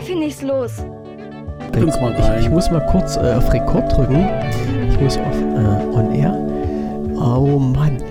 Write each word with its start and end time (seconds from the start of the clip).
Finde 0.00 0.26
ich's 0.26 0.42
los. 0.42 0.84
Ich, 1.74 1.82
ich, 1.82 2.40
ich, 2.40 2.50
muss 2.50 2.70
mal 2.70 2.84
kurz 2.90 3.16
äh, 3.16 3.34
auf 3.34 3.52
Rekord 3.52 3.92
drücken. 3.92 4.28
Ich 4.88 5.00
muss 5.00 5.16
auf 5.16 5.40
äh, 5.40 5.96
On 5.96 6.12
Air. 6.12 6.34
Oh 7.16 7.58
Mann. 7.58 8.02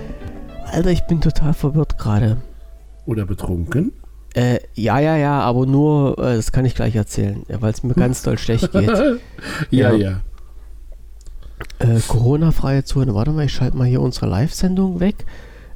Alter, 0.72 0.90
ich 0.90 1.02
bin 1.02 1.20
total 1.20 1.52
verwirrt 1.52 1.98
gerade. 1.98 2.38
Oder 3.06 3.26
betrunken? 3.26 3.92
Äh, 4.34 4.60
ja, 4.74 4.98
ja, 4.98 5.16
ja, 5.16 5.40
aber 5.40 5.66
nur, 5.66 6.18
äh, 6.18 6.36
das 6.36 6.52
kann 6.52 6.64
ich 6.64 6.74
gleich 6.74 6.96
erzählen, 6.96 7.44
ja, 7.48 7.60
weil 7.60 7.72
es 7.72 7.82
mir 7.82 7.94
ganz 7.94 8.22
doll 8.22 8.38
schlecht 8.38 8.72
geht. 8.72 8.88
ja, 9.70 9.92
ja. 9.92 9.92
ja. 9.92 10.20
Äh, 11.78 12.00
Corona-freie 12.08 12.84
Zone. 12.84 13.14
Warte 13.14 13.32
mal, 13.32 13.44
ich 13.44 13.52
schalte 13.52 13.76
mal 13.76 13.86
hier 13.86 14.00
unsere 14.00 14.26
Live-Sendung 14.26 15.00
weg. 15.00 15.26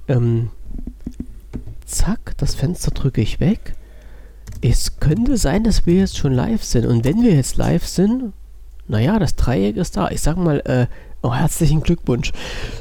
Ähm, 0.08 0.50
zack, 1.84 2.34
das 2.38 2.54
Fenster 2.54 2.90
drücke 2.92 3.20
ich 3.20 3.38
weg. 3.40 3.74
Es 4.62 4.98
könnte 5.00 5.36
sein, 5.36 5.64
dass 5.64 5.86
wir 5.86 5.94
jetzt 5.94 6.16
schon 6.16 6.32
live 6.32 6.64
sind. 6.64 6.86
Und 6.86 7.04
wenn 7.04 7.22
wir 7.22 7.34
jetzt 7.34 7.56
live 7.56 7.86
sind, 7.86 8.32
naja, 8.88 9.18
das 9.18 9.36
Dreieck 9.36 9.76
ist 9.76 9.96
da. 9.96 10.10
Ich 10.10 10.22
sag 10.22 10.36
mal, 10.36 10.60
äh, 10.64 10.86
oh, 11.22 11.34
herzlichen 11.34 11.82
Glückwunsch. 11.82 12.32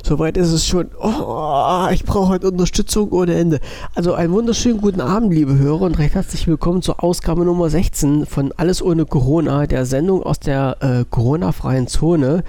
Soweit 0.04 0.38
ist 0.38 0.52
es 0.52 0.66
schon. 0.66 0.90
Oh, 1.02 1.88
ich 1.92 2.04
brauche 2.06 2.30
heute 2.30 2.48
Unterstützung 2.48 3.12
ohne 3.12 3.36
Ende. 3.36 3.60
Also 3.94 4.14
einen 4.14 4.32
wunderschönen 4.32 4.80
guten 4.80 5.02
Abend, 5.02 5.34
liebe 5.34 5.58
Hörer, 5.58 5.82
und 5.82 5.98
recht 5.98 6.16
herzlich 6.16 6.48
willkommen 6.48 6.82
zur 6.82 7.04
Ausgabe 7.04 7.44
Nummer 7.44 7.70
16 7.70 8.26
von 8.26 8.54
Alles 8.56 8.82
ohne 8.82 9.06
Corona, 9.06 9.68
der 9.68 9.86
Sendung 9.86 10.23
aus 10.23 10.40
der 10.40 10.78
äh, 10.82 11.06
Corona-freien 11.10 11.88
Zone. 11.88 12.44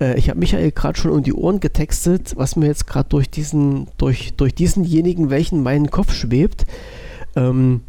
Äh, 0.00 0.18
ich 0.18 0.28
habe 0.28 0.38
Michael 0.38 0.70
gerade 0.72 0.98
schon 0.98 1.10
um 1.10 1.22
die 1.22 1.34
Ohren 1.34 1.60
getextet, 1.60 2.34
was 2.36 2.54
mir 2.56 2.66
jetzt 2.66 2.86
gerade 2.86 3.08
durch 3.08 3.30
diesen, 3.30 3.88
durch, 3.96 4.34
durch 4.36 4.54
diesenjenigen, 4.54 5.30
welchen 5.30 5.62
meinen 5.62 5.90
Kopf 5.90 6.12
schwebt. 6.12 6.66
Ähm, 7.36 7.80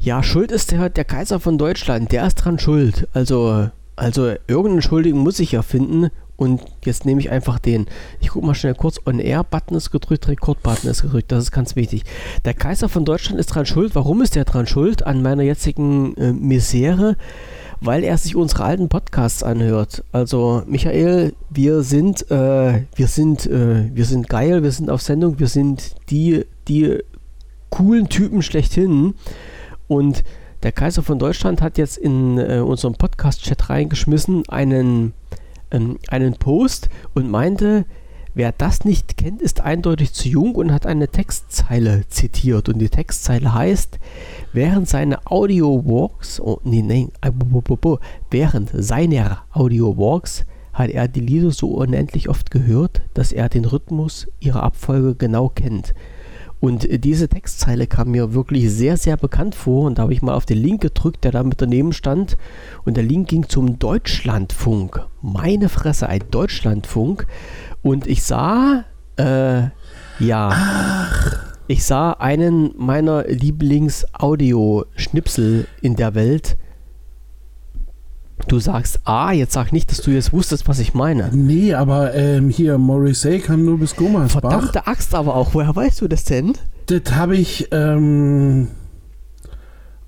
ja, 0.00 0.22
schuld 0.22 0.50
ist 0.50 0.70
der, 0.70 0.88
der 0.88 1.04
Kaiser 1.04 1.40
von 1.40 1.58
Deutschland, 1.58 2.10
der 2.12 2.26
ist 2.26 2.36
dran 2.36 2.58
schuld. 2.58 3.06
Also, 3.12 3.68
also 3.96 4.32
irgendeinen 4.46 4.82
Schuldigen 4.82 5.18
muss 5.18 5.38
ich 5.38 5.52
ja 5.52 5.62
finden 5.62 6.10
und 6.40 6.62
jetzt 6.86 7.04
nehme 7.04 7.20
ich 7.20 7.30
einfach 7.30 7.58
den. 7.58 7.84
Ich 8.18 8.28
gucke 8.28 8.46
mal 8.46 8.54
schnell 8.54 8.74
kurz. 8.74 8.98
On-Air-Button 9.04 9.76
ist 9.76 9.90
gedrückt, 9.90 10.26
Rekord-Button 10.26 10.88
ist 10.88 11.02
gedrückt. 11.02 11.30
Das 11.30 11.44
ist 11.44 11.52
ganz 11.52 11.76
wichtig. 11.76 12.04
Der 12.46 12.54
Kaiser 12.54 12.88
von 12.88 13.04
Deutschland 13.04 13.38
ist 13.38 13.48
dran 13.48 13.66
schuld. 13.66 13.94
Warum 13.94 14.22
ist 14.22 14.36
der 14.36 14.46
dran 14.46 14.66
schuld 14.66 15.06
an 15.06 15.20
meiner 15.20 15.42
jetzigen 15.42 16.16
äh, 16.16 16.32
Misere? 16.32 17.18
Weil 17.82 18.04
er 18.04 18.16
sich 18.16 18.36
unsere 18.36 18.64
alten 18.64 18.88
Podcasts 18.88 19.42
anhört. 19.42 20.02
Also 20.12 20.62
Michael, 20.66 21.34
wir 21.50 21.82
sind, 21.82 22.30
äh, 22.30 22.84
wir 22.94 23.06
sind, 23.06 23.46
äh, 23.46 23.94
wir 23.94 24.06
sind 24.06 24.30
geil, 24.30 24.62
wir 24.62 24.72
sind 24.72 24.88
auf 24.88 25.02
Sendung, 25.02 25.38
wir 25.40 25.48
sind 25.48 25.94
die, 26.08 26.46
die 26.68 27.00
coolen 27.68 28.08
Typen 28.08 28.40
schlechthin. 28.40 29.12
Und 29.90 30.22
der 30.62 30.70
Kaiser 30.70 31.02
von 31.02 31.18
Deutschland 31.18 31.60
hat 31.60 31.76
jetzt 31.76 31.96
in 31.96 32.38
äh, 32.38 32.60
unserem 32.60 32.94
Podcast-Chat 32.94 33.70
reingeschmissen 33.70 34.48
einen 34.48 35.14
ähm, 35.72 35.98
einen 36.08 36.34
Post 36.34 36.88
und 37.12 37.28
meinte, 37.28 37.86
wer 38.34 38.52
das 38.52 38.84
nicht 38.84 39.16
kennt, 39.16 39.42
ist 39.42 39.60
eindeutig 39.60 40.12
zu 40.12 40.28
jung 40.28 40.54
und 40.54 40.72
hat 40.72 40.86
eine 40.86 41.08
Textzeile 41.08 42.04
zitiert. 42.08 42.68
Und 42.68 42.78
die 42.78 42.88
Textzeile 42.88 43.52
heißt, 43.52 43.98
während 44.52 44.88
seiner 44.88 45.22
Audio-Walks, 45.24 46.40
oh, 46.40 46.60
nee, 46.62 46.82
nee, 46.82 47.08
äh, 47.20 47.32
während 48.30 48.70
seiner 48.72 49.42
Audio-Walks 49.52 50.44
hat 50.72 50.90
er 50.90 51.08
die 51.08 51.18
Lieder 51.18 51.50
so 51.50 51.70
unendlich 51.70 52.28
oft 52.28 52.52
gehört, 52.52 53.02
dass 53.14 53.32
er 53.32 53.48
den 53.48 53.64
Rhythmus 53.64 54.28
ihrer 54.38 54.62
Abfolge 54.62 55.16
genau 55.16 55.48
kennt. 55.48 55.94
Und 56.60 57.04
diese 57.04 57.28
Textzeile 57.28 57.86
kam 57.86 58.10
mir 58.10 58.34
wirklich 58.34 58.70
sehr, 58.70 58.98
sehr 58.98 59.16
bekannt 59.16 59.54
vor. 59.54 59.86
Und 59.86 59.98
da 59.98 60.02
habe 60.02 60.12
ich 60.12 60.20
mal 60.20 60.34
auf 60.34 60.44
den 60.44 60.58
Link 60.58 60.82
gedrückt, 60.82 61.24
der 61.24 61.32
da 61.32 61.42
mit 61.42 61.62
daneben 61.62 61.94
stand. 61.94 62.36
Und 62.84 62.98
der 62.98 63.04
Link 63.04 63.28
ging 63.28 63.48
zum 63.48 63.78
Deutschlandfunk. 63.78 65.06
Meine 65.22 65.70
Fresse, 65.70 66.06
ein 66.08 66.24
Deutschlandfunk. 66.30 67.26
Und 67.82 68.06
ich 68.06 68.22
sah, 68.22 68.84
äh, 69.16 69.62
ja, 70.18 70.50
Ach. 70.52 71.54
ich 71.66 71.82
sah 71.84 72.12
einen 72.12 72.74
meiner 72.76 73.26
Lieblings-Audio-Schnipsel 73.26 75.66
in 75.80 75.96
der 75.96 76.14
Welt 76.14 76.58
Du 78.48 78.58
sagst 78.58 79.00
A, 79.04 79.32
jetzt 79.32 79.52
sag 79.52 79.72
nicht, 79.72 79.90
dass 79.90 80.00
du 80.00 80.10
jetzt 80.10 80.32
wusstest, 80.32 80.68
was 80.68 80.78
ich 80.78 80.94
meine. 80.94 81.30
Nee, 81.32 81.74
aber 81.74 82.14
ähm, 82.14 82.48
hier, 82.48 82.78
Morrissey 82.78 83.38
kam 83.38 83.64
nur 83.64 83.78
bis 83.78 83.96
Gummersbach. 83.96 84.40
Verdammte 84.40 84.86
Axt 84.86 85.14
aber 85.14 85.34
auch. 85.36 85.54
Woher 85.54 85.74
weißt 85.74 86.00
du 86.00 86.08
das 86.08 86.24
denn? 86.24 86.54
Das 86.86 87.14
habe 87.14 87.36
ich, 87.36 87.68
ähm, 87.70 88.68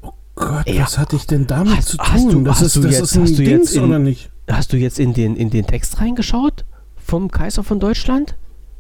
Oh 0.03 0.13
Gott, 0.35 0.69
ja. 0.69 0.83
was 0.83 0.99
hatte 0.99 1.17
ich 1.17 1.27
denn 1.27 1.47
damit 1.47 1.77
hast, 1.77 1.89
zu 1.89 1.97
tun? 1.97 2.07
Hast 2.09 2.33
du, 2.33 2.41
das 2.43 2.57
hast 2.57 2.63
ist, 2.63 2.77
du 2.77 2.81
das 2.83 2.93
jetzt, 2.93 3.03
ist 3.03 3.17
ein 3.17 3.23
hast 3.23 3.39
du 3.39 3.45
Dings, 3.45 3.73
in, 3.75 3.85
oder 3.85 3.99
nicht? 3.99 4.31
Hast 4.51 4.73
du 4.73 4.77
jetzt 4.77 4.99
in 4.99 5.15
den, 5.15 5.37
in 5.37 5.51
den 5.51 5.67
Text 5.67 6.01
reingeschaut? 6.01 6.65
Vom 6.97 7.31
Kaiser 7.31 7.63
von 7.63 7.81
Deutschland? 7.81 8.37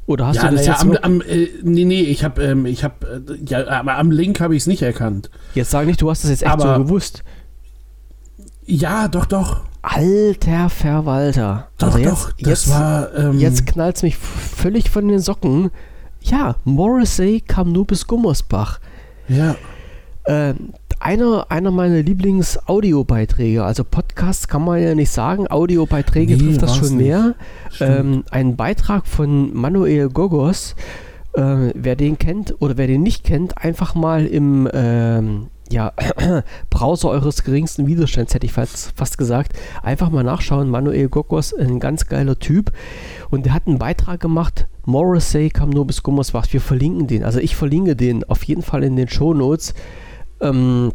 Oder 0.06 0.26
hast 0.26 0.36
ja, 0.36 0.48
du 0.48 0.56
das 0.56 0.66
ja, 0.66 0.72
jetzt 0.72 0.82
am, 0.82 0.96
am, 0.96 1.20
äh, 1.20 1.48
nee, 1.62 1.84
nee, 1.84 2.00
ich 2.00 2.24
habe, 2.24 2.42
ähm, 2.42 2.66
ich 2.66 2.82
habe, 2.82 3.24
äh, 3.28 3.38
ja, 3.46 3.68
aber 3.68 3.98
am 3.98 4.10
Link 4.10 4.40
habe 4.40 4.56
ich 4.56 4.62
es 4.62 4.66
nicht 4.66 4.82
erkannt. 4.82 5.30
Jetzt 5.54 5.70
sag 5.70 5.86
nicht, 5.86 6.02
du 6.02 6.10
hast 6.10 6.24
das 6.24 6.30
jetzt 6.30 6.42
echt 6.42 6.50
aber, 6.50 6.76
so 6.76 6.82
gewusst. 6.84 7.22
Ja, 8.64 9.08
doch, 9.08 9.26
doch. 9.26 9.62
Alter 9.82 10.68
Verwalter. 10.68 11.68
Doch, 11.78 11.88
also 11.88 11.98
jetzt, 11.98 12.10
doch, 12.12 12.32
das 12.38 12.48
jetzt, 12.48 12.70
war. 12.70 13.14
Ähm, 13.14 13.38
jetzt 13.38 13.66
knallt 13.66 13.96
es 13.96 14.02
mich 14.02 14.16
völlig 14.16 14.90
von 14.90 15.08
den 15.08 15.18
Socken. 15.18 15.70
Ja, 16.20 16.56
Morrissey 16.64 17.42
kam 17.46 17.72
nur 17.72 17.86
bis 17.86 18.06
Gummersbach. 18.06 18.78
Ja. 19.28 19.56
Ähm, 20.24 20.72
einer, 21.00 21.46
einer 21.50 21.72
meiner 21.72 22.00
Lieblings-Audiobeiträge, 22.00 23.64
also 23.64 23.82
Podcasts 23.82 24.46
kann 24.46 24.64
man 24.64 24.80
ja 24.80 24.94
nicht 24.94 25.10
sagen, 25.10 25.48
Audiobeiträge 25.48 26.36
Nee, 26.36 26.44
trifft 26.44 26.62
das 26.62 26.76
schon 26.76 26.96
nicht. 26.96 27.08
mehr. 27.08 27.34
Ähm, 27.80 28.22
ein 28.30 28.54
Beitrag 28.54 29.08
von 29.08 29.52
Manuel 29.52 30.10
Gogos, 30.10 30.76
äh, 31.32 31.72
wer 31.74 31.96
den 31.96 32.18
kennt 32.18 32.54
oder 32.60 32.76
wer 32.76 32.86
den 32.86 33.02
nicht 33.02 33.24
kennt, 33.24 33.58
einfach 33.58 33.96
mal 33.96 34.24
im 34.26 34.68
ähm, 34.72 35.48
ja, 35.72 35.92
Browser 36.70 37.08
eures 37.08 37.42
geringsten 37.42 37.86
Widerstands, 37.86 38.34
hätte 38.34 38.46
ich 38.46 38.52
fast, 38.52 38.92
fast 38.94 39.18
gesagt, 39.18 39.58
einfach 39.82 40.10
mal 40.10 40.22
nachschauen. 40.22 40.70
Manuel 40.70 41.08
Gogos, 41.08 41.52
ein 41.54 41.80
ganz 41.80 42.06
geiler 42.06 42.38
Typ. 42.38 42.72
Und 43.30 43.46
der 43.46 43.54
hat 43.54 43.66
einen 43.66 43.78
Beitrag 43.78 44.20
gemacht. 44.20 44.68
Morrissey 44.84 45.48
kam 45.48 45.70
nur 45.70 45.86
bis 45.86 46.02
Gummersbach. 46.02 46.46
Wir 46.50 46.60
verlinken 46.60 47.06
den. 47.06 47.24
Also 47.24 47.40
ich 47.40 47.56
verlinke 47.56 47.96
den 47.96 48.24
auf 48.24 48.44
jeden 48.44 48.62
Fall 48.62 48.84
in 48.84 48.96
den 48.96 49.08
Shownotes. 49.08 49.74
Ähm, 50.40 50.92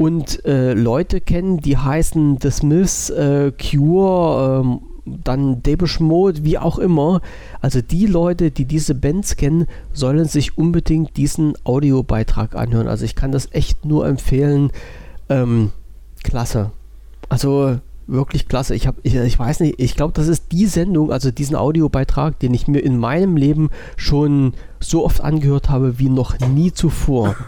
und 0.00 0.46
äh, 0.46 0.72
Leute 0.72 1.20
kennen, 1.20 1.58
die 1.58 1.76
heißen 1.76 2.38
The 2.40 2.50
Smiths, 2.50 3.10
äh, 3.10 3.52
Cure, 3.52 4.62
ähm, 4.64 4.80
dann 5.04 5.62
Depeche 5.62 6.02
Mode, 6.02 6.44
wie 6.44 6.58
auch 6.58 6.78
immer. 6.78 7.20
Also 7.60 7.80
die 7.80 8.06
Leute, 8.06 8.50
die 8.50 8.64
diese 8.64 8.94
Bands 8.94 9.36
kennen, 9.36 9.66
sollen 9.92 10.24
sich 10.26 10.56
unbedingt 10.58 11.16
diesen 11.16 11.54
Audiobeitrag 11.64 12.54
anhören. 12.54 12.88
Also 12.88 13.04
ich 13.04 13.14
kann 13.14 13.32
das 13.32 13.48
echt 13.52 13.84
nur 13.84 14.06
empfehlen. 14.06 14.70
Ähm, 15.28 15.70
klasse. 16.22 16.70
Also 17.28 17.78
wirklich 18.06 18.48
klasse. 18.48 18.74
Ich, 18.74 18.86
hab, 18.86 18.96
ich, 19.04 19.14
ich 19.14 19.38
weiß 19.38 19.60
nicht, 19.60 19.76
ich 19.78 19.94
glaube, 19.94 20.12
das 20.14 20.26
ist 20.26 20.50
die 20.50 20.66
Sendung, 20.66 21.12
also 21.12 21.30
diesen 21.30 21.54
Audiobeitrag, 21.56 22.38
den 22.40 22.52
ich 22.54 22.66
mir 22.66 22.80
in 22.80 22.98
meinem 22.98 23.36
Leben 23.36 23.70
schon 23.96 24.54
so 24.80 25.04
oft 25.04 25.20
angehört 25.20 25.70
habe 25.70 25.98
wie 25.98 26.08
noch 26.08 26.38
nie 26.40 26.72
zuvor. 26.72 27.36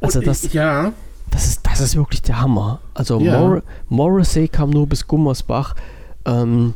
Also 0.00 0.20
das, 0.20 0.42
ich- 0.42 0.52
ja, 0.52 0.92
das 1.30 1.46
ist, 1.46 1.60
das 1.64 1.78
ist 1.78 1.94
wirklich 1.94 2.22
der 2.22 2.40
Hammer. 2.40 2.80
Also 2.92 3.20
Ja. 3.20 3.38
Mor 3.38 3.62
Morrissey 3.88 4.48
kam 4.48 4.70
nur 4.70 4.88
bis 4.88 5.06
Gummersbach. 5.06 5.76
Ähm, 6.24 6.74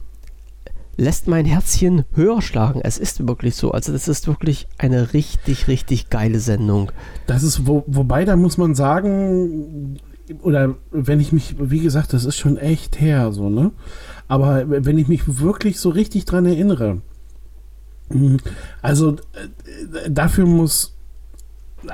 lässt 0.96 1.28
mein 1.28 1.44
Herzchen 1.44 2.04
höher 2.14 2.40
schlagen. 2.40 2.80
Es 2.82 2.98
ist 2.98 3.26
wirklich 3.26 3.54
so. 3.54 3.72
Also 3.72 3.92
das 3.92 4.08
ist 4.08 4.26
wirklich 4.26 4.66
eine 4.78 5.12
richtig, 5.12 5.68
richtig 5.68 6.10
geile 6.10 6.40
Sendung. 6.40 6.90
das 7.26 7.42
ist, 7.42 7.66
wo, 7.66 7.84
wobei, 7.86 8.24
da 8.24 8.36
muss 8.36 8.56
man 8.56 8.74
sagen, 8.74 9.98
oder 10.42 10.74
wenn 10.90 11.20
ich 11.20 11.32
mich, 11.32 11.56
wie 11.58 11.80
gesagt, 11.80 12.12
das 12.12 12.24
ist 12.24 12.36
schon 12.36 12.56
echt 12.56 13.00
her, 13.00 13.32
so, 13.32 13.48
ne? 13.48 13.72
Aber 14.28 14.64
wenn 14.66 14.98
ich 14.98 15.06
mich 15.06 15.40
wirklich 15.40 15.78
so 15.78 15.90
richtig 15.90 16.24
dran 16.24 16.46
erinnere, 16.46 17.02
hm, 18.10 18.38
also 18.82 19.12
äh, 19.12 20.10
dafür 20.10 20.46
muss, 20.46 20.96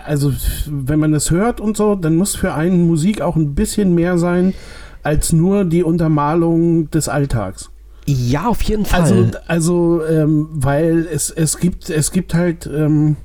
also 0.05 0.33
wenn 0.67 0.99
man 0.99 1.13
das 1.13 1.31
hört 1.31 1.61
und 1.61 1.77
so, 1.77 1.95
dann 1.95 2.17
muss 2.17 2.35
für 2.35 2.55
einen 2.55 2.87
Musik 2.87 3.21
auch 3.21 3.37
ein 3.37 3.55
bisschen 3.55 3.95
mehr 3.95 4.17
sein 4.17 4.55
als 5.03 5.33
nur 5.33 5.65
die 5.65 5.83
Untermalung 5.83 6.91
des 6.91 7.09
Alltags. 7.09 7.71
Ja, 8.07 8.49
auf 8.49 8.63
jeden 8.63 8.85
Fall. 8.85 9.03
Also, 9.03 9.27
also 9.47 10.05
ähm, 10.05 10.49
weil 10.53 11.07
es, 11.13 11.31
es 11.31 11.59
gibt, 11.59 11.89
es 11.89 12.11
gibt 12.11 12.35
halt, 12.35 12.67
ähm, 12.67 13.17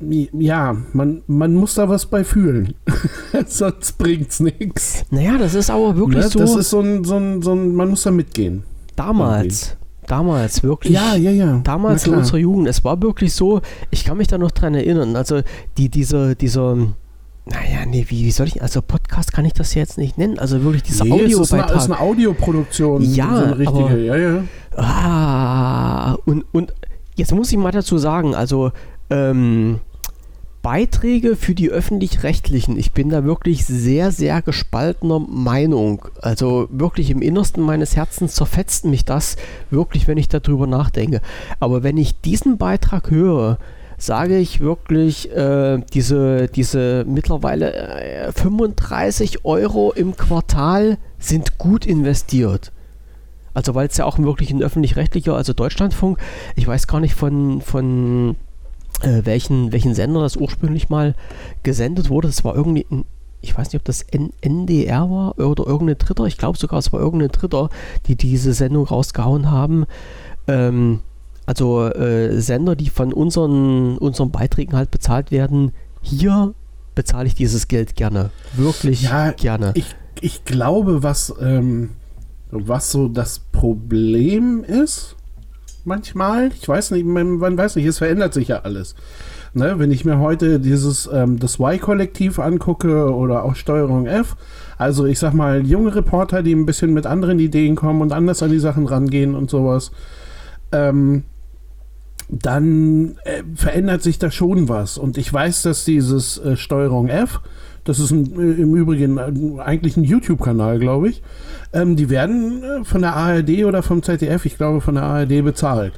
ja, 0.00 0.76
man, 0.92 1.22
man 1.26 1.54
muss 1.54 1.74
da 1.74 1.88
was 1.88 2.06
bei 2.06 2.22
fühlen. 2.22 2.74
Sonst 3.46 3.98
bringt's 3.98 4.40
nichts. 4.40 5.04
Naja, 5.10 5.38
das 5.38 5.54
ist 5.54 5.70
aber 5.70 5.96
wirklich 5.96 6.24
ne? 6.24 6.30
so. 6.30 6.38
Das 6.38 6.54
ist 6.54 6.70
so 6.70 6.80
ein, 6.80 7.04
so 7.04 7.16
ein, 7.16 7.42
so 7.42 7.52
ein, 7.52 7.74
man 7.74 7.88
muss 7.88 8.02
da 8.02 8.10
mitgehen. 8.10 8.62
Damals. 8.94 9.76
Damals, 10.06 10.62
wirklich. 10.62 10.92
Ja, 10.92 11.14
ja, 11.14 11.30
ja. 11.30 11.60
Damals 11.64 12.06
in 12.06 12.14
unserer 12.14 12.38
Jugend. 12.38 12.68
Es 12.68 12.84
war 12.84 13.00
wirklich 13.00 13.32
so, 13.32 13.62
ich 13.90 14.04
kann 14.04 14.18
mich 14.18 14.28
da 14.28 14.36
noch 14.36 14.50
dran 14.50 14.74
erinnern. 14.74 15.16
Also, 15.16 15.40
die, 15.78 15.88
diese, 15.88 16.36
dieser, 16.36 16.76
naja, 17.44 17.84
nee, 17.86 18.06
wie, 18.08 18.24
wie 18.24 18.30
soll 18.30 18.46
ich, 18.46 18.62
also 18.62 18.80
Podcast 18.82 19.32
kann 19.32 19.44
ich 19.44 19.52
das 19.52 19.74
jetzt 19.74 19.98
nicht 19.98 20.16
nennen. 20.16 20.38
Also 20.38 20.62
wirklich 20.62 20.84
dieser 20.84 21.04
nee, 21.04 21.12
Audiobeitrag. 21.12 21.40
Es 21.40 21.50
ist 21.50 21.52
eine, 21.52 21.76
ist 21.76 21.84
eine 21.90 22.00
Audioproduktion. 22.00 23.02
Ja, 23.02 23.36
so 23.36 23.44
eine 23.44 23.58
richtige, 23.58 23.84
aber, 23.84 23.98
ja, 23.98 24.16
ja. 24.16 24.44
Ah, 24.76 26.12
und, 26.24 26.44
und 26.52 26.72
jetzt 27.16 27.34
muss 27.34 27.50
ich 27.50 27.58
mal 27.58 27.72
dazu 27.72 27.98
sagen, 27.98 28.36
also 28.36 28.70
ähm, 29.10 29.80
Beiträge 30.62 31.34
für 31.34 31.56
die 31.56 31.68
öffentlich-rechtlichen, 31.68 32.78
ich 32.78 32.92
bin 32.92 33.08
da 33.08 33.24
wirklich 33.24 33.66
sehr, 33.66 34.12
sehr 34.12 34.40
gespaltener 34.40 35.18
Meinung. 35.18 36.06
Also 36.22 36.68
wirklich 36.70 37.10
im 37.10 37.20
Innersten 37.20 37.64
meines 37.64 37.96
Herzens 37.96 38.36
zerfetzt 38.36 38.84
mich 38.84 39.04
das 39.04 39.36
wirklich, 39.70 40.06
wenn 40.06 40.18
ich 40.18 40.28
darüber 40.28 40.68
nachdenke. 40.68 41.20
Aber 41.58 41.82
wenn 41.82 41.96
ich 41.96 42.20
diesen 42.20 42.56
Beitrag 42.56 43.10
höre, 43.10 43.58
sage 44.02 44.36
ich 44.36 44.58
wirklich, 44.58 45.30
äh, 45.30 45.80
diese, 45.92 46.48
diese 46.48 47.04
mittlerweile 47.06 47.72
äh, 47.72 48.32
35 48.32 49.44
Euro 49.44 49.92
im 49.92 50.16
Quartal 50.16 50.98
sind 51.20 51.56
gut 51.56 51.86
investiert. 51.86 52.72
Also 53.54 53.76
weil 53.76 53.86
es 53.86 53.96
ja 53.96 54.04
auch 54.04 54.18
wirklich 54.18 54.50
ein 54.50 54.60
öffentlich-rechtlicher, 54.60 55.36
also 55.36 55.52
Deutschlandfunk, 55.52 56.18
ich 56.56 56.66
weiß 56.66 56.88
gar 56.88 56.98
nicht 56.98 57.14
von, 57.14 57.60
von 57.60 58.34
äh, 59.02 59.20
welchen, 59.24 59.70
welchen 59.70 59.94
Sender 59.94 60.20
das 60.20 60.36
ursprünglich 60.36 60.88
mal 60.88 61.14
gesendet 61.62 62.10
wurde. 62.10 62.26
Es 62.26 62.42
war 62.42 62.56
irgendwie 62.56 62.86
ein, 62.90 63.04
ich 63.40 63.56
weiß 63.56 63.68
nicht, 63.68 63.76
ob 63.76 63.84
das 63.84 64.02
NDR 64.02 65.10
war 65.10 65.38
oder 65.38 65.64
irgendein 65.64 65.98
Dritter, 65.98 66.24
ich 66.24 66.38
glaube 66.38 66.58
sogar, 66.58 66.80
es 66.80 66.92
war 66.92 66.98
irgendein 66.98 67.30
Dritter, 67.30 67.68
die 68.08 68.16
diese 68.16 68.52
Sendung 68.52 68.84
rausgehauen 68.84 69.48
haben. 69.48 69.86
Ähm, 70.48 71.02
also 71.46 71.86
äh, 71.88 72.40
Sender, 72.40 72.76
die 72.76 72.88
von 72.88 73.12
unseren, 73.12 73.98
unseren 73.98 74.30
Beiträgen 74.30 74.76
halt 74.76 74.90
bezahlt 74.90 75.30
werden, 75.30 75.72
hier 76.00 76.54
bezahle 76.94 77.26
ich 77.26 77.34
dieses 77.34 77.68
Geld 77.68 77.96
gerne. 77.96 78.30
Wirklich 78.54 79.02
ja, 79.02 79.32
gerne. 79.32 79.72
Ich, 79.74 79.96
ich 80.20 80.44
glaube, 80.44 81.02
was, 81.02 81.34
ähm, 81.40 81.90
was 82.50 82.92
so 82.92 83.08
das 83.08 83.38
Problem 83.38 84.62
ist, 84.64 85.16
manchmal, 85.84 86.50
ich 86.52 86.68
weiß 86.68 86.92
nicht, 86.92 87.06
man, 87.06 87.38
man 87.38 87.56
weiß 87.56 87.76
nicht, 87.76 87.86
es 87.86 87.98
verändert 87.98 88.34
sich 88.34 88.48
ja 88.48 88.60
alles. 88.60 88.94
Ne, 89.54 89.78
wenn 89.78 89.90
ich 89.90 90.06
mir 90.06 90.18
heute 90.18 90.60
dieses 90.60 91.10
ähm, 91.12 91.38
das 91.38 91.60
Y-Kollektiv 91.60 92.38
angucke 92.38 93.14
oder 93.14 93.44
auch 93.44 93.54
Steuerung 93.54 94.06
F, 94.06 94.34
also 94.78 95.04
ich 95.04 95.18
sag 95.18 95.34
mal 95.34 95.66
junge 95.66 95.94
Reporter, 95.94 96.42
die 96.42 96.54
ein 96.54 96.64
bisschen 96.64 96.94
mit 96.94 97.04
anderen 97.04 97.38
Ideen 97.38 97.76
kommen 97.76 98.00
und 98.00 98.12
anders 98.12 98.42
an 98.42 98.50
die 98.50 98.58
Sachen 98.58 98.86
rangehen 98.86 99.34
und 99.34 99.50
sowas, 99.50 99.92
ähm, 100.72 101.24
dann 102.32 103.16
äh, 103.24 103.42
verändert 103.54 104.02
sich 104.02 104.18
da 104.18 104.30
schon 104.30 104.68
was. 104.68 104.96
Und 104.96 105.18
ich 105.18 105.30
weiß, 105.30 105.62
dass 105.62 105.84
dieses 105.84 106.38
äh, 106.38 106.56
Steuerung 106.56 107.08
F, 107.08 107.40
das 107.84 107.98
ist 107.98 108.10
ein, 108.10 108.24
äh, 108.40 108.62
im 108.62 108.74
Übrigen 108.74 109.18
eigentlich 109.60 109.98
ein 109.98 110.04
YouTube-Kanal, 110.04 110.78
glaube 110.78 111.10
ich, 111.10 111.22
ähm, 111.74 111.94
die 111.94 112.08
werden 112.08 112.62
äh, 112.62 112.84
von 112.84 113.02
der 113.02 113.16
ARD 113.16 113.64
oder 113.64 113.82
vom 113.82 114.02
ZDF, 114.02 114.46
ich 114.46 114.56
glaube 114.56 114.80
von 114.80 114.94
der 114.94 115.04
ARD 115.04 115.44
bezahlt. 115.44 115.92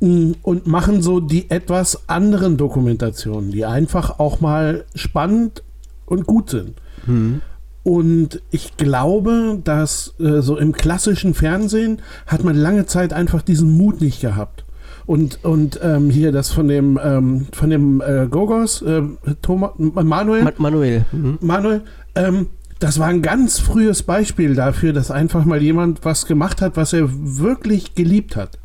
Mm, 0.00 0.32
und 0.42 0.66
machen 0.66 1.00
so 1.00 1.20
die 1.20 1.50
etwas 1.50 2.06
anderen 2.08 2.58
Dokumentationen, 2.58 3.50
die 3.50 3.64
einfach 3.64 4.18
auch 4.18 4.40
mal 4.40 4.84
spannend 4.94 5.62
und 6.04 6.26
gut 6.26 6.50
sind. 6.50 6.74
Mhm. 7.06 7.40
Und 7.82 8.42
ich 8.50 8.76
glaube, 8.76 9.58
dass 9.64 10.12
äh, 10.20 10.42
so 10.42 10.58
im 10.58 10.72
klassischen 10.72 11.32
Fernsehen 11.32 12.02
hat 12.26 12.44
man 12.44 12.56
lange 12.56 12.84
Zeit 12.84 13.14
einfach 13.14 13.40
diesen 13.40 13.74
Mut 13.78 14.02
nicht 14.02 14.20
gehabt. 14.20 14.64
Und, 15.10 15.44
und 15.44 15.80
ähm, 15.82 16.08
hier 16.08 16.30
das 16.30 16.52
von 16.52 16.68
dem, 16.68 16.96
ähm, 17.02 17.48
von 17.50 17.68
dem 17.68 18.00
äh, 18.00 18.28
Gogos, 18.30 18.80
äh, 18.82 19.02
Thomas, 19.42 19.72
Manuel. 19.76 20.44
Ma 20.44 20.52
Manuel. 20.56 21.04
Mhm. 21.10 21.38
Manuel, 21.40 21.82
ähm, 22.14 22.46
das 22.78 23.00
war 23.00 23.08
ein 23.08 23.20
ganz 23.20 23.58
frühes 23.58 24.04
Beispiel 24.04 24.54
dafür, 24.54 24.92
dass 24.92 25.10
einfach 25.10 25.44
mal 25.44 25.60
jemand 25.60 26.04
was 26.04 26.26
gemacht 26.26 26.62
hat, 26.62 26.76
was 26.76 26.92
er 26.92 27.08
wirklich 27.10 27.96
geliebt 27.96 28.36
hat. 28.36 28.60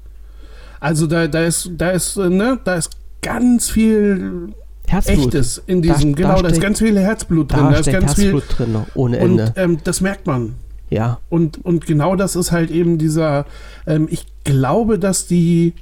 Also 0.79 1.07
da, 1.07 1.25
da 1.27 1.45
ist, 1.45 1.71
da 1.79 1.89
ist, 1.89 2.15
äh, 2.17 2.29
ne, 2.29 2.59
da 2.63 2.75
ist 2.75 2.91
ganz 3.23 3.71
viel 3.71 4.49
Herzblut. 4.87 5.33
Echtes 5.33 5.63
in 5.65 5.81
diesem, 5.81 6.13
da, 6.13 6.21
genau, 6.21 6.35
da 6.35 6.41
da 6.43 6.49
ist 6.49 6.61
ganz 6.61 6.77
viel 6.77 6.99
Herzblut 6.99 7.51
drin. 7.51 7.63
Da, 7.63 7.71
da 7.71 7.79
ist 7.79 7.91
ganz 7.91 8.17
Herzblut 8.17 8.43
viel 8.43 8.65
drin, 8.67 8.85
ohne 8.93 9.17
Ende. 9.17 9.45
Und 9.45 9.53
ähm, 9.55 9.77
das 9.83 9.99
merkt 9.99 10.27
man. 10.27 10.53
Ja. 10.91 11.21
Und, 11.27 11.65
und 11.65 11.87
genau 11.87 12.15
das 12.15 12.35
ist 12.35 12.51
halt 12.51 12.69
eben 12.69 12.99
dieser, 12.99 13.47
ähm, 13.87 14.07
ich 14.11 14.27
glaube, 14.43 14.99
dass 14.99 15.25
die, 15.25 15.73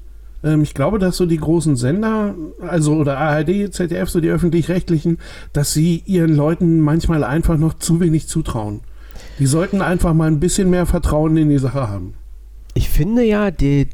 ähm, 0.43 0.61
ich 0.61 0.73
glaube, 0.73 0.99
dass 0.99 1.17
so 1.17 1.25
die 1.25 1.37
großen 1.37 1.75
Sender, 1.75 2.35
also 2.59 2.95
oder 2.95 3.17
ARD, 3.17 3.73
ZDF, 3.73 4.09
so 4.09 4.19
die 4.19 4.29
öffentlich-rechtlichen, 4.29 5.17
dass 5.53 5.73
sie 5.73 6.03
ihren 6.05 6.35
Leuten 6.35 6.79
manchmal 6.81 7.23
einfach 7.23 7.57
noch 7.57 7.75
zu 7.75 7.99
wenig 7.99 8.27
zutrauen. 8.27 8.81
Die 9.39 9.45
sollten 9.45 9.81
einfach 9.81 10.13
mal 10.13 10.27
ein 10.27 10.39
bisschen 10.39 10.69
mehr 10.69 10.85
Vertrauen 10.85 11.37
in 11.37 11.49
die 11.49 11.57
Sache 11.57 11.87
haben. 11.87 12.13
Ich 12.73 12.89
finde 12.89 13.23
ja, 13.23 13.51
die, 13.51 13.87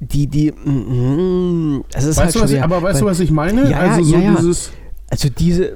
die, 0.00 0.26
die, 0.26 0.52
mm, 0.52 1.84
es 1.92 2.04
ist 2.04 2.16
weißt 2.16 2.34
halt 2.34 2.44
was, 2.44 2.50
schwer, 2.50 2.64
aber 2.64 2.82
weißt 2.82 2.94
weil, 2.96 3.00
du, 3.00 3.06
was 3.06 3.20
ich 3.20 3.30
meine? 3.30 3.70
Ja, 3.70 3.78
also 3.78 4.02
so 4.02 4.16
ja, 4.16 4.20
ja. 4.20 4.34
dieses. 4.34 4.72
Also 5.10 5.28
diese, 5.30 5.74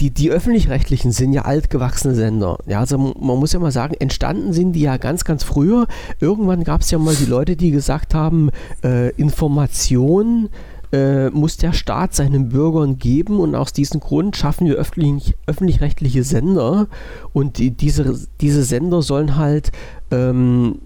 die, 0.00 0.10
die 0.10 0.30
öffentlich-rechtlichen 0.30 1.10
sind 1.10 1.32
ja 1.32 1.42
altgewachsene 1.42 2.14
Sender. 2.14 2.58
Ja, 2.66 2.80
also 2.80 2.98
man 2.98 3.38
muss 3.38 3.52
ja 3.52 3.60
mal 3.60 3.70
sagen, 3.70 3.94
entstanden 3.98 4.52
sind 4.52 4.72
die 4.72 4.82
ja 4.82 4.98
ganz, 4.98 5.24
ganz 5.24 5.42
früher. 5.42 5.86
Irgendwann 6.20 6.64
gab 6.64 6.82
es 6.82 6.90
ja 6.90 6.98
mal 6.98 7.14
die 7.14 7.24
Leute, 7.24 7.56
die 7.56 7.70
gesagt 7.70 8.14
haben, 8.14 8.50
äh, 8.84 9.10
Information 9.12 10.50
äh, 10.92 11.30
muss 11.30 11.56
der 11.56 11.72
Staat 11.72 12.14
seinen 12.14 12.48
Bürgern 12.48 12.98
geben 12.98 13.40
und 13.40 13.54
aus 13.54 13.72
diesem 13.72 14.00
Grund 14.00 14.36
schaffen 14.36 14.66
wir 14.66 14.76
öffentlich, 14.76 15.34
öffentlich-rechtliche 15.46 16.24
Sender 16.24 16.88
und 17.32 17.58
die, 17.58 17.70
diese, 17.70 18.18
diese 18.40 18.62
Sender 18.64 19.02
sollen 19.02 19.36
halt 19.36 19.72
ähm, 20.10 20.78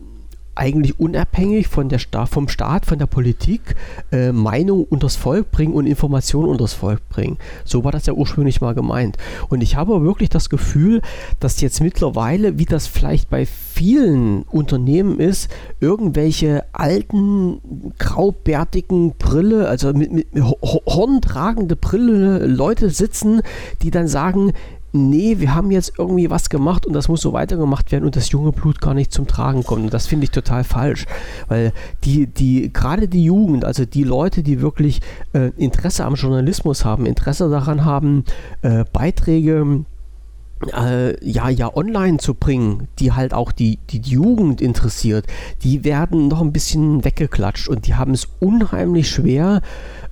eigentlich 0.60 1.00
unabhängig 1.00 1.68
von 1.68 1.88
der 1.88 1.98
Sta 1.98 2.26
vom 2.26 2.48
Staat, 2.48 2.84
von 2.84 2.98
der 2.98 3.06
Politik, 3.06 3.76
äh, 4.12 4.30
Meinung 4.30 4.84
unters 4.84 5.16
Volk 5.16 5.50
bringen 5.50 5.72
und 5.72 5.86
Informationen 5.86 6.50
unters 6.50 6.74
Volk 6.74 7.08
bringen. 7.08 7.38
So 7.64 7.82
war 7.82 7.92
das 7.92 8.04
ja 8.04 8.12
ursprünglich 8.12 8.60
mal 8.60 8.74
gemeint. 8.74 9.16
Und 9.48 9.62
ich 9.62 9.76
habe 9.76 10.02
wirklich 10.02 10.28
das 10.28 10.50
Gefühl, 10.50 11.00
dass 11.40 11.62
jetzt 11.62 11.80
mittlerweile, 11.80 12.58
wie 12.58 12.66
das 12.66 12.86
vielleicht 12.86 13.30
bei 13.30 13.46
vielen 13.46 14.42
Unternehmen 14.42 15.18
ist, 15.18 15.50
irgendwelche 15.80 16.64
alten, 16.72 17.92
graubärtigen 17.98 19.14
Brille, 19.16 19.66
also 19.66 19.94
mit, 19.94 20.12
mit 20.12 20.26
horntragende 20.42 21.74
Brille 21.74 22.44
Leute 22.46 22.90
sitzen, 22.90 23.40
die 23.80 23.90
dann 23.90 24.08
sagen, 24.08 24.52
nee, 24.92 25.38
wir 25.38 25.54
haben 25.54 25.70
jetzt 25.70 25.92
irgendwie 25.98 26.30
was 26.30 26.50
gemacht 26.50 26.86
und 26.86 26.92
das 26.92 27.08
muss 27.08 27.20
so 27.20 27.32
weitergemacht 27.32 27.92
werden 27.92 28.04
und 28.04 28.16
das 28.16 28.30
junge 28.30 28.52
Blut 28.52 28.80
gar 28.80 28.94
nicht 28.94 29.12
zum 29.12 29.26
Tragen 29.26 29.64
kommt. 29.64 29.84
Und 29.84 29.94
das 29.94 30.06
finde 30.06 30.24
ich 30.24 30.30
total 30.30 30.64
falsch, 30.64 31.06
weil 31.48 31.72
die, 32.04 32.26
die, 32.26 32.72
gerade 32.72 33.08
die 33.08 33.24
Jugend, 33.24 33.64
also 33.64 33.84
die 33.84 34.04
Leute, 34.04 34.42
die 34.42 34.60
wirklich 34.60 35.00
äh, 35.32 35.50
Interesse 35.56 36.04
am 36.04 36.14
Journalismus 36.14 36.84
haben, 36.84 37.06
Interesse 37.06 37.50
daran 37.50 37.84
haben, 37.84 38.24
äh, 38.62 38.84
Beiträge 38.92 39.84
äh, 40.72 41.24
ja, 41.24 41.48
ja, 41.48 41.74
online 41.74 42.18
zu 42.18 42.34
bringen, 42.34 42.88
die 42.98 43.12
halt 43.12 43.32
auch 43.32 43.52
die, 43.52 43.78
die, 43.90 44.00
die 44.00 44.10
Jugend 44.10 44.60
interessiert, 44.60 45.26
die 45.62 45.84
werden 45.84 46.28
noch 46.28 46.40
ein 46.40 46.52
bisschen 46.52 47.04
weggeklatscht 47.04 47.68
und 47.68 47.86
die 47.86 47.94
haben 47.94 48.12
es 48.12 48.28
unheimlich 48.40 49.08
schwer, 49.08 49.62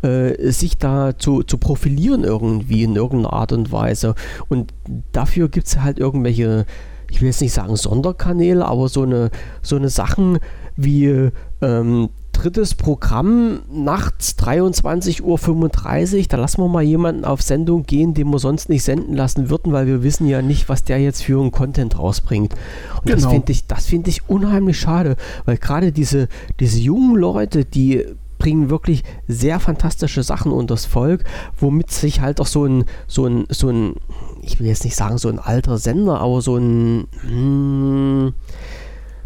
äh, 0.02 0.50
sich 0.50 0.78
da 0.78 1.17
zu, 1.19 1.43
zu 1.43 1.59
profilieren 1.59 2.25
irgendwie 2.25 2.83
in 2.83 2.97
irgendeiner 2.97 3.33
Art 3.33 3.52
und 3.52 3.73
Weise. 3.73 4.14
Und 4.49 4.73
dafür 5.12 5.49
gibt 5.49 5.67
es 5.67 5.81
halt 5.81 5.99
irgendwelche, 5.99 6.67
ich 7.11 7.21
will 7.21 7.28
jetzt 7.28 7.40
nicht 7.40 7.52
sagen 7.52 7.76
Sonderkanäle, 7.76 8.64
aber 8.64 8.88
so 8.88 9.02
eine, 9.02 9.31
so 9.62 9.76
eine 9.76 9.88
Sachen 9.88 10.38
wie 10.76 11.31
ähm, 11.61 12.09
drittes 12.38 12.75
Programm 12.75 13.62
nachts 13.71 14.37
23.35 14.38 15.23
Uhr. 15.23 16.25
Da 16.28 16.37
lassen 16.37 16.62
wir 16.62 16.69
mal 16.69 16.83
jemanden 16.83 17.25
auf 17.25 17.43
Sendung 17.43 17.83
gehen, 17.83 18.14
den 18.14 18.31
wir 18.31 18.38
sonst 18.38 18.69
nicht 18.69 18.85
senden 18.85 19.14
lassen 19.14 19.50
würden, 19.50 19.73
weil 19.73 19.87
wir 19.87 20.02
wissen 20.02 20.28
ja 20.28 20.40
nicht, 20.40 20.69
was 20.69 20.85
der 20.85 21.00
jetzt 21.00 21.23
für 21.23 21.40
einen 21.40 21.50
Content 21.50 21.99
rausbringt. 21.99 22.55
Und 22.95 23.07
genau. 23.07 23.17
das 23.17 23.26
finde 23.26 23.52
ich, 23.52 23.64
find 23.85 24.09
ich 24.09 24.28
unheimlich 24.28 24.78
schade, 24.78 25.17
weil 25.45 25.57
gerade 25.57 25.90
diese, 25.90 26.28
diese 26.61 26.78
jungen 26.78 27.17
Leute, 27.17 27.64
die 27.64 28.05
bringen 28.38 28.71
wirklich 28.71 29.04
sehr 29.26 29.61
fantastische 29.61 30.23
Sachen 30.23 30.52
unters 30.52 30.87
Volk, 30.87 31.25
womit 31.59 31.90
sich 31.90 32.21
halt 32.21 32.40
auch 32.40 32.47
so 32.47 32.64
ein, 32.64 32.85
so 33.07 33.26
ein, 33.26 33.47
so 33.50 33.68
ein, 33.68 33.95
ich 34.42 34.59
will 34.61 34.66
jetzt 34.66 34.85
nicht 34.85 34.97
sagen 34.97 35.18
so 35.18 35.28
ein 35.28 35.38
alter 35.38 35.78
Sender, 35.78 36.21
aber 36.21 36.40
so 36.40 36.57
ein, 36.57 37.07
hm, 37.23 38.33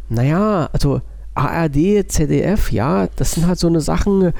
naja, 0.08 0.68
also 0.72 1.00
ARD, 1.34 2.10
ZDF, 2.10 2.72
ja, 2.72 3.08
das 3.16 3.32
sind 3.32 3.46
halt 3.46 3.58
so 3.58 3.66
eine 3.66 3.80
Sachen, 3.80 4.32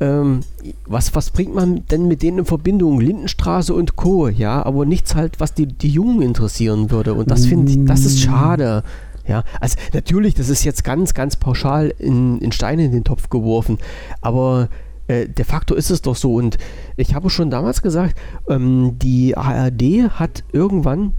ähm, 0.00 0.40
was, 0.86 1.14
was 1.14 1.30
bringt 1.30 1.54
man 1.54 1.86
denn 1.86 2.08
mit 2.08 2.22
denen 2.22 2.40
in 2.40 2.44
Verbindung? 2.44 3.00
Lindenstraße 3.00 3.72
und 3.72 3.96
Co., 3.96 4.28
ja, 4.28 4.64
aber 4.64 4.84
nichts 4.84 5.14
halt, 5.14 5.40
was 5.40 5.54
die, 5.54 5.66
die 5.66 5.88
Jungen 5.88 6.20
interessieren 6.20 6.90
würde. 6.90 7.14
Und 7.14 7.30
das 7.30 7.46
finde 7.46 7.72
ich, 7.72 7.84
das 7.84 8.04
ist 8.04 8.20
schade. 8.20 8.82
Ja, 9.26 9.42
also 9.60 9.76
natürlich, 9.92 10.34
das 10.34 10.48
ist 10.48 10.64
jetzt 10.64 10.84
ganz, 10.84 11.14
ganz 11.14 11.36
pauschal 11.36 11.94
in, 11.98 12.38
in 12.38 12.52
Steine 12.52 12.84
in 12.84 12.92
den 12.92 13.04
Topf 13.04 13.30
geworfen, 13.30 13.78
aber 14.20 14.68
äh, 15.06 15.28
de 15.28 15.44
facto 15.44 15.74
ist 15.74 15.90
es 15.90 16.02
doch 16.02 16.16
so. 16.16 16.34
Und 16.34 16.58
ich 16.96 17.14
habe 17.14 17.30
schon 17.30 17.50
damals 17.50 17.80
gesagt, 17.80 18.16
ähm, 18.48 18.98
die 18.98 19.36
ARD 19.36 20.10
hat 20.18 20.44
irgendwann 20.52 21.14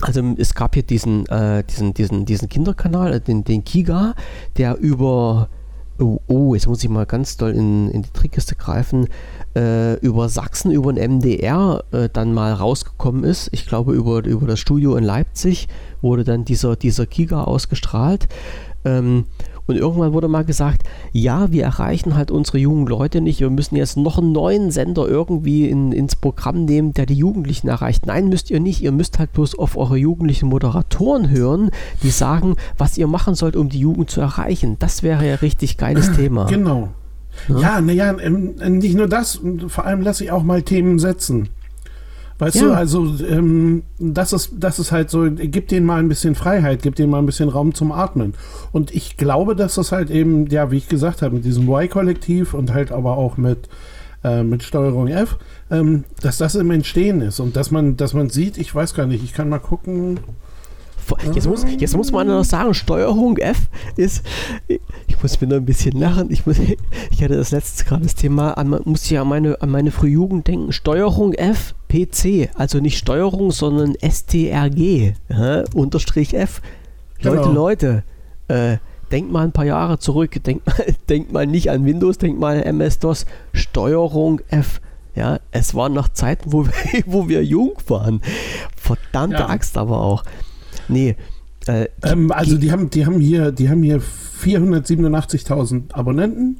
also 0.00 0.22
es 0.36 0.54
gab 0.54 0.74
hier 0.74 0.82
diesen, 0.82 1.26
äh, 1.26 1.64
diesen, 1.64 1.94
diesen, 1.94 2.24
diesen 2.24 2.48
Kinderkanal, 2.48 3.14
äh, 3.14 3.20
den, 3.20 3.44
den 3.44 3.64
Kiga, 3.64 4.14
der 4.56 4.76
über, 4.78 5.48
oh, 5.98 6.20
oh, 6.26 6.54
jetzt 6.54 6.66
muss 6.66 6.82
ich 6.82 6.90
mal 6.90 7.06
ganz 7.06 7.36
doll 7.36 7.52
in, 7.52 7.90
in 7.90 8.02
die 8.02 8.10
Trickkiste 8.10 8.54
greifen, 8.54 9.08
äh, 9.56 9.94
über 10.00 10.28
Sachsen, 10.28 10.70
über 10.70 10.92
den 10.92 11.18
MDR 11.18 11.84
äh, 11.92 12.08
dann 12.12 12.32
mal 12.32 12.52
rausgekommen 12.52 13.24
ist. 13.24 13.48
Ich 13.52 13.66
glaube, 13.66 13.94
über, 13.94 14.24
über 14.24 14.46
das 14.46 14.60
Studio 14.60 14.96
in 14.96 15.04
Leipzig 15.04 15.68
wurde 16.00 16.24
dann 16.24 16.44
dieser, 16.44 16.76
dieser 16.76 17.06
Kiga 17.06 17.44
ausgestrahlt. 17.44 18.28
Ähm, 18.84 19.26
und 19.68 19.76
irgendwann 19.76 20.14
wurde 20.14 20.28
mal 20.28 20.44
gesagt, 20.44 20.82
ja, 21.12 21.52
wir 21.52 21.62
erreichen 21.62 22.16
halt 22.16 22.30
unsere 22.30 22.56
jungen 22.56 22.86
Leute 22.86 23.20
nicht. 23.20 23.40
Wir 23.40 23.50
müssen 23.50 23.76
jetzt 23.76 23.98
noch 23.98 24.16
einen 24.18 24.32
neuen 24.32 24.70
Sender 24.70 25.06
irgendwie 25.06 25.68
in, 25.68 25.92
ins 25.92 26.16
Programm 26.16 26.64
nehmen, 26.64 26.94
der 26.94 27.04
die 27.04 27.14
Jugendlichen 27.14 27.68
erreicht. 27.68 28.06
Nein, 28.06 28.28
müsst 28.28 28.50
ihr 28.50 28.60
nicht. 28.60 28.82
Ihr 28.82 28.92
müsst 28.92 29.18
halt 29.18 29.32
bloß 29.34 29.58
auf 29.58 29.76
eure 29.76 29.98
jugendlichen 29.98 30.48
Moderatoren 30.48 31.28
hören, 31.28 31.70
die 32.02 32.10
sagen, 32.10 32.56
was 32.78 32.96
ihr 32.96 33.06
machen 33.06 33.34
sollt, 33.34 33.56
um 33.56 33.68
die 33.68 33.80
Jugend 33.80 34.10
zu 34.10 34.22
erreichen. 34.22 34.76
Das 34.78 35.02
wäre 35.02 35.28
ja 35.28 35.34
richtig 35.36 35.76
geiles 35.76 36.12
Thema. 36.12 36.46
Genau. 36.46 36.88
Ja, 37.46 37.80
naja, 37.80 38.14
na 38.14 38.68
nicht 38.68 38.96
nur 38.96 39.06
das, 39.06 39.40
vor 39.68 39.84
allem 39.84 40.00
lasse 40.00 40.24
ich 40.24 40.32
auch 40.32 40.42
mal 40.42 40.62
Themen 40.62 40.98
setzen. 40.98 41.50
Weißt 42.38 42.56
ja. 42.56 42.66
du, 42.66 42.72
also 42.72 43.16
ähm, 43.28 43.82
das, 43.98 44.32
ist, 44.32 44.52
das 44.58 44.78
ist 44.78 44.92
halt 44.92 45.10
so, 45.10 45.28
gib 45.28 45.68
denen 45.68 45.86
mal 45.86 45.98
ein 45.98 46.08
bisschen 46.08 46.36
Freiheit, 46.36 46.82
gib 46.82 46.94
denen 46.94 47.10
mal 47.10 47.18
ein 47.18 47.26
bisschen 47.26 47.48
Raum 47.48 47.74
zum 47.74 47.90
Atmen. 47.90 48.34
Und 48.70 48.94
ich 48.94 49.16
glaube, 49.16 49.56
dass 49.56 49.74
das 49.74 49.90
halt 49.90 50.10
eben, 50.10 50.46
ja, 50.46 50.70
wie 50.70 50.76
ich 50.76 50.88
gesagt 50.88 51.22
habe, 51.22 51.34
mit 51.34 51.44
diesem 51.44 51.68
Y-Kollektiv 51.68 52.54
und 52.54 52.72
halt 52.72 52.92
aber 52.92 53.16
auch 53.16 53.36
mit, 53.38 53.68
äh, 54.22 54.44
mit 54.44 54.62
Steuerung 54.62 55.08
F, 55.08 55.36
ähm, 55.70 56.04
dass 56.22 56.38
das 56.38 56.54
im 56.54 56.70
Entstehen 56.70 57.22
ist 57.22 57.40
und 57.40 57.56
dass 57.56 57.72
man, 57.72 57.96
dass 57.96 58.14
man 58.14 58.30
sieht, 58.30 58.56
ich 58.56 58.72
weiß 58.72 58.94
gar 58.94 59.06
nicht, 59.06 59.24
ich 59.24 59.32
kann 59.32 59.48
mal 59.48 59.58
gucken. 59.58 60.20
Jetzt 61.34 61.46
muss, 61.46 61.64
jetzt 61.78 61.96
muss 61.96 62.12
man 62.12 62.26
noch 62.26 62.44
sagen, 62.44 62.74
Steuerung 62.74 63.36
F 63.38 63.68
ist, 63.96 64.24
ich 64.66 65.22
muss 65.22 65.40
mir 65.40 65.48
noch 65.48 65.56
ein 65.56 65.64
bisschen 65.64 65.98
lachen, 65.98 66.30
ich, 66.30 66.46
muss, 66.46 66.58
ich 66.58 67.22
hatte 67.22 67.36
das 67.36 67.50
letzte 67.50 67.84
gerade 67.84 68.02
das 68.02 68.14
Thema, 68.14 68.52
an, 68.52 68.68
muss 68.84 69.08
ja 69.10 69.22
an 69.22 69.28
meine, 69.28 69.60
an 69.62 69.70
meine 69.70 69.90
Frühjugend 69.90 70.46
denken, 70.48 70.72
Steuerung 70.72 71.32
F, 71.34 71.74
PC, 71.88 72.50
also 72.54 72.78
nicht 72.78 72.98
Steuerung, 72.98 73.50
sondern 73.50 73.94
STRG, 73.94 75.14
ja, 75.28 75.64
Unterstrich 75.74 76.34
F. 76.34 76.60
Genau. 77.20 77.34
Leute, 77.34 77.52
Leute, 77.52 78.02
äh, 78.48 78.78
denkt 79.10 79.32
mal 79.32 79.44
ein 79.44 79.52
paar 79.52 79.64
Jahre 79.64 79.98
zurück, 79.98 80.42
denkt 80.44 80.66
mal, 80.66 80.76
denkt 81.08 81.32
mal 81.32 81.46
nicht 81.46 81.70
an 81.70 81.84
Windows, 81.84 82.18
denkt 82.18 82.38
mal 82.38 82.56
an 82.56 82.62
MS-DOS, 82.62 83.26
Steuerung 83.52 84.40
F. 84.48 84.80
Ja, 85.14 85.40
es 85.50 85.74
waren 85.74 85.94
noch 85.94 86.08
Zeiten, 86.08 86.52
wo 86.52 86.64
wir, 86.66 86.72
wo 87.06 87.28
wir 87.28 87.44
jung 87.44 87.72
waren. 87.88 88.22
Verdammte 88.76 89.38
ja. 89.38 89.48
Axt 89.48 89.76
aber 89.76 90.00
auch. 90.00 90.22
Nee. 90.88 91.16
Äh, 91.66 91.88
ähm, 92.02 92.32
also 92.32 92.56
die 92.56 92.72
haben, 92.72 92.90
die 92.90 93.04
haben 93.04 93.20
hier, 93.20 93.52
die 93.52 93.68
haben 93.68 93.82
hier 93.82 94.00
487.000 94.42 95.92
Abonnenten 95.92 96.58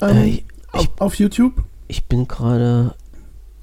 ähm, 0.00 0.16
äh, 0.16 0.28
ich, 0.28 0.44
auf, 0.72 0.88
auf 0.98 1.14
YouTube. 1.14 1.52
Ich 1.88 2.04
bin 2.06 2.26
gerade 2.26 2.94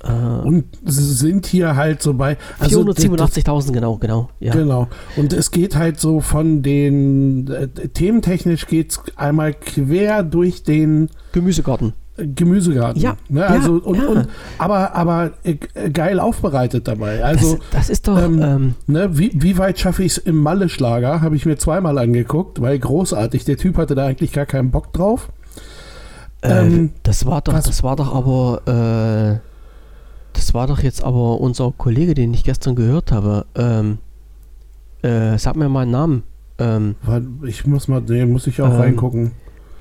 äh, 0.03 0.11
und 0.11 0.65
sind 0.83 1.45
hier 1.45 1.75
halt 1.75 2.01
so 2.01 2.13
bei. 2.13 2.37
Also 2.59 2.83
487.000, 2.83 3.71
genau, 3.71 3.97
genau. 3.97 4.29
Ja. 4.39 4.53
Genau. 4.53 4.87
Und 5.15 5.33
es 5.33 5.51
geht 5.51 5.75
halt 5.75 5.99
so 5.99 6.19
von 6.19 6.61
den. 6.61 7.47
Äh, 7.47 7.67
thementechnisch 7.89 8.67
geht 8.67 8.91
es 8.91 9.01
einmal 9.15 9.53
quer 9.53 10.23
durch 10.23 10.63
den. 10.63 11.09
Gemüsegarten. 11.31 11.93
Gemüsegarten. 12.15 13.01
Ja. 13.01 13.17
Ne? 13.27 13.45
Also, 13.45 13.77
ja, 13.77 13.83
und, 13.85 13.97
ja. 13.97 14.07
Und, 14.07 14.27
aber, 14.59 14.95
aber 14.95 15.31
äh, 15.43 15.55
geil 15.89 16.19
aufbereitet 16.19 16.87
dabei. 16.87 17.23
Also, 17.23 17.55
das, 17.55 17.65
das 17.71 17.89
ist 17.89 18.07
doch. 18.07 18.21
Ähm, 18.21 18.41
ähm, 18.41 18.75
ne? 18.85 19.17
wie, 19.17 19.31
wie 19.33 19.57
weit 19.57 19.79
schaffe 19.79 20.03
ich 20.03 20.13
es 20.13 20.17
im 20.19 20.37
Malle-Schlager? 20.37 21.21
Habe 21.21 21.35
ich 21.35 21.45
mir 21.45 21.57
zweimal 21.57 21.97
angeguckt, 21.97 22.61
weil 22.61 22.77
großartig. 22.77 23.45
Der 23.45 23.57
Typ 23.57 23.77
hatte 23.77 23.95
da 23.95 24.05
eigentlich 24.05 24.31
gar 24.31 24.45
keinen 24.45 24.69
Bock 24.69 24.93
drauf. 24.93 25.29
Äh, 26.41 26.67
ähm, 26.67 26.91
das 27.01 27.25
war 27.25 27.41
doch, 27.41 27.53
was? 27.53 27.65
das 27.65 27.81
war 27.81 27.95
doch 27.95 28.13
aber. 28.13 29.39
Äh, 29.41 29.53
das 30.33 30.53
war 30.53 30.67
doch 30.67 30.79
jetzt 30.79 31.03
aber 31.03 31.39
unser 31.39 31.71
Kollege, 31.77 32.13
den 32.13 32.33
ich 32.33 32.43
gestern 32.43 32.75
gehört 32.75 33.11
habe. 33.11 33.45
Ähm, 33.55 33.99
äh, 35.01 35.37
sag 35.37 35.55
mir 35.55 35.69
mal 35.69 35.81
einen 35.81 35.91
Namen. 35.91 36.23
Ähm, 36.59 36.95
ich 37.43 37.65
muss 37.65 37.87
mal, 37.87 38.01
nee, 38.01 38.25
muss 38.25 38.47
ich 38.47 38.61
auch 38.61 38.69
ähm, 38.69 38.79
reingucken. 38.79 39.31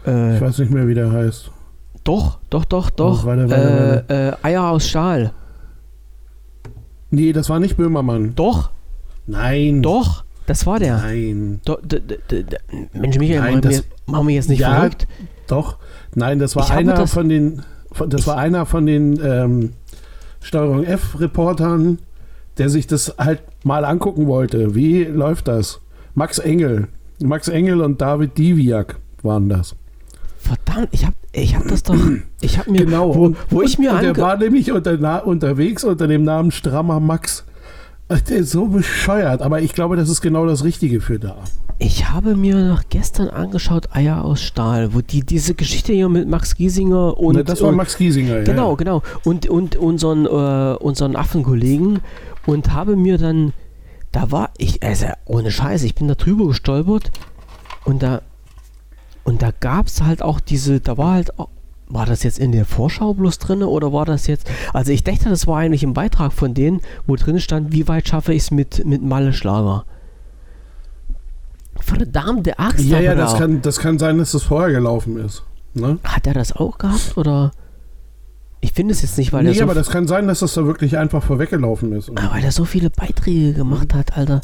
Äh, 0.07 0.37
ich 0.37 0.41
weiß 0.41 0.59
nicht 0.59 0.73
mehr, 0.73 0.89
wie 0.89 0.95
der 0.95 1.13
heißt. 1.13 1.51
Doch, 2.05 2.39
doch, 2.51 2.65
doch, 2.65 2.91
doch. 2.91 3.25
Oh, 3.25 3.27
weiter, 3.27 3.49
weiter, 3.51 4.05
weiter. 4.09 4.39
Äh, 4.43 4.47
Eier 4.47 4.65
aus 4.65 4.89
Stahl. 4.89 5.33
Nee, 7.11 7.33
das 7.33 7.49
war 7.49 7.61
nicht 7.61 7.77
Böhmermann. 7.77 8.35
Doch. 8.35 8.71
Nein. 9.27 9.83
Doch, 9.83 10.25
das 10.47 10.67
war 10.67 10.79
der. 10.79 10.97
Nein. 10.99 11.61
Do, 11.65 11.77
do, 11.83 11.99
do, 11.99 12.17
Mensch, 12.93 13.19
Michael, 13.19 13.41
Nein, 13.41 13.55
machen, 13.55 13.71
wir, 13.71 13.83
machen 14.07 14.29
wir 14.29 14.35
jetzt 14.35 14.49
nicht 14.49 14.61
ja, 14.61 14.75
verrückt. 14.75 15.07
Doch. 15.47 15.79
Nein, 16.15 16.39
das 16.39 16.57
war 16.57 16.65
ich 16.65 16.73
einer 16.73 16.95
das, 16.95 17.13
von 17.13 17.29
den. 17.29 17.63
Das 18.09 18.23
ich, 18.23 18.27
war 18.27 18.39
einer 18.39 18.67
von 18.67 18.87
den 18.87 19.21
ähm, 19.23 19.73
Steuerung 20.41 20.85
F-Reportern, 20.85 21.99
der 22.59 22.69
sich 22.69 22.87
das 22.87 23.15
halt 23.19 23.43
mal 23.65 23.85
angucken 23.85 24.27
wollte. 24.27 24.75
Wie 24.75 25.05
läuft 25.05 25.49
das? 25.49 25.81
Max 26.15 26.39
Engel. 26.39 26.89
Max 27.23 27.49
Engel 27.49 27.81
und 27.81 28.01
David 28.01 28.37
Diviak 28.39 28.99
waren 29.23 29.49
das. 29.49 29.77
Verdammt, 30.43 30.89
ich 30.91 31.07
habe 31.07 31.15
ich 31.33 31.55
hab 31.55 31.69
das 31.69 31.85
doch. 31.85 31.97
Ich 32.41 32.59
habe 32.59 32.71
mir. 32.71 32.85
Genau, 32.85 33.15
wo, 33.15 33.27
und, 33.27 33.37
wo 33.49 33.63
ich 33.63 33.79
mir 33.79 33.93
und 33.93 34.03
Der 34.03 34.17
war 34.17 34.37
nämlich 34.37 34.73
unter, 34.73 35.25
unterwegs 35.25 35.85
unter 35.85 36.09
dem 36.09 36.25
Namen 36.25 36.51
Strammer 36.51 36.99
Max. 36.99 37.45
Der 38.29 38.39
ist 38.39 38.51
so 38.51 38.67
bescheuert, 38.67 39.41
aber 39.41 39.61
ich 39.61 39.73
glaube, 39.73 39.97
das 39.97 40.09
ist 40.09 40.21
genau 40.21 40.45
das 40.45 40.65
Richtige 40.65 41.01
für 41.01 41.19
da. 41.19 41.37
Ich 41.79 42.11
habe 42.11 42.35
mir 42.37 42.57
noch 42.57 42.83
gestern 42.91 43.29
angeschaut 43.29 43.95
Eier 43.95 44.25
aus 44.25 44.43
Stahl, 44.43 44.93
wo 44.95 45.01
die 45.01 45.23
diese 45.25 45.55
Geschichte 45.55 45.93
hier 45.93 46.09
mit 46.09 46.29
Max 46.29 46.57
Giesinger 46.57 47.17
und 47.19 47.37
ne, 47.37 47.45
das 47.45 47.63
war 47.63 47.71
und, 47.71 47.77
Max 47.77 47.97
Giesinger, 47.97 48.43
genau, 48.43 48.71
ja. 48.71 48.77
genau 48.77 49.03
und 49.25 49.49
und 49.49 49.77
unseren 49.77 50.27
äh, 50.27 50.77
unseren 50.77 51.17
Affenkollegen 51.17 52.01
und 52.47 52.73
habe 52.73 52.97
mir 52.97 53.17
dann 53.17 53.53
da 54.11 54.31
war 54.31 54.51
ich 54.59 54.83
also 54.83 55.07
ohne 55.25 55.51
Scheiße, 55.51 55.87
ich 55.87 55.95
bin 55.95 56.09
da 56.09 56.15
drüber 56.15 56.49
gestolpert 56.49 57.11
und 57.85 58.03
da 58.03 58.21
und 59.25 59.43
da 59.43 59.51
gab 59.61 59.87
es 59.87 60.03
halt 60.03 60.23
auch 60.23 60.41
diese, 60.41 60.81
da 60.81 60.99
war 60.99 61.15
halt 61.15 61.39
auch, 61.39 61.49
war 61.89 62.07
das 62.07 62.23
jetzt 62.23 62.39
in 62.39 62.53
der 62.53 62.65
Vorschau 62.65 63.15
bloß 63.15 63.39
drin 63.39 63.63
oder 63.63 63.93
war 63.93 64.07
das 64.07 64.27
jetzt, 64.27 64.51
also 64.73 64.93
ich 64.93 65.05
dachte, 65.05 65.29
das 65.29 65.47
war 65.47 65.59
eigentlich 65.59 65.83
ein 65.83 65.93
Beitrag 65.93 66.33
von 66.33 66.55
denen, 66.55 66.81
wo 67.07 67.17
drin 67.17 67.39
stand, 67.39 67.73
wie 67.73 67.87
weit 67.87 68.09
schaffe 68.09 68.33
ich 68.33 68.45
es 68.45 68.51
mit, 68.51 68.85
mit 68.87 69.03
Malle 69.03 69.33
Schlager. 69.33 69.85
Verdammte 71.79 72.59
Axt. 72.59 72.85
Ja, 72.85 73.01
ja, 73.01 73.15
das 73.15 73.37
kann, 73.37 73.61
das 73.61 73.79
kann 73.79 73.99
sein, 73.99 74.19
dass 74.19 74.33
das 74.33 74.45
vorher 74.45 74.73
gelaufen 74.73 75.19
ist. 75.19 75.43
Ne? 75.75 75.99
Hat 76.05 76.27
er 76.27 76.35
das 76.35 76.55
auch 76.55 76.79
gehabt 76.79 77.17
oder? 77.17 77.53
Ich 78.61 78.73
finde 78.73 78.93
es 78.93 79.03
jetzt 79.03 79.19
nicht, 79.19 79.33
weil 79.33 79.43
nee, 79.43 79.51
er 79.51 79.55
so 79.57 79.63
aber 79.65 79.75
das 79.75 79.91
kann 79.91 80.07
sein, 80.07 80.29
dass 80.29 80.39
das 80.39 80.55
da 80.55 80.65
wirklich 80.65 80.97
einfach 80.97 81.23
vorweggelaufen 81.23 81.93
ist. 81.93 82.11
Aber 82.11 82.31
weil 82.33 82.45
er 82.45 82.53
so 82.53 82.65
viele 82.65 82.91
Beiträge 82.91 83.55
gemacht 83.55 83.93
hat, 83.93 84.17
Alter. 84.17 84.41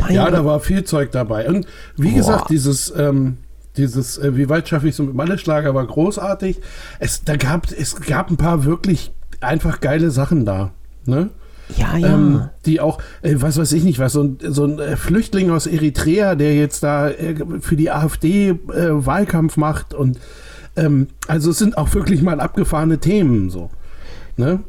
Mein 0.00 0.14
ja, 0.14 0.30
da 0.30 0.44
war 0.44 0.60
viel 0.60 0.84
Zeug 0.84 1.10
dabei. 1.10 1.48
Und 1.48 1.66
wie 1.96 2.10
Boah. 2.10 2.16
gesagt, 2.16 2.50
dieses, 2.50 2.92
ähm, 2.96 3.38
dieses, 3.78 4.18
äh, 4.18 4.36
wie 4.36 4.48
weit 4.48 4.68
schaffe 4.68 4.88
ich 4.88 4.94
so 4.94 5.04
mit 5.04 5.14
Malleschlager 5.14 5.74
war 5.74 5.86
großartig. 5.86 6.60
Es, 6.98 7.24
da 7.24 7.36
gab, 7.36 7.70
es 7.70 8.00
gab 8.00 8.30
ein 8.30 8.36
paar 8.36 8.64
wirklich 8.64 9.12
einfach 9.40 9.80
geile 9.80 10.10
Sachen 10.10 10.44
da. 10.44 10.72
Ne? 11.06 11.30
Ja, 11.76 11.96
ja. 11.96 12.14
Ähm, 12.14 12.48
die 12.66 12.80
auch, 12.80 13.00
äh, 13.22 13.36
was 13.38 13.58
weiß 13.58 13.72
ich 13.72 13.84
nicht, 13.84 13.98
was, 13.98 14.12
so 14.12 14.22
ein, 14.22 14.38
so 14.40 14.64
ein 14.64 14.78
äh, 14.78 14.96
Flüchtling 14.96 15.50
aus 15.50 15.66
Eritrea, 15.66 16.34
der 16.34 16.54
jetzt 16.54 16.82
da 16.82 17.08
äh, 17.08 17.36
für 17.60 17.76
die 17.76 17.90
AfD 17.90 18.50
äh, 18.50 18.56
Wahlkampf 18.68 19.56
macht 19.56 19.94
und 19.94 20.18
ähm, 20.76 21.08
also 21.26 21.50
es 21.50 21.58
sind 21.58 21.76
auch 21.76 21.92
wirklich 21.94 22.22
mal 22.22 22.40
abgefahrene 22.40 22.98
Themen 22.98 23.50
so. 23.50 23.70
Ne? 24.36 24.60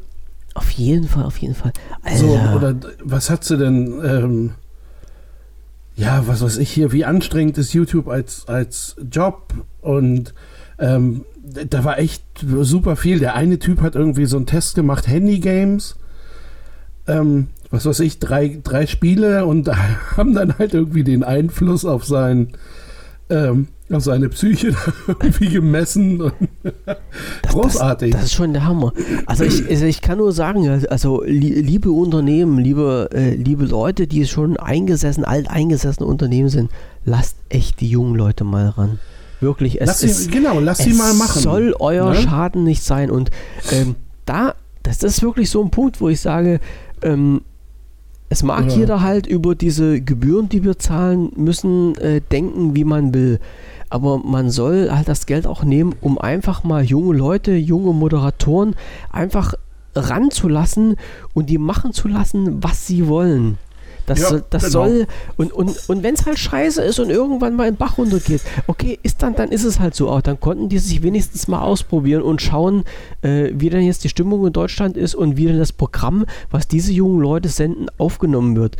Auf 0.54 0.70
jeden 0.72 1.08
Fall, 1.08 1.24
auf 1.24 1.38
jeden 1.38 1.54
Fall. 1.54 1.72
So, 2.16 2.38
oder 2.56 2.74
was 3.02 3.30
hat 3.30 3.44
sie 3.44 3.56
denn, 3.56 4.00
ähm, 4.04 4.50
ja, 6.00 6.26
was 6.26 6.40
weiß 6.40 6.56
ich 6.56 6.70
hier, 6.70 6.92
wie 6.92 7.04
anstrengend 7.04 7.58
ist 7.58 7.74
YouTube 7.74 8.08
als, 8.08 8.48
als 8.48 8.96
Job 9.12 9.52
und 9.82 10.32
ähm, 10.78 11.26
da 11.42 11.84
war 11.84 11.98
echt 11.98 12.22
super 12.42 12.96
viel. 12.96 13.18
Der 13.18 13.34
eine 13.34 13.58
Typ 13.58 13.82
hat 13.82 13.96
irgendwie 13.96 14.24
so 14.24 14.38
einen 14.38 14.46
Test 14.46 14.74
gemacht, 14.74 15.08
Handy-Games. 15.08 15.96
Ähm, 17.06 17.48
was 17.70 17.84
weiß 17.84 18.00
ich, 18.00 18.18
drei, 18.18 18.60
drei 18.64 18.86
Spiele 18.86 19.44
und 19.44 19.68
haben 20.16 20.34
dann 20.34 20.58
halt 20.58 20.72
irgendwie 20.72 21.04
den 21.04 21.22
Einfluss 21.22 21.84
auf 21.84 22.06
sein, 22.06 22.52
ähm, 23.28 23.68
auf 23.92 24.04
seine 24.04 24.28
Psyche 24.28 24.74
irgendwie 25.06 25.48
gemessen. 25.48 26.20
Und 26.20 26.34
Großartig. 27.48 28.12
Das, 28.12 28.20
das, 28.20 28.30
ist 28.30 28.36
schon 28.36 28.52
der 28.52 28.64
Hammer. 28.64 28.92
Also 29.26 29.44
ich, 29.44 29.68
also 29.68 29.84
ich 29.84 30.00
kann 30.00 30.18
nur 30.18 30.32
sagen, 30.32 30.68
also 30.88 31.22
liebe 31.24 31.90
Unternehmen, 31.90 32.58
liebe, 32.58 33.10
äh, 33.12 33.34
liebe 33.34 33.64
Leute, 33.64 34.06
die 34.06 34.26
schon 34.26 34.56
eingesessen, 34.56 35.24
alteingesessene 35.24 36.06
Unternehmen 36.06 36.48
sind, 36.48 36.70
lasst 37.04 37.36
echt 37.48 37.80
die 37.80 37.88
jungen 37.88 38.14
Leute 38.14 38.44
mal 38.44 38.68
ran. 38.68 38.98
Wirklich, 39.40 39.80
es 39.80 39.86
lass 39.86 40.00
sie, 40.00 40.30
genau, 40.30 40.60
lass 40.60 40.78
sie 40.78 40.92
mal 40.92 41.14
machen. 41.14 41.40
soll 41.40 41.74
euer 41.78 42.10
ne? 42.10 42.16
Schaden 42.16 42.62
nicht 42.62 42.82
sein. 42.82 43.10
Und 43.10 43.30
ähm, 43.72 43.96
da, 44.26 44.54
das 44.82 45.02
ist 45.02 45.22
wirklich 45.22 45.50
so 45.50 45.62
ein 45.62 45.70
Punkt, 45.70 46.00
wo 46.00 46.10
ich 46.10 46.20
sage, 46.20 46.60
ähm, 47.02 47.40
es 48.28 48.44
mag 48.44 48.66
ja. 48.68 48.76
jeder 48.76 49.02
halt 49.02 49.26
über 49.26 49.54
diese 49.54 50.00
Gebühren, 50.00 50.48
die 50.48 50.62
wir 50.62 50.78
zahlen 50.78 51.32
müssen, 51.36 51.96
äh, 51.96 52.20
denken, 52.20 52.76
wie 52.76 52.84
man 52.84 53.12
will. 53.12 53.40
Aber 53.90 54.18
man 54.18 54.50
soll 54.50 54.90
halt 54.90 55.08
das 55.08 55.26
Geld 55.26 55.46
auch 55.46 55.64
nehmen, 55.64 55.94
um 56.00 56.18
einfach 56.18 56.64
mal 56.64 56.84
junge 56.84 57.16
Leute, 57.16 57.52
junge 57.52 57.92
Moderatoren 57.92 58.74
einfach 59.10 59.54
ranzulassen 59.94 60.96
und 61.34 61.50
die 61.50 61.58
machen 61.58 61.92
zu 61.92 62.08
lassen, 62.08 62.62
was 62.62 62.86
sie 62.86 63.08
wollen. 63.08 63.58
Das, 64.10 64.22
ja, 64.22 64.28
soll, 64.28 64.44
das 64.50 64.64
genau. 64.64 64.72
soll, 64.72 65.06
und, 65.36 65.52
und, 65.52 65.88
und 65.88 66.02
wenn 66.02 66.14
es 66.14 66.26
halt 66.26 66.36
scheiße 66.36 66.82
ist 66.82 66.98
und 66.98 67.10
irgendwann 67.10 67.54
mal 67.54 67.68
in 67.68 67.74
den 67.74 67.78
Bach 67.78 67.96
runtergeht, 67.96 68.40
okay, 68.66 68.98
ist 69.04 69.22
dann, 69.22 69.36
dann 69.36 69.50
ist 69.52 69.62
es 69.62 69.78
halt 69.78 69.94
so 69.94 70.08
auch. 70.10 70.20
Dann 70.20 70.40
konnten 70.40 70.68
die 70.68 70.80
sich 70.80 71.04
wenigstens 71.04 71.46
mal 71.46 71.60
ausprobieren 71.60 72.22
und 72.22 72.42
schauen, 72.42 72.82
äh, 73.22 73.52
wie 73.54 73.70
denn 73.70 73.82
jetzt 73.82 74.02
die 74.02 74.08
Stimmung 74.08 74.44
in 74.48 74.52
Deutschland 74.52 74.96
ist 74.96 75.14
und 75.14 75.36
wie 75.36 75.46
denn 75.46 75.60
das 75.60 75.70
Programm, 75.70 76.26
was 76.50 76.66
diese 76.66 76.90
jungen 76.90 77.20
Leute 77.20 77.48
senden, 77.48 77.86
aufgenommen 77.98 78.56
wird. 78.56 78.76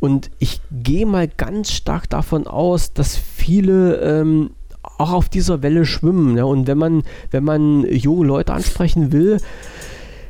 Und 0.00 0.30
ich 0.38 0.60
gehe 0.70 1.06
mal 1.06 1.28
ganz 1.28 1.72
stark 1.72 2.10
davon 2.10 2.46
aus, 2.46 2.92
dass 2.92 3.16
viele 3.16 4.02
ähm, 4.02 4.50
auch 4.98 5.12
auf 5.12 5.30
dieser 5.30 5.62
Welle 5.62 5.86
schwimmen. 5.86 6.36
Ja? 6.36 6.44
Und 6.44 6.66
wenn 6.66 6.76
man, 6.76 7.04
wenn 7.30 7.44
man 7.44 7.86
junge 7.90 8.26
Leute 8.26 8.52
ansprechen 8.52 9.12
will, 9.12 9.40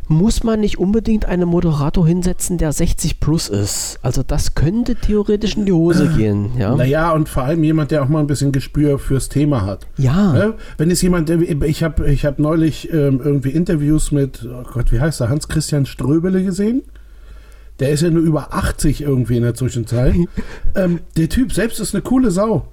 muss 0.08 0.42
man 0.42 0.60
nicht 0.60 0.78
unbedingt 0.78 1.24
einen 1.24 1.48
Moderator 1.48 2.06
hinsetzen, 2.06 2.58
der 2.58 2.72
60 2.72 3.20
plus 3.20 3.48
ist. 3.48 3.98
Also 4.02 4.22
das 4.22 4.54
könnte 4.54 4.94
theoretisch 4.96 5.56
in 5.56 5.66
die 5.66 5.72
Hose 5.72 6.08
gehen. 6.16 6.50
Ja? 6.58 6.74
Naja, 6.74 7.12
und 7.12 7.28
vor 7.28 7.44
allem 7.44 7.64
jemand, 7.64 7.90
der 7.90 8.02
auch 8.02 8.08
mal 8.08 8.20
ein 8.20 8.26
bisschen 8.26 8.52
Gespür 8.52 8.98
fürs 8.98 9.28
Thema 9.28 9.64
hat. 9.64 9.86
Ja. 9.96 10.32
Ne? 10.32 10.54
Wenn 10.76 10.90
es 10.90 11.00
jemand, 11.02 11.30
ich 11.30 11.82
habe 11.82 12.10
ich 12.10 12.24
hab 12.24 12.38
neulich 12.38 12.92
ähm, 12.92 13.20
irgendwie 13.22 13.50
Interviews 13.50 14.12
mit, 14.12 14.46
oh 14.46 14.64
Gott, 14.72 14.92
wie 14.92 15.00
heißt 15.00 15.20
er, 15.20 15.28
Hans-Christian 15.28 15.86
Ströbele 15.86 16.42
gesehen. 16.42 16.82
Der 17.80 17.90
ist 17.90 18.02
ja 18.02 18.10
nur 18.10 18.22
über 18.22 18.54
80 18.54 19.02
irgendwie 19.02 19.36
in 19.36 19.42
der 19.42 19.54
Zwischenzeit. 19.54 20.14
ähm, 20.76 21.00
der 21.16 21.28
Typ 21.28 21.52
selbst 21.52 21.80
ist 21.80 21.94
eine 21.94 22.02
coole 22.02 22.30
Sau. 22.30 22.68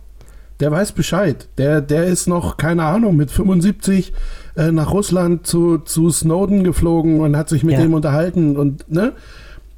Der 0.61 0.71
weiß 0.71 0.91
Bescheid. 0.91 1.47
Der, 1.57 1.81
der 1.81 2.05
ist 2.05 2.27
noch, 2.27 2.55
keine 2.55 2.83
Ahnung, 2.83 3.17
mit 3.17 3.31
75 3.31 4.13
äh, 4.55 4.71
nach 4.71 4.91
Russland 4.91 5.47
zu, 5.47 5.79
zu 5.79 6.11
Snowden 6.11 6.63
geflogen 6.63 7.19
und 7.19 7.35
hat 7.35 7.49
sich 7.49 7.63
mit 7.63 7.73
ja. 7.73 7.81
dem 7.81 7.93
unterhalten 7.93 8.55
und, 8.55 8.89
ne? 8.89 9.13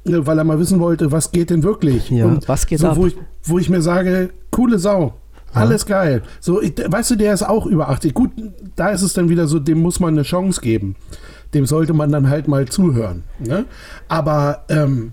Weil 0.04 0.36
er 0.36 0.44
mal 0.44 0.58
wissen 0.58 0.80
wollte, 0.80 1.10
was 1.10 1.32
geht 1.32 1.48
denn 1.48 1.62
wirklich? 1.62 2.10
Ja, 2.10 2.26
und 2.26 2.46
was 2.46 2.66
geht 2.66 2.80
so, 2.80 2.88
ab? 2.88 2.96
Wo 2.98 3.06
ich, 3.06 3.16
wo 3.44 3.58
ich 3.58 3.70
mir 3.70 3.80
sage, 3.80 4.28
coole 4.50 4.78
Sau. 4.78 5.14
Alles 5.54 5.86
ja. 5.88 5.96
geil. 5.96 6.22
So, 6.40 6.60
ich, 6.60 6.74
weißt 6.76 7.12
du, 7.12 7.16
der 7.16 7.32
ist 7.32 7.42
auch 7.42 7.64
über 7.64 7.88
80. 7.88 8.12
Gut, 8.12 8.30
da 8.76 8.90
ist 8.90 9.00
es 9.00 9.14
dann 9.14 9.30
wieder 9.30 9.46
so, 9.46 9.58
dem 9.58 9.80
muss 9.80 10.00
man 10.00 10.12
eine 10.12 10.22
Chance 10.22 10.60
geben. 10.60 10.96
Dem 11.54 11.64
sollte 11.64 11.94
man 11.94 12.12
dann 12.12 12.28
halt 12.28 12.48
mal 12.48 12.66
zuhören. 12.66 13.22
Ne? 13.38 13.64
Aber 14.08 14.64
ähm, 14.68 15.12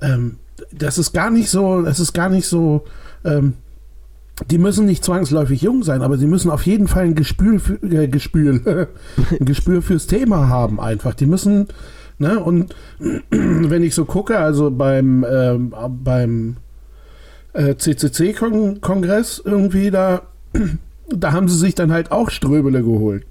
ähm, 0.00 0.38
das 0.72 0.96
ist 0.96 1.12
gar 1.12 1.30
nicht 1.30 1.50
so, 1.50 1.82
das 1.82 2.00
ist 2.00 2.14
gar 2.14 2.30
nicht 2.30 2.46
so, 2.46 2.84
ähm, 3.26 3.54
die 4.50 4.58
müssen 4.58 4.86
nicht 4.86 5.04
zwangsläufig 5.04 5.62
jung 5.62 5.82
sein, 5.84 6.02
aber 6.02 6.18
sie 6.18 6.26
müssen 6.26 6.50
auf 6.50 6.66
jeden 6.66 6.88
Fall 6.88 7.04
ein 7.04 7.14
Gespür, 7.14 7.60
für, 7.60 7.74
äh, 7.84 8.08
Gespür, 8.08 8.88
ein 9.40 9.44
Gespür 9.44 9.80
fürs 9.80 10.06
Thema 10.06 10.48
haben 10.48 10.80
einfach. 10.80 11.14
Die 11.14 11.26
müssen, 11.26 11.68
ne, 12.18 12.40
und 12.40 12.74
wenn 13.30 13.82
ich 13.82 13.94
so 13.94 14.04
gucke, 14.04 14.38
also 14.38 14.70
beim, 14.70 15.22
äh, 15.22 15.56
beim 15.88 16.56
äh, 17.52 17.76
CCC-Kongress 17.76 19.42
irgendwie, 19.44 19.92
da, 19.92 20.22
da 21.08 21.32
haben 21.32 21.48
sie 21.48 21.58
sich 21.58 21.76
dann 21.76 21.92
halt 21.92 22.10
auch 22.10 22.30
Ströbele 22.30 22.82
geholt. 22.82 23.24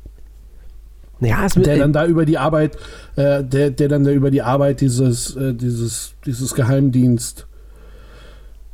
Ja, 1.19 1.47
der 1.47 1.77
dann 1.77 1.93
da 1.93 2.05
über 2.05 2.25
die 2.25 2.37
Arbeit, 2.37 2.77
äh, 3.15 3.43
der, 3.43 3.71
der 3.71 3.87
dann 3.87 4.03
da 4.03 4.11
über 4.11 4.31
die 4.31 4.41
Arbeit 4.41 4.81
dieses, 4.81 5.35
äh, 5.35 5.53
dieses, 5.53 6.13
dieses 6.25 6.53
Geheimdienst 6.53 7.47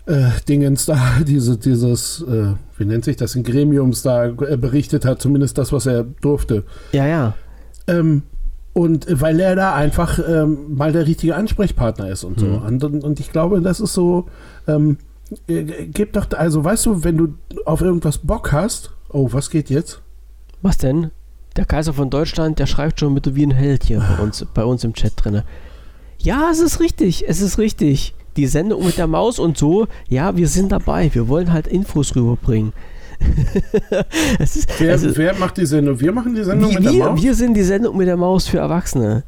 äh, 0.09 0.31
Dingens 0.47 0.85
da, 0.85 0.97
diese, 1.27 1.57
dieses, 1.57 2.21
äh, 2.21 2.53
wie 2.77 2.85
nennt 2.85 3.05
sich 3.05 3.15
das, 3.15 3.35
in 3.35 3.43
Gremiums 3.43 4.01
da 4.01 4.25
äh, 4.25 4.57
berichtet 4.57 5.05
hat, 5.05 5.21
zumindest 5.21 5.57
das, 5.57 5.71
was 5.71 5.85
er 5.85 6.03
durfte. 6.03 6.63
Ja, 6.91 7.05
ja. 7.05 7.35
Ähm, 7.87 8.23
und 8.73 9.07
weil 9.09 9.39
er 9.39 9.55
da 9.55 9.75
einfach 9.75 10.19
ähm, 10.27 10.75
mal 10.75 10.91
der 10.91 11.05
richtige 11.05 11.35
Ansprechpartner 11.35 12.09
ist 12.09 12.23
und 12.23 12.39
so. 12.39 12.45
Mhm. 12.45 12.81
Und, 12.81 13.03
und, 13.03 13.19
ich 13.19 13.31
glaube, 13.31 13.61
das 13.61 13.79
ist 13.79 13.93
so, 13.93 14.27
ähm, 14.67 14.97
äh, 15.47 15.63
gib 15.87 16.13
doch, 16.13 16.27
also 16.31 16.63
weißt 16.63 16.85
du, 16.85 17.03
wenn 17.03 17.17
du 17.17 17.33
auf 17.65 17.81
irgendwas 17.81 18.19
Bock 18.19 18.51
hast, 18.51 18.91
oh, 19.09 19.29
was 19.31 19.49
geht 19.49 19.69
jetzt? 19.69 20.01
Was 20.61 20.77
denn? 20.77 21.11
Der 21.55 21.65
Kaiser 21.65 21.93
von 21.93 22.09
Deutschland, 22.09 22.59
der 22.59 22.67
schreibt 22.67 22.99
schon 22.99 23.13
mit 23.13 23.35
wie 23.35 23.45
ein 23.45 23.51
Held 23.51 23.83
hier 23.83 23.99
bei 23.99 24.23
uns, 24.23 24.45
bei 24.53 24.63
uns 24.63 24.83
im 24.83 24.93
Chat 24.93 25.13
drin. 25.15 25.41
Ja, 26.19 26.49
es 26.51 26.59
ist 26.59 26.79
richtig, 26.79 27.27
es 27.27 27.41
ist 27.41 27.57
richtig 27.57 28.13
die 28.37 28.47
Sendung 28.47 28.85
mit 28.85 28.97
der 28.97 29.07
Maus 29.07 29.39
und 29.39 29.57
so, 29.57 29.87
ja, 30.07 30.35
wir 30.35 30.47
sind 30.47 30.71
dabei. 30.71 31.09
Wir 31.13 31.27
wollen 31.27 31.51
halt 31.51 31.67
Infos 31.67 32.15
rüberbringen. 32.15 32.73
ist, 34.39 34.69
wer, 34.79 34.93
also, 34.93 35.15
wer, 35.17 35.35
macht 35.35 35.57
die 35.57 35.65
Sendung? 35.65 35.99
Wir 35.99 36.11
machen 36.11 36.35
die 36.35 36.43
Sendung 36.43 36.71
wir, 36.71 36.79
mit 36.79 36.93
der 36.93 37.09
Maus? 37.09 37.21
Wir 37.21 37.35
sind 37.35 37.53
die 37.53 37.63
Sendung 37.63 37.97
mit 37.97 38.07
der 38.07 38.17
Maus 38.17 38.47
für 38.47 38.59
Erwachsene. 38.59 39.23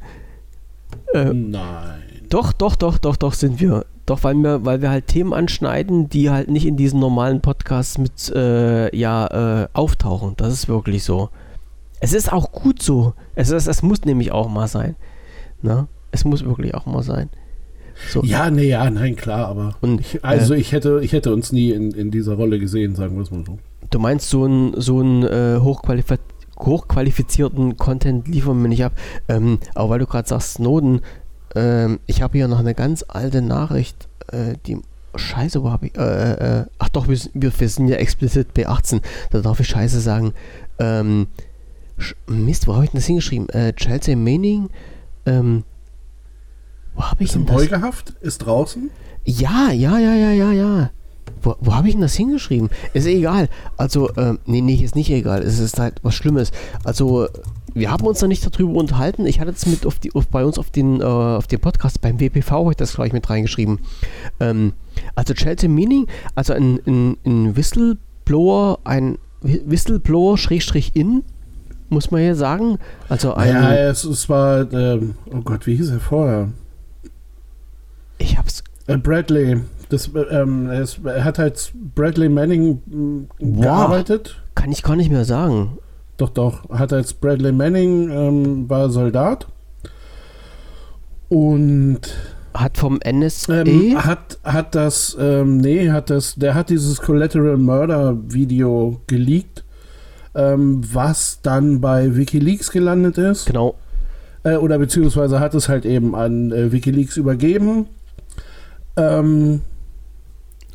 Äh, 1.13 1.25
Nein. 1.25 2.01
Doch, 2.29 2.53
doch, 2.53 2.75
doch, 2.75 2.97
doch, 2.97 3.17
doch 3.17 3.33
sind 3.33 3.59
wir. 3.59 3.85
Doch, 4.05 4.23
weil 4.23 4.35
wir, 4.35 4.65
weil 4.65 4.81
wir 4.81 4.89
halt 4.89 5.07
Themen 5.07 5.33
anschneiden, 5.33 6.09
die 6.09 6.29
halt 6.29 6.49
nicht 6.49 6.65
in 6.65 6.77
diesen 6.77 6.99
normalen 6.99 7.41
Podcasts 7.41 7.97
mit 7.97 8.31
äh, 8.33 8.95
ja, 8.95 9.63
äh, 9.63 9.67
auftauchen. 9.73 10.33
Das 10.37 10.53
ist 10.53 10.67
wirklich 10.67 11.03
so. 11.03 11.29
Es 11.99 12.13
ist 12.13 12.31
auch 12.31 12.51
gut 12.51 12.81
so. 12.81 13.13
Es, 13.35 13.51
ist, 13.51 13.67
es 13.67 13.83
muss 13.83 14.05
nämlich 14.05 14.31
auch 14.31 14.49
mal 14.49 14.67
sein. 14.67 14.95
Na? 15.61 15.75
Ne? 15.75 15.87
Es 16.11 16.25
muss 16.25 16.43
wirklich 16.43 16.73
auch 16.73 16.85
mal 16.85 17.03
sein. 17.03 17.29
So. 18.09 18.23
Ja, 18.23 18.49
nee, 18.49 18.69
ja, 18.69 18.89
nein, 18.89 19.15
klar, 19.15 19.47
aber 19.47 19.75
und, 19.81 20.01
ich, 20.01 20.23
also 20.23 20.53
äh, 20.53 20.59
ich 20.59 20.71
hätte, 20.71 20.99
ich 21.03 21.13
hätte 21.13 21.33
uns 21.33 21.51
nie 21.51 21.71
in, 21.71 21.91
in 21.91 22.11
dieser 22.11 22.33
Rolle 22.33 22.59
gesehen, 22.59 22.95
sagen 22.95 23.15
wir 23.15 23.23
es 23.23 23.31
mal 23.31 23.43
so. 23.45 23.57
Du 23.89 23.99
meinst, 23.99 24.29
so 24.29 24.45
einen 24.45 24.79
so 24.79 25.01
ein, 25.01 25.23
äh, 25.23 25.59
hochqualifiz 25.59 26.19
hochqualifizierten 26.59 27.77
Content 27.77 28.27
liefern 28.27 28.61
wir 28.61 28.69
nicht 28.69 28.83
ab. 28.83 28.93
Ähm, 29.27 29.57
aber 29.73 29.89
weil 29.89 29.99
du 29.99 30.05
gerade 30.05 30.27
sagst, 30.27 30.55
Snowden, 30.55 31.01
ähm, 31.55 31.99
ich 32.05 32.21
habe 32.21 32.37
hier 32.37 32.47
noch 32.47 32.59
eine 32.59 32.75
ganz 32.75 33.03
alte 33.07 33.41
Nachricht, 33.41 34.07
äh, 34.31 34.55
die 34.67 34.77
Scheiße, 35.15 35.63
wo 35.63 35.71
habe 35.71 35.87
ich? 35.87 35.97
Äh, 35.97 36.59
äh, 36.61 36.65
ach 36.79 36.89
doch, 36.89 37.07
wir, 37.07 37.17
wir, 37.33 37.69
sind 37.69 37.87
ja 37.87 37.97
explizit 37.97 38.49
B18, 38.55 39.01
da 39.31 39.41
darf 39.41 39.59
ich 39.59 39.67
Scheiße 39.67 39.99
sagen. 39.99 40.33
Ähm, 40.79 41.27
Mist, 42.27 42.67
wo 42.67 42.73
habe 42.73 42.85
ich 42.85 42.91
denn 42.91 42.99
das 42.99 43.07
hingeschrieben? 43.07 43.49
Äh, 43.49 43.73
Chelsea 43.73 44.15
Manning, 44.15 44.69
ähm, 45.25 45.63
wo 46.95 47.03
habe 47.03 47.23
ich 47.23 47.29
ist 47.29 47.35
denn 47.35 47.45
das? 47.45 47.55
Beugehaft? 47.55 48.13
Ist 48.21 48.39
draußen? 48.39 48.89
Ja, 49.25 49.71
ja, 49.71 49.97
ja, 49.99 50.13
ja, 50.13 50.31
ja, 50.31 50.51
ja. 50.51 50.91
Wo, 51.41 51.55
wo 51.59 51.73
habe 51.73 51.87
ich 51.87 51.93
denn 51.93 52.01
das 52.01 52.15
hingeschrieben? 52.15 52.69
Ist 52.93 53.07
egal. 53.07 53.49
Also, 53.77 54.15
ähm, 54.15 54.39
nee, 54.45 54.61
nee, 54.61 54.75
ist 54.75 54.95
nicht 54.95 55.09
egal. 55.09 55.41
Es 55.41 55.59
ist 55.59 55.79
halt 55.79 55.95
was 56.03 56.15
Schlimmes. 56.15 56.51
Also, 56.83 57.27
wir 57.73 57.89
haben 57.89 58.05
uns 58.05 58.19
da 58.19 58.27
nicht 58.27 58.45
darüber 58.45 58.79
unterhalten. 58.79 59.25
Ich 59.25 59.39
hatte 59.39 59.51
es 59.51 59.65
mit 59.65 59.85
auf 59.85 59.97
die, 59.99 60.13
auf, 60.13 60.27
bei 60.27 60.45
uns 60.45 60.59
auf 60.59 60.69
den, 60.69 61.01
äh, 61.01 61.03
auf 61.03 61.47
den 61.47 61.59
Podcast 61.59 62.01
beim 62.01 62.19
WPV, 62.19 62.51
habe 62.51 62.71
ich 62.71 62.77
das 62.77 62.95
gleich 62.95 63.13
mit 63.13 63.29
reingeschrieben. 63.29 63.79
Ähm, 64.39 64.73
also, 65.15 65.33
Chelsea 65.33 65.69
Meaning, 65.69 66.07
also 66.35 66.53
ein, 66.53 66.79
ein, 66.85 67.17
ein 67.25 67.55
Whistleblower, 67.55 68.79
ein 68.83 69.17
Whistleblower-in, 69.41 71.23
muss 71.89 72.11
man 72.11 72.21
hier 72.21 72.35
sagen. 72.35 72.77
Also 73.09 73.33
ein. 73.33 73.49
Ja, 73.49 73.73
es, 73.73 74.03
es 74.03 74.29
war, 74.29 74.71
ähm, 74.73 75.15
oh 75.31 75.41
Gott, 75.41 75.67
wie 75.67 75.75
hieß 75.75 75.89
er 75.91 75.99
vorher? 75.99 76.49
Äh, 78.87 78.97
Bradley. 78.97 79.61
Das, 79.89 80.07
äh, 80.07 80.19
ähm, 80.19 80.69
er, 80.69 80.81
ist, 80.81 80.99
er 81.03 81.23
hat 81.23 81.39
als 81.39 81.71
Bradley 81.95 82.29
Manning 82.29 82.79
Wow. 83.39 83.61
gearbeitet. 83.61 84.41
Kann 84.55 84.71
ich 84.71 84.83
gar 84.83 84.95
nicht 84.95 85.11
mehr 85.11 85.25
sagen. 85.25 85.77
Doch, 86.17 86.29
doch. 86.29 86.69
Hat 86.69 86.93
als 86.93 87.13
Bradley 87.13 87.51
Manning, 87.51 88.09
ähm, 88.09 88.69
war 88.69 88.89
Soldat. 88.89 89.47
Und 91.29 92.01
Hat 92.53 92.77
vom 92.77 92.99
NSA. 93.03 93.63
ähm, 93.63 94.03
hat, 94.03 94.37
hat 94.43 94.75
das, 94.75 95.15
ähm, 95.19 95.57
nee, 95.57 95.89
hat 95.89 96.09
das, 96.09 96.35
der 96.35 96.53
hat 96.55 96.69
dieses 96.69 96.99
Collateral 97.01 97.57
Murder 97.57 98.17
Video 98.27 98.99
geleakt, 99.07 99.63
ähm, 100.35 100.81
was 100.93 101.39
dann 101.41 101.79
bei 101.81 102.15
Wikileaks 102.15 102.71
gelandet 102.71 103.17
ist. 103.17 103.45
genau. 103.45 103.75
Äh, 104.43 104.55
oder 104.55 104.79
beziehungsweise 104.79 105.39
hat 105.39 105.53
es 105.53 105.69
halt 105.69 105.85
eben 105.85 106.15
an 106.15 106.51
äh, 106.51 106.71
Wikileaks 106.71 107.15
übergeben. 107.17 107.85
Ähm, 108.95 109.61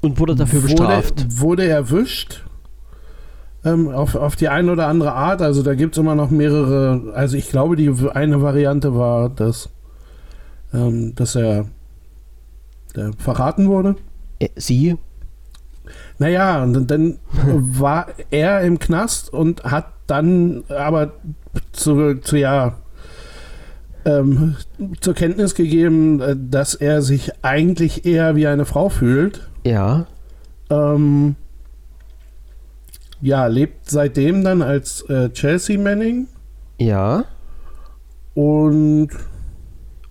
Und 0.01 0.19
wurde 0.19 0.35
dafür 0.35 0.61
bestraft. 0.61 1.25
Wurde, 1.25 1.41
wurde 1.41 1.69
erwischt. 1.69 2.45
Ähm, 3.65 3.89
auf, 3.89 4.15
auf 4.15 4.37
die 4.37 4.49
eine 4.49 4.73
oder 4.73 4.87
andere 4.87 5.13
Art. 5.13 5.43
Also 5.43 5.63
da 5.63 5.75
gibt 5.75 5.97
es 5.97 5.99
immer 5.99 6.15
noch 6.15 6.31
mehrere. 6.31 7.13
Also 7.15 7.37
ich 7.37 7.49
glaube, 7.49 7.77
die 7.77 7.93
eine 8.15 8.41
Variante 8.41 8.95
war, 8.95 9.29
dass, 9.29 9.69
ähm, 10.73 11.15
dass 11.15 11.35
er 11.35 11.67
der 12.95 13.13
verraten 13.19 13.69
wurde. 13.69 13.97
Äh, 14.39 14.49
Sie? 14.57 14.97
Naja, 16.19 16.63
und 16.63 16.91
dann 16.91 17.19
war 17.45 18.07
er 18.31 18.63
im 18.63 18.79
Knast 18.79 19.33
und 19.33 19.65
hat 19.65 19.93
dann 20.07 20.65
aber 20.69 21.13
zu, 21.73 22.15
zu 22.21 22.37
ja, 22.37 22.77
ähm, 24.07 24.57
zur 25.01 25.13
Kenntnis 25.15 25.55
gegeben, 25.55 26.21
äh, 26.21 26.37
dass 26.39 26.75
er 26.75 27.03
sich 27.03 27.33
eigentlich 27.43 28.07
eher 28.07 28.37
wie 28.37 28.47
eine 28.47 28.65
Frau 28.65 28.89
fühlt. 28.89 29.49
Ja. 29.65 30.07
Ähm, 30.71 31.37
ja, 33.21 33.47
lebt 33.47 33.91
seitdem 33.91 34.45
dann 34.45 34.63
als 34.63 35.03
äh, 35.09 35.31
Chelsea 35.31 35.79
Manning 35.79 36.29
Ja. 36.79 37.25
und 38.35 39.09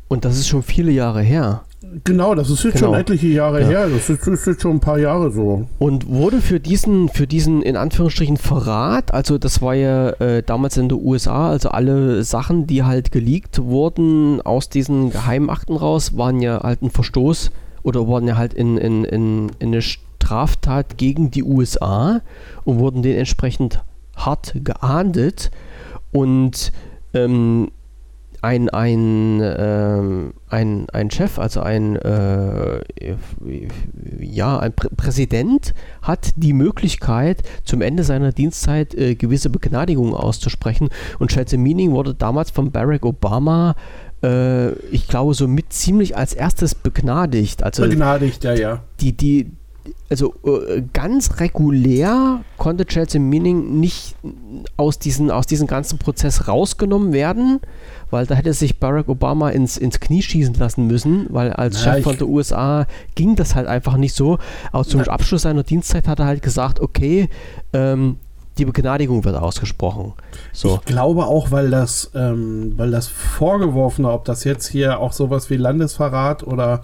Und 0.07 0.25
das 0.25 0.37
ist 0.37 0.47
schon 0.47 0.63
viele 0.63 0.91
Jahre 0.91 1.21
her. 1.21 1.63
Genau, 2.03 2.35
das 2.35 2.49
ist 2.49 2.63
jetzt 2.63 2.75
Genau. 2.75 2.87
schon 2.91 2.99
etliche 3.01 3.27
Jahre 3.27 3.61
Ja. 3.61 3.67
her. 3.67 3.89
Das 3.89 4.09
ist, 4.09 4.27
ist 4.27 4.45
jetzt 4.47 4.61
schon 4.61 4.77
ein 4.77 4.79
paar 4.79 4.99
Jahre 4.99 5.31
so. 5.31 5.67
Und 5.79 6.07
wurde 6.07 6.41
für 6.41 6.59
diesen, 6.59 7.09
für 7.09 7.27
diesen 7.27 7.61
in 7.61 7.75
Anführungsstrichen 7.77 8.37
Verrat, 8.37 9.13
also 9.13 9.37
das 9.37 9.61
war 9.61 9.73
ja 9.75 10.09
äh, 10.19 10.43
damals 10.43 10.77
in 10.77 10.89
den 10.89 10.99
USA, 11.01 11.49
also 11.49 11.69
alle 11.69 12.23
Sachen, 12.23 12.67
die 12.67 12.83
halt 12.83 13.11
geleakt 13.11 13.63
wurden 13.63 14.41
aus 14.41 14.69
diesen 14.69 15.09
Geheimakten 15.11 15.75
raus, 15.77 16.17
waren 16.17 16.41
ja 16.41 16.61
halt 16.61 16.81
ein 16.81 16.89
Verstoß 16.91 17.51
oder 17.83 18.07
wurden 18.07 18.27
ja 18.27 18.35
halt 18.37 18.53
in, 18.53 18.77
in, 18.77 19.03
in, 19.05 19.51
in 19.59 19.67
eine 19.67 19.81
Straftat 19.81 20.97
gegen 20.97 21.31
die 21.31 21.43
USA 21.43 22.21
und 22.63 22.79
wurden 22.79 23.03
dementsprechend 23.03 23.81
hart 24.15 24.55
geahndet. 24.63 25.51
Und 26.11 26.71
ähm, 27.13 27.69
ein, 28.41 28.69
ein, 28.69 29.41
ähm, 29.43 30.33
ein, 30.55 30.87
ein 30.91 31.11
Chef, 31.11 31.37
also 31.37 31.59
ein, 31.59 31.97
äh, 31.97 32.79
ja, 34.19 34.57
ein 34.57 34.73
Prä 34.73 34.87
Präsident 34.95 35.73
hat 36.01 36.29
die 36.37 36.53
Möglichkeit, 36.53 37.43
zum 37.65 37.81
Ende 37.81 38.03
seiner 38.03 38.31
Dienstzeit 38.31 38.95
äh, 38.95 39.15
gewisse 39.15 39.49
Begnadigungen 39.49 40.13
auszusprechen. 40.13 40.89
Und 41.19 41.31
Chelsea 41.31 41.59
Meaning 41.59 41.91
wurde 41.91 42.15
damals 42.15 42.51
von 42.51 42.71
Barack 42.71 43.05
Obama, 43.05 43.75
äh, 44.23 44.71
ich 44.91 45.07
glaube, 45.07 45.33
so 45.33 45.47
mit 45.47 45.73
ziemlich 45.73 46.15
als 46.15 46.33
erstes 46.33 46.73
begnadigt. 46.73 47.61
Also 47.61 47.83
Begnadigt, 47.83 48.43
ja, 48.45 48.53
ja. 48.53 48.83
die, 49.01 49.11
die, 49.11 49.51
also 50.09 50.33
äh, 50.45 50.83
ganz 50.93 51.39
regulär 51.39 52.41
konnte 52.57 52.85
Chelsea 52.85 53.19
Meaning 53.19 53.79
nicht 53.79 54.15
aus 54.77 54.99
diesem 54.99 55.29
aus 55.31 55.47
diesem 55.47 55.67
ganzen 55.67 55.97
Prozess 55.99 56.47
rausgenommen 56.47 57.13
werden, 57.13 57.59
weil 58.11 58.25
da 58.25 58.35
hätte 58.35 58.53
sich 58.53 58.79
Barack 58.79 59.09
Obama 59.09 59.49
ins, 59.49 59.77
ins 59.77 59.99
Knie 59.99 60.21
schießen 60.21 60.55
lassen 60.55 60.87
müssen, 60.87 61.27
weil 61.29 61.53
als 61.53 61.83
Na, 61.85 61.93
Chef 61.93 62.03
von 62.03 62.17
der 62.17 62.27
USA 62.27 62.87
ging 63.15 63.35
das 63.35 63.55
halt 63.55 63.67
einfach 63.67 63.97
nicht 63.97 64.15
so. 64.15 64.37
Aber 64.71 64.83
zum 64.83 65.01
Na. 65.01 65.11
Abschluss 65.11 65.43
seiner 65.43 65.63
Dienstzeit 65.63 66.07
hat 66.07 66.19
er 66.19 66.25
halt 66.25 66.41
gesagt, 66.41 66.79
okay, 66.79 67.29
ähm, 67.73 68.17
die 68.57 68.65
Begnadigung 68.65 69.25
wird 69.25 69.35
ausgesprochen. 69.35 70.13
So. 70.53 70.75
Ich 70.75 70.85
glaube 70.85 71.25
auch, 71.25 71.51
weil 71.51 71.69
das, 71.69 72.11
ähm, 72.15 72.73
weil 72.77 72.91
das 72.91 73.07
Vorgeworfene, 73.07 74.09
ob 74.09 74.25
das 74.25 74.43
jetzt 74.43 74.67
hier 74.67 74.99
auch 74.99 75.11
sowas 75.11 75.49
wie 75.49 75.57
Landesverrat 75.57 76.43
oder 76.43 76.81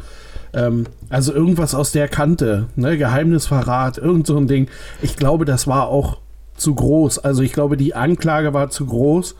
ähm, 0.54 0.86
also 1.10 1.34
irgendwas 1.34 1.76
aus 1.76 1.92
der 1.92 2.08
Kante, 2.08 2.68
ne, 2.76 2.98
Geheimnisverrat, 2.98 3.98
irgend 3.98 4.28
so 4.28 4.38
ein 4.38 4.48
Ding. 4.48 4.68
Ich 5.02 5.16
glaube, 5.16 5.46
das 5.46 5.68
war 5.68 5.88
auch 5.88 6.18
zu 6.56 6.76
groß. 6.76 7.20
Also 7.20 7.42
ich 7.42 7.54
glaube, 7.54 7.78
die 7.78 7.96
Anklage 7.96 8.54
war 8.54 8.70
zu 8.70 8.86
groß, 8.86 9.36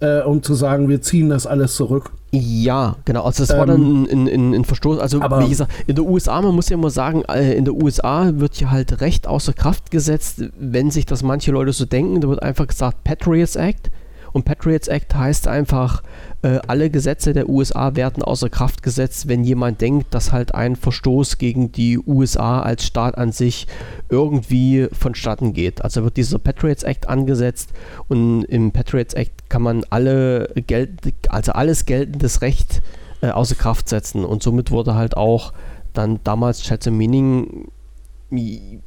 äh, 0.00 0.20
um 0.22 0.42
zu 0.42 0.54
sagen, 0.54 0.88
wir 0.88 1.00
ziehen 1.02 1.28
das 1.28 1.46
alles 1.46 1.74
zurück. 1.76 2.10
Ja, 2.32 2.96
genau. 3.04 3.22
Also 3.24 3.44
das 3.44 3.56
war 3.56 3.68
Ähm, 3.68 4.06
dann 4.08 4.26
ein, 4.26 4.28
ein, 4.28 4.54
ein 4.54 4.64
Verstoß. 4.64 4.98
Also 4.98 5.20
wie 5.22 5.48
gesagt, 5.48 5.72
in 5.86 5.94
der 5.94 6.04
USA, 6.04 6.40
man 6.42 6.54
muss 6.54 6.68
ja 6.68 6.76
immer 6.76 6.90
sagen, 6.90 7.22
äh, 7.28 7.54
in 7.54 7.64
der 7.64 7.74
USA 7.74 8.32
wird 8.34 8.58
ja 8.60 8.70
halt 8.70 9.00
Recht 9.00 9.28
außer 9.28 9.52
Kraft 9.52 9.90
gesetzt, 9.92 10.42
wenn 10.58 10.90
sich 10.90 11.06
das 11.06 11.22
manche 11.22 11.52
Leute 11.52 11.72
so 11.72 11.84
denken. 11.84 12.20
Da 12.20 12.28
wird 12.28 12.42
einfach 12.42 12.66
gesagt 12.66 13.04
Patriots 13.04 13.54
Act. 13.54 13.90
Und 14.34 14.44
Patriots 14.44 14.88
Act 14.88 15.14
heißt 15.14 15.46
einfach, 15.46 16.02
äh, 16.42 16.58
alle 16.66 16.90
Gesetze 16.90 17.32
der 17.32 17.48
USA 17.48 17.94
werden 17.94 18.24
außer 18.24 18.50
Kraft 18.50 18.82
gesetzt, 18.82 19.28
wenn 19.28 19.44
jemand 19.44 19.80
denkt, 19.80 20.12
dass 20.12 20.32
halt 20.32 20.56
ein 20.56 20.74
Verstoß 20.74 21.38
gegen 21.38 21.70
die 21.70 22.00
USA 22.00 22.60
als 22.60 22.84
Staat 22.84 23.16
an 23.16 23.30
sich 23.30 23.68
irgendwie 24.08 24.88
vonstatten 24.90 25.52
geht. 25.52 25.82
Also 25.82 26.02
wird 26.02 26.16
dieser 26.16 26.40
Patriots 26.40 26.82
Act 26.82 27.08
angesetzt 27.08 27.72
und 28.08 28.42
im 28.42 28.72
Patriots 28.72 29.14
Act 29.14 29.48
kann 29.48 29.62
man 29.62 29.84
alle 29.90 30.52
gel 30.66 30.88
also 31.28 31.52
alles 31.52 31.86
geltendes 31.86 32.42
Recht 32.42 32.82
äh, 33.20 33.30
außer 33.30 33.54
Kraft 33.54 33.88
setzen. 33.88 34.24
Und 34.24 34.42
somit 34.42 34.72
wurde 34.72 34.96
halt 34.96 35.16
auch 35.16 35.52
dann 35.92 36.18
damals 36.24 36.60
Chelsea 36.62 36.92
Meaning 36.92 37.68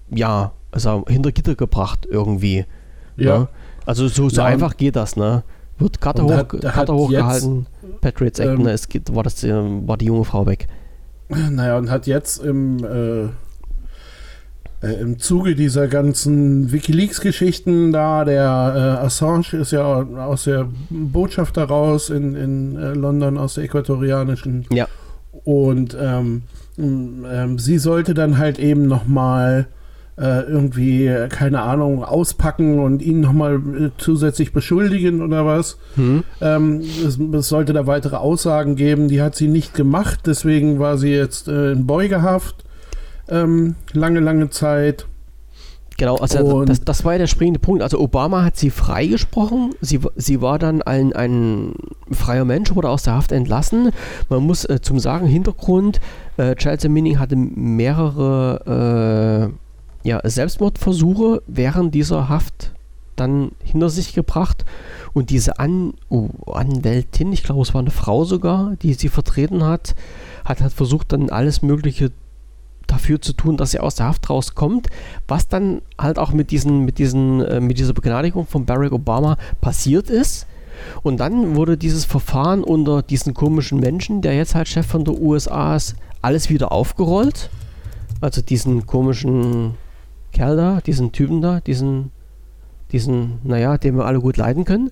ja, 0.10 0.52
also 0.72 1.06
hinter 1.08 1.32
Gitter 1.32 1.56
gebracht 1.56 2.06
irgendwie. 2.06 2.66
Ne? 3.16 3.48
Also 3.88 4.08
so, 4.10 4.28
so 4.30 4.42
Ja, 4.42 4.46
einfach 4.46 4.76
geht 4.76 4.96
das, 4.98 5.16
ne? 5.16 5.44
Wird 5.80 6.06
Und 6.06 6.22
hoch, 6.24 6.32
hat- 6.34 6.62
Karte 6.62 6.94
hochgehalten, 6.94 7.68
Patriots 8.02 8.40
Act, 8.40 8.50
ähm, 8.50 8.64
ne? 8.64 8.72
Es 8.72 8.90
geht, 8.90 9.16
war, 9.16 9.24
das, 9.24 9.44
äh, 9.44 9.54
war 9.54 9.96
die 9.98 10.06
junge 10.06 10.26
Frau 10.26 10.46
weg. 10.46 10.68
Naja, 11.30 11.78
und 11.78 11.90
hat 11.90 12.06
jetzt 12.08 12.44
im, 12.44 12.84
äh, 12.84 13.24
äh, 14.86 14.94
im 15.02 15.20
Zuge 15.20 15.56
dieser 15.56 15.88
ganzen 15.88 16.72
Wikileaks-Geschichten 16.72 17.92
da, 17.92 18.26
der 18.26 18.98
äh, 19.02 19.06
Assange 19.06 19.54
ist 19.54 19.72
ja 19.72 19.84
aus 19.86 20.44
der 20.44 20.68
Botschaft 20.90 21.58
heraus 21.58 22.10
in, 22.10 22.36
in 22.36 22.76
äh, 22.76 22.94
London, 22.94 23.38
aus 23.38 23.56
der 23.56 23.64
äquatorianischen. 23.66 24.66
Ja. 24.72 24.88
Und 25.44 25.96
ähm, 26.00 26.44
ähm, 26.78 27.58
sie 27.58 27.78
sollte 27.78 28.14
dann 28.14 28.38
halt 28.38 28.60
eben 28.60 28.88
nochmal 28.88 29.68
äh, 30.18 30.42
irgendwie, 30.42 31.06
äh, 31.06 31.28
keine 31.28 31.62
Ahnung, 31.62 32.04
auspacken 32.04 32.80
und 32.80 33.02
ihn 33.02 33.20
nochmal 33.20 33.56
äh, 33.56 33.90
zusätzlich 33.98 34.52
beschuldigen 34.52 35.22
oder 35.22 35.46
was. 35.46 35.78
Hm? 35.96 36.24
Ähm, 36.42 36.82
es, 36.82 37.20
es 37.20 37.50
sollte 37.50 37.74
da 37.74 37.88
weitere 37.88 38.16
Aussagen 38.16 38.76
geben, 38.76 39.08
die 39.08 39.22
hat 39.22 39.36
sie 39.36 39.48
nicht 39.48 39.74
gemacht, 39.74 40.22
deswegen 40.26 40.80
war 40.80 40.98
sie 40.98 41.12
jetzt 41.12 41.48
äh, 41.48 41.74
in 41.74 41.86
Beugehaft 41.86 42.66
ähm, 43.30 43.76
lange, 43.94 44.20
lange 44.20 44.50
Zeit. 44.50 45.06
Genau, 45.98 46.18
also 46.18 46.64
das, 46.64 46.82
das 46.82 47.04
war 47.06 47.14
ja 47.14 47.18
der 47.18 47.28
springende 47.28 47.60
Punkt. 47.60 47.82
Also 47.82 48.00
Obama 48.00 48.44
hat 48.44 48.56
sie 48.56 48.70
freigesprochen, 48.70 49.74
sie, 49.82 50.00
sie 50.16 50.42
war 50.42 50.60
dann 50.60 50.84
ein, 50.84 51.12
ein 51.14 51.74
freier 52.12 52.46
Mensch, 52.46 52.76
wurde 52.76 52.90
aus 52.90 53.04
der 53.04 53.16
Haft 53.16 53.32
entlassen. 53.32 53.90
Man 54.30 54.44
muss 54.44 54.64
äh, 54.66 54.80
zum 54.80 55.00
Sagen, 55.00 55.26
Hintergrund, 55.26 56.00
äh, 56.38 56.54
Chelsea 56.54 56.90
Manning 56.90 57.18
hatte 57.18 57.36
mehrere 57.36 59.50
äh, 59.52 59.67
ja, 60.08 60.22
Selbstmordversuche 60.24 61.44
während 61.48 61.94
dieser 61.94 62.30
Haft 62.30 62.72
dann 63.18 63.52
hinter 63.62 63.90
sich 63.90 64.14
gebracht. 64.14 64.64
Und 65.12 65.32
diese 65.32 65.60
An 65.60 65.96
oh, 66.08 66.30
Anwältin, 66.50 67.34
ich 67.34 67.44
glaube 67.44 67.62
es 67.62 67.74
war 67.74 67.82
eine 67.82 67.92
Frau 67.92 68.24
sogar, 68.24 68.78
die 68.82 68.94
sie 68.94 69.10
vertreten 69.10 69.66
hat, 69.66 69.96
hat 70.46 70.62
halt 70.62 70.72
versucht 70.72 71.12
dann 71.12 71.30
alles 71.30 71.62
Mögliche 71.62 72.12
dafür 72.86 73.22
zu 73.22 73.34
tun, 73.34 73.58
dass 73.58 73.72
sie 73.72 73.82
aus 73.82 73.96
der 73.96 74.06
Haft 74.06 74.30
rauskommt, 74.30 74.88
was 75.28 75.50
dann 75.50 75.82
halt 76.00 76.20
auch 76.20 76.32
mit 76.32 76.52
diesen, 76.52 76.86
mit 76.86 77.00
diesen, 77.00 77.42
äh, 77.42 77.60
mit 77.60 77.78
dieser 77.78 77.94
Begnadigung 77.94 78.48
von 78.48 78.66
Barack 78.66 78.94
Obama 78.94 79.38
passiert 79.60 80.10
ist. 80.10 80.48
Und 81.04 81.18
dann 81.18 81.58
wurde 81.58 81.76
dieses 81.76 82.06
Verfahren 82.06 82.64
unter 82.64 83.02
diesen 83.02 83.34
komischen 83.34 83.82
Menschen, 83.82 84.22
der 84.22 84.38
jetzt 84.38 84.56
halt 84.56 84.70
Chef 84.70 84.86
von 84.86 85.04
der 85.04 85.20
USA 85.20 85.76
ist, 85.76 85.98
alles 86.22 86.50
wieder 86.50 86.72
aufgerollt. 86.72 87.50
Also 88.22 88.42
diesen 88.42 88.86
komischen 88.86 89.74
Kerl 90.38 90.56
da, 90.56 90.82
diesen 90.86 91.12
Typen 91.12 91.42
da, 91.42 91.62
diesen, 91.62 92.12
diesen, 92.92 93.40
naja, 93.44 93.80
den 93.80 93.98
wir 93.98 94.06
alle 94.06 94.20
gut 94.20 94.38
leiden 94.38 94.66
können. 94.66 94.92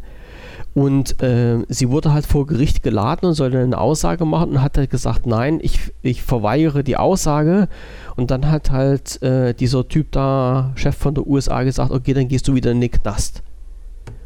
Und 0.73 1.21
äh, 1.21 1.59
sie 1.69 1.89
wurde 1.89 2.13
halt 2.13 2.25
vor 2.25 2.47
Gericht 2.47 2.81
geladen 2.81 3.27
und 3.27 3.35
sollte 3.35 3.59
eine 3.59 3.77
Aussage 3.77 4.25
machen 4.25 4.51
und 4.51 4.61
hat 4.63 4.77
halt 4.77 4.89
gesagt, 4.89 5.27
nein, 5.27 5.59
ich, 5.61 5.93
ich 6.01 6.23
verweigere 6.23 6.83
die 6.83 6.97
Aussage. 6.97 7.67
Und 8.15 8.31
dann 8.31 8.49
hat 8.49 8.71
halt 8.71 9.21
äh, 9.21 9.53
dieser 9.53 9.87
Typ 9.87 10.11
da, 10.11 10.71
Chef 10.75 10.97
von 10.97 11.13
der 11.13 11.27
USA, 11.27 11.61
gesagt, 11.63 11.91
okay, 11.91 12.13
dann 12.13 12.27
gehst 12.27 12.47
du 12.47 12.55
wieder 12.55 12.71
in 12.71 12.81
den 12.81 12.91
Knast. 12.91 13.43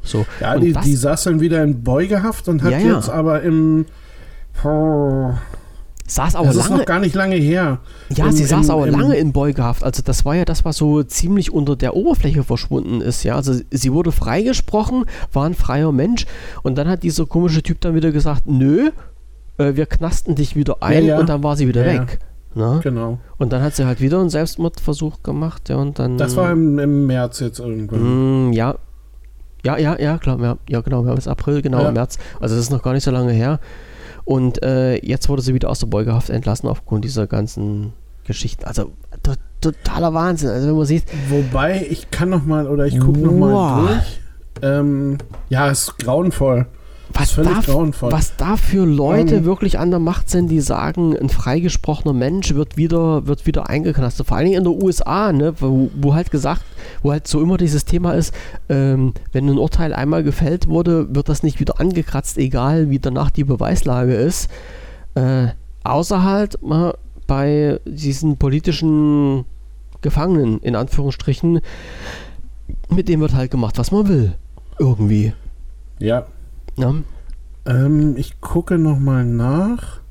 So. 0.02 0.26
Ja, 0.40 0.58
die, 0.58 0.72
die, 0.72 0.96
saß 0.96 1.26
dann 1.26 1.42
wieder 1.42 1.62
in 1.64 1.84
Beugehaft 1.84 2.48
und 2.48 2.64
hat 2.64 2.72
ja, 2.72 2.80
ja. 2.80 2.96
jetzt 2.96 3.10
aber 3.10 3.42
im... 3.42 3.86
Oh, 4.64 5.34
saß 6.10 6.36
auch 6.36 6.46
das 6.46 6.56
lange. 6.56 6.70
ist 6.70 6.78
noch 6.80 6.86
gar 6.86 7.00
nicht 7.00 7.16
lange 7.16 7.36
her. 7.36 7.80
Ja, 8.10 8.26
Im, 8.26 8.32
sie 8.32 8.46
saß 8.46 8.68
im, 8.68 8.76
auch 8.76 8.86
im, 8.86 9.00
lange 9.00 9.16
in 9.16 9.32
Beugehaft. 9.32 9.84
Also 9.84 10.02
das 10.04 10.26
war 10.26 10.36
ja 10.36 10.46
das, 10.46 10.66
was 10.66 10.78
so 10.78 11.04
ziemlich 11.04 11.52
unter 11.52 11.76
der 11.76 11.96
Oberfläche 11.96 12.44
verschwunden 12.44 13.02
ist. 13.02 13.24
Ja, 13.24 13.36
also 13.36 13.54
sie 13.70 13.94
wurde 13.94 14.12
freigesprochen, 14.12 15.06
war 15.34 15.46
ein 15.46 15.54
freier 15.54 15.92
Mensch 15.92 16.26
und 16.64 16.78
dann 16.78 16.88
hat 16.88 17.04
dieser 17.04 17.26
komische 17.26 17.64
Typ 17.64 17.82
dann 17.82 17.96
wieder 17.96 18.12
gesagt, 18.12 18.44
nö, 18.48 18.92
äh, 19.58 19.76
wir 19.76 19.86
knasten 19.86 20.36
dich 20.36 20.56
wieder 20.56 20.78
ein 20.82 21.06
ja, 21.06 21.16
ja. 21.16 21.20
und 21.20 21.30
dann 21.30 21.44
war 21.44 21.56
sie 21.56 21.68
wieder 21.68 21.86
ja, 21.86 22.02
weg. 22.02 22.20
Na? 22.56 22.80
Genau. 22.82 23.20
Und 23.38 23.54
dann 23.54 23.62
hat 23.62 23.76
sie 23.76 23.86
halt 23.86 24.02
wieder 24.02 24.20
einen 24.20 24.30
Selbstmordversuch 24.30 25.22
gemacht, 25.22 25.70
ja, 25.70 25.76
und 25.76 26.00
dann. 26.00 26.18
Das 26.18 26.36
war 26.36 26.52
im, 26.52 26.80
im 26.80 27.06
März 27.06 27.40
jetzt 27.40 27.60
irgendwann. 27.60 28.50
Mm, 28.50 28.54
ja. 28.54 28.76
Ja, 29.64 29.78
ja, 29.78 30.00
ja, 30.00 30.18
klar, 30.18 30.40
ja, 30.40 30.58
ja 30.70 30.82
genau, 30.82 31.04
wir 31.04 31.10
haben 31.10 31.18
jetzt 31.18 31.28
April, 31.28 31.62
genau, 31.62 31.86
im 31.86 31.94
März. 31.94 32.18
Also 32.40 32.56
das 32.56 32.64
ist 32.64 32.72
noch 32.72 32.82
gar 32.82 32.94
nicht 32.94 33.04
so 33.04 33.12
lange 33.12 33.34
her. 33.34 33.60
Und 34.30 34.62
äh, 34.62 35.04
jetzt 35.04 35.28
wurde 35.28 35.42
sie 35.42 35.56
wieder 35.56 35.72
aus 35.72 35.80
der 35.80 35.88
Beugehaft 35.88 36.30
entlassen 36.30 36.70
aufgrund 36.70 37.04
dieser 37.04 37.26
ganzen 37.26 37.94
Geschichten. 38.26 38.64
Also 38.64 38.92
to 39.24 39.34
totaler 39.60 40.14
Wahnsinn. 40.14 40.50
Also 40.50 40.68
wenn 40.68 40.76
man 40.76 40.86
sieht. 40.86 41.06
Wobei, 41.30 41.88
ich 41.90 42.12
kann 42.12 42.30
noch 42.30 42.46
mal 42.46 42.68
oder 42.68 42.86
ich 42.86 43.00
gucke 43.00 43.18
noch 43.18 43.32
mal 43.32 43.88
durch. 43.88 44.20
Ähm, 44.62 45.18
ja, 45.50 45.72
ist 45.72 45.98
grauenvoll 45.98 46.68
was, 47.14 47.36
da, 47.36 47.64
was 48.12 48.36
da 48.38 48.56
für 48.56 48.86
Leute 48.86 49.38
ähm, 49.38 49.46
wirklich 49.46 49.80
an 49.80 49.90
der 49.90 50.00
Macht 50.00 50.30
sind, 50.30 50.50
die 50.50 50.62
sagen, 50.62 51.18
ein 51.18 51.30
freigesprochener 51.30 52.14
Mensch 52.14 52.54
wird 52.54 52.78
wieder, 52.78 53.26
wird 53.28 53.46
wieder 53.46 53.70
eingeknastet. 53.70 54.28
Vor 54.28 54.38
allen 54.38 54.46
Dingen 54.46 54.58
in 54.58 54.64
den 54.64 54.84
USA, 54.84 55.32
ne, 55.32 55.54
wo, 55.60 55.90
wo 55.96 56.14
halt 56.14 56.32
gesagt, 56.32 56.64
wo 57.02 57.12
halt 57.12 57.28
so 57.28 57.42
immer 57.42 57.58
dieses 57.58 57.86
Thema 57.86 58.14
ist, 58.14 58.34
ähm, 58.70 59.14
wenn 59.32 59.50
ein 59.50 59.58
Urteil 59.58 59.94
einmal 59.94 60.24
gefällt 60.24 60.68
wurde, 60.68 61.14
wird 61.14 61.30
das 61.30 61.44
nicht 61.44 61.60
wieder 61.60 61.80
angekratzt, 61.80 62.38
egal 62.38 62.90
wie 62.90 63.00
danach 63.00 63.32
die 63.32 63.44
Beweislage 63.44 64.14
ist. 64.14 64.50
Äh, 65.16 65.48
außer 65.84 66.24
halt 66.24 66.62
mal 66.62 66.96
bei 67.28 67.80
diesen 67.86 68.38
politischen 68.38 69.46
Gefangenen, 70.02 70.60
in 70.60 70.76
Anführungsstrichen, 70.76 71.60
mit 72.90 73.10
dem 73.10 73.20
wird 73.20 73.34
halt 73.34 73.52
gemacht, 73.52 73.78
was 73.78 73.92
man 73.92 74.08
will. 74.08 74.36
Irgendwie. 74.78 75.34
Ja, 76.00 76.28
ja. 76.80 76.94
Ähm, 77.66 78.16
ich 78.18 78.42
gucke 78.42 78.78
nochmal 78.78 79.26
nach. 79.26 80.02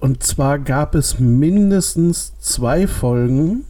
Und 0.00 0.22
zwar 0.22 0.58
gab 0.58 0.94
es 0.94 1.18
mindestens 1.18 2.38
zwei 2.38 2.86
Folgen. 2.86 3.64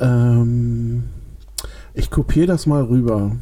Ähm, 0.00 1.04
ich 1.94 2.10
kopiere 2.10 2.46
das 2.46 2.66
mal 2.66 2.82
rüber. 2.82 3.36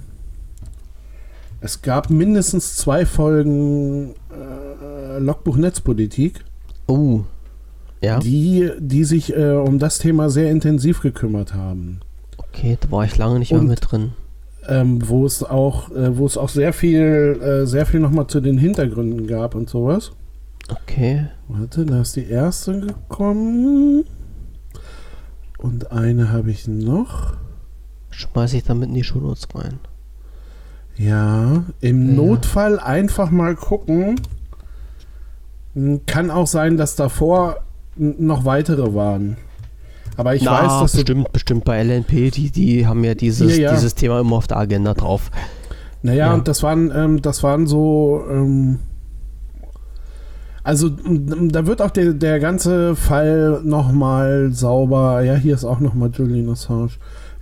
Es 1.61 1.81
gab 1.81 2.11
mindestens 2.11 2.77
zwei 2.77 3.07
Folgen 3.07 4.15
äh, 4.31 5.19
Logbuch 5.19 5.57
Netzpolitik. 5.57 6.45
Oh. 6.87 7.21
Ja. 8.03 8.19
Die, 8.19 8.71
die 8.79 9.05
sich 9.05 9.35
äh, 9.35 9.53
um 9.53 9.79
das 9.79 9.99
Thema 9.99 10.29
sehr 10.29 10.51
intensiv 10.51 11.01
gekümmert 11.01 11.55
haben. 11.55 12.01
Okay, 12.37 12.77
da 12.79 12.91
war 12.91 13.05
ich 13.07 13.17
lange 13.17 13.39
nicht 13.39 13.53
mehr 13.53 13.63
mit 13.63 13.91
drin 13.91 14.13
ähm, 14.69 15.09
wo 15.09 15.27
es 15.27 15.43
auch, 15.43 15.91
äh, 15.91 16.17
wo 16.17 16.27
es 16.27 16.37
auch 16.37 16.49
sehr 16.49 16.73
viel, 16.73 17.41
äh, 17.43 17.67
sehr 17.67 17.87
viel 17.87 18.01
nochmal 18.01 18.27
zu 18.27 18.41
den 18.41 18.59
Hintergründen 18.59 19.27
gab 19.27 19.55
und 19.55 19.69
sowas. 19.69 20.13
Okay. 20.71 21.27
Warte, 21.49 21.85
da 21.85 22.01
ist 22.01 22.17
die 22.17 22.27
erste 22.27 22.81
gekommen. 22.81 24.05
Und 25.59 25.93
eine 25.93 26.33
habe 26.33 26.51
ich 26.51 26.67
noch. 26.67 27.35
Schmeiße 28.11 28.57
ich 28.57 28.65
damit 28.65 28.89
in 28.89 28.95
die 28.95 29.05
Shownotes 29.05 29.49
rein. 29.55 29.81
Ja, 30.97 31.65
im 31.81 32.11
ja. 32.11 32.15
Notfall 32.15 32.79
einfach 32.79 33.31
mal 33.31 33.57
gucken. 33.57 34.21
Kann 36.07 36.31
auch 36.31 36.47
sein, 36.47 36.77
dass 36.77 36.97
davor 36.97 37.65
noch 37.97 38.45
weitere 38.45 38.95
waren. 38.95 39.37
Aber 40.17 40.35
ich 40.35 40.43
Na, 40.43 40.63
weiß, 40.63 40.81
dass 40.81 40.93
bestimmt, 40.93 41.33
bestimmt 41.33 41.65
bei 41.65 41.83
LNP, 41.83 42.31
die, 42.31 42.51
die 42.51 42.87
haben 42.87 43.03
ja 43.05 43.15
dieses, 43.15 43.57
ja, 43.57 43.65
ja. 43.65 43.75
dieses 43.75 43.95
Thema 43.95 44.21
immer 44.21 44.37
auf 44.37 44.47
der 44.47 44.59
Agenda 44.59 44.95
drauf. 44.95 45.31
Naja, 46.03 46.27
ja. 46.27 46.35
und 46.35 46.49
das 46.49 46.63
waren, 46.63 46.93
ähm, 46.95 47.23
das 47.23 47.43
waren 47.43 47.67
so. 47.67 48.25
Ähm, 48.31 48.79
also 50.63 50.89
da 50.89 51.67
wird 51.67 51.83
auch 51.83 51.91
der, 51.91 52.15
der 52.15 52.41
ganze 52.41 52.97
Fall 52.97 53.61
nochmal 53.65 54.51
sauber. 54.53 55.23
Ja, 55.23 55.35
hier 55.35 55.55
ist 55.55 55.65
auch 55.65 55.81
nochmal 55.81 56.11
Julian 56.13 56.49
Assange. 56.49 56.93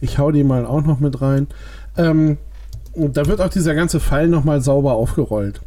Ich 0.01 0.19
hau 0.19 0.33
die 0.33 0.43
mal 0.43 0.67
auch 0.67 0.83
noch 0.83 0.99
mit 0.99 1.23
rein. 1.23 1.47
Ähm, 1.97 2.39
und 2.95 3.17
da 3.17 3.27
wird 3.27 3.41
auch 3.41 3.49
dieser 3.49 3.75
ganze 3.75 4.01
Fall 4.01 4.27
nochmal 4.27 4.61
sauber 4.61 4.95
aufgerollt. 4.95 5.61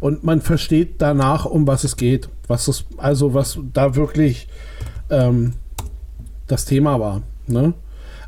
Und 0.00 0.22
man 0.22 0.40
versteht 0.40 0.96
danach, 0.98 1.44
um 1.44 1.66
was 1.66 1.82
es 1.82 1.96
geht. 1.96 2.28
Was 2.46 2.68
es, 2.68 2.84
also 2.98 3.34
was 3.34 3.58
da 3.72 3.96
wirklich 3.96 4.48
ähm, 5.10 5.54
das 6.52 6.66
Thema 6.66 7.00
war. 7.00 7.22
Ne? 7.46 7.72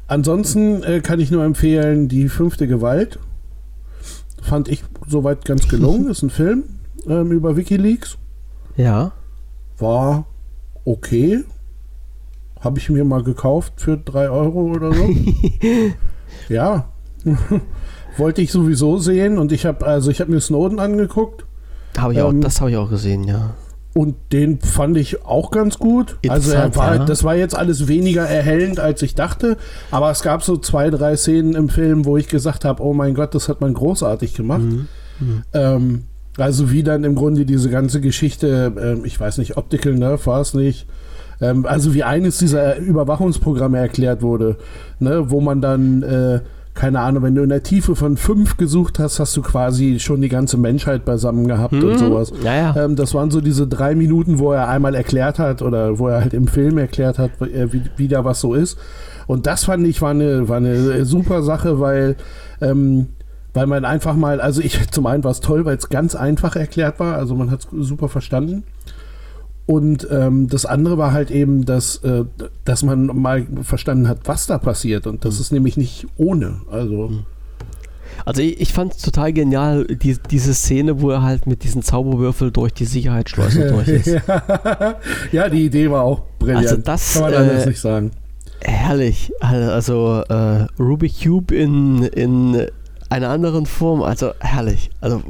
Ansonsten 0.06 0.82
äh, 0.82 1.00
kann 1.00 1.20
ich 1.20 1.30
nur 1.30 1.44
empfehlen, 1.44 2.08
die 2.08 2.28
fünfte 2.28 2.66
Gewalt. 2.66 3.18
Fand 4.42 4.68
ich 4.68 4.82
soweit 5.06 5.44
ganz 5.44 5.68
gelungen. 5.68 6.08
Ist 6.10 6.22
ein 6.22 6.30
Film 6.30 6.64
ähm, 7.06 7.30
über 7.32 7.56
Wikileaks. 7.56 8.16
Ja. 8.76 9.12
War 9.78 10.26
okay. 10.84 11.44
Habe 12.60 12.78
ich 12.78 12.88
mir 12.88 13.04
mal 13.04 13.22
gekauft 13.22 13.74
für 13.76 13.98
drei 13.98 14.30
Euro 14.30 14.72
oder 14.72 14.92
so. 14.92 15.10
ja. 16.48 16.88
Wollte 18.16 18.42
ich 18.42 18.52
sowieso 18.52 18.98
sehen 18.98 19.38
und 19.38 19.52
ich 19.52 19.66
habe 19.66 19.84
also 19.84 20.10
ich 20.10 20.20
habe 20.20 20.30
mir 20.30 20.40
Snowden 20.40 20.78
angeguckt. 20.78 21.44
Hab 21.98 22.12
ich 22.12 22.22
auch, 22.22 22.30
ähm, 22.30 22.40
das 22.40 22.60
habe 22.60 22.70
ich 22.70 22.76
auch 22.76 22.88
gesehen, 22.88 23.24
ja. 23.24 23.54
Und 23.94 24.16
den 24.33 24.59
fand 24.59 24.96
ich 24.96 25.24
auch 25.24 25.52
ganz 25.52 25.78
gut. 25.78 26.18
Also 26.28 26.52
er 26.52 26.74
war, 26.74 26.96
ja. 26.96 27.04
das 27.04 27.22
war 27.22 27.37
jetzt 27.37 27.57
alles 27.57 27.87
weniger 27.87 28.24
erhellend, 28.24 28.80
als 28.80 29.02
ich 29.02 29.14
dachte. 29.14 29.57
Aber 29.92 30.11
es 30.11 30.22
gab 30.22 30.42
so 30.42 30.57
zwei, 30.57 30.90
drei 30.90 31.16
Szenen 31.16 31.54
im 31.54 31.68
Film, 31.68 32.04
wo 32.04 32.16
ich 32.16 32.26
gesagt 32.26 32.64
habe, 32.64 32.83
oh 32.83 32.92
mein 32.92 33.14
Gott, 33.14 33.37
das 33.37 33.48
hat 33.48 33.61
man 33.61 33.72
großartig 33.72 34.35
gemacht. 34.35 34.62
Mhm. 34.62 34.88
Mhm. 35.20 35.42
Ähm, 35.52 36.02
also 36.37 36.72
wie 36.72 36.83
dann 36.83 37.04
im 37.04 37.14
Grunde 37.14 37.46
diese 37.46 37.70
ganze 37.70 38.00
Geschichte, 38.00 38.72
ähm, 38.76 39.04
ich 39.04 39.18
weiß 39.18 39.38
nicht, 39.38 39.57
Optical 39.57 39.94
Nerve 39.94 40.26
war 40.26 40.40
es 40.40 40.54
nicht. 40.54 40.88
Ähm, 41.40 41.64
also 41.64 41.94
wie 41.94 42.02
eines 42.02 42.38
dieser 42.38 42.76
Überwachungsprogramme 42.78 43.78
erklärt 43.78 44.22
wurde, 44.22 44.57
ne, 44.98 45.30
wo 45.30 45.40
man 45.40 45.61
dann 45.61 46.02
äh, 46.02 46.40
keine 46.74 47.00
Ahnung, 47.00 47.22
wenn 47.22 47.37
du 47.37 47.42
in 47.42 47.50
der 47.50 47.62
Tiefe 47.62 47.94
von 47.94 48.16
fünf 48.16 48.56
gesucht 48.56 48.98
hast, 48.98 49.20
hast 49.20 49.37
du 49.37 49.42
quasi 49.42 50.00
schon 50.00 50.20
die 50.20 50.28
ganze 50.28 50.56
Menschheit 50.56 51.04
beisammen 51.04 51.46
gehabt 51.46 51.72
hm. 51.72 51.84
und 51.84 51.98
sowas. 51.98 52.32
Ja, 52.42 52.54
ja. 52.54 52.84
Ähm, 52.84 52.96
das 52.96 53.14
waren 53.14 53.30
so 53.30 53.40
diese 53.40 53.68
drei 53.68 53.94
Minuten, 53.94 54.40
wo 54.40 54.52
er 54.52 54.68
einmal 54.68 54.96
erklärt 54.96 55.38
hat 55.38 55.62
oder 55.62 56.00
wo 56.00 56.08
er 56.08 56.20
halt 56.20 56.34
im 56.34 56.48
Film 56.48 56.76
erklärt 56.78 57.18
hat, 57.18 57.40
äh, 57.40 57.72
wie, 57.72 57.82
wie 57.96 58.08
da 58.08 58.24
was 58.24 58.40
so 58.40 58.54
ist. 58.54 58.76
Und 59.26 59.46
das 59.46 59.64
fand 59.64 59.87
ich 59.87 60.02
war 60.02 60.10
eine, 60.10 60.48
war 60.48 60.56
eine 60.56 61.04
super 61.04 61.42
Sache, 61.42 61.78
weil, 61.78 62.16
ähm, 62.60 63.06
weil 63.52 63.68
man 63.68 63.84
einfach 63.84 64.16
mal, 64.16 64.40
also 64.40 64.60
ich 64.60 64.90
zum 64.90 65.06
einen 65.06 65.22
war 65.22 65.30
es 65.30 65.40
toll, 65.40 65.64
weil 65.64 65.76
es 65.76 65.88
ganz 65.88 66.16
einfach 66.16 66.56
erklärt 66.56 66.98
war, 66.98 67.16
also 67.16 67.37
man 67.37 67.52
hat 67.52 67.60
es 67.60 67.68
super 67.70 68.08
verstanden. 68.08 68.64
Und 69.66 70.07
ähm, 70.11 70.48
das 70.48 70.66
andere 70.66 70.98
war 70.98 71.12
halt 71.12 71.31
eben, 71.31 71.64
dass, 71.64 71.96
äh, 71.98 72.24
dass 72.64 72.83
man 72.83 73.07
mal 73.07 73.46
verstanden 73.62 74.09
hat, 74.09 74.20
was 74.24 74.46
da 74.46 74.59
passiert. 74.59 75.07
Und 75.07 75.24
das 75.24 75.37
mhm. 75.37 75.40
ist 75.40 75.53
nämlich 75.53 75.77
nicht 75.77 76.07
ohne. 76.16 76.61
Also. 76.70 77.09
Mhm. 77.09 77.27
Also 78.24 78.42
ich, 78.42 78.61
ich 78.61 78.72
fand 78.72 78.94
es 78.94 79.03
total 79.03 79.33
genial, 79.33 79.87
die, 79.87 80.16
diese 80.31 80.55
Szene, 80.55 81.00
wo 81.00 81.11
er 81.11 81.22
halt 81.22 81.46
mit 81.46 81.64
diesen 81.64 81.83
Zauberwürfel 81.83 82.50
durch 82.50 82.72
die 82.72 82.85
Sicherheitsschleuse 82.85 83.68
durch 83.70 83.88
ist. 83.88 84.20
ja, 85.33 85.48
die 85.48 85.64
Idee 85.64 85.90
war 85.90 86.03
auch 86.03 86.22
brillant. 86.38 86.66
Also 86.66 86.77
das, 86.77 87.14
Kann 87.14 87.22
man 87.22 87.35
anders 87.35 87.64
äh, 87.64 87.68
nicht 87.68 87.81
sagen. 87.81 88.11
Herrlich. 88.61 89.33
Also 89.40 90.22
äh, 90.29 90.66
Rubik 90.79 91.22
Cube 91.22 91.55
in, 91.55 92.03
in 92.05 92.66
einer 93.11 93.29
anderen 93.31 93.66
Form. 93.66 94.03
Also 94.03 94.33
herrlich. 94.40 94.90
Also 95.00 95.22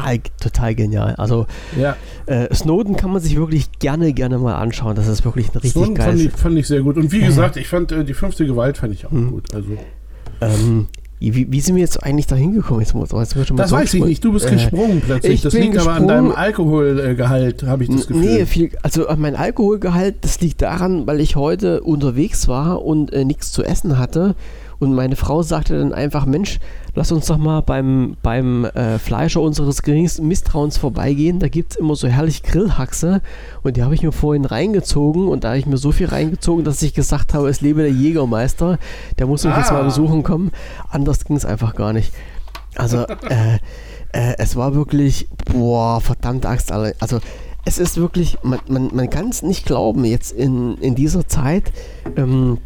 total, 0.00 0.20
total 0.40 0.74
genial. 0.74 1.14
Also 1.16 1.46
ja. 1.78 1.96
äh, 2.26 2.52
Snowden 2.54 2.96
kann 2.96 3.12
man 3.12 3.20
sich 3.20 3.36
wirklich 3.36 3.78
gerne, 3.78 4.12
gerne 4.12 4.38
mal 4.38 4.56
anschauen. 4.56 4.96
Das 4.96 5.06
ist 5.06 5.24
wirklich 5.24 5.48
ein 5.48 5.58
richtig 5.58 5.72
Snowden 5.72 5.94
geil. 5.94 6.06
Fand 6.08 6.20
ich, 6.20 6.32
fand 6.32 6.58
ich 6.58 6.66
sehr 6.66 6.82
gut. 6.82 6.96
Und 6.96 7.12
wie 7.12 7.20
gesagt, 7.20 7.56
ich 7.56 7.68
fand 7.68 7.92
äh, 7.92 8.04
die 8.04 8.14
fünfte 8.14 8.46
Gewalt 8.46 8.78
fand 8.78 8.94
ich 8.94 9.06
auch 9.06 9.10
mhm. 9.10 9.30
gut. 9.30 9.54
Also 9.54 9.68
ähm, 10.40 10.86
wie, 11.20 11.52
wie 11.52 11.60
sind 11.60 11.74
wir 11.74 11.82
jetzt 11.82 12.02
eigentlich 12.02 12.26
da 12.26 12.34
hingekommen? 12.34 12.80
Jetzt, 12.80 12.94
jetzt 12.94 13.52
das 13.54 13.72
weiß 13.72 13.92
ich 13.92 14.04
nicht. 14.04 14.24
Du 14.24 14.32
bist 14.32 14.46
äh, 14.46 14.52
gesprungen 14.52 15.02
plötzlich. 15.04 15.42
Das 15.42 15.52
liegt 15.52 15.76
aber 15.76 15.92
an 15.92 16.08
deinem 16.08 16.32
Alkoholgehalt, 16.32 17.62
habe 17.64 17.84
ich 17.84 17.90
das 17.90 18.06
Gefühl. 18.06 18.24
Nee, 18.24 18.46
viel, 18.46 18.70
also 18.82 19.04
mein 19.18 19.36
Alkoholgehalt, 19.36 20.16
das 20.22 20.40
liegt 20.40 20.62
daran, 20.62 21.06
weil 21.06 21.20
ich 21.20 21.36
heute 21.36 21.82
unterwegs 21.82 22.48
war 22.48 22.82
und 22.82 23.12
äh, 23.12 23.26
nichts 23.26 23.52
zu 23.52 23.62
essen 23.62 23.98
hatte 23.98 24.34
Und 24.80 24.94
meine 24.94 25.14
Frau 25.14 25.42
sagte 25.42 25.78
dann 25.78 25.92
einfach, 25.92 26.24
Mensch, 26.24 26.58
lass 27.00 27.12
uns 27.12 27.28
doch 27.28 27.38
mal 27.38 27.62
beim, 27.62 28.18
beim 28.22 28.66
äh, 28.66 28.98
Fleischer 28.98 29.40
unseres 29.40 29.80
geringsten 29.80 30.28
Misstrauens 30.28 30.76
vorbeigehen. 30.76 31.38
Da 31.38 31.48
gibt 31.48 31.72
es 31.72 31.78
immer 31.78 31.96
so 31.96 32.08
herrlich 32.08 32.42
Grillhaxe. 32.42 33.22
Und 33.62 33.78
die 33.78 33.82
habe 33.82 33.94
ich 33.94 34.02
mir 34.02 34.12
vorhin 34.12 34.44
reingezogen. 34.44 35.26
Und 35.26 35.44
da 35.44 35.48
habe 35.48 35.58
ich 35.58 35.64
mir 35.64 35.78
so 35.78 35.92
viel 35.92 36.08
reingezogen, 36.08 36.62
dass 36.62 36.82
ich 36.82 36.92
gesagt 36.92 37.32
habe, 37.32 37.48
es 37.48 37.62
lebe 37.62 37.80
der 37.80 37.90
Jägermeister. 37.90 38.78
Der 39.18 39.26
muss 39.26 39.44
mich 39.44 39.54
ah. 39.54 39.60
jetzt 39.60 39.72
mal 39.72 39.82
besuchen 39.82 40.22
kommen. 40.22 40.50
Anders 40.90 41.24
ging 41.24 41.36
es 41.36 41.46
einfach 41.46 41.74
gar 41.74 41.94
nicht. 41.94 42.12
Also, 42.76 43.06
äh, 43.06 43.54
äh, 44.12 44.34
es 44.36 44.56
war 44.56 44.74
wirklich, 44.74 45.26
boah, 45.50 46.02
verdammt 46.02 46.44
Angst. 46.44 46.70
Also, 46.70 47.20
es 47.64 47.78
ist 47.78 47.96
wirklich, 47.96 48.36
man, 48.42 48.58
man, 48.68 48.90
man 48.92 49.08
kann 49.08 49.30
es 49.30 49.42
nicht 49.42 49.64
glauben, 49.64 50.04
jetzt 50.04 50.32
in, 50.32 50.76
in 50.76 50.96
dieser 50.96 51.26
Zeit. 51.26 51.72
Ähm, 52.14 52.58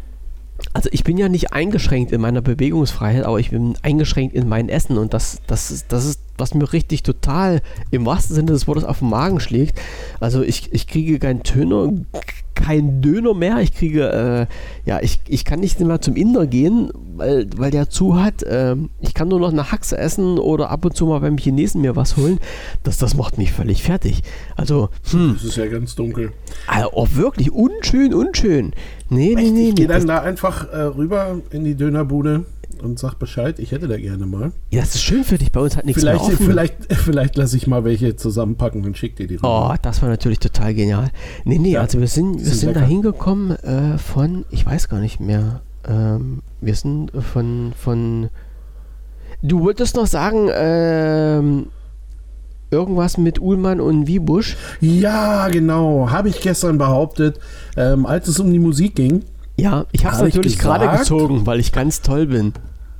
also 0.75 0.89
ich 0.91 1.05
bin 1.05 1.17
ja 1.17 1.29
nicht 1.29 1.53
eingeschränkt 1.53 2.11
in 2.11 2.19
meiner 2.19 2.41
Bewegungsfreiheit, 2.41 3.23
aber 3.23 3.39
ich 3.39 3.51
bin 3.51 3.77
eingeschränkt 3.81 4.35
in 4.35 4.49
mein 4.49 4.67
Essen 4.67 4.97
und 4.97 5.13
das, 5.13 5.39
das, 5.47 5.71
ist, 5.71 5.85
das 5.93 6.03
ist, 6.03 6.19
was 6.37 6.53
mir 6.53 6.71
richtig 6.73 7.03
total 7.03 7.61
im 7.91 8.05
wahrsten 8.05 8.35
Sinne 8.35 8.51
des 8.51 8.67
Wortes 8.67 8.83
auf 8.83 8.99
den 8.99 9.09
Magen 9.09 9.39
schlägt. 9.39 9.79
Also 10.19 10.41
ich, 10.41 10.73
ich 10.73 10.87
kriege 10.87 11.19
keinen 11.19 11.43
Töner, 11.43 11.93
kein 12.55 13.01
Döner 13.01 13.33
mehr. 13.33 13.59
Ich 13.59 13.73
kriege, 13.73 14.47
äh, 14.87 14.89
ja, 14.89 14.99
ich, 15.01 15.19
ich 15.27 15.45
kann 15.45 15.59
nicht 15.59 15.79
mehr 15.79 16.01
zum 16.01 16.15
Inder 16.15 16.47
gehen, 16.47 16.89
weil, 17.15 17.47
weil 17.57 17.69
der 17.69 17.89
zu 17.89 18.19
hat. 18.19 18.43
Äh, 18.43 18.75
ich 19.01 19.13
kann 19.13 19.27
nur 19.27 19.39
noch 19.39 19.51
eine 19.51 19.71
Haxe 19.71 19.97
essen 19.97 20.39
oder 20.39 20.69
ab 20.69 20.85
und 20.85 20.95
zu 20.95 21.05
mal 21.05 21.19
beim 21.19 21.37
Chinesen 21.37 21.81
mir 21.81 21.95
was 21.95 22.17
holen. 22.17 22.39
Das, 22.83 22.97
das 22.97 23.15
macht 23.15 23.37
mich 23.37 23.51
völlig 23.51 23.83
fertig. 23.83 24.23
Also, 24.55 24.89
hm. 25.11 25.33
Das 25.35 25.43
ist 25.43 25.57
ja 25.57 25.67
ganz 25.67 25.95
dunkel. 25.95 26.31
Also, 26.67 26.89
oh, 26.93 27.07
wirklich 27.13 27.51
unschön, 27.51 28.13
unschön. 28.13 28.73
Nee, 29.09 29.35
nee, 29.35 29.51
nee. 29.51 29.69
Ich 29.69 29.75
gehe 29.75 29.87
dann 29.87 30.07
da 30.07 30.19
einfach 30.19 30.69
äh, 30.71 30.81
rüber 30.81 31.37
in 31.51 31.63
die 31.63 31.75
Dönerbude 31.75 32.45
und 32.81 32.99
sag 32.99 33.15
Bescheid, 33.15 33.59
ich 33.59 33.71
hätte 33.71 33.87
da 33.87 33.97
gerne 33.97 34.25
mal. 34.25 34.51
Ja, 34.71 34.81
das 34.81 34.95
ist 34.95 35.03
schön 35.03 35.23
für 35.23 35.37
dich. 35.37 35.51
Bei 35.51 35.59
uns 35.59 35.75
hat 35.75 35.85
nichts 35.85 36.01
vielleicht, 36.01 36.21
mehr 36.21 36.33
offen. 36.33 36.45
Vielleicht, 36.45 36.75
vielleicht 36.93 37.35
lasse 37.35 37.57
ich 37.57 37.67
mal 37.67 37.83
welche 37.83 38.15
zusammenpacken 38.15 38.85
und 38.85 38.97
schick 38.97 39.15
dir 39.15 39.27
die 39.27 39.35
rüber. 39.35 39.71
Oh, 39.71 39.75
das 39.81 40.01
war 40.01 40.09
natürlich 40.09 40.39
total 40.39 40.73
genial. 40.73 41.09
Nee, 41.43 41.59
nee, 41.59 41.71
ja, 41.71 41.81
also 41.81 41.99
wir 41.99 42.07
sind, 42.07 42.39
wir 42.39 42.53
sind 42.53 42.75
da 42.75 42.81
hingekommen 42.81 43.51
äh, 43.51 43.97
von, 43.97 44.45
ich 44.51 44.65
weiß 44.65 44.89
gar 44.89 44.99
nicht 44.99 45.19
mehr, 45.19 45.61
ähm, 45.87 46.41
wir 46.61 46.75
sind 46.75 47.11
von, 47.11 47.73
von, 47.77 48.29
du 49.41 49.61
wolltest 49.61 49.95
noch 49.95 50.07
sagen, 50.07 50.49
ähm, 50.53 51.67
irgendwas 52.71 53.17
mit 53.17 53.39
Uhlmann 53.39 53.79
und 53.79 54.07
Wiebusch. 54.07 54.57
Ja, 54.81 55.47
genau, 55.47 56.09
habe 56.09 56.29
ich 56.29 56.41
gestern 56.41 56.77
behauptet, 56.77 57.39
ähm, 57.77 58.05
als 58.05 58.27
es 58.27 58.39
um 58.39 58.51
die 58.51 58.59
Musik 58.59 58.95
ging. 58.95 59.23
Ja, 59.57 59.85
ich 59.91 60.05
habe 60.05 60.15
es 60.15 60.21
natürlich 60.21 60.59
gerade 60.59 60.97
gezogen, 60.97 61.45
weil 61.45 61.59
ich 61.59 61.71
ganz 61.71 62.01
toll 62.01 62.27
bin. 62.27 62.53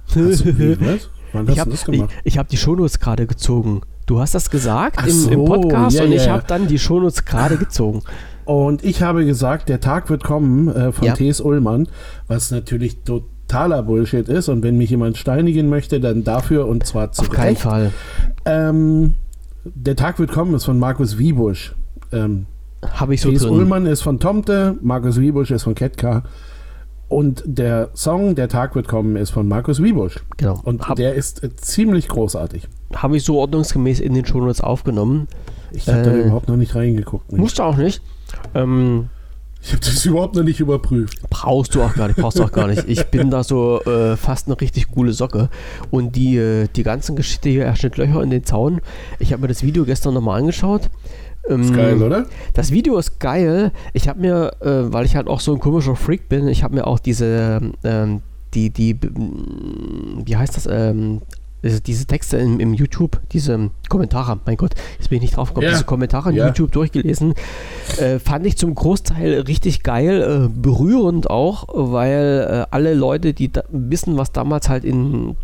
Hast 0.08 0.46
du, 0.46 0.80
was? 0.80 1.10
Wann 1.34 1.48
hast 1.48 1.54
ich 1.54 1.60
habe 1.60 1.96
ich, 1.96 2.04
ich 2.24 2.38
hab 2.38 2.48
die 2.48 2.58
Shownotes 2.58 3.00
gerade 3.00 3.28
gezogen. 3.28 3.82
Du 4.06 4.20
hast 4.20 4.36
das 4.36 4.50
gesagt 4.50 5.06
im, 5.06 5.12
so, 5.12 5.30
im, 5.32 5.46
Podcast 5.46 5.98
ja, 5.98 6.04
und 6.04 6.12
ich 6.12 6.30
habe 6.30 6.44
dann 6.48 6.68
die 6.68 6.80
Shownotes 6.80 7.26
gerade 7.26 7.58
gezogen. 7.58 8.04
Und 8.46 8.84
ich 8.84 9.02
habe 9.02 9.26
gesagt, 9.26 9.70
der 9.70 9.80
Tag 9.80 10.10
wird 10.10 10.24
kommen 10.24 10.68
äh, 10.68 10.92
von 10.92 11.08
ja. 11.08 11.14
T.S. 11.14 11.42
Ullmann, 11.42 11.88
was 12.28 12.52
natürlich 12.52 13.02
totaler 13.04 13.82
Bullshit 13.82 14.30
ist. 14.30 14.50
Und 14.50 14.62
wenn 14.62 14.78
mich 14.78 14.92
jemand 14.92 15.18
steinigen 15.18 15.68
möchte, 15.68 16.00
dann 16.00 16.24
dafür 16.24 16.68
und 16.68 16.86
zwar 16.86 17.12
zu 17.12 17.24
Auf 17.24 17.32
keinen. 17.32 17.56
Fall. 17.56 17.92
Ähm, 18.46 19.16
der 19.64 19.96
Tag 19.96 20.20
wird 20.20 20.32
kommen 20.32 20.54
ist 20.54 20.66
von 20.66 20.78
Markus 20.78 21.18
Wiebusch. 21.18 21.74
Ähm, 22.12 22.46
habe 22.94 23.14
ich 23.14 23.22
so 23.22 23.30
T.S. 23.30 23.46
Ullmann 23.46 23.86
ist 23.86 24.02
von 24.02 24.20
Tomte, 24.20 24.78
Markus 24.82 25.20
Wiebusch 25.20 25.52
ist 25.52 25.64
von 25.64 25.76
Ketka. 25.76 26.24
Und 27.08 27.44
der 27.46 27.90
Song 27.94 28.34
Der 28.34 28.50
Tag 28.50 28.76
wird 28.76 28.88
kommen 28.88 29.16
ist 29.16 29.30
von 29.30 29.48
Markus 29.48 29.82
Wiebusch. 29.82 30.24
Genau. 30.38 30.60
Und 30.64 30.88
Hab, 30.88 30.96
der 30.96 31.14
ist 31.14 31.44
äh, 31.44 31.56
ziemlich 31.56 32.08
großartig. 32.08 32.68
Habe 32.96 33.18
ich 33.18 33.24
so 33.24 33.38
ordnungsgemäß 33.38 34.00
in 34.00 34.14
den 34.14 34.26
Shownotes 34.26 34.62
aufgenommen. 34.62 35.28
Ich 35.72 35.88
habe 35.88 36.00
äh, 36.00 36.04
da 36.04 36.16
überhaupt 36.16 36.48
noch 36.48 36.58
nicht 36.58 36.74
reingeguckt. 36.74 37.32
Nicht. 37.32 37.40
Musst 37.40 37.60
du 37.60 37.64
auch 37.64 37.78
nicht. 37.78 38.02
Ähm, 38.56 39.10
ich 39.66 39.72
habe 39.72 39.80
das 39.80 40.06
überhaupt 40.06 40.36
noch 40.36 40.44
nicht 40.44 40.60
überprüft. 40.60 41.20
Brauchst 41.30 41.74
du 41.74 41.82
auch 41.82 41.96
gar 41.96 42.08
nicht, 42.08 42.18
brauchst 42.18 42.38
du 42.38 42.44
auch 42.44 42.52
gar 42.52 42.68
nicht. 42.68 42.88
Ich 42.88 43.04
bin 43.06 43.32
da 43.32 43.44
so 43.44 43.82
äh, 43.82 44.16
fast 44.16 44.48
eine 44.48 44.62
richtig 44.62 44.92
coole 44.92 45.12
Socke. 45.12 45.50
Und 45.90 46.16
die, 46.16 46.38
äh, 46.38 46.68
die 46.76 46.84
ganzen 46.84 47.16
Geschichte 47.16 47.50
hier, 47.50 47.66
er 47.66 47.76
schnitt 47.76 47.98
Löcher 47.98 48.22
in 48.22 48.30
den 48.30 48.44
Zaun. 48.44 48.82
Ich 49.18 49.34
habe 49.34 49.42
mir 49.42 49.48
das 49.48 49.64
Video 49.64 49.84
gestern 49.84 50.14
nochmal 50.14 50.40
angeschaut. 50.40 50.90
Ähm, 51.50 51.62
ist 51.62 51.74
geil, 51.74 52.02
oder? 52.02 52.26
Das 52.54 52.72
Video 52.72 52.98
ist 52.98 53.20
geil. 53.20 53.72
Ich 53.94 54.08
habe 54.08 54.20
mir, 54.20 54.52
äh, 54.62 54.94
weil 54.94 55.06
ich 55.06 55.16
halt 55.16 55.28
auch 55.28 55.40
so 55.40 55.54
ein 55.54 55.60
komischer 55.60 55.96
Freak 55.96 56.30
bin, 56.30 56.48
ich 56.48 56.64
habe 56.64 56.76
mir 56.76 56.88
auch 56.88 57.00
diese, 57.00 57.62
ähm, 57.84 58.22
die, 58.54 58.70
die, 58.70 58.98
wie 60.26 60.36
heißt 60.36 60.56
das, 60.56 60.68
ähm, 60.70 61.22
diese 61.88 62.06
Texte 62.06 62.38
im, 62.38 62.60
im, 62.60 62.74
YouTube, 62.76 63.20
diese 63.32 63.72
Kommentare, 63.90 64.40
mein 64.46 64.56
Gott, 64.56 64.76
jetzt 65.00 65.10
bin 65.10 65.18
ich 65.18 65.24
nicht 65.24 65.38
drauf 65.38 65.50
gekommen, 65.50 65.66
ja. 65.66 65.72
diese 65.72 65.84
Kommentare 65.84 66.30
in 66.30 66.36
ja. 66.36 66.48
YouTube 66.48 66.72
durchgelesen, 66.72 67.34
äh, 67.98 68.20
fand 68.20 68.46
ich 68.46 68.56
zum 68.56 68.76
Großteil 68.76 69.42
richtig 69.42 69.82
geil, 69.82 70.22
äh, 70.22 70.48
berührend 70.48 71.30
auch, 71.30 71.68
weil 71.74 72.48
äh, 72.50 72.66
alle 72.70 72.94
Leute, 72.94 73.34
die 73.34 73.52
wissen, 73.70 74.18
was 74.18 74.32
damals 74.32 74.70
halt 74.70 74.84
in 74.84 75.36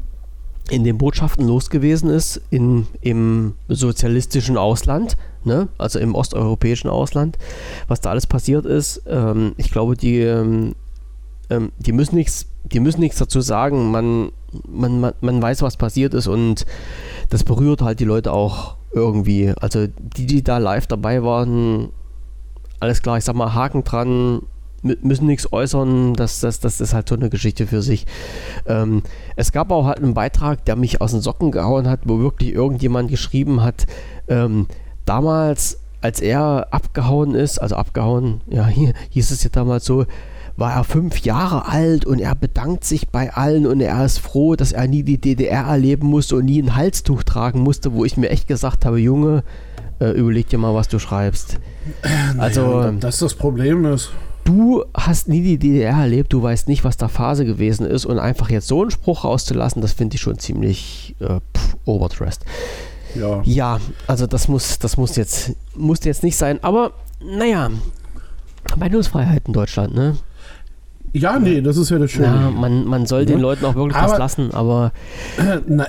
in 0.70 0.84
den 0.86 0.98
Botschaften 0.98 1.46
los 1.48 1.70
gewesen 1.70 2.10
ist, 2.10 2.40
in, 2.50 2.88
im 3.02 3.56
sozialistischen 3.68 4.58
Ausland, 4.58 5.18
ne? 5.44 5.70
also 5.78 6.00
im 6.00 6.16
osteuropäischen 6.16 6.90
Ausland, 6.90 7.38
was 7.88 8.02
da 8.02 8.12
alles 8.12 8.28
passiert 8.28 8.66
ist. 8.66 9.04
Ähm, 9.08 9.54
ich 9.58 9.72
glaube, 9.72 9.96
die, 9.96 10.20
ähm, 10.20 10.76
ähm 11.50 11.72
die 11.80 11.92
müssen 11.92 12.16
nichts 12.16 12.48
die 12.66 12.80
müssen 12.80 13.02
nichts 13.02 13.18
dazu 13.18 13.42
sagen. 13.42 13.92
Man, 13.92 14.32
man, 14.68 15.00
man, 15.00 15.14
man 15.22 15.42
weiß, 15.42 15.62
was 15.62 15.78
passiert 15.78 16.14
ist 16.14 16.28
und 16.28 16.66
das 17.30 17.44
berührt 17.44 17.82
halt 17.82 18.00
die 18.00 18.06
Leute 18.06 18.32
auch 18.32 18.76
irgendwie. 18.94 19.54
Also 19.60 19.88
die, 19.88 20.26
die 20.26 20.44
da 20.44 20.58
live 20.58 20.88
dabei 20.88 21.24
waren, 21.24 21.90
alles 22.80 23.02
klar, 23.02 23.18
ich 23.18 23.24
sag 23.24 23.36
mal, 23.36 23.54
Haken 23.54 23.84
dran, 23.84 24.42
müssen 24.82 25.28
nichts 25.28 25.52
äußern, 25.54 26.16
das, 26.16 26.40
das, 26.40 26.60
das 26.60 26.82
ist 26.82 26.94
halt 26.94 27.08
so 27.08 27.16
eine 27.16 27.30
Geschichte 27.30 27.68
für 27.68 27.84
sich. 27.84 28.08
Ähm, 28.66 29.04
es 29.36 29.52
gab 29.52 29.72
auch 29.72 29.86
halt 29.86 30.00
einen 30.00 30.16
Beitrag, 30.16 30.66
der 30.66 30.76
mich 30.76 31.02
aus 31.02 31.12
den 31.12 31.22
Socken 31.22 31.52
gehauen 31.52 31.88
hat, 31.88 32.02
wo 32.06 32.20
wirklich 32.20 32.52
irgendjemand 32.52 33.10
geschrieben 33.10 33.62
hat, 33.62 33.86
ähm, 34.28 34.66
damals, 35.12 35.78
als 36.00 36.22
er 36.22 36.68
abgehauen 36.72 37.36
ist, 37.36 37.60
also 37.60 37.76
abgehauen, 37.76 38.40
ja, 38.50 38.66
hier 38.68 38.94
hieß 39.10 39.32
es 39.32 39.44
ja 39.44 39.50
damals 39.52 39.84
so, 39.84 40.06
war 40.56 40.74
er 40.74 40.86
fünf 40.86 41.20
Jahre 41.20 41.68
alt 41.68 42.06
und 42.06 42.20
er 42.20 42.34
bedankt 42.34 42.86
sich 42.86 43.10
bei 43.10 43.34
allen 43.34 43.66
und 43.68 43.82
er 43.82 44.06
ist 44.06 44.20
froh, 44.20 44.56
dass 44.56 44.72
er 44.72 44.88
nie 44.88 45.04
die 45.04 45.20
DDR 45.20 45.66
erleben 45.66 46.08
musste 46.08 46.38
und 46.38 46.46
nie 46.46 46.62
ein 46.62 46.78
Halstuch 46.78 47.24
tragen 47.24 47.60
musste, 47.60 47.94
wo 47.94 48.06
ich 48.06 48.16
mir 48.16 48.30
echt 48.30 48.48
gesagt 48.48 48.86
habe, 48.86 49.00
Junge, 49.00 49.44
äh, 50.00 50.12
überleg 50.12 50.48
dir 50.48 50.58
mal, 50.58 50.74
was 50.74 50.88
du 50.88 50.98
schreibst. 50.98 51.60
Naja, 52.04 52.42
also, 52.42 52.92
dass 52.92 53.18
das 53.18 53.34
Problem 53.34 53.86
ist 53.86 54.12
du 54.44 54.84
hast 54.94 55.28
nie 55.28 55.42
die 55.42 55.60
DDR 55.60 55.98
erlebt, 55.98 56.34
du 56.34 56.42
weißt 56.42 56.68
nicht, 56.68 56.84
was 56.84 56.98
da 56.98 57.08
Phase 57.08 57.46
gewesen 57.46 57.86
ist 57.86 58.06
und 58.06 58.18
einfach 58.18 58.50
jetzt 58.50 58.68
so 58.68 58.82
einen 58.82 58.92
Spruch 58.92 59.24
rauszulassen, 59.24 59.82
das 59.82 59.94
finde 59.94 60.16
ich 60.16 60.22
schon 60.22 60.40
ziemlich 60.40 61.16
äh, 61.20 61.40
pff, 61.56 61.78
overdressed. 61.86 62.44
Ja. 63.16 63.42
ja, 63.44 63.80
also 64.08 64.28
das 64.28 64.48
muss, 64.48 64.80
das 64.80 64.98
muss 64.98 65.16
jetzt, 65.16 65.54
muss 65.76 66.04
jetzt 66.04 66.24
nicht 66.24 66.38
sein, 66.38 66.60
aber 66.64 66.92
naja, 67.24 67.70
Meinungsfreiheit 68.78 69.48
in 69.48 69.54
Deutschland, 69.54 69.94
ne? 69.94 70.18
Ja, 71.14 71.40
nee, 71.40 71.60
das 71.60 71.76
ist 71.76 71.90
ja 71.90 72.00
das 72.00 72.12
Schöne. 72.12 72.28
Ja, 72.28 72.52
man, 72.52 72.86
man 72.86 73.06
soll 73.06 73.26
den 73.26 73.40
Leuten 73.40 73.66
auch 73.66 73.76
wirklich 73.76 73.98
aber, 73.98 74.14
was 74.14 74.20
lassen, 74.20 74.52
aber. 74.52 74.94
Na, 75.68 75.88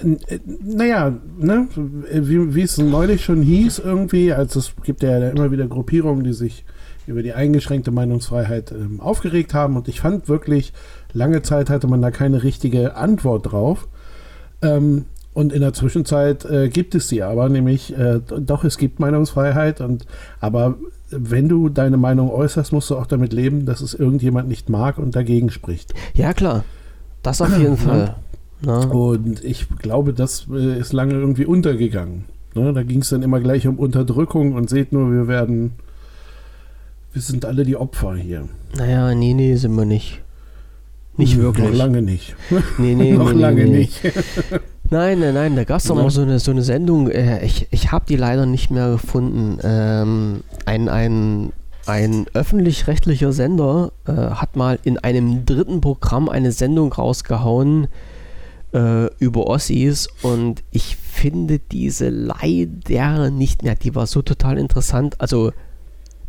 naja, 0.60 1.12
ne, 1.38 1.68
wie, 2.12 2.54
wie 2.56 2.62
es 2.62 2.78
neulich 2.78 3.24
schon 3.24 3.40
hieß, 3.40 3.78
irgendwie, 3.78 4.32
also 4.32 4.58
es 4.58 4.72
gibt 4.82 5.02
ja 5.04 5.28
immer 5.28 5.52
wieder 5.52 5.68
Gruppierungen, 5.68 6.24
die 6.24 6.32
sich 6.32 6.64
über 7.06 7.22
die 7.22 7.34
eingeschränkte 7.34 7.92
Meinungsfreiheit 7.92 8.72
ähm, 8.72 9.00
aufgeregt 9.00 9.54
haben. 9.54 9.76
Und 9.76 9.86
ich 9.88 10.00
fand 10.00 10.28
wirklich, 10.28 10.72
lange 11.12 11.42
Zeit 11.42 11.70
hatte 11.70 11.86
man 11.86 12.02
da 12.02 12.10
keine 12.10 12.42
richtige 12.42 12.96
Antwort 12.96 13.52
drauf. 13.52 13.88
Ähm, 14.60 15.06
und 15.34 15.52
in 15.52 15.60
der 15.60 15.72
Zwischenzeit 15.72 16.44
äh, 16.44 16.68
gibt 16.68 16.94
es 16.94 17.08
sie 17.08 17.22
aber, 17.22 17.48
nämlich 17.48 17.96
äh, 17.96 18.20
doch, 18.20 18.64
es 18.64 18.78
gibt 18.78 19.00
Meinungsfreiheit. 19.00 19.80
Und 19.80 20.06
aber 20.40 20.76
wenn 21.10 21.48
du 21.48 21.68
deine 21.68 21.96
Meinung 21.96 22.30
äußerst, 22.30 22.72
musst 22.72 22.90
du 22.90 22.96
auch 22.96 23.06
damit 23.06 23.32
leben, 23.32 23.64
dass 23.64 23.80
es 23.80 23.94
irgendjemand 23.94 24.48
nicht 24.48 24.68
mag 24.68 24.98
und 24.98 25.16
dagegen 25.16 25.50
spricht. 25.50 25.94
Ja, 26.14 26.32
klar. 26.32 26.64
Das 27.22 27.40
auf 27.40 27.56
jeden 27.58 27.76
Fall. 27.78 28.16
Ja. 28.64 28.78
Und 28.84 29.42
ich 29.44 29.68
glaube, 29.78 30.12
das 30.12 30.46
äh, 30.52 30.78
ist 30.78 30.92
lange 30.92 31.14
irgendwie 31.14 31.46
untergegangen. 31.46 32.24
Ne? 32.54 32.72
Da 32.72 32.82
ging 32.82 33.00
es 33.00 33.08
dann 33.08 33.22
immer 33.22 33.40
gleich 33.40 33.66
um 33.66 33.78
Unterdrückung 33.78 34.52
und 34.52 34.68
seht 34.68 34.92
nur, 34.92 35.10
wir 35.10 35.28
werden 35.28 35.72
wir 37.12 37.20
sind 37.20 37.44
alle 37.44 37.64
die 37.64 37.76
Opfer 37.76 38.14
hier. 38.14 38.48
Naja, 38.76 39.14
nee, 39.14 39.34
nee, 39.34 39.54
sind 39.56 39.74
wir 39.74 39.84
nicht. 39.84 40.22
Nicht 41.18 41.34
hm, 41.34 41.42
wirklich. 41.42 41.70
Noch 41.70 41.76
lange 41.76 42.00
nicht. 42.00 42.34
Nee, 42.78 42.94
nee, 42.94 43.12
noch 43.16 43.32
nee, 43.32 43.40
lange 43.40 43.64
nee, 43.64 43.78
nicht. 43.78 44.00
nein, 44.92 45.18
nein, 45.18 45.34
nein, 45.34 45.56
da 45.56 45.64
gab 45.64 45.78
es 45.78 45.84
doch 45.84 45.96
noch 45.96 46.10
so 46.10 46.22
eine, 46.22 46.38
so 46.38 46.50
eine 46.50 46.62
Sendung. 46.62 47.10
Äh, 47.10 47.44
ich 47.44 47.66
ich 47.70 47.90
habe 47.90 48.04
die 48.06 48.16
leider 48.16 48.46
nicht 48.46 48.70
mehr 48.70 48.90
gefunden. 48.90 49.58
Ähm, 49.62 50.44
ein, 50.64 50.88
ein 50.88 51.52
ein 51.86 52.26
öffentlich-rechtlicher 52.32 53.32
Sender 53.32 53.92
äh, 54.06 54.12
hat 54.12 54.54
mal 54.56 54.78
in 54.84 54.98
einem 54.98 55.44
dritten 55.44 55.80
Programm 55.80 56.28
eine 56.28 56.52
Sendung 56.52 56.92
rausgehauen 56.92 57.88
äh, 58.72 59.06
über 59.16 59.48
Ossis 59.48 60.08
und 60.22 60.62
ich 60.70 60.96
finde 60.96 61.58
diese 61.58 62.08
leider 62.08 63.30
nicht 63.30 63.62
mehr. 63.64 63.74
Die 63.74 63.94
war 63.94 64.06
so 64.06 64.22
total 64.22 64.58
interessant. 64.58 65.20
Also 65.20 65.52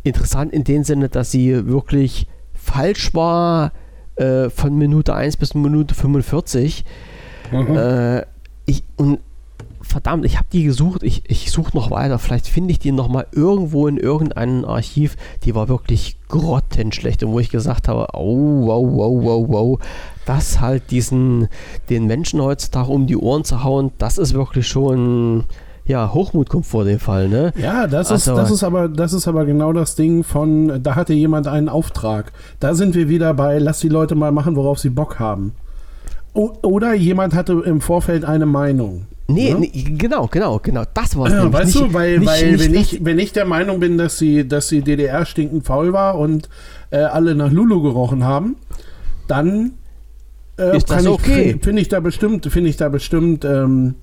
interessant 0.02 0.52
in 0.52 0.64
dem 0.64 0.82
Sinne, 0.84 1.08
dass 1.08 1.30
sie 1.30 1.66
wirklich 1.66 2.26
falsch 2.52 3.14
war 3.14 3.72
äh, 4.16 4.50
von 4.50 4.76
Minute 4.76 5.14
1 5.14 5.36
bis 5.36 5.54
Minute 5.54 5.94
45. 5.94 6.84
Mhm. 7.52 7.76
Äh, 7.76 8.22
ich, 8.66 8.84
und 8.96 9.20
verdammt, 9.82 10.24
ich 10.24 10.36
habe 10.36 10.48
die 10.52 10.64
gesucht, 10.64 11.02
ich, 11.02 11.22
ich 11.28 11.50
suche 11.50 11.76
noch 11.76 11.90
weiter, 11.90 12.18
vielleicht 12.18 12.48
finde 12.48 12.72
ich 12.72 12.78
die 12.78 12.92
nochmal 12.92 13.26
irgendwo 13.32 13.86
in 13.86 13.96
irgendeinem 13.96 14.64
Archiv, 14.64 15.16
die 15.44 15.54
war 15.54 15.68
wirklich 15.68 16.18
grottenschlecht 16.28 17.22
und 17.22 17.32
wo 17.32 17.40
ich 17.40 17.50
gesagt 17.50 17.88
habe, 17.88 18.08
oh, 18.14 18.66
wow, 18.66 18.86
wow, 18.90 19.24
wow, 19.24 19.46
wow, 19.48 19.78
das 20.26 20.60
halt 20.60 20.90
diesen, 20.90 21.48
den 21.90 22.06
Menschen 22.06 22.40
heutzutage 22.40 22.90
um 22.90 23.06
die 23.06 23.16
Ohren 23.16 23.44
zu 23.44 23.62
hauen, 23.62 23.92
das 23.98 24.18
ist 24.18 24.34
wirklich 24.34 24.66
schon, 24.66 25.44
ja, 25.86 26.12
Hochmut 26.12 26.48
kommt 26.48 26.66
vor 26.66 26.84
dem 26.84 26.98
Fall, 26.98 27.28
ne? 27.28 27.52
Ja, 27.56 27.86
das 27.86 28.10
also, 28.10 28.32
ist, 28.32 28.38
das 28.38 28.50
ist 28.50 28.64
aber, 28.64 28.88
das 28.88 29.12
ist 29.12 29.28
aber 29.28 29.44
genau 29.44 29.72
das 29.72 29.96
Ding 29.96 30.24
von, 30.24 30.82
da 30.82 30.94
hatte 30.94 31.12
jemand 31.12 31.46
einen 31.46 31.68
Auftrag. 31.68 32.32
Da 32.58 32.74
sind 32.74 32.94
wir 32.94 33.10
wieder 33.10 33.34
bei, 33.34 33.58
lass 33.58 33.80
die 33.80 33.90
Leute 33.90 34.14
mal 34.14 34.32
machen, 34.32 34.56
worauf 34.56 34.78
sie 34.78 34.88
Bock 34.88 35.18
haben. 35.18 35.52
Oder 36.34 36.94
jemand 36.94 37.32
hatte 37.32 37.62
im 37.64 37.80
Vorfeld 37.80 38.24
eine 38.24 38.44
Meinung. 38.46 39.06
Nee, 39.28 39.50
ja? 39.50 39.58
nee, 39.58 39.68
genau, 39.68 40.26
genau, 40.26 40.58
genau. 40.58 40.82
Das 40.92 41.16
war 41.16 41.26
es. 41.26 41.32
Ja, 41.32 41.50
weißt 41.50 41.66
nicht, 41.66 41.88
du, 41.88 41.94
weil, 41.94 42.18
nicht, 42.18 42.28
weil 42.28 42.50
nicht, 42.50 42.64
wenn, 42.64 42.74
ich, 42.74 43.04
wenn 43.04 43.18
ich 43.18 43.32
der 43.32 43.46
Meinung 43.46 43.80
bin, 43.80 43.96
dass 43.96 44.18
sie, 44.18 44.46
dass 44.46 44.68
die 44.68 44.82
DDR 44.82 45.24
stinkend 45.24 45.64
faul 45.64 45.92
war 45.92 46.18
und 46.18 46.48
äh, 46.90 46.98
alle 46.98 47.34
nach 47.34 47.50
Lulu 47.50 47.82
gerochen 47.82 48.24
haben, 48.24 48.56
dann 49.28 49.72
äh, 50.58 50.76
ist 50.76 50.90
das 50.90 51.06
okay. 51.06 51.56
Finde 51.62 51.80
ich 51.80 51.88
da 51.88 52.00
bestimmt, 52.00 52.44
finde 52.46 52.68
ich 52.68 52.76
da 52.76 52.88
bestimmt 52.88 53.44
ähm, 53.44 53.94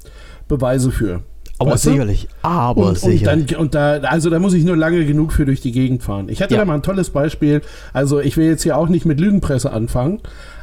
Beweise 0.48 0.92
für. 0.92 1.22
Aber 1.60 1.74
weißt 1.74 1.84
sicherlich, 1.84 2.24
du? 2.24 2.48
aber 2.48 2.88
und, 2.88 2.98
sicherlich. 2.98 3.56
Und, 3.58 3.76
dann, 3.76 3.92
und 3.98 4.04
da, 4.04 4.10
also 4.10 4.32
da 4.32 4.40
muss 4.40 4.54
ich 4.54 4.64
nur 4.64 4.76
lange 4.76 5.06
genug 5.06 5.34
für 5.34 5.46
durch 5.46 5.62
die 5.62 5.72
Gegend 5.72 6.02
fahren. 6.02 6.30
Ich 6.30 6.42
hatte 6.42 6.56
ja. 6.56 6.62
da 6.62 6.66
mal 6.66 6.76
ein 6.76 6.82
tolles 6.82 7.12
Beispiel. 7.12 7.62
Also 7.94 8.20
ich 8.20 8.38
will 8.38 8.48
jetzt 8.48 8.64
hier 8.64 8.78
auch 8.78 8.88
nicht 8.88 9.06
mit 9.06 9.20
Lügenpresse 9.20 9.72
anfangen, 9.72 10.22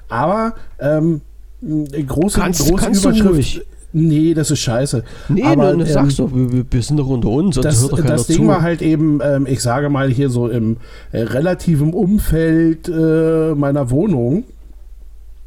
aber 0.09 0.55
ähm, 0.81 1.21
große, 1.61 2.41
kannst, 2.41 2.69
große 2.69 2.85
kannst 2.85 3.05
Überschrift. 3.05 3.63
Nee, 3.93 4.35
das 4.35 4.51
ist 4.51 4.61
scheiße. 4.61 5.03
Nee, 5.29 5.43
aber, 5.43 5.75
ne, 5.75 5.85
ähm, 5.85 5.91
sagst 5.91 6.19
doch, 6.19 6.31
wir, 6.33 6.65
wir, 6.71 6.83
sind 6.83 6.99
doch 6.99 7.09
unter 7.09 7.29
uns. 7.29 7.57
Das, 7.57 7.89
das 7.89 8.27
Ding 8.27 8.37
zu. 8.37 8.47
war 8.47 8.61
halt 8.61 8.83
eben, 8.83 9.21
ähm, 9.23 9.47
ich 9.47 9.63
sage 9.63 9.89
mal 9.89 10.11
hier 10.11 10.29
so 10.29 10.49
im 10.49 10.77
äh, 11.11 11.23
relativen 11.23 11.95
Umfeld 11.95 12.89
äh, 12.89 13.55
meiner 13.55 13.91
Wohnung 13.91 14.45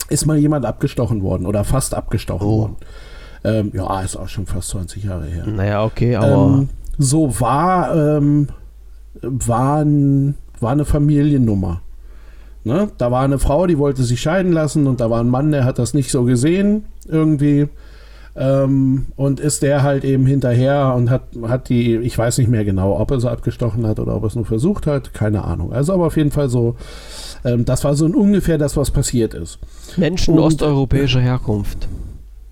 ist 0.09 0.26
mal 0.26 0.38
jemand 0.38 0.66
abgestochen 0.66 1.22
worden 1.22 1.45
oder 1.45 1.64
fast 1.64 1.93
abgestochen 1.93 2.47
oh. 2.47 2.57
worden. 2.59 2.76
Ähm, 3.43 3.72
ja, 3.74 4.01
ist 4.01 4.18
auch 4.18 4.28
schon 4.28 4.45
fast 4.45 4.70
20 4.70 5.03
Jahre 5.03 5.26
her. 5.26 5.45
Naja, 5.47 5.84
okay, 5.84 6.16
aber. 6.16 6.59
Ähm, 6.59 6.70
so 6.97 7.39
war, 7.39 7.95
ähm, 7.95 8.47
war, 9.22 9.84
ein, 9.84 10.36
war 10.59 10.72
eine 10.72 10.86
Familiennummer. 10.86 11.82
Ne? 12.64 12.89
Da 12.97 13.12
war 13.12 13.24
eine 13.24 13.39
Frau, 13.39 13.66
die 13.66 13.78
wollte 13.78 14.03
sich 14.03 14.22
scheiden 14.22 14.51
lassen 14.51 14.88
und 14.88 14.99
da 14.99 15.09
war 15.09 15.22
ein 15.22 15.30
Mann, 15.30 15.51
der 15.51 15.66
hat 15.66 15.80
das 15.80 15.93
nicht 15.93 16.12
so 16.12 16.24
gesehen 16.24 16.86
irgendwie. 17.07 17.68
Ähm, 18.34 19.07
und 19.18 19.41
ist 19.41 19.62
der 19.62 19.84
halt 19.84 20.05
eben 20.05 20.26
hinterher 20.26 20.93
und 20.95 21.09
hat, 21.09 21.24
hat 21.47 21.68
die, 21.68 21.97
ich 21.97 22.18
weiß 22.18 22.38
nicht 22.38 22.49
mehr 22.49 22.64
genau, 22.64 22.97
ob 22.97 23.12
er 23.12 23.20
sie 23.20 23.30
abgestochen 23.30 23.86
hat 23.86 23.99
oder 23.99 24.16
ob 24.16 24.24
er 24.24 24.28
es 24.28 24.36
nur 24.36 24.45
versucht 24.45 24.88
hat, 24.88 25.14
keine 25.14 25.43
Ahnung. 25.43 25.74
Also 25.74 25.93
aber 25.93 26.05
auf 26.05 26.16
jeden 26.16 26.32
Fall 26.32 26.47
so, 26.47 26.78
ähm, 27.43 27.66
das 27.66 27.84
war 27.84 27.93
so 27.95 28.05
ungefähr 28.05 28.57
das, 28.57 28.78
was 28.78 28.89
passiert 28.89 29.34
ist. 29.34 29.59
Menschen 29.97 30.36
und, 30.36 30.45
osteuropäischer 30.45 31.20
Herkunft. 31.20 31.89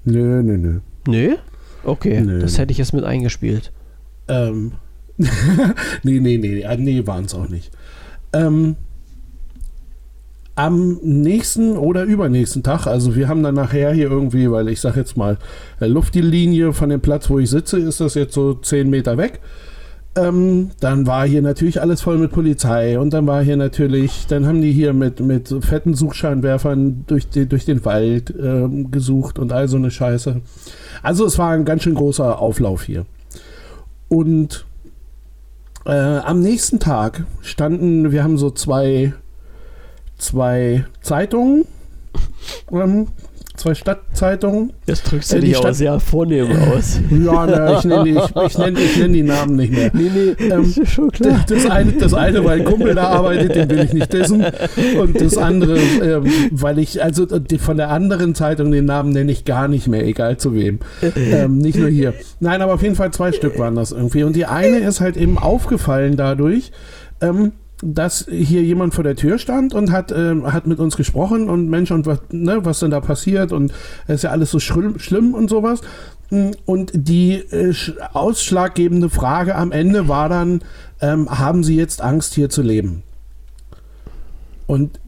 Nö, 0.03 0.43
nö, 0.43 0.57
nö. 0.57 0.79
Nö? 1.07 1.35
Okay, 1.85 2.19
nö. 2.21 2.39
das 2.39 2.57
hätte 2.57 2.71
ich 2.71 2.77
jetzt 2.77 2.93
mit 2.93 3.05
eingespielt. 3.05 3.71
Ähm, 4.27 4.73
nee, 6.03 6.19
nee, 6.19 6.37
nee, 6.37 6.65
nee, 6.77 7.07
waren 7.07 7.25
es 7.25 7.33
auch 7.33 7.47
nicht. 7.47 7.71
Ähm, 8.33 8.75
am 10.59 10.99
nächsten 11.01 11.77
oder 11.77 12.03
übernächsten 12.03 12.63
Tag, 12.63 12.85
also 12.85 13.15
wir 13.15 13.29
haben 13.29 13.43
dann 13.43 13.55
nachher 13.55 13.93
hier 13.93 14.11
irgendwie, 14.11 14.51
weil 14.51 14.67
ich 14.67 14.81
sage 14.81 14.99
jetzt 14.99 15.15
mal, 15.15 15.37
äh, 15.79 15.87
Luftlinie 15.87 16.73
von 16.73 16.89
dem 16.89 16.99
Platz, 16.99 17.29
wo 17.29 17.39
ich 17.39 17.49
sitze, 17.49 17.79
ist 17.79 18.01
das 18.01 18.13
jetzt 18.15 18.33
so 18.33 18.55
10 18.55 18.89
Meter 18.89 19.17
weg. 19.17 19.39
Ähm, 20.17 20.71
dann 20.81 21.07
war 21.07 21.25
hier 21.25 21.41
natürlich 21.41 21.81
alles 21.81 22.01
voll 22.01 22.17
mit 22.17 22.33
Polizei 22.33 22.99
und 22.99 23.13
dann 23.13 23.25
war 23.25 23.41
hier 23.41 23.55
natürlich, 23.55 24.27
dann 24.27 24.45
haben 24.45 24.61
die 24.61 24.73
hier 24.73 24.91
mit, 24.91 25.21
mit 25.21 25.47
fetten 25.61 25.93
Suchscheinwerfern 25.93 27.05
durch, 27.07 27.29
die, 27.29 27.45
durch 27.45 27.63
den 27.63 27.85
Wald 27.85 28.33
ähm, 28.37 28.91
gesucht 28.91 29.39
und 29.39 29.53
all 29.53 29.69
so 29.69 29.77
eine 29.77 29.91
Scheiße. 29.91 30.41
Also 31.01 31.25
es 31.25 31.37
war 31.37 31.51
ein 31.51 31.63
ganz 31.63 31.83
schön 31.83 31.93
großer 31.95 32.37
Auflauf 32.37 32.83
hier. 32.83 33.05
Und 34.09 34.65
äh, 35.85 35.91
am 35.91 36.41
nächsten 36.41 36.81
Tag 36.81 37.23
standen, 37.43 38.11
wir 38.11 38.25
haben 38.25 38.37
so 38.37 38.51
zwei 38.51 39.13
zwei 40.19 40.85
Zeitungen, 41.01 41.65
ähm, 42.71 43.07
zwei 43.59 43.75
Stadtzeitungen. 43.75 44.73
Das 44.85 45.03
drückst 45.03 45.33
du 45.33 45.37
äh, 45.37 45.39
dich 45.41 45.57
aber 45.57 45.73
sehr 45.73 45.99
vornehm 45.99 46.47
aus. 46.51 46.99
Ja, 47.11 47.45
na, 47.45 47.77
ich 47.77 47.85
nenne 47.85 48.29
nenn, 48.57 48.73
nenn 48.99 49.13
die 49.13 49.23
Namen 49.23 49.55
nicht 49.55 49.71
mehr. 49.71 49.91
Nee, 49.93 50.09
nee, 50.13 50.45
ähm, 50.45 50.63
ist 50.63 50.91
schon 50.91 51.11
klar. 51.11 51.43
Das 51.47 51.69
eine, 51.69 51.91
das 51.93 52.13
eine, 52.13 52.43
weil 52.43 52.59
ein 52.59 52.65
Kumpel 52.65 52.95
da 52.95 53.07
arbeitet, 53.07 53.55
den 53.55 53.69
will 53.69 53.79
ich 53.79 53.93
nicht 53.93 54.13
dessen. 54.13 54.45
Und 54.99 55.19
das 55.19 55.37
andere, 55.37 55.77
ähm, 55.77 56.25
weil 56.51 56.79
ich, 56.79 57.03
also 57.03 57.25
die, 57.25 57.57
von 57.57 57.77
der 57.77 57.89
anderen 57.89 58.35
Zeitung 58.35 58.71
den 58.71 58.85
Namen 58.85 59.11
nenne 59.11 59.31
ich 59.31 59.45
gar 59.45 59.67
nicht 59.67 59.87
mehr, 59.87 60.05
egal 60.05 60.37
zu 60.37 60.53
wem. 60.53 60.79
Ähm, 61.15 61.57
nicht 61.57 61.77
nur 61.77 61.89
hier. 61.89 62.13
Nein, 62.39 62.61
aber 62.61 62.73
auf 62.73 62.81
jeden 62.83 62.95
Fall 62.95 63.11
zwei 63.11 63.31
Stück 63.31 63.59
waren 63.59 63.75
das 63.75 63.91
irgendwie. 63.91 64.23
Und 64.23 64.35
die 64.35 64.45
eine 64.45 64.79
ist 64.79 65.01
halt 65.01 65.17
eben 65.17 65.37
aufgefallen 65.37 66.15
dadurch, 66.15 66.71
ähm, 67.21 67.51
dass 67.81 68.25
hier 68.29 68.61
jemand 68.61 68.93
vor 68.93 69.03
der 69.03 69.15
Tür 69.15 69.37
stand 69.37 69.73
und 69.73 69.91
hat, 69.91 70.11
äh, 70.11 70.35
hat 70.43 70.67
mit 70.67 70.79
uns 70.79 70.97
gesprochen 70.97 71.49
und 71.49 71.69
Mensch, 71.69 71.91
und 71.91 72.05
was, 72.05 72.19
ne, 72.31 72.65
was 72.65 72.79
denn 72.79 72.91
da 72.91 72.99
passiert 72.99 73.51
und 73.51 73.71
es 74.07 74.15
ist 74.15 74.23
ja 74.23 74.31
alles 74.31 74.51
so 74.51 74.59
schlimm, 74.59 74.99
schlimm 74.99 75.33
und 75.33 75.49
sowas. 75.49 75.81
Hm, 76.29 76.51
und 76.65 76.91
die 76.93 77.35
äh, 77.35 77.73
ausschlaggebende 78.13 79.09
Frage 79.09 79.55
am 79.55 79.71
Ende 79.71 80.07
war 80.07 80.27
dann, 80.27 80.61
ähm, 81.01 81.29
haben 81.29 81.63
Sie 81.63 81.77
jetzt 81.77 82.01
Angst 82.01 82.33
hier 82.33 82.49
zu 82.49 82.61
leben? 82.61 83.03
Und 84.67 84.99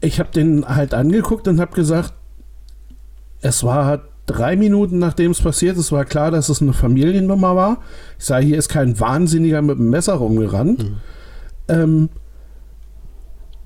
ich 0.00 0.18
habe 0.18 0.30
den 0.32 0.66
halt 0.66 0.94
angeguckt 0.94 1.46
und 1.46 1.60
habe 1.60 1.74
gesagt, 1.74 2.12
es 3.40 3.62
war 3.62 4.02
drei 4.26 4.56
Minuten 4.56 4.98
nachdem 4.98 5.30
es 5.30 5.40
passiert 5.40 5.78
ist, 5.78 5.92
war 5.92 6.04
klar, 6.04 6.30
dass 6.32 6.48
es 6.48 6.60
eine 6.60 6.72
Familiennummer 6.72 7.54
war. 7.54 7.78
Ich 8.18 8.26
sage, 8.26 8.44
hier 8.44 8.58
ist 8.58 8.68
kein 8.68 8.98
Wahnsinniger 8.98 9.62
mit 9.62 9.78
einem 9.78 9.90
Messer 9.90 10.14
rumgerannt. 10.14 10.82
Mhm 10.82 10.96
ähm, 11.68 12.08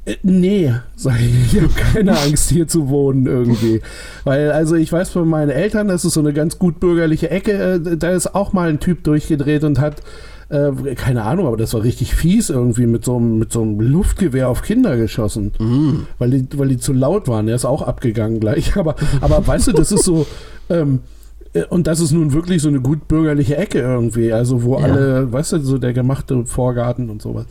äh, 0.04 0.16
nee, 0.22 0.72
sag 0.96 1.20
ich, 1.20 1.54
ich 1.54 1.62
habe 1.62 1.72
keine 1.74 2.18
Angst 2.18 2.50
hier 2.50 2.66
zu 2.66 2.88
wohnen 2.88 3.26
irgendwie. 3.26 3.80
Weil, 4.24 4.50
also 4.50 4.74
ich 4.74 4.92
weiß 4.92 5.10
von 5.10 5.28
meinen 5.28 5.50
Eltern, 5.50 5.88
das 5.88 6.04
ist 6.04 6.14
so 6.14 6.20
eine 6.20 6.32
ganz 6.32 6.58
gut 6.58 6.80
bürgerliche 6.80 7.30
Ecke, 7.30 7.52
äh, 7.52 7.96
da 7.96 8.10
ist 8.10 8.34
auch 8.34 8.52
mal 8.52 8.68
ein 8.68 8.80
Typ 8.80 9.04
durchgedreht 9.04 9.64
und 9.64 9.78
hat, 9.78 10.02
äh, 10.48 10.94
keine 10.96 11.22
Ahnung, 11.22 11.46
aber 11.46 11.56
das 11.56 11.72
war 11.72 11.82
richtig 11.82 12.14
fies 12.14 12.50
irgendwie 12.50 12.86
mit 12.86 13.04
so, 13.04 13.18
mit 13.18 13.52
so 13.52 13.62
einem 13.62 13.80
Luftgewehr 13.80 14.48
auf 14.48 14.62
Kinder 14.62 14.96
geschossen. 14.96 15.52
Mhm. 15.58 16.06
Weil, 16.18 16.30
die, 16.30 16.58
weil 16.58 16.68
die 16.68 16.78
zu 16.78 16.92
laut 16.92 17.28
waren. 17.28 17.46
Der 17.46 17.56
ist 17.56 17.64
auch 17.64 17.82
abgegangen 17.82 18.40
gleich. 18.40 18.76
Aber, 18.82 18.96
aber 19.20 19.46
weißt 19.46 19.68
du, 19.68 19.72
das 19.72 19.92
ist 19.92 20.04
so. 20.04 20.26
Ähm, 20.68 20.96
äh, 20.96 21.21
und 21.68 21.86
das 21.86 22.00
ist 22.00 22.12
nun 22.12 22.32
wirklich 22.32 22.62
so 22.62 22.68
eine 22.68 22.80
gut 22.80 23.08
bürgerliche 23.08 23.56
Ecke 23.56 23.80
irgendwie, 23.80 24.32
also 24.32 24.62
wo 24.62 24.78
ja. 24.78 24.84
alle, 24.84 25.32
weißt 25.32 25.52
du, 25.52 25.58
so 25.60 25.78
der 25.78 25.92
gemachte 25.92 26.46
Vorgarten 26.46 27.10
und 27.10 27.20
sowas. 27.20 27.46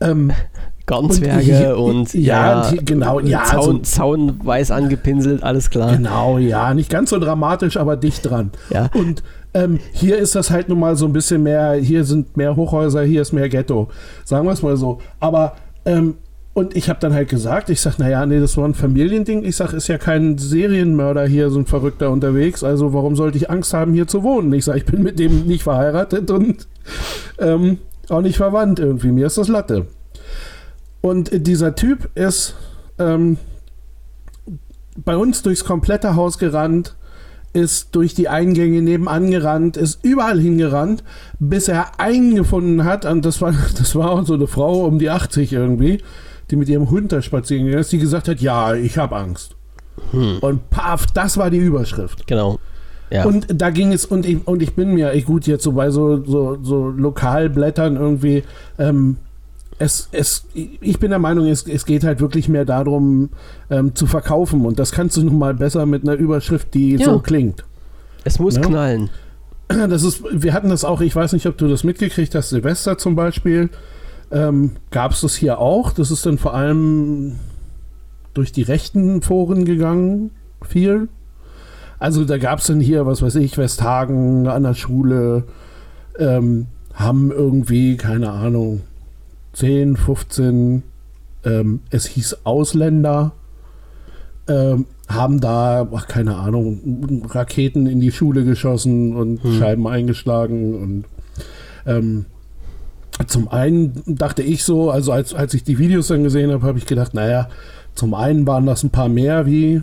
Ähm, 0.00 0.32
Gartenzwerge 0.86 1.76
und, 1.76 1.96
und, 1.96 2.14
ja, 2.14 2.70
ja, 2.70 2.76
genau, 2.84 3.20
ja, 3.20 3.44
Zaun, 3.44 3.76
so, 3.76 3.78
Zaun 3.78 4.40
weiß 4.44 4.70
angepinselt, 4.70 5.42
alles 5.42 5.70
klar. 5.70 5.96
Genau, 5.96 6.38
ja, 6.38 6.74
nicht 6.74 6.90
ganz 6.90 7.10
so 7.10 7.18
dramatisch, 7.18 7.76
aber 7.76 7.96
dicht 7.96 8.28
dran. 8.28 8.50
Ja. 8.70 8.90
Und 8.94 9.22
ähm, 9.54 9.78
hier 9.92 10.18
ist 10.18 10.34
das 10.34 10.50
halt 10.50 10.68
nun 10.68 10.80
mal 10.80 10.96
so 10.96 11.06
ein 11.06 11.12
bisschen 11.12 11.42
mehr, 11.42 11.74
hier 11.74 12.04
sind 12.04 12.36
mehr 12.36 12.56
Hochhäuser, 12.56 13.02
hier 13.02 13.22
ist 13.22 13.32
mehr 13.32 13.48
Ghetto, 13.48 13.88
sagen 14.24 14.46
wir 14.46 14.52
es 14.52 14.62
mal 14.62 14.76
so. 14.76 14.98
Aber 15.20 15.54
ähm, 15.86 16.16
und 16.54 16.76
ich 16.76 16.88
habe 16.88 17.00
dann 17.00 17.12
halt 17.12 17.28
gesagt, 17.28 17.68
ich 17.68 17.80
sag, 17.80 17.98
naja, 17.98 18.24
nee, 18.24 18.38
das 18.38 18.56
war 18.56 18.64
ein 18.64 18.74
Familiending. 18.74 19.44
Ich 19.44 19.56
sag, 19.56 19.72
ist 19.72 19.88
ja 19.88 19.98
kein 19.98 20.38
Serienmörder 20.38 21.26
hier, 21.26 21.50
so 21.50 21.58
ein 21.58 21.66
Verrückter 21.66 22.10
unterwegs. 22.10 22.62
Also 22.62 22.92
warum 22.92 23.16
sollte 23.16 23.36
ich 23.36 23.50
Angst 23.50 23.74
haben, 23.74 23.92
hier 23.92 24.06
zu 24.06 24.22
wohnen? 24.22 24.52
Ich 24.52 24.64
sag, 24.64 24.76
ich 24.76 24.86
bin 24.86 25.02
mit 25.02 25.18
dem 25.18 25.46
nicht 25.46 25.64
verheiratet 25.64 26.30
und 26.30 26.68
ähm, 27.40 27.78
auch 28.08 28.20
nicht 28.20 28.36
verwandt 28.36 28.78
irgendwie. 28.78 29.10
Mir 29.10 29.26
ist 29.26 29.36
das 29.36 29.48
Latte. 29.48 29.86
Und 31.00 31.46
dieser 31.46 31.74
Typ 31.74 32.08
ist 32.14 32.54
ähm, 33.00 33.36
bei 34.96 35.16
uns 35.16 35.42
durchs 35.42 35.64
komplette 35.64 36.14
Haus 36.14 36.38
gerannt, 36.38 36.94
ist 37.52 37.96
durch 37.96 38.14
die 38.14 38.28
Eingänge 38.28 38.80
nebenan 38.80 39.30
gerannt, 39.30 39.76
ist 39.76 40.04
überall 40.04 40.40
hingerannt, 40.40 41.02
bis 41.40 41.66
er 41.66 41.98
einen 41.98 42.36
gefunden 42.36 42.84
hat. 42.84 43.06
Und 43.06 43.24
das 43.24 43.40
war, 43.40 43.52
das 43.76 43.96
war 43.96 44.24
so 44.24 44.34
eine 44.34 44.46
Frau 44.46 44.84
um 44.84 45.00
die 45.00 45.10
80 45.10 45.52
irgendwie, 45.52 45.98
die 46.50 46.56
mit 46.56 46.68
ihrem 46.68 46.90
Hund 46.90 47.12
da 47.12 47.22
spazieren 47.22 47.64
gegangen 47.66 47.80
ist, 47.80 47.92
die 47.92 47.98
gesagt 47.98 48.28
hat, 48.28 48.40
ja, 48.40 48.74
ich 48.74 48.98
habe 48.98 49.16
Angst. 49.16 49.56
Hm. 50.10 50.38
Und 50.40 50.70
paf, 50.70 51.06
das 51.06 51.36
war 51.36 51.50
die 51.50 51.58
Überschrift. 51.58 52.26
Genau. 52.26 52.58
Ja. 53.10 53.24
Und 53.26 53.46
da 53.48 53.70
ging 53.70 53.92
es, 53.92 54.04
und 54.06 54.26
ich, 54.26 54.46
und 54.46 54.62
ich 54.62 54.74
bin 54.74 54.94
mir, 54.94 55.12
ich 55.12 55.24
gut, 55.24 55.46
jetzt 55.46 55.62
so 55.62 55.72
bei 55.72 55.90
so, 55.90 56.24
so, 56.24 56.58
so 56.62 56.88
Lokalblättern 56.88 57.96
irgendwie, 57.96 58.42
ähm, 58.78 59.18
es, 59.78 60.08
es, 60.12 60.46
ich 60.54 60.98
bin 60.98 61.10
der 61.10 61.18
Meinung, 61.18 61.46
es, 61.46 61.66
es 61.66 61.84
geht 61.84 62.04
halt 62.04 62.20
wirklich 62.20 62.48
mehr 62.48 62.64
darum, 62.64 63.30
ähm, 63.70 63.94
zu 63.94 64.06
verkaufen. 64.06 64.64
Und 64.64 64.78
das 64.78 64.92
kannst 64.92 65.16
du 65.16 65.22
nun 65.24 65.38
mal 65.38 65.54
besser 65.54 65.84
mit 65.86 66.02
einer 66.02 66.14
Überschrift, 66.14 66.74
die 66.74 66.96
Ja. 66.96 67.04
so 67.04 67.18
klingt. 67.20 67.64
es 68.24 68.38
muss 68.38 68.56
Ja. 68.56 68.62
knallen. 68.62 69.10
Das 69.68 70.02
ist, 70.02 70.22
wir 70.30 70.52
hatten 70.52 70.68
das 70.68 70.84
auch, 70.84 71.00
ich 71.00 71.14
weiß 71.14 71.32
nicht, 71.32 71.46
ob 71.46 71.56
du 71.58 71.68
das 71.68 71.84
mitgekriegt 71.84 72.34
hast, 72.34 72.50
Silvester 72.50 72.98
zum 72.98 73.16
Beispiel, 73.16 73.70
ähm, 74.34 74.72
gab 74.90 75.12
es 75.12 75.20
das 75.20 75.36
hier 75.36 75.58
auch. 75.58 75.92
Das 75.92 76.10
ist 76.10 76.26
dann 76.26 76.38
vor 76.38 76.54
allem 76.54 77.36
durch 78.34 78.50
die 78.50 78.62
rechten 78.62 79.22
Foren 79.22 79.64
gegangen, 79.64 80.32
viel. 80.62 81.08
Also 82.00 82.24
da 82.24 82.36
gab 82.36 82.58
es 82.58 82.66
dann 82.66 82.80
hier, 82.80 83.06
was 83.06 83.22
weiß 83.22 83.36
ich, 83.36 83.56
Westhagen 83.56 84.48
an 84.48 84.64
der 84.64 84.74
Schule, 84.74 85.44
ähm, 86.18 86.66
haben 86.92 87.30
irgendwie, 87.30 87.96
keine 87.96 88.32
Ahnung, 88.32 88.82
10, 89.52 89.96
15, 89.96 90.82
ähm, 91.44 91.80
es 91.90 92.06
hieß 92.06 92.38
Ausländer, 92.44 93.32
ähm, 94.48 94.86
haben 95.08 95.40
da, 95.40 95.86
ach, 95.94 96.08
keine 96.08 96.36
Ahnung, 96.36 97.22
Raketen 97.28 97.86
in 97.86 98.00
die 98.00 98.12
Schule 98.12 98.44
geschossen 98.44 99.14
und 99.14 99.42
Hm. 99.44 99.58
Scheiben 99.58 99.86
eingeschlagen 99.86 100.74
und 100.74 101.04
ähm, 101.86 102.26
zum 103.26 103.48
einen 103.48 104.02
dachte 104.06 104.42
ich 104.42 104.64
so, 104.64 104.90
also 104.90 105.12
als, 105.12 105.34
als 105.34 105.54
ich 105.54 105.64
die 105.64 105.78
Videos 105.78 106.08
dann 106.08 106.24
gesehen 106.24 106.50
habe, 106.52 106.66
habe 106.66 106.78
ich 106.78 106.86
gedacht, 106.86 107.14
naja, 107.14 107.48
zum 107.94 108.14
einen 108.14 108.46
waren 108.46 108.66
das 108.66 108.82
ein 108.82 108.90
paar 108.90 109.08
mehr 109.08 109.46
wie 109.46 109.82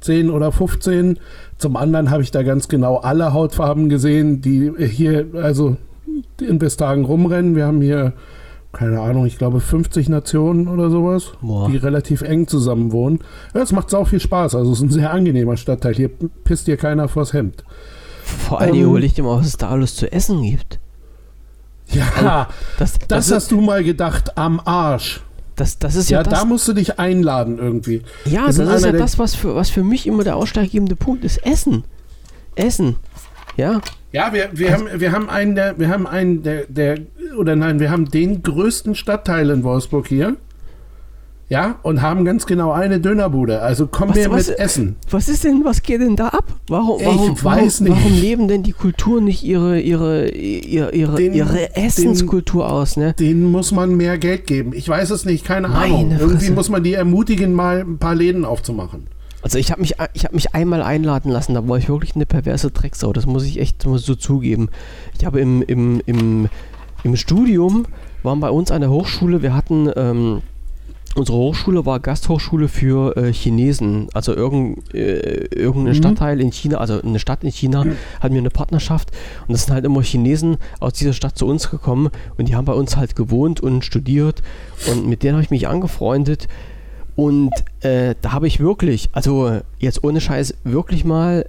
10 0.00 0.30
oder 0.30 0.52
15, 0.52 1.18
zum 1.58 1.76
anderen 1.76 2.10
habe 2.10 2.22
ich 2.22 2.30
da 2.30 2.42
ganz 2.42 2.68
genau 2.68 2.96
alle 2.98 3.32
Hautfarben 3.32 3.88
gesehen, 3.88 4.40
die 4.40 4.72
hier, 4.78 5.26
also 5.34 5.76
in 6.40 6.60
Westhagen 6.60 7.04
rumrennen. 7.04 7.54
Wir 7.54 7.66
haben 7.66 7.80
hier, 7.82 8.14
keine 8.72 9.00
Ahnung, 9.00 9.26
ich 9.26 9.38
glaube 9.38 9.60
50 9.60 10.08
Nationen 10.08 10.68
oder 10.68 10.90
sowas, 10.90 11.32
Boah. 11.40 11.68
die 11.68 11.76
relativ 11.76 12.22
eng 12.22 12.46
zusammen 12.46 12.92
wohnen. 12.92 13.20
Ja, 13.54 13.62
es 13.62 13.72
macht 13.72 13.90
sau 13.90 14.04
viel 14.04 14.20
Spaß, 14.20 14.54
also 14.54 14.72
es 14.72 14.78
ist 14.78 14.84
ein 14.84 14.90
sehr 14.90 15.12
angenehmer 15.12 15.56
Stadtteil. 15.56 15.94
Hier 15.94 16.10
pisst 16.44 16.66
dir 16.66 16.76
keiner 16.76 17.08
vors 17.08 17.32
Hemd. 17.32 17.64
Vor 18.22 18.60
allem 18.60 18.74
Ähm, 18.74 18.92
mal, 19.24 19.38
was 19.38 19.46
es 19.46 19.56
da 19.56 19.70
alles 19.70 19.96
zu 19.96 20.10
essen 20.12 20.42
gibt. 20.42 20.78
Ja, 21.92 22.48
Das, 22.78 22.92
das, 22.92 23.08
das, 23.08 23.26
ist, 23.26 23.32
hast 23.32 23.50
du 23.50 23.60
mal 23.60 23.84
gedacht, 23.84 24.36
am 24.38 24.60
Arsch. 24.64 25.20
das, 25.56 25.78
das 25.78 25.96
ist 25.96 26.10
Ja, 26.10 26.18
ja, 26.18 26.22
das, 26.24 26.40
da 26.40 26.44
musst 26.44 26.66
du 26.68 26.72
dich 26.72 26.98
einladen 26.98 27.58
irgendwie. 27.58 28.02
ja, 28.24 28.46
das 28.46 28.58
ist 28.58 28.84
ja 28.84 28.92
das, 28.92 29.18
was 29.18 29.34
für, 29.34 29.54
was 29.54 29.70
für 29.70 29.82
mich 29.82 30.06
immer 30.06 30.24
der 30.24 30.36
ausschlaggebende 30.36 30.96
Punkt 30.96 31.24
ist. 31.24 31.44
Essen. 31.44 31.84
Essen. 32.54 32.96
Ja, 33.56 33.80
Ja, 34.12 34.32
wir, 34.32 34.50
wir, 34.52 34.72
haben, 34.72 34.88
wir 34.94 35.12
haben 35.12 35.28
einen 35.28 35.54
der, 35.54 35.78
wir 35.78 35.88
haben 35.88 36.06
einen 36.06 36.42
der, 36.42 36.64
der, 36.68 36.98
oder 37.36 37.56
nein, 37.56 37.78
wir 37.78 37.90
haben 37.90 38.10
den 38.10 38.42
größten 38.42 38.94
Stadtteil 38.94 39.50
in 39.50 39.62
Wolfsburg 39.62 40.06
hier. 40.06 40.36
Ja, 41.50 41.80
und 41.82 42.00
haben 42.00 42.24
ganz 42.24 42.46
genau 42.46 42.70
eine 42.70 43.00
Dönerbude. 43.00 43.60
Also 43.60 43.88
komm 43.88 44.10
Was- 44.10 44.16
her 44.16 44.30
was- 44.30 44.48
mit 44.50 44.58
Essen. 44.60 44.96
was 45.10 45.28
ist 45.28 45.42
denn, 45.42 45.64
was 45.64 45.82
geht 45.82 46.00
denn 46.00 46.14
da 46.14 46.28
ab? 46.28 46.44
Warum, 46.68 47.00
Ich 47.00 47.06
warum, 47.06 47.30
weiß 47.30 47.42
warum, 47.42 47.92
nicht. 47.92 48.04
warum 48.04 48.20
leben 48.20 48.46
denn 48.48 48.62
die 48.62 48.70
Kulturen 48.72 49.24
nicht 49.24 49.42
ihre, 49.42 49.80
ihre, 49.80 50.28
ihre, 50.30 50.94
ihre, 50.94 51.16
Den- 51.16 51.34
ihre 51.34 51.74
Essenskultur 51.74 52.70
aus, 52.70 52.96
ne? 52.96 53.14
Den 53.18 53.50
muss 53.50 53.72
man 53.72 53.96
mehr 53.96 54.16
Geld 54.16 54.46
geben. 54.46 54.70
Ich 54.74 54.88
weiß 54.88 55.10
es 55.10 55.24
nicht, 55.24 55.44
keine 55.44 55.66
Meine 55.68 55.92
Ahnung. 55.94 56.10
Irgendwie 56.12 56.36
Fresse. 56.36 56.52
muss 56.52 56.68
man 56.70 56.84
die 56.84 56.94
ermutigen, 56.94 57.52
mal 57.52 57.80
ein 57.80 57.98
paar 57.98 58.14
Läden 58.14 58.44
aufzumachen. 58.44 59.08
Also 59.42 59.58
ich 59.58 59.72
habe 59.72 59.80
mich, 59.80 59.94
ich 60.12 60.24
hab 60.26 60.32
mich 60.32 60.54
einmal 60.54 60.82
einladen 60.82 61.32
lassen, 61.32 61.54
da 61.54 61.66
war 61.66 61.78
ich 61.78 61.88
wirklich 61.88 62.14
eine 62.14 62.26
perverse 62.26 62.70
Drecksau, 62.70 63.12
das 63.12 63.26
muss 63.26 63.44
ich 63.44 63.58
echt 63.58 63.84
muss 63.86 64.02
ich 64.02 64.06
so 64.06 64.14
zugeben. 64.14 64.68
Ich 65.18 65.24
habe 65.26 65.40
im, 65.40 65.62
im, 65.62 66.00
im, 66.06 66.48
im 67.02 67.16
Studium, 67.16 67.86
waren 68.22 68.38
bei 68.38 68.50
uns 68.50 68.70
an 68.70 68.82
der 68.82 68.90
Hochschule, 68.90 69.42
wir 69.42 69.54
hatten, 69.54 69.90
ähm, 69.96 70.42
unsere 71.16 71.36
Hochschule 71.36 71.84
war 71.86 72.00
Gasthochschule 72.00 72.68
für 72.68 73.16
äh, 73.16 73.32
Chinesen, 73.32 74.08
also 74.14 74.34
irgend, 74.34 74.94
äh, 74.94 75.46
irgendein 75.54 75.94
Mhm. 75.94 75.98
Stadtteil 75.98 76.40
in 76.40 76.52
China, 76.52 76.78
also 76.78 77.00
eine 77.02 77.18
Stadt 77.18 77.42
in 77.42 77.50
China, 77.50 77.84
hatten 78.20 78.34
wir 78.34 78.40
eine 78.40 78.50
Partnerschaft. 78.50 79.10
Und 79.46 79.52
das 79.52 79.64
sind 79.64 79.74
halt 79.74 79.84
immer 79.84 80.02
Chinesen 80.02 80.56
aus 80.78 80.92
dieser 80.94 81.12
Stadt 81.12 81.36
zu 81.36 81.46
uns 81.46 81.70
gekommen. 81.70 82.10
Und 82.38 82.48
die 82.48 82.54
haben 82.54 82.64
bei 82.64 82.72
uns 82.72 82.96
halt 82.96 83.16
gewohnt 83.16 83.60
und 83.60 83.84
studiert. 83.84 84.42
Und 84.90 85.08
mit 85.08 85.22
denen 85.22 85.34
habe 85.34 85.42
ich 85.42 85.50
mich 85.50 85.68
angefreundet. 85.68 86.48
Und 87.16 87.52
äh, 87.80 88.14
da 88.20 88.32
habe 88.32 88.46
ich 88.46 88.60
wirklich, 88.60 89.08
also 89.12 89.60
jetzt 89.78 90.04
ohne 90.04 90.20
Scheiß, 90.20 90.54
wirklich 90.64 91.04
mal, 91.04 91.46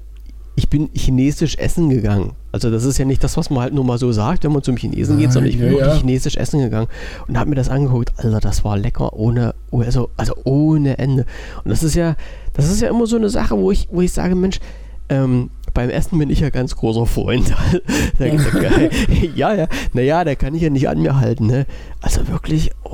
ich 0.55 0.69
bin 0.69 0.89
chinesisch 0.93 1.57
essen 1.57 1.89
gegangen. 1.89 2.33
Also 2.51 2.69
das 2.69 2.83
ist 2.83 2.97
ja 2.97 3.05
nicht 3.05 3.23
das, 3.23 3.37
was 3.37 3.49
man 3.49 3.61
halt 3.61 3.73
nur 3.73 3.85
mal 3.85 3.97
so 3.97 4.11
sagt, 4.11 4.43
wenn 4.43 4.51
man 4.51 4.61
zum 4.63 4.75
Chinesen 4.75 5.17
geht, 5.17 5.31
sondern 5.31 5.49
ich 5.49 5.57
bin 5.57 5.67
ja, 5.67 5.71
wirklich 5.71 5.87
ja. 5.93 5.97
chinesisch 5.99 6.35
essen 6.35 6.59
gegangen 6.59 6.87
und 7.27 7.37
habe 7.39 7.49
mir 7.49 7.55
das 7.55 7.69
angeguckt. 7.69 8.11
Alter, 8.17 8.39
das 8.41 8.63
war 8.65 8.77
lecker 8.77 9.13
ohne, 9.13 9.55
also, 9.71 10.09
also 10.17 10.33
ohne 10.43 10.97
Ende. 10.97 11.25
Und 11.63 11.69
das 11.71 11.83
ist 11.83 11.95
ja, 11.95 12.15
das 12.53 12.69
ist 12.69 12.81
ja 12.81 12.89
immer 12.89 13.07
so 13.07 13.15
eine 13.15 13.29
Sache, 13.29 13.57
wo 13.57 13.71
ich, 13.71 13.87
wo 13.91 14.01
ich 14.01 14.11
sage, 14.11 14.35
Mensch, 14.35 14.59
ähm, 15.07 15.49
beim 15.73 15.89
Essen 15.89 16.19
bin 16.19 16.29
ich 16.29 16.41
ja 16.41 16.49
ganz 16.49 16.75
großer 16.75 17.05
Freund. 17.05 17.49
Da- 18.19 18.25
da- 18.27 18.27
ja, 19.35 19.53
ja, 19.55 19.67
naja, 19.93 20.23
da 20.25 20.35
kann 20.35 20.53
ich 20.53 20.61
ja 20.61 20.69
nicht 20.69 20.89
an 20.89 21.01
mir 21.01 21.17
halten, 21.19 21.47
ne? 21.47 21.65
Also 22.01 22.27
wirklich, 22.27 22.71
oh, 22.83 22.89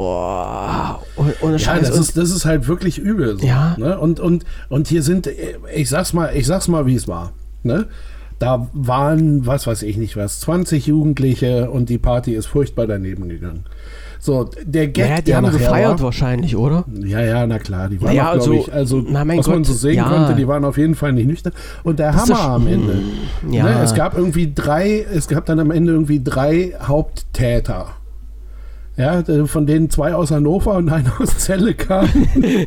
ohne, 1.15 1.33
ohne 1.41 1.51
Ja, 1.53 1.59
Scheiß. 1.59 1.87
das 1.87 1.95
Und- 1.95 2.01
ist, 2.01 2.17
das 2.17 2.29
ist 2.29 2.45
halt 2.45 2.67
wirklich 2.67 2.99
übel. 2.99 3.39
So, 3.39 3.45
Ja. 3.45 3.75
Ne? 3.79 3.99
Und, 3.99 4.19
und, 4.19 4.45
und 4.69 4.87
hier 4.87 5.01
sind, 5.01 5.27
ich 5.75 5.89
sag's 5.89 6.13
mal, 6.13 6.35
ich 6.35 6.45
sag's 6.45 6.67
mal, 6.67 6.85
wie 6.85 6.95
es 6.95 7.07
war. 7.07 7.33
Ne? 7.67 7.85
Da 8.39 8.67
waren, 8.73 9.45
was 9.45 9.67
weiß 9.67 9.83
ich 9.83 9.97
nicht 9.97 10.15
was, 10.15 10.39
20 10.41 10.87
Jugendliche 10.87 11.69
und 11.71 11.89
die 11.89 11.97
Party 11.97 12.33
ist 12.33 12.45
furchtbar 12.47 12.87
daneben 12.87 13.29
gegangen. 13.29 13.65
So, 14.19 14.49
der 14.63 14.87
Gag, 14.87 15.09
ja, 15.09 15.15
die 15.17 15.23
der 15.25 15.37
haben 15.37 15.51
gefeiert 15.51 15.99
war, 15.99 16.01
wahrscheinlich, 16.01 16.55
oder? 16.55 16.85
Ja, 17.03 17.21
ja, 17.21 17.45
na 17.45 17.59
klar, 17.59 17.87
die 17.89 18.01
waren 18.01 18.09
Naja, 18.09 18.29
auch, 18.29 18.33
also, 18.33 18.53
ich, 18.53 18.73
also 18.73 19.03
na, 19.07 19.19
was 19.19 19.47
man 19.47 19.57
Gott, 19.57 19.65
so 19.65 19.73
sehen 19.73 19.95
ja. 19.95 20.09
konnte, 20.09 20.35
die 20.35 20.47
waren 20.47 20.65
auf 20.65 20.77
jeden 20.77 20.95
Fall 20.95 21.13
nicht 21.13 21.27
nüchtern. 21.27 21.53
Und 21.83 21.99
der 21.99 22.11
Das 22.11 22.29
Hammer 22.29 22.55
am 22.55 22.67
Ende. 22.67 22.99
Ja. 23.49 23.63
Ne, 23.63 23.81
es 23.83 23.93
gab 23.93 24.17
irgendwie 24.17 24.51
drei, 24.53 25.05
es 25.13 25.27
gab 25.27 25.45
dann 25.45 25.59
am 25.59 25.71
Ende 25.71 25.93
irgendwie 25.93 26.21
drei 26.23 26.73
Haupttäter. 26.81 27.96
Ja, 28.97 29.23
von 29.45 29.67
denen 29.67 29.91
zwei 29.91 30.15
aus 30.15 30.31
Hannover 30.31 30.73
und 30.75 30.89
einer 30.89 31.13
aus 31.21 31.37
Celle 31.37 31.75
kamen. 31.75 32.27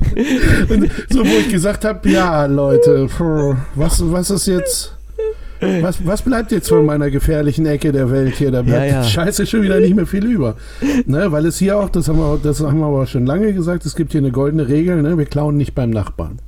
so, 1.10 1.20
wo 1.20 1.38
ich 1.40 1.48
gesagt 1.48 1.84
habe, 1.84 2.08
ja, 2.08 2.46
Leute, 2.46 3.08
was, 3.74 4.00
was 4.12 4.30
ist 4.30 4.46
jetzt, 4.46 4.94
was, 5.60 6.06
was 6.06 6.22
bleibt 6.22 6.52
jetzt 6.52 6.68
von 6.68 6.86
meiner 6.86 7.10
gefährlichen 7.10 7.66
Ecke 7.66 7.90
der 7.90 8.12
Welt 8.12 8.36
hier? 8.36 8.52
Da 8.52 8.62
bleibt 8.62 8.92
Ja, 8.92 9.02
ja. 9.02 9.04
scheiße 9.04 9.44
schon 9.44 9.62
wieder 9.62 9.80
nicht 9.80 9.96
mehr 9.96 10.06
viel 10.06 10.24
über. 10.24 10.54
Ne, 11.04 11.32
weil 11.32 11.46
es 11.46 11.58
hier 11.58 11.76
auch, 11.76 11.88
das 11.88 12.08
haben, 12.08 12.18
wir, 12.18 12.38
das 12.40 12.60
haben 12.60 12.78
wir 12.78 12.86
aber 12.86 13.06
schon 13.06 13.26
lange 13.26 13.52
gesagt, 13.52 13.84
es 13.84 13.96
gibt 13.96 14.12
hier 14.12 14.20
eine 14.20 14.30
goldene 14.30 14.68
Regel, 14.68 15.02
ne, 15.02 15.18
wir 15.18 15.26
klauen 15.26 15.56
nicht 15.56 15.74
beim 15.74 15.90
Nachbarn. 15.90 16.38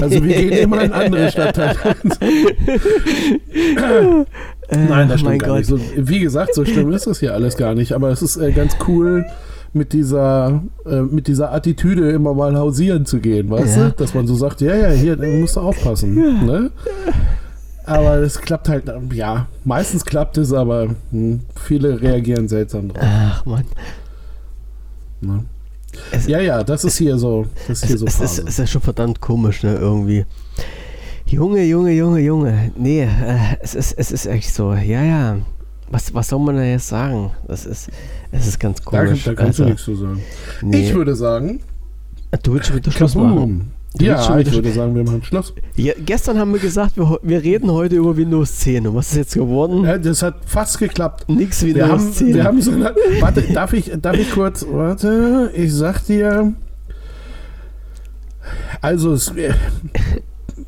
Also 0.00 0.24
wir 0.24 0.34
gehen 0.34 0.52
immer 0.52 0.82
in 0.82 0.92
andere 0.92 1.30
Stadtteile. 1.30 1.76
Nein, 4.70 5.08
das 5.08 5.20
Äh, 5.22 5.24
mein 5.24 5.34
stimmt 5.36 5.38
gar 5.40 5.48
Gott. 5.50 5.58
nicht. 5.58 5.68
So, 5.68 5.78
wie 5.96 6.20
gesagt, 6.20 6.54
so 6.54 6.64
schlimm 6.64 6.92
ist 6.92 7.06
das 7.06 7.20
hier 7.20 7.34
alles 7.34 7.56
gar 7.56 7.74
nicht. 7.74 7.92
Aber 7.92 8.10
es 8.10 8.22
ist 8.22 8.36
äh, 8.36 8.52
ganz 8.52 8.76
cool, 8.88 9.24
mit 9.72 9.92
dieser, 9.92 10.62
äh, 10.84 11.00
mit 11.02 11.28
dieser 11.28 11.52
Attitüde 11.52 12.10
immer 12.10 12.34
mal 12.34 12.56
hausieren 12.56 13.06
zu 13.06 13.18
gehen, 13.20 13.50
weißt 13.50 13.76
Ja. 13.76 13.88
du? 13.90 13.92
Dass 13.92 14.14
man 14.14 14.26
so 14.26 14.34
sagt, 14.34 14.60
ja, 14.60 14.74
ja, 14.74 14.88
hier 14.90 15.16
musst 15.16 15.56
du 15.56 15.60
aufpassen. 15.60 16.14
Ne? 16.46 16.70
Aber 17.84 18.16
es 18.18 18.40
klappt 18.40 18.68
halt, 18.68 18.84
ja, 19.12 19.46
meistens 19.64 20.04
klappt 20.04 20.38
es, 20.38 20.52
aber 20.52 20.88
hm, 21.10 21.40
viele 21.60 22.00
reagieren 22.00 22.46
seltsam 22.48 22.88
drauf. 22.88 23.02
Ach 23.04 23.44
man. 23.46 23.64
Ne? 25.20 25.44
Es- 26.12 26.26
Ja, 26.26 26.40
ja, 26.40 26.62
das 26.62 26.84
ist 26.84 26.98
hier 26.98 27.18
so, 27.18 27.46
das 27.68 27.78
ist 27.78 27.82
Es, 27.84 27.88
hier 27.88 27.98
so 27.98 28.06
es, 28.06 28.20
ist, 28.20 28.38
es 28.48 28.58
ist 28.58 28.70
schon 28.70 28.80
verdammt 28.82 29.20
komisch, 29.20 29.62
ne, 29.62 29.74
irgendwie. 29.74 30.24
Junge, 31.30 31.62
Junge, 31.64 31.92
Junge, 31.92 32.20
Junge. 32.20 32.72
Nee, 32.76 33.02
äh, 33.02 33.08
es, 33.60 33.74
ist, 33.74 33.92
es 33.96 34.10
ist 34.10 34.26
echt 34.26 34.52
so. 34.52 34.72
Ja, 34.72 35.02
ja. 35.02 35.36
Was, 35.90 36.12
was 36.14 36.28
soll 36.28 36.40
man 36.40 36.56
da 36.56 36.62
jetzt 36.62 36.88
sagen? 36.88 37.30
Das 37.46 37.66
ist, 37.66 37.88
es 38.32 38.46
ist 38.46 38.58
ganz 38.60 38.78
Da, 38.78 38.84
komisch. 39.04 39.24
da 39.24 39.34
kannst 39.34 39.58
du 39.58 39.62
Also, 39.64 39.70
nichts 39.70 39.84
zu 39.84 39.94
sagen. 39.94 40.20
nee. 40.62 40.80
Ich 40.88 40.94
würde 40.94 41.14
sagen, 41.14 41.60
du 42.42 42.52
willst 42.54 42.66
schon 42.68 42.76
wieder 42.76 42.90
Schluss 42.90 43.14
machen. 43.14 43.72
Du 43.96 44.04
Ja, 44.04 44.38
ich 44.38 44.52
würde 44.52 44.70
sagen, 44.72 44.94
wir 44.94 45.02
machen 45.02 45.22
Schluss. 45.24 45.52
Ja, 45.74 45.92
gestern 46.04 46.38
haben 46.38 46.52
wir 46.52 46.60
gesagt, 46.60 46.96
wir, 46.96 47.18
wir 47.22 47.42
reden 47.42 47.70
heute 47.72 47.96
über 47.96 48.16
Windows 48.16 48.56
10. 48.58 48.86
Und 48.86 48.94
was 48.94 49.10
ist 49.10 49.16
jetzt 49.16 49.34
geworden? 49.34 49.84
Ja, 49.84 49.98
das 49.98 50.22
hat 50.22 50.36
fast 50.46 50.78
geklappt. 50.78 51.28
Nix 51.28 51.62
Wir 51.64 51.74
Windows 51.74 51.90
haben, 51.90 52.12
10. 52.12 52.34
wir 52.34 52.44
haben 52.44 52.62
so 52.62 52.70
eine. 52.70 52.94
Warte, 53.20 53.42
darf 53.52 53.72
ich, 53.72 53.90
darf 54.00 54.16
ich 54.16 54.30
kurz. 54.30 54.64
Warte, 54.70 55.50
ich 55.54 55.72
sag 55.74 56.04
dir. 56.06 56.54
Also, 58.80 59.12
es, 59.12 59.32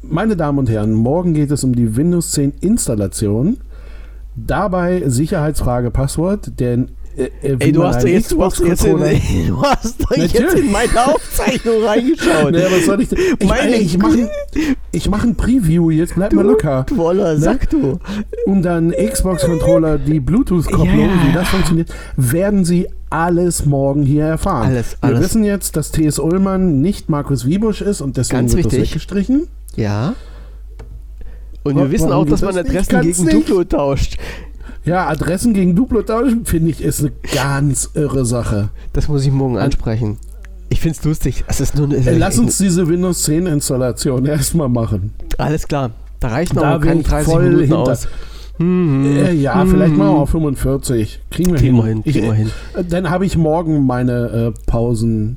meine 0.02 0.36
Damen 0.36 0.58
und 0.58 0.70
Herren, 0.70 0.92
morgen 0.92 1.34
geht 1.34 1.50
es 1.50 1.64
um 1.64 1.74
die 1.74 1.96
Windows 1.96 2.30
10 2.32 2.54
Installation. 2.60 3.58
Dabei 4.34 5.02
Sicherheitsfrage 5.06 5.90
Passwort, 5.90 6.58
denn 6.58 6.88
äh, 7.18 7.24
äh, 7.46 7.56
Ey, 7.58 7.72
du 7.72 7.84
hast 7.84 8.02
jetzt, 8.06 8.32
du 8.32 8.42
hast 8.42 8.60
jetzt, 8.60 8.84
in, 8.86 8.96
Xbox-Controller- 8.96 9.46
du 9.48 9.62
hast 9.62 10.02
doch 10.02 10.16
jetzt 10.16 10.54
in 10.54 10.72
meine 10.72 11.06
Aufzeichnung 11.14 11.84
reingeschaut. 11.84 12.52
Naja, 12.52 12.68
was 12.70 12.86
soll 12.86 13.02
ich 13.02 13.10
denn? 13.10 13.18
Ich, 13.38 13.46
Meine 13.46 13.76
ich 13.76 13.98
mache 13.98 14.12
ein, 14.18 14.28
ich 14.92 15.10
mach 15.10 15.22
ein 15.22 15.34
Preview, 15.34 15.90
jetzt 15.90 16.14
bleib 16.14 16.32
mal 16.32 16.46
locker. 16.46 16.86
Woller, 16.94 17.36
sag 17.36 17.68
du. 17.68 17.98
Und 18.46 18.62
dann 18.62 18.92
Xbox-Controller, 18.92 19.98
die 19.98 20.20
Bluetooth-Kopplung, 20.20 21.10
Ja. 21.10 21.28
wie 21.28 21.32
das 21.34 21.48
funktioniert, 21.48 21.90
werden 22.16 22.64
Sie 22.64 22.86
alles 23.10 23.66
morgen 23.66 24.02
hier 24.04 24.24
erfahren. 24.24 24.68
Alles, 24.68 24.96
Wir 25.02 25.08
alles. 25.10 25.20
wissen 25.20 25.44
jetzt, 25.44 25.76
dass 25.76 25.90
T.S. 25.90 26.18
Ullmann 26.18 26.80
nicht 26.80 27.10
Markus 27.10 27.44
Wiebusch 27.44 27.82
ist 27.82 28.00
und 28.00 28.16
deswegen 28.16 28.38
Ganz 28.40 28.54
wird 28.54 28.64
das 28.64 28.72
wichtig. 28.72 28.88
weggestrichen. 28.92 29.48
Ja. 29.76 30.14
Und 31.62 31.76
Wa- 31.76 31.80
wir 31.82 31.90
wissen 31.92 32.12
auch, 32.12 32.24
dass 32.26 32.42
man 32.42 32.54
das? 32.54 32.66
Adressen 32.66 33.00
gegen 33.00 33.24
nicht. 33.24 33.48
Duplo 33.48 33.64
tauscht. 33.64 34.16
Ja, 34.84 35.06
Adressen 35.08 35.54
gegen 35.54 35.76
Duplo 35.76 36.02
tauschen, 36.02 36.44
finde 36.44 36.70
ich, 36.70 36.82
ist 36.82 37.00
eine 37.00 37.12
ganz 37.32 37.90
irre 37.94 38.24
Sache. 38.26 38.70
Das 38.92 39.06
muss 39.08 39.24
ich 39.24 39.30
morgen 39.30 39.56
ansprechen. 39.58 40.18
Ich 40.70 40.80
finde 40.80 40.98
es 40.98 41.04
lustig. 41.04 41.44
Es 41.46 41.60
ist 41.60 41.76
nur 41.76 41.86
eine, 41.86 42.18
lass 42.18 42.38
uns 42.38 42.58
diese 42.58 42.88
Windows 42.88 43.22
10 43.24 43.46
Installation 43.46 44.24
erstmal 44.26 44.68
machen. 44.68 45.12
Alles 45.38 45.68
klar. 45.68 45.90
Da 46.18 46.28
reichen 46.28 46.56
Da 46.56 46.76
auch 46.76 46.80
keine 46.80 47.00
ich 47.00 47.06
30 47.06 47.32
voll 47.32 47.42
Minuten 47.44 47.60
hinter. 47.60 47.78
aus. 47.78 48.08
Hm, 48.58 49.04
Äh, 49.16 49.32
ja, 49.34 49.60
hm, 49.60 49.70
vielleicht 49.70 49.96
mal 49.96 50.10
hm. 50.10 50.16
auf 50.18 50.30
45. 50.30 51.20
Kriegen 51.30 51.52
wir 51.52 51.58
Kriegen 51.58 51.76
hin. 51.76 51.84
wir 51.84 51.88
hin, 51.88 52.02
Ich, 52.04 52.12
kriegen 52.14 52.26
wir 52.26 52.34
hin. 52.34 52.50
äh, 52.74 52.84
Dann 52.84 53.08
habe 53.10 53.24
ich 53.26 53.36
morgen 53.36 53.86
meine 53.86 54.52
äh, 54.56 54.60
Pausen. 54.66 55.36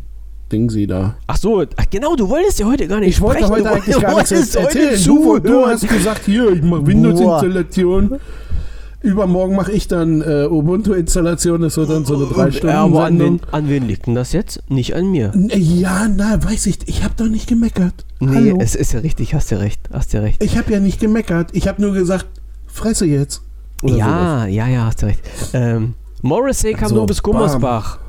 Ding 0.56 0.70
sie 0.70 0.88
da. 0.88 1.16
Ach 1.28 1.36
so, 1.36 1.64
ach 1.76 1.86
genau, 1.90 2.16
du 2.16 2.30
wolltest 2.30 2.60
ja 2.60 2.66
heute 2.66 2.88
gar 2.88 3.02
nicht 3.02 3.10
Ich 3.10 3.22
wollte 3.22 3.50
heute 3.50 3.70
eigentlich 3.70 4.00
gar 4.00 4.16
nichts 4.16 4.56
erzählen. 4.56 5.04
Du, 5.04 5.38
du 5.40 5.66
hast 5.66 5.86
gesagt, 5.86 6.22
hier, 6.26 6.50
ich 6.50 6.62
mache 6.62 6.88
Windows-Installation. 6.88 8.20
Übermorgen 9.02 9.56
mache 9.56 9.74
ich 9.74 9.90
dann 9.90 10.22
äh, 10.22 10.48
Ubuntu-Installation. 10.50 11.62
Das 11.62 11.76
wird 11.76 11.90
dann 11.90 12.06
so 12.06 12.16
eine 12.16 12.26
drei 12.26 12.48
Ja, 12.68 12.86
aber 12.86 13.04
an 13.04 13.16
Stunden 13.18 13.42
wen, 13.42 13.54
an 13.54 13.70
wen 13.70 13.86
liegt 13.86 14.08
denn 14.08 14.16
das 14.16 14.32
jetzt? 14.32 14.64
Nicht 14.70 14.96
an 14.96 15.12
mir. 15.12 15.34
Ja, 15.54 16.08
na, 16.08 16.42
weiß 16.42 16.68
ich. 16.68 16.80
Ich 16.88 17.04
habe 17.04 17.14
doch 17.18 17.28
nicht 17.28 17.48
gemeckert. 17.48 18.06
Nee, 18.22 18.36
Hallo. 18.52 18.58
es 18.62 18.76
ist 18.76 18.94
ja 18.94 19.02
richtig, 19.02 19.34
hast 19.36 19.52
du 19.52 19.60
recht, 19.60 19.82
hast 19.92 20.14
du 20.14 20.22
recht. 20.22 20.42
Ich 20.42 20.58
habe 20.58 20.72
ja 20.72 20.80
nicht 20.80 21.02
gemeckert. 21.02 21.50
Ich 21.52 21.68
habe 21.68 21.82
nur 21.82 21.94
gesagt, 21.94 22.28
fresse 22.66 23.06
jetzt. 23.06 23.42
Oder 23.84 23.94
sowas. 23.94 24.08
Ja, 24.08 24.46
ja, 24.48 24.68
ja, 24.68 24.86
hast 24.86 25.02
du 25.02 25.08
recht. 25.08 25.22
Ähm, 25.54 25.96
Morrissey 26.22 26.74
kam 26.74 26.90
So, 26.90 26.96
nur 26.96 27.06
bis. 27.08 27.22
Gummersbach. 27.22 28.00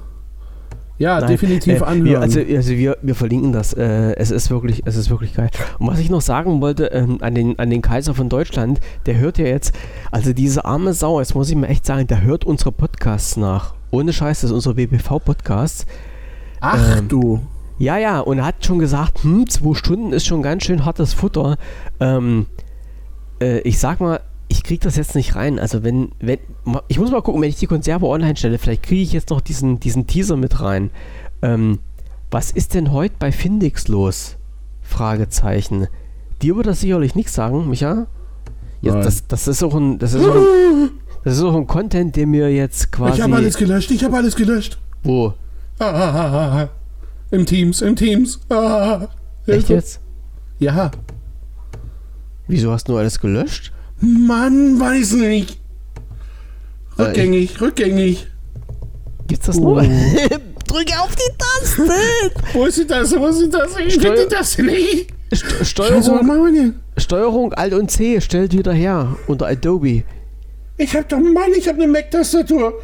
Ja, 0.98 1.20
Nein, 1.20 1.28
definitiv 1.28 1.80
äh, 1.80 1.84
anhören. 1.84 2.04
Wir, 2.04 2.20
also 2.20 2.40
also 2.40 2.70
wir, 2.70 2.96
wir 3.02 3.14
verlinken 3.14 3.52
das. 3.52 3.74
Äh, 3.74 4.14
es 4.16 4.30
ist 4.30 4.50
wirklich, 4.50 4.82
es 4.86 4.96
ist 4.96 5.10
wirklich 5.10 5.34
geil. 5.34 5.50
Und 5.78 5.88
was 5.88 5.98
ich 5.98 6.08
noch 6.08 6.22
sagen 6.22 6.60
wollte 6.60 6.86
ähm, 6.86 7.18
an, 7.20 7.34
den, 7.34 7.58
an 7.58 7.68
den 7.68 7.82
Kaiser 7.82 8.14
von 8.14 8.28
Deutschland, 8.28 8.80
der 9.04 9.18
hört 9.18 9.38
ja 9.38 9.44
jetzt, 9.44 9.74
also 10.10 10.32
diese 10.32 10.64
arme 10.64 10.94
Sau, 10.94 11.20
jetzt 11.20 11.34
muss 11.34 11.50
ich 11.50 11.56
mir 11.56 11.68
echt 11.68 11.84
sagen, 11.84 12.06
der 12.06 12.22
hört 12.22 12.44
unsere 12.44 12.72
Podcasts 12.72 13.36
nach. 13.36 13.74
Ohne 13.90 14.12
Scheiß, 14.12 14.40
das 14.40 14.50
ist 14.50 14.54
unser 14.54 14.74
BBV-Podcast. 14.74 15.86
Ach 16.60 16.98
ähm, 16.98 17.08
du. 17.08 17.40
Ja, 17.78 17.98
ja, 17.98 18.20
und 18.20 18.38
er 18.38 18.46
hat 18.46 18.64
schon 18.64 18.78
gesagt, 18.78 19.22
hm, 19.22 19.48
zwei 19.48 19.74
Stunden 19.74 20.12
ist 20.14 20.26
schon 20.26 20.42
ganz 20.42 20.64
schön 20.64 20.86
hartes 20.86 21.12
Futter. 21.12 21.58
Ähm, 22.00 22.46
äh, 23.40 23.58
ich 23.60 23.78
sag 23.78 24.00
mal, 24.00 24.20
ich 24.66 24.68
krieg 24.68 24.80
das 24.80 24.96
jetzt 24.96 25.14
nicht 25.14 25.36
rein. 25.36 25.60
Also 25.60 25.84
wenn, 25.84 26.10
wenn, 26.18 26.40
ich 26.88 26.98
muss 26.98 27.12
mal 27.12 27.22
gucken, 27.22 27.40
wenn 27.40 27.48
ich 27.48 27.54
die 27.54 27.68
Konserve 27.68 28.04
online 28.06 28.34
stelle, 28.34 28.58
vielleicht 28.58 28.82
kriege 28.82 29.00
ich 29.00 29.12
jetzt 29.12 29.30
noch 29.30 29.40
diesen, 29.40 29.78
diesen 29.78 30.08
Teaser 30.08 30.36
mit 30.36 30.60
rein. 30.60 30.90
Ähm, 31.40 31.78
was 32.32 32.50
ist 32.50 32.74
denn 32.74 32.90
heute 32.90 33.14
bei 33.16 33.30
Findix 33.30 33.86
los? 33.86 34.34
Fragezeichen. 34.82 35.86
Dir 36.42 36.56
würde 36.56 36.70
das 36.70 36.80
sicherlich 36.80 37.14
nichts 37.14 37.34
sagen, 37.34 37.70
Micha? 37.70 38.08
Nein. 38.82 39.02
das, 39.04 39.28
das 39.28 39.46
ist 39.46 39.62
auch 39.62 39.76
ein, 39.76 40.00
das 40.00 40.14
ist 40.14 40.24
auch 40.24 40.34
ein, 40.34 40.90
das 41.22 41.36
ist 41.36 41.44
auch 41.44 41.54
ein 41.54 41.68
Content, 41.68 42.16
der 42.16 42.26
mir 42.26 42.52
jetzt 42.52 42.90
quasi. 42.90 43.18
Ich 43.18 43.22
habe 43.22 43.36
alles 43.36 43.56
gelöscht. 43.56 43.92
Ich 43.92 44.02
habe 44.02 44.16
alles 44.16 44.34
gelöscht. 44.34 44.80
wo? 45.04 45.32
Ah, 45.78 45.84
ah, 45.84 46.10
ah, 46.10 46.62
ah. 46.62 46.68
Im 47.30 47.46
Teams, 47.46 47.82
im 47.82 47.94
Teams. 47.94 48.40
Ah, 48.48 49.02
Echt 49.46 49.68
Hilfe. 49.68 49.74
jetzt? 49.74 50.00
Ja. 50.58 50.90
Wieso 52.48 52.72
hast 52.72 52.88
du 52.88 52.96
alles 52.96 53.20
gelöscht? 53.20 53.72
Mann, 54.26 54.78
weiß 54.78 55.12
nicht. 55.14 55.58
Rückgängig, 56.98 57.60
rückgängig. 57.60 58.26
Gibt's 59.26 59.46
das 59.46 59.58
Oh. 59.58 59.74
noch? 59.80 59.82
Drücke 60.66 60.98
auf 61.00 61.14
die 61.14 61.32
Taste! 61.38 61.82
Wo 62.52 62.64
ist 62.66 62.78
die 62.78 62.86
Taste? 62.86 63.20
Wo 63.20 63.26
ist 63.26 63.40
die 63.40 63.48
Taste? 63.50 63.82
Ich 63.82 63.94
finde 63.98 64.26
die 64.26 64.34
Taste 64.34 64.62
nicht. 64.62 65.08
St 65.34 65.44
Steuerung, 65.66 66.26
machen 66.26 66.44
wir 66.44 66.52
denn? 66.52 66.74
Steuerung 66.96 67.52
Alt 67.52 67.72
und 67.74 67.90
C 67.90 68.20
stellt 68.20 68.52
wieder 68.52 68.72
her 68.72 69.16
unter 69.26 69.46
Adobe. 69.46 70.02
Ich 70.76 70.94
hab 70.94 71.08
doch, 71.08 71.18
Mann, 71.18 71.50
ich 71.56 71.66
habe 71.68 71.82
eine 71.82 71.90
Mac-Tastatur. 71.90 72.74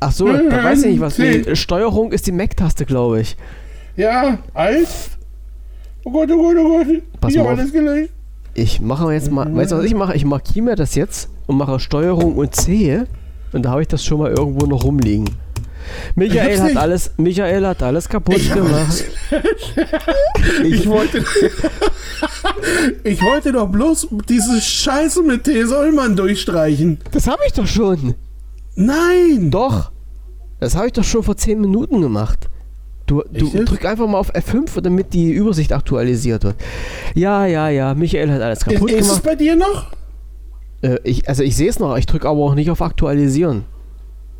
Ach 0.00 0.12
so, 0.12 0.26
da 0.32 0.64
weiß 0.64 0.82
ich 0.82 0.92
nicht 0.92 1.00
was. 1.00 1.18
Nee, 1.18 1.54
Steuerung 1.54 2.12
ist 2.12 2.26
die 2.26 2.32
Mac-Taste, 2.32 2.84
glaube 2.86 3.20
ich. 3.20 3.36
Ja, 3.96 4.38
alt. 4.54 4.88
Oh 6.04 6.10
Gott, 6.10 6.30
oh 6.32 6.36
Gott, 6.36 6.56
oh 6.58 6.68
Gott. 6.84 7.02
Pass 7.20 7.32
ich 7.32 7.38
mal 7.38 7.44
auf. 7.44 7.58
alles 7.58 7.72
gelöscht. 7.72 8.10
Ich 8.54 8.80
mache 8.80 9.12
jetzt 9.12 9.30
mal, 9.30 9.54
weißt 9.54 9.72
du 9.72 9.76
was 9.76 9.84
ich 9.84 9.94
mache? 9.94 10.14
Ich 10.14 10.24
markiere 10.24 10.64
mir 10.64 10.76
das 10.76 10.94
jetzt 10.94 11.30
und 11.46 11.56
mache 11.56 11.80
Steuerung 11.80 12.36
und 12.36 12.54
C 12.54 13.04
und 13.52 13.62
da 13.62 13.70
habe 13.70 13.82
ich 13.82 13.88
das 13.88 14.04
schon 14.04 14.18
mal 14.18 14.30
irgendwo 14.30 14.66
noch 14.66 14.84
rumliegen. 14.84 15.30
Michael 16.14 16.58
hat 16.58 16.68
nicht. 16.68 16.76
alles, 16.76 17.10
Michael 17.16 17.66
hat 17.66 17.82
alles 17.82 18.08
kaputt 18.08 18.36
Ich 18.36 18.52
gemacht. 18.52 19.04
Ich 20.64 20.88
wollte. 20.88 21.18
ich 23.04 23.22
wollte 23.22 23.52
doch 23.52 23.68
bloß 23.68 24.08
diese 24.28 24.60
Scheiße 24.60 25.22
mit 25.22 25.44
T. 25.44 25.64
Sollmann 25.64 26.16
durchstreichen. 26.16 26.98
Das 27.12 27.26
habe 27.26 27.42
ich 27.46 27.52
doch 27.52 27.66
schon. 27.66 28.14
Nein! 28.74 29.50
Doch. 29.50 29.90
Das 30.60 30.76
habe 30.76 30.86
ich 30.86 30.92
doch 30.92 31.04
schon 31.04 31.22
vor 31.22 31.36
10 31.36 31.60
Minuten 31.60 32.00
gemacht. 32.00 32.48
Du, 33.32 33.48
du 33.50 33.64
drück 33.64 33.84
einfach 33.84 34.06
mal 34.06 34.18
auf 34.18 34.34
F5, 34.34 34.80
damit 34.80 35.12
die 35.12 35.30
Übersicht 35.32 35.72
aktualisiert 35.72 36.44
wird. 36.44 36.56
Ja, 37.14 37.44
ja, 37.46 37.68
ja. 37.68 37.94
Michael 37.94 38.30
hat 38.30 38.40
alles 38.40 38.60
Ist, 38.60 38.64
kaputt 38.64 38.90
ist 38.90 39.00
es 39.00 39.08
gemacht. 39.08 39.22
bei 39.24 39.34
dir 39.34 39.56
noch? 39.56 39.86
Äh, 40.82 40.98
ich, 41.04 41.28
also 41.28 41.42
ich 41.42 41.56
sehe 41.56 41.68
es 41.68 41.78
noch, 41.78 41.96
ich 41.96 42.06
drücke 42.06 42.28
aber 42.28 42.40
auch 42.40 42.54
nicht 42.54 42.70
auf 42.70 42.80
Aktualisieren. 42.82 43.64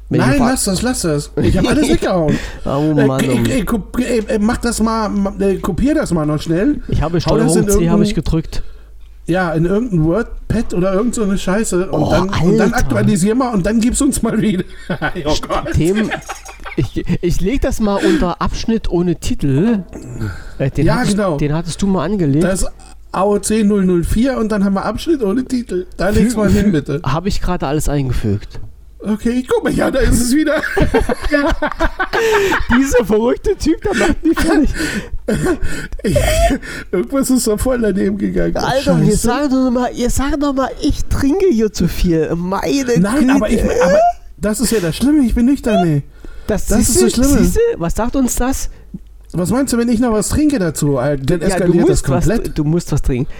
Wenn 0.08 0.20
Nein, 0.20 0.38
lass 0.40 0.64
das, 0.64 0.82
lass 0.82 1.02
das. 1.02 1.30
Ich 1.42 1.56
habe 1.56 1.68
alles 1.70 1.88
weggehauen. 1.92 2.36
Oh 2.66 2.92
Mann, 3.06 3.24
äh, 3.24 3.60
äh, 3.60 4.38
mach 4.38 4.58
das 4.58 4.80
mal, 4.82 5.08
ma- 5.08 5.34
äh, 5.40 5.56
kopier 5.56 5.94
das 5.94 6.12
mal 6.12 6.26
noch 6.26 6.40
schnell. 6.40 6.82
Ich 6.88 7.00
habe 7.00 7.20
Steuerung 7.20 7.68
C 7.68 7.88
habe 7.88 8.02
ich 8.04 8.14
gedrückt. 8.14 8.62
Ja, 9.26 9.52
in 9.52 9.66
irgendein 9.66 10.04
WordPad 10.04 10.74
oder 10.74 10.92
irgend 10.94 11.14
so 11.14 11.22
eine 11.22 11.38
Scheiße. 11.38 11.90
Und, 11.90 12.02
Oh, 12.02 12.10
dann, 12.10 12.28
und 12.28 12.58
dann 12.58 12.72
Alter. 12.72 12.76
aktualisier 12.86 13.34
mal 13.34 13.54
und 13.54 13.64
dann 13.64 13.80
gib's 13.80 14.00
uns 14.02 14.22
mal 14.22 14.40
wieder. 14.40 14.64
oh 15.24 15.34
Gott. 15.46 15.72
Themen. 15.74 16.10
Ich, 16.76 17.04
ich 17.22 17.40
lege 17.40 17.60
das 17.60 17.80
mal 17.80 17.96
unter 18.04 18.40
Abschnitt 18.40 18.90
ohne 18.90 19.16
Titel. 19.16 19.84
Äh, 20.58 20.70
den, 20.70 20.86
Ja, 20.86 20.96
hattest, 20.96 21.16
genau. 21.16 21.36
den 21.36 21.52
hattest 21.54 21.80
du 21.82 21.86
mal 21.86 22.04
angelegt. 22.04 22.44
Das 22.44 22.62
ist 22.62 22.70
AOC 23.12 23.62
004 23.64 24.38
und 24.38 24.50
dann 24.50 24.64
haben 24.64 24.74
wir 24.74 24.84
Abschnitt 24.84 25.22
ohne 25.22 25.44
Titel. 25.44 25.86
Da 25.98 26.08
leg's 26.08 26.34
mal 26.34 26.50
hin, 26.50 26.72
bitte. 26.72 27.00
Habe 27.06 27.28
ich 27.28 27.42
gerade 27.42 27.66
alles 27.66 27.88
eingefügt. 27.88 28.58
Okay, 29.04 29.44
guck 29.48 29.64
mal, 29.64 29.72
ja, 29.72 29.90
da 29.90 29.98
ist 30.00 30.20
es 30.20 30.34
wieder. 30.34 30.62
Dieser 32.78 33.04
verrückte 33.04 33.56
Typ, 33.56 33.80
der 33.82 33.94
macht 33.96 34.24
mich 34.24 34.38
fertig. 34.38 34.70
Irgendwas 36.92 37.30
ist 37.30 37.46
da 37.46 37.56
voll 37.56 37.80
daneben 37.80 38.16
gegangen. 38.18 38.56
Alter, 38.56 38.80
Scheiße. 38.98 39.04
ihr 39.10 39.16
sagt 39.16 39.52
doch 39.52 39.70
mal, 39.70 39.90
ihr 39.94 40.10
sagt 40.10 40.42
doch 40.42 40.52
mal, 40.54 40.70
ich 40.80 41.04
trinke 41.06 41.46
hier 41.50 41.72
zu 41.72 41.88
viel. 41.88 42.32
Meine 42.36 42.98
Nein, 42.98 43.20
Güte. 43.20 43.34
aber, 43.34 43.50
ich, 43.50 43.62
aber 43.62 43.98
das 44.38 44.60
ist 44.60 44.70
ja 44.72 44.80
das 44.80 44.96
Schlimme, 44.96 45.24
ich 45.24 45.34
bin 45.34 45.46
nüchtern, 45.46 45.86
ey. 45.86 46.02
das, 46.46 46.66
das 46.66 46.80
ist 46.88 47.02
das 47.02 47.12
Schlimme. 47.12 47.38
siehste, 47.42 47.60
was 47.78 47.94
sagt 47.94 48.14
uns 48.16 48.36
das? 48.36 48.70
Was 49.34 49.50
meinst 49.50 49.72
du, 49.72 49.78
wenn 49.78 49.88
ich 49.88 49.98
noch 49.98 50.12
was 50.12 50.28
trinke 50.28 50.58
dazu? 50.58 50.98
Äh, 50.98 51.16
Dann 51.16 51.40
Ja, 51.40 51.46
eskaliert 51.48 51.88
das 51.88 52.02
musst, 52.02 52.08
was, 52.10 52.26
komplett. 52.28 52.58
du 52.58 52.64
musst 52.64 52.92
was 52.92 53.00
trinken. 53.00 53.32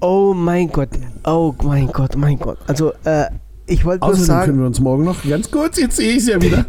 Oh 0.00 0.34
mein 0.34 0.68
Gott. 0.72 0.88
Oh 1.24 1.54
mein 1.62 1.86
Gott, 1.86 2.16
mein 2.16 2.36
Gott. 2.38 2.58
Also, 2.66 2.92
äh, 3.04 3.26
ich 3.68 3.84
wollte 3.84 4.04
nur 4.04 4.14
Außerdem 4.14 4.26
können 4.28 4.40
sagen, 4.46 4.58
wir 4.60 4.66
uns 4.66 4.80
morgen 4.80 5.04
noch, 5.04 5.24
ganz 5.28 5.50
kurz, 5.50 5.78
jetzt 5.78 5.96
sehe 5.96 6.12
ich 6.12 6.18
es 6.18 6.28
ja 6.28 6.40
wieder. 6.40 6.64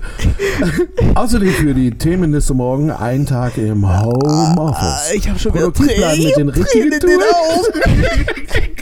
Außerdem 1.16 1.50
für 1.54 1.74
die 1.74 1.92
Themenliste 1.92 2.54
morgen 2.54 2.90
ein 2.92 3.26
Tag 3.26 3.58
im 3.58 3.88
Homeoffice. 3.88 5.12
äh, 5.12 5.18
ich 5.18 5.30
habe 5.30 5.38
schon 5.40 5.54
wieder 5.54 5.72
Produktivplan 5.72 6.18
mit 6.24 6.38
den 6.38 6.50
richtigen 6.50 6.90
Tränen 7.00 7.00
in 7.00 7.00
den. 7.00 7.20
Augen. 7.20 8.82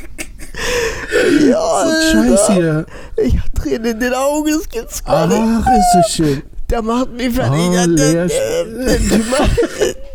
ja, 1.50 1.84
So 1.84 1.90
ein 1.90 2.38
Scheiß 2.38 2.50
hier. 2.54 2.86
Ich 3.18 3.38
habe 3.38 3.52
Tränen 3.54 3.86
in 3.86 4.00
den 4.00 4.14
Augen, 4.14 4.50
das 4.58 4.70
gibt's 4.70 5.04
gar 5.04 5.28
nicht. 5.28 5.38
Ach, 5.42 5.68
ist 5.68 5.94
das 5.96 6.12
schön. 6.14 6.44
Der 6.70 6.82
macht 6.82 7.14
mich 7.14 7.34
fertig. 7.36 7.62
Oh, 7.70 7.72
der, 7.74 7.88
der, 7.88 8.28
der, 8.28 8.98
typ 8.98 9.30
macht, 9.30 9.52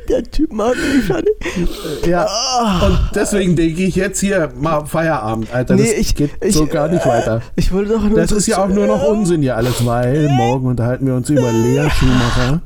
der 0.09 0.23
Typ 0.25 0.53
macht 0.53 0.75
mich 0.77 1.05
fertig. 1.05 1.33
Ja. 2.07 2.27
Ah. 2.29 2.87
Und 2.87 2.99
deswegen 3.15 3.55
denke 3.55 3.83
ich 3.85 3.95
jetzt 3.95 4.19
hier 4.19 4.51
mal 4.59 4.85
Feierabend, 4.85 5.53
Alter. 5.55 5.77
Das 5.77 5.87
Nee, 5.87 5.93
ich- 5.93 6.15
geht 6.17 6.31
ich- 6.43 6.55
so 6.57 6.67
gar 6.67 6.89
nicht 6.89 7.07
weiter. 7.07 7.41
Ich 7.55 7.71
wollte 7.73 7.93
doch 7.93 8.03
nur 8.03 8.19
Das 8.19 8.33
ist 8.33 8.49
ja 8.49 8.59
auch 8.65 8.69
nur 8.69 8.89
noch 8.89 9.03
Unsinn 9.07 9.43
hier 9.43 9.57
alles, 9.57 9.87
weil 9.87 10.29
morgen 10.31 10.67
unterhalten 10.67 11.07
wir 11.07 11.15
uns 11.15 11.31
über 11.31 11.53
Lea 11.53 11.89
Schumacher, 11.89 12.61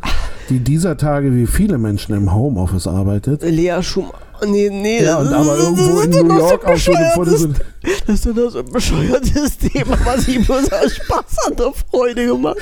die 0.49 0.61
dieser 0.61 0.97
Tage 0.97 1.35
wie 1.35 1.47
viele 1.47 1.77
Menschen 1.77 2.15
im 2.15 2.33
Homeoffice 2.33 2.87
arbeitet. 2.87 3.43
Lea 3.43 3.83
Schumacher. 3.83 4.19
nee, 4.47 4.71
nee. 4.71 5.03
Ja, 5.05 5.19
und 5.19 5.29
aber 5.29 5.59
irgendwo 5.59 6.01
in 6.01 6.11
New 6.11 6.39
York 6.39 6.65
auch 6.65 6.79
Foto 6.79 6.93
bescheuertes- 6.93 7.41
sind. 7.41 7.61
Das 8.07 8.25
ist 8.25 8.27
doch 8.37 8.51
so 8.51 8.61
ein 8.61 8.73
bescheuertes 8.73 9.59
Thema, 9.59 9.99
was 10.07 10.27
ich 10.27 10.45
bloß 10.47 10.73
aus 10.73 10.95
Spaß 10.97 11.47
an 11.49 11.57
der 11.57 11.73
Freude 11.91 12.27
gemacht 12.27 12.57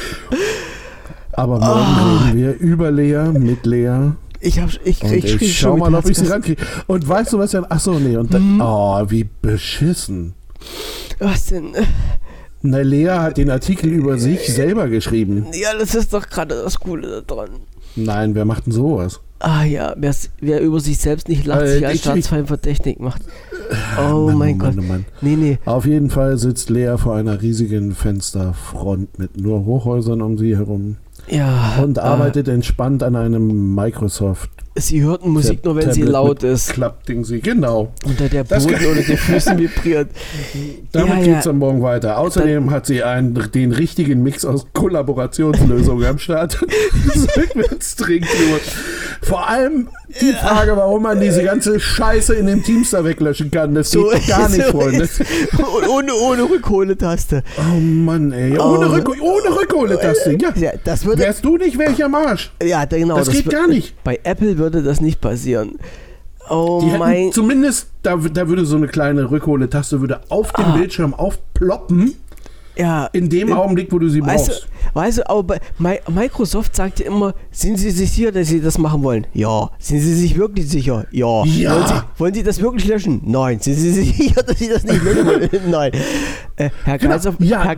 Aber 1.33 1.59
morgen 1.59 1.64
Ah. 1.64 2.24
reden 2.26 2.39
wir 2.39 2.59
über 2.59 2.91
Lea, 2.91 3.30
mit 3.39 3.64
Lea. 3.66 4.12
Ich, 4.41 4.59
hab, 4.61 4.70
ich 4.85 5.03
Und 5.03 5.11
schon 5.28 5.39
ich 5.41 5.59
schau 5.59 5.76
mal, 5.76 5.95
ob 5.95 6.09
ich 6.09 6.18
sie 6.18 6.26
rankriege. 6.26 6.61
Und 6.89 7.09
weißt 7.09 7.33
du, 7.33 7.39
was 7.39 7.53
ja. 7.53 7.62
Achso, 7.68 7.99
nee. 7.99 8.16
Und 8.16 8.35
dann, 8.35 8.55
Mhm. 8.57 8.61
oh, 8.61 9.03
wie 9.09 9.26
beschissen. 9.41 10.35
Was 11.18 11.47
denn? 11.47 11.72
Na, 12.62 12.78
Lea 12.80 13.09
hat 13.11 13.37
den 13.39 13.51
Artikel 13.51 13.91
über 13.91 14.18
sich 14.18 14.47
selber 14.53 14.89
geschrieben. 14.89 15.47
Ja, 15.53 15.76
das 15.78 15.95
ist 15.95 16.12
doch 16.12 16.28
gerade 16.28 16.62
das 16.62 16.78
Coole 16.78 17.22
daran. 17.26 17.51
Nein, 17.97 18.35
wer 18.35 18.45
macht 18.45 18.66
denn 18.66 18.72
sowas? 18.72 19.20
Ah 19.39 19.64
ja, 19.64 19.95
wer's- 19.97 20.30
wer 20.41 20.61
über 20.61 20.78
sich 20.80 20.99
selbst 20.99 21.28
nicht 21.28 21.45
lacht, 21.47 21.62
Äh, 21.62 21.74
sich 21.74 21.87
als 21.87 21.95
ich- 21.97 22.01
Staatsfeind 22.03 22.47
verdächtig 22.47 23.01
macht. 23.01 23.22
Oh 23.99 24.26
Mann, 24.26 24.39
mein 24.39 24.55
oh 24.55 24.59
Gott. 24.59 24.76
Mann, 24.76 24.85
oh 24.85 24.89
Mann. 24.93 25.05
Nee, 25.20 25.37
nee. 25.37 25.59
Auf 25.64 25.85
jeden 25.85 26.11
Fall 26.11 26.39
sitzt 26.39 26.70
Lea 26.70 26.95
vor 26.97 27.16
einer 27.16 27.43
riesigen 27.43 27.93
Fensterfront 27.95 29.18
mit 29.18 29.37
nur 29.41 29.64
Hochhäusern 29.64 30.22
um 30.22 30.39
sie 30.39 30.57
herum 30.57 30.97
Ja. 31.29 31.79
und 31.83 31.99
arbeitet 31.99 32.49
entspannt 32.49 33.03
an 33.03 33.16
einem 33.16 33.75
Microsoft 33.75 34.51
Äh, 34.75 34.81
sie 34.81 35.03
hörten 35.03 35.31
Musik 35.31 35.64
nur, 35.64 35.77
wenn 35.77 35.93
sie 35.93 36.01
Tablet 36.01 36.12
laut 36.12 36.43
mit 36.43 36.51
ist. 36.53 36.73
Klappding 36.73 37.25
sie. 37.25 37.41
Genau. 37.41 37.93
Unter 38.05 38.29
der 38.29 38.45
Boden 38.45 38.64
unter 38.64 39.03
den 39.03 39.16
Füßen 39.16 39.59
vibriert. 39.59 40.09
Damit 40.93 41.09
Ja, 41.09 41.16
geht's 41.16 41.29
ja. 41.29 41.53
dann 41.53 41.59
morgen 41.59 41.83
weiter. 41.83 42.18
Außerdem 42.18 42.70
hat 42.70 42.87
sie 42.87 43.03
einen, 43.03 43.51
den 43.55 43.73
richtigen 43.73 44.23
Mix 44.23 44.45
aus 44.45 44.66
Kollaborationslösungen 44.73 46.07
am 46.07 46.18
Start. 46.18 46.59
Vor 49.23 49.49
allem 49.49 49.89
die 50.20 50.33
Frage, 50.33 50.77
warum 50.77 51.03
man 51.05 51.20
diese 51.20 51.43
ganze 51.45 51.79
Scheiße 51.81 52.35
in 52.35 52.47
dem 52.47 52.62
Teamster 52.62 53.05
weglöschen 53.05 53.51
kann. 53.51 53.75
Das 53.75 53.91
So 53.91 54.09
geht 54.11 54.27
gar 54.27 54.49
nicht, 54.49 54.64
so 54.66 54.70
Freunde. 54.73 55.09
ohne, 55.91 56.14
ohne 56.14 56.43
Rückholetaste. 56.43 57.43
Oh 57.59 57.79
Mann, 57.81 58.33
ey. 58.33 58.59
Ohne, 58.59 58.83
Oh. 58.89 58.93
Rück 58.95 59.09
ohne 59.23 59.57
Rückholetaste. 59.57 60.37
Ja. 60.41 60.53
Ja, 60.57 60.70
das 60.85 61.07
würde. 61.13 61.23
Wärst 61.23 61.45
du 61.45 61.57
nicht, 61.57 61.79
wär 61.79 61.91
ich 61.91 62.05
am 62.05 62.15
Arsch. 62.15 62.53
Ja, 62.63 62.85
genau. 62.85 63.17
Das 63.17 63.31
geht 63.31 63.47
wür- 63.47 63.51
gar 63.53 63.69
nicht. 63.69 63.95
Bei 64.05 64.19
Apple 64.25 64.59
würde 64.59 64.83
das 64.83 65.01
nicht 65.01 65.21
passieren. 65.21 65.79
Oh 66.51 66.83
mein. 66.99 67.31
zumindest, 67.33 67.89
da, 68.03 68.17
da 68.17 68.49
würde 68.49 68.67
so 68.67 68.77
eine 68.77 68.89
kleine 68.89 69.31
Rückholetaste 69.31 70.01
würde 70.01 70.21
auf 70.29 70.53
dem 70.53 70.65
Ah. 70.65 70.77
Bildschirm 70.77 71.15
aufploppen, 71.15 72.15
Ja. 72.77 73.07
in 73.13 73.29
dem 73.29 73.53
Augenblick, 73.53 73.93
wo 73.93 73.99
du 74.01 74.09
sie 74.09 74.21
Weißt 74.21 74.49
brauchst. 74.49 74.67
du, 74.93 74.95
weißt 75.01 75.19
du, 75.19 75.31
aber 75.31 75.43
bei 75.45 75.61
Mi- 75.79 76.01
Microsoft 76.11 76.75
sagt 76.75 76.99
ja 76.99 77.07
immer, 77.07 77.33
sind 77.53 77.79
Sie 77.79 77.91
sich 77.93 78.11
sicher, 78.11 78.33
dass 78.33 78.49
Sie 78.49 78.61
das 78.61 78.77
machen 78.77 79.05
wollen? 79.05 79.27
Ja. 79.33 79.71
Sind 79.79 80.01
Sie 80.01 80.15
sich 80.15 80.37
wirklich 80.37 80.69
sicher? 80.69 81.07
Ja. 81.13 81.45
Ja. 81.45 81.75
Wollen, 81.77 81.87
Sie, 81.87 81.95
wollen 82.19 82.35
Sie 82.35 82.43
das 82.43 82.61
wirklich 82.61 82.89
löschen? 82.89 83.21
Nein. 83.25 83.61
Sind 83.61 83.75
Sie 83.77 83.91
sich 83.93 84.17
sicher, 84.17 84.43
dass 84.43 84.59
Sie 84.59 84.69
das 84.69 84.83
nicht 84.83 85.03
löschen 85.05 85.25
wollen? 85.27 85.49
Nein. 85.71 85.93
Äh, 86.57 86.71
Herr 86.85 86.99
Genau. 86.99 87.13
Kaiser, 87.15 87.35
Ja, 87.39 87.63
Herr, 87.63 87.77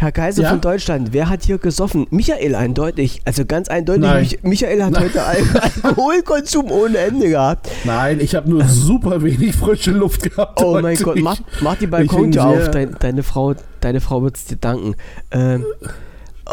Herr 0.00 0.12
Kaiser 0.12 0.44
Ja? 0.44 0.48
von 0.48 0.62
Deutschland, 0.62 1.12
wer 1.12 1.28
hat 1.28 1.42
hier 1.42 1.58
gesoffen? 1.58 2.06
Michael 2.10 2.54
eindeutig. 2.54 3.20
Also 3.26 3.44
ganz 3.44 3.68
eindeutig. 3.68 4.00
Nein. 4.02 4.20
Mich, 4.22 4.42
Michael 4.42 4.82
hat 4.82 4.92
Nein. 4.92 5.02
heute 5.04 5.22
Al 5.22 5.36
Alkoholkonsum 5.82 6.70
ohne 6.70 6.96
Ende 6.96 7.28
gehabt. 7.28 7.68
Nein, 7.84 8.18
ich 8.18 8.34
habe 8.34 8.48
nur 8.48 8.64
super 8.64 9.22
wenig 9.22 9.54
frische 9.54 9.90
Luft 9.90 10.22
gehabt. 10.22 10.58
Oh 10.62 10.72
heute. 10.72 10.82
mein 10.82 10.96
Gott, 10.96 11.18
mach, 11.20 11.38
mach 11.60 11.76
die 11.76 11.86
Balkontür 11.86 12.46
auf, 12.46 12.56
sehr- 12.62 12.68
dein, 12.70 12.96
deine 12.98 13.22
Frau, 13.22 13.54
deine 13.80 14.00
Frau 14.00 14.22
wird 14.22 14.38
es 14.38 14.46
dir 14.46 14.56
danken. 14.56 14.94
Ähm, 15.32 15.66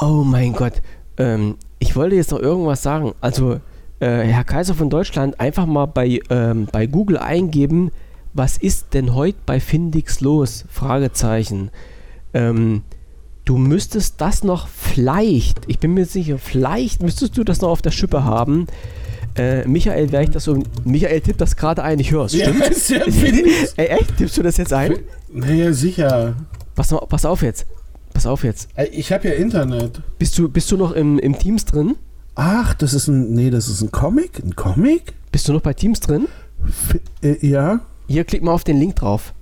oh 0.01 0.23
mein 0.25 0.51
Gott, 0.51 0.73
ähm, 1.15 1.55
ich 1.79 1.95
wollte 1.95 2.17
jetzt 2.17 2.31
noch 2.31 2.39
irgendwas 2.41 2.83
sagen. 2.83 3.13
Also, 3.21 3.61
äh, 4.01 4.23
Herr 4.23 4.43
Kaiser 4.43 4.73
von 4.73 4.89
Deutschland, 4.89 5.39
einfach 5.39 5.65
mal 5.67 5.85
bei, 5.85 6.19
ähm, 6.29 6.67
bei 6.69 6.85
Google 6.85 7.17
eingeben, 7.17 7.91
was 8.33 8.57
ist 8.57 8.93
denn 8.93 9.15
heute 9.15 9.37
bei 9.45 9.61
Findix 9.61 10.19
los? 10.19 10.65
Fragezeichen. 10.69 11.71
Ähm, 12.33 12.83
du 13.47 13.57
müsstest 13.57 14.19
das 14.19 14.43
noch 14.43 14.67
vielleicht, 14.67 15.61
ich 15.67 15.79
bin 15.79 15.93
mir 15.93 16.05
sicher, 16.05 16.37
vielleicht 16.37 17.01
müsstest 17.01 17.37
du 17.37 17.43
das 17.43 17.61
noch 17.61 17.69
auf 17.69 17.81
der 17.81 17.91
Schippe 17.91 18.23
haben. 18.23 18.67
Äh, 19.35 19.67
Michael, 19.67 20.11
werde 20.11 20.25
ich 20.25 20.31
das 20.31 20.43
so. 20.45 20.61
Michael 20.83 21.21
tippt 21.21 21.39
das 21.39 21.55
gerade 21.55 21.83
ein, 21.83 21.99
ich 21.99 22.11
höre 22.11 22.25
es, 22.25 22.33
Ja, 22.33 22.47
stimmt? 22.47 22.67
ist 22.67 22.89
ja. 22.89 22.99
Ey, 23.77 23.87
echt? 23.87 24.17
Tippst 24.17 24.37
du 24.37 24.43
das 24.43 24.57
jetzt 24.57 24.73
ein? 24.73 24.95
Naja, 25.31 25.71
sicher. 25.73 26.35
Pass, 26.75 26.93
pass 27.07 27.23
auf 27.25 27.41
jetzt. 27.43 27.65
Pass 28.13 28.25
auf 28.25 28.43
jetzt. 28.43 28.67
Ich 28.91 29.11
habe 29.11 29.27
ja 29.27 29.35
Internet. 29.35 30.01
Bist 30.17 30.37
du, 30.39 30.49
bist 30.49 30.71
du 30.71 30.77
noch 30.77 30.91
im, 30.91 31.19
im 31.19 31.37
Teams 31.37 31.65
drin? 31.65 31.95
Ach, 32.35 32.73
das 32.73 32.93
ist 32.93 33.07
ein. 33.07 33.33
Nee, 33.33 33.49
das 33.51 33.67
ist 33.67 33.81
ein 33.81 33.91
Comic? 33.91 34.39
Ein 34.43 34.55
Comic? 34.55 35.13
Bist 35.31 35.47
du 35.47 35.53
noch 35.53 35.61
bei 35.61 35.73
Teams 35.73 35.99
drin? 35.99 36.27
F 36.67 36.99
äh, 37.21 37.47
ja. 37.47 37.81
Hier, 38.07 38.23
klick 38.23 38.41
mal 38.41 38.53
auf 38.53 38.63
den 38.63 38.77
Link 38.79 38.95
drauf. 38.95 39.33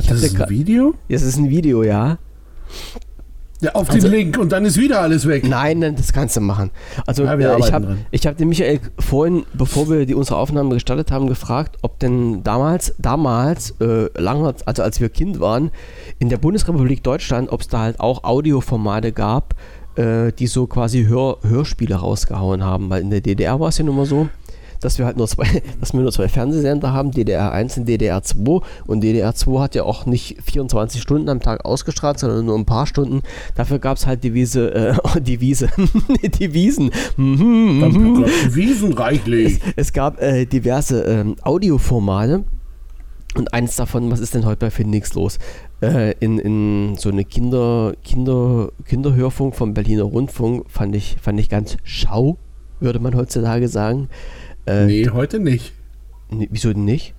Ich 0.00 0.06
Das 0.08 0.22
ist 0.22 0.40
ein 0.40 0.50
Video? 0.50 0.94
Das 1.08 1.22
ist 1.22 1.36
ein 1.36 1.48
Video, 1.48 1.82
ja? 1.84 2.18
Ja, 3.60 3.72
auf 3.72 3.90
Also- 3.90 4.06
den 4.06 4.12
Link 4.16 4.38
und 4.38 4.52
dann 4.52 4.64
ist 4.64 4.76
wieder 4.78 5.00
alles 5.00 5.26
weg. 5.26 5.42
Nein, 5.44 5.80
nein, 5.80 5.96
das 5.96 6.12
kannst 6.12 6.36
du 6.36 6.40
machen. 6.40 6.70
Also, 7.06 7.24
Ja, 7.24 7.34
äh, 7.34 7.58
ich 7.58 7.72
habe 7.72 7.96
hab 8.14 8.36
den 8.36 8.48
Michael 8.48 8.78
vorhin, 9.00 9.46
bevor 9.52 9.90
wir 9.90 10.06
die, 10.06 10.14
unsere 10.14 10.38
Aufnahme 10.38 10.74
gestartet 10.74 11.10
haben, 11.10 11.26
gefragt, 11.26 11.76
ob 11.82 11.98
denn 11.98 12.44
damals, 12.44 12.94
damals, 12.98 13.74
äh, 13.80 14.08
lange, 14.16 14.54
also 14.64 14.82
als 14.84 15.00
wir 15.00 15.08
Kind 15.08 15.40
waren, 15.40 15.72
in 16.20 16.28
der 16.28 16.36
Bundesrepublik 16.36 17.02
Deutschland, 17.02 17.50
ob 17.50 17.62
es 17.62 17.68
da 17.68 17.80
halt 17.80 17.98
auch 17.98 18.22
Audioformate 18.22 19.10
gab, 19.10 19.56
äh, 19.96 20.30
die 20.30 20.46
so 20.46 20.68
quasi 20.68 21.06
Hör, 21.06 21.38
Hörspiele 21.42 21.96
rausgehauen 21.96 22.62
haben. 22.62 22.90
Weil 22.90 23.02
in 23.02 23.10
der 23.10 23.22
DDR 23.22 23.58
war 23.58 23.70
es 23.70 23.78
ja 23.78 23.84
nun 23.84 23.96
mal 23.96 24.06
so, 24.06 24.28
dass 24.80 24.98
wir 24.98 25.06
halt 25.06 25.16
nur 25.16 25.28
zwei, 25.28 25.62
dass 25.80 25.92
wir 25.92 26.00
nur 26.00 26.12
zwei 26.12 26.28
Fernsehsender 26.28 26.92
haben, 26.92 27.10
DDR 27.10 27.52
1 27.52 27.78
und 27.78 27.88
DDR 27.88 28.22
2. 28.22 28.60
Und 28.86 29.00
DDR 29.02 29.34
2 29.34 29.60
hat 29.60 29.74
ja 29.74 29.84
auch 29.84 30.06
nicht 30.06 30.38
24 30.42 31.02
Stunden 31.02 31.28
am 31.28 31.40
Tag 31.40 31.64
ausgestrahlt, 31.64 32.18
sondern 32.18 32.46
nur 32.46 32.56
ein 32.58 32.66
paar 32.66 32.86
Stunden. 32.86 33.22
Dafür 33.54 33.78
gab 33.78 33.96
es 33.98 34.06
halt 34.06 34.24
die 34.24 34.34
Wiese, 34.34 34.74
äh, 34.74 35.20
die 35.20 35.40
Wiese, 35.40 35.68
die 36.38 36.54
Wiesen. 36.54 36.90
Mhm, 37.16 37.80
reichlich. 38.92 39.60
Es 39.76 39.92
gab 39.92 40.20
äh, 40.20 40.46
diverse 40.46 41.02
ähm, 41.02 41.36
Audioformate. 41.42 42.44
Und 43.34 43.52
eins 43.52 43.76
davon, 43.76 44.10
was 44.10 44.20
ist 44.20 44.34
denn 44.34 44.46
heute 44.46 44.58
bei 44.58 44.70
Phoenix 44.70 45.14
los? 45.14 45.38
Äh, 45.80 46.14
in, 46.18 46.38
in 46.38 46.96
so 46.96 47.10
eine 47.10 47.24
Kinder, 47.24 47.92
Kinder, 48.02 48.70
Kinderhörfunk 48.86 49.54
vom 49.54 49.74
Berliner 49.74 50.04
Rundfunk 50.04 50.64
fand 50.68 50.96
ich, 50.96 51.16
fand 51.20 51.38
ich 51.38 51.48
ganz 51.48 51.76
schau, 51.84 52.38
würde 52.80 52.98
man 52.98 53.14
heutzutage 53.14 53.68
sagen. 53.68 54.08
Äh, 54.68 54.86
Nee, 54.86 55.08
heute 55.12 55.38
nicht. 55.40 55.72
nee, 56.30 56.48
wieso 56.50 56.72
denn 56.72 56.84
nicht? 56.84 57.14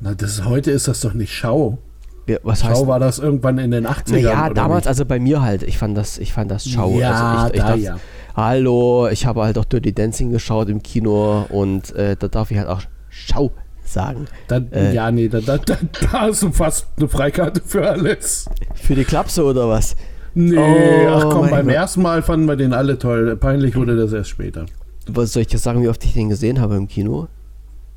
Na, 0.00 0.14
das 0.14 0.32
ist, 0.38 0.44
heute 0.44 0.70
ist 0.70 0.88
das 0.88 1.00
doch 1.00 1.14
nicht 1.14 1.32
Schau. 1.32 1.78
Ja, 2.26 2.38
was 2.42 2.62
heißt 2.62 2.76
Schau 2.80 2.86
war 2.86 3.00
das 3.00 3.18
irgendwann 3.18 3.58
in 3.58 3.70
den 3.72 3.86
80ern. 3.86 4.12
Naja, 4.12 4.46
oder 4.46 4.54
damals, 4.54 4.84
nicht? 4.84 4.88
also 4.88 5.04
bei 5.06 5.18
mir 5.18 5.42
halt. 5.42 5.62
Ich 5.64 5.78
fand 5.78 5.96
das, 5.96 6.18
ich 6.18 6.32
fand 6.32 6.50
das 6.50 6.68
schau. 6.68 6.96
Ja, 6.98 7.10
also 7.42 7.46
ich, 7.48 7.54
ich 7.54 7.60
da 7.60 7.68
dachte, 7.68 7.80
ja. 7.80 7.96
Hallo, 8.36 9.08
ich 9.08 9.26
habe 9.26 9.42
halt 9.42 9.58
auch 9.58 9.64
Dirty 9.64 9.92
Dancing 9.92 10.30
geschaut 10.30 10.68
im 10.68 10.82
Kino 10.82 11.46
und 11.48 11.94
äh, 11.96 12.16
da 12.16 12.28
darf 12.28 12.50
ich 12.50 12.58
halt 12.58 12.68
auch 12.68 12.82
schau 13.10 13.50
sagen. 13.84 14.26
Dann, 14.48 14.70
Äh. 14.72 14.94
ja, 14.94 15.10
nee, 15.10 15.28
da, 15.28 15.40
da, 15.40 15.58
da, 15.58 15.76
hast 16.12 16.42
du 16.42 16.52
fast 16.52 16.86
eine 16.96 17.08
Freikarte 17.08 17.60
für 17.64 17.88
alles. 17.88 18.46
Für 18.74 18.94
die 18.94 19.04
Klapse 19.04 19.44
oder 19.44 19.68
was? 19.68 19.96
Nee, 20.34 20.56
Oh, 20.56 21.08
ach 21.10 21.24
komm, 21.28 21.40
mein 21.42 21.50
beim 21.50 21.66
Gott. 21.66 21.74
ersten 21.74 22.02
Mal 22.02 22.22
fanden 22.22 22.46
wir 22.46 22.56
den 22.56 22.72
alle 22.72 22.98
toll. 22.98 23.36
Peinlich 23.36 23.76
wurde 23.76 23.96
das 23.96 24.12
erst 24.12 24.30
später. 24.30 24.64
Was 25.08 25.32
soll 25.32 25.42
ich 25.42 25.48
dir 25.48 25.58
sagen, 25.58 25.82
wie 25.82 25.88
oft 25.88 26.04
ich 26.04 26.12
den 26.14 26.28
gesehen 26.28 26.60
habe 26.60 26.76
im 26.76 26.88
Kino? 26.88 27.28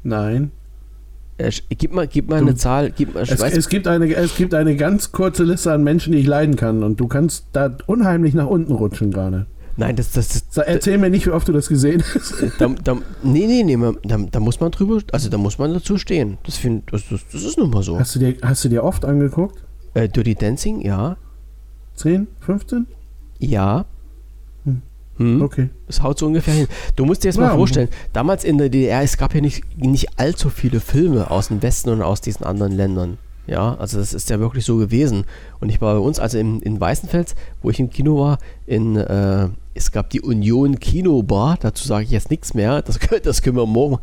Nein. 0.03 0.51
Äh, 1.37 1.51
gib 1.69 1.93
mal, 1.93 2.07
gib 2.07 2.29
mal 2.29 2.39
Du- 2.39 2.45
eine 2.47 2.55
Zahl. 2.55 2.91
Gib 2.91 3.13
mal, 3.13 3.23
Es, 3.23 3.39
weiß, 3.39 3.57
es, 3.57 3.67
gibt 3.67 3.87
eine, 3.87 4.13
es 4.15 4.37
gibt 4.37 4.53
eine 4.53 4.75
ganz 4.77 5.11
kurze 5.11 5.43
Liste 5.43 5.71
an 5.73 5.83
Menschen, 5.83 6.13
die 6.13 6.19
ich 6.19 6.27
leiden 6.27 6.55
kann. 6.55 6.81
Und 6.83 6.99
du 6.99 7.07
kannst 7.07 7.47
da 7.51 7.75
unheimlich 7.87 8.33
nach 8.33 8.47
unten 8.47 8.71
rutschen 8.71 9.11
gerade. 9.11 9.45
nein, 9.75 9.97
das, 9.97 10.11
das, 10.13 10.47
das 10.49 10.65
Erzähl 10.65 10.97
mir 10.97 11.09
nicht, 11.09 11.25
wie 11.25 11.31
oft 11.31 11.47
du 11.47 11.51
das 11.51 11.67
gesehen 11.67 12.01
hast. 12.13 12.35
da, 12.59 12.69
da, 12.83 12.93
nee, 13.21 13.45
nee, 13.47 13.63
nee, 13.63 13.93
da, 14.03 14.17
da 14.31 14.39
muss 14.39 14.61
man 14.61 14.71
drüber, 14.71 14.99
also 15.11 15.29
da 15.29 15.37
muss 15.37 15.57
man 15.59 15.73
dazu 15.73 15.97
stehen. 15.97 16.37
Das, 16.45 16.55
find, 16.55 16.91
das, 16.93 17.03
das, 17.09 17.21
das 17.31 17.43
ist 17.43 17.57
nun 17.57 17.69
mal 17.69 17.83
so. 17.83 17.99
Hast 17.99 18.15
du 18.15 18.19
dir, 18.19 18.35
hast 18.41 18.63
du 18.63 18.69
dir 18.69 18.83
oft 18.85 19.03
angeguckt? 19.03 19.61
Äh, 19.93 20.07
Dirty 20.07 20.35
Dancing, 20.35 20.79
ja. 20.81 21.17
10, 21.95 22.27
15? 22.39 22.87
Ja. 23.39 23.85
Hm. 25.17 25.41
Okay. 25.41 25.69
Das 25.87 26.01
haut 26.03 26.19
so 26.19 26.25
ungefähr 26.25 26.53
hin. 26.53 26.67
Du 26.95 27.05
musst 27.05 27.23
dir 27.23 27.29
jetzt 27.29 27.37
mal 27.37 27.47
Ja. 27.49 27.55
vorstellen, 27.55 27.89
damals 28.13 28.43
in 28.43 28.57
der 28.57 28.69
DDR, 28.69 29.01
es 29.01 29.17
gab 29.17 29.33
ja 29.33 29.41
nicht, 29.41 29.63
nicht 29.77 30.19
allzu 30.19 30.49
viele 30.49 30.79
Filme 30.79 31.31
aus 31.31 31.47
dem 31.47 31.61
Westen 31.61 31.89
und 31.89 32.01
aus 32.01 32.21
diesen 32.21 32.45
anderen 32.45 32.73
Ländern. 32.73 33.17
Ja, 33.47 33.75
also 33.75 33.99
das 33.99 34.13
ist 34.13 34.29
ja 34.31 34.39
wirklich 34.39 34.65
so 34.65 34.77
gewesen. 34.77 35.23
Und 35.59 35.69
ich 35.69 35.79
war 35.79 35.93
bei 35.93 35.99
uns, 35.99 36.19
also 36.19 36.37
in, 36.39 36.61
in 36.61 36.81
Weißenfels, 36.81 37.35
wo 37.61 37.69
ich 37.69 37.79
im 37.79 37.91
Kino 37.91 38.19
war, 38.19 38.39
in, 38.65 38.95
äh, 38.95 39.49
es 39.75 39.91
gab 39.91 40.09
die 40.09 40.21
Union 40.21 40.79
Kinobar, 40.79 41.57
dazu 41.61 41.87
sage 41.87 42.05
ich 42.05 42.09
jetzt 42.11 42.31
nichts 42.31 42.55
mehr, 42.55 42.81
das, 42.81 42.97
das 43.23 43.41
können 43.43 43.55
wir 43.57 43.67
morgen, 43.67 43.99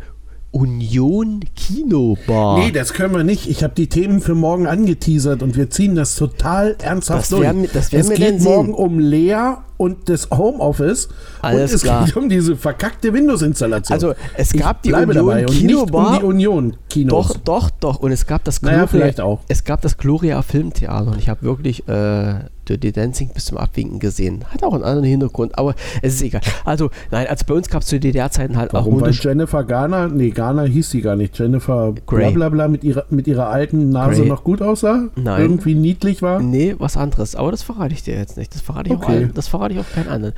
Union 0.52 1.40
Kinobar. 1.56 2.58
Nee, 2.58 2.70
das 2.72 2.92
können 2.92 3.14
wir 3.14 3.24
nicht. 3.24 3.48
Ich 3.48 3.64
habe 3.64 3.74
die 3.74 3.88
Themen 3.88 4.20
für 4.20 4.34
morgen 4.34 4.66
angeteasert 4.66 5.42
und 5.42 5.56
wir 5.56 5.70
ziehen 5.70 5.94
das 5.94 6.14
total 6.14 6.76
ernsthaft 6.82 7.20
Das 7.22 7.28
durch. 7.30 7.42
werden 7.42 7.62
wir- 7.62 7.70
das 7.72 7.90
werden 7.90 8.12
es 8.12 8.18
geht 8.18 8.28
dann 8.28 8.38
sehen. 8.40 8.52
morgen 8.52 8.74
um 8.74 8.98
Lea 8.98 9.54
und 9.78 10.08
das 10.10 10.28
Homeoffice 10.30 11.08
Alles 11.40 11.70
und 11.70 11.76
es 11.76 11.82
klar. 11.82 12.04
geht 12.04 12.16
um 12.16 12.28
diese 12.28 12.54
verkackte 12.56 13.12
Windows-Installation. 13.14 13.94
Also, 13.94 14.14
es 14.36 14.52
Ich 14.54 14.60
gab 14.60 14.82
die 14.82 14.90
bleibe 14.90 15.10
Union 15.12 15.26
dabei 15.26 15.40
und 15.46 15.52
nicht 15.54 15.60
Kinobar. 15.66 16.06
um 16.14 16.18
die 16.20 16.24
Union 16.26 16.76
Kinos. 16.90 17.28
Doch, 17.28 17.36
doch, 17.38 17.70
doch. 17.70 17.96
Und 18.00 18.12
es 18.12 18.26
gab 18.26 18.44
das 18.44 18.60
Naja, 18.62 18.86
vielleicht 18.86 19.20
auch. 19.20 19.40
Es 19.48 19.64
gab 19.64 19.80
das 19.80 19.96
Gloria 19.96 20.42
Filmtheater 20.42 21.12
und 21.12 21.18
ich 21.18 21.28
habe 21.30 21.42
wirklich 21.42 21.88
äh, 21.88 22.34
Dirty 22.68 22.92
Dancing 22.92 23.30
bis 23.34 23.46
zum 23.46 23.58
Abwinken 23.58 23.98
gesehen. 23.98 24.44
Hat 24.50 24.62
auch 24.62 24.74
einen 24.74 24.84
anderen 24.84 25.04
Hintergrund, 25.04 25.58
aber 25.58 25.74
es 26.02 26.14
ist 26.14 26.22
egal. 26.22 26.40
Also, 26.64 26.90
nein, 27.10 27.26
also 27.26 27.44
bei 27.46 27.54
uns 27.54 27.68
gab 27.68 27.82
es 27.82 27.88
zu 27.88 27.98
DDR-Zeiten 27.98 28.56
halt 28.56 28.72
Warum? 28.72 28.96
auch 28.96 29.00
Weil. 29.02 29.12
Jennifer 29.12 29.64
Garner, 29.64 30.08
nee, 30.08 30.30
Garner 30.30 30.64
hieß 30.64 30.90
sie 30.90 31.00
gar 31.00 31.16
nicht. 31.16 31.38
Jennifer 31.38 31.94
Grey. 32.06 32.32
blablabla 32.32 32.68
mit 32.68 32.84
ihrer, 32.84 33.04
mit 33.10 33.26
ihrer 33.26 33.48
alten 33.48 33.90
Nase 33.90 34.20
Grey. 34.20 34.28
noch 34.28 34.44
gut 34.44 34.62
aussah? 34.62 35.08
Nein. 35.16 35.40
Irgendwie 35.42 35.74
niedlich 35.74 36.22
war? 36.22 36.40
Nee, 36.40 36.74
was 36.78 36.96
anderes. 36.96 37.34
Aber 37.36 37.50
das 37.50 37.62
verrate 37.62 37.94
ich 37.94 38.02
dir 38.02 38.14
jetzt 38.16 38.36
nicht. 38.36 38.54
Das 38.54 38.60
verrate 38.62 38.90
ich, 38.90 38.96
auch, 38.96 39.02
Okay. 39.02 39.12
allen, 39.12 39.34
das 39.34 39.48
verrate 39.48 39.74
ich 39.74 39.80
auch 39.80 39.90
keinen 39.94 40.08
anderen. 40.08 40.34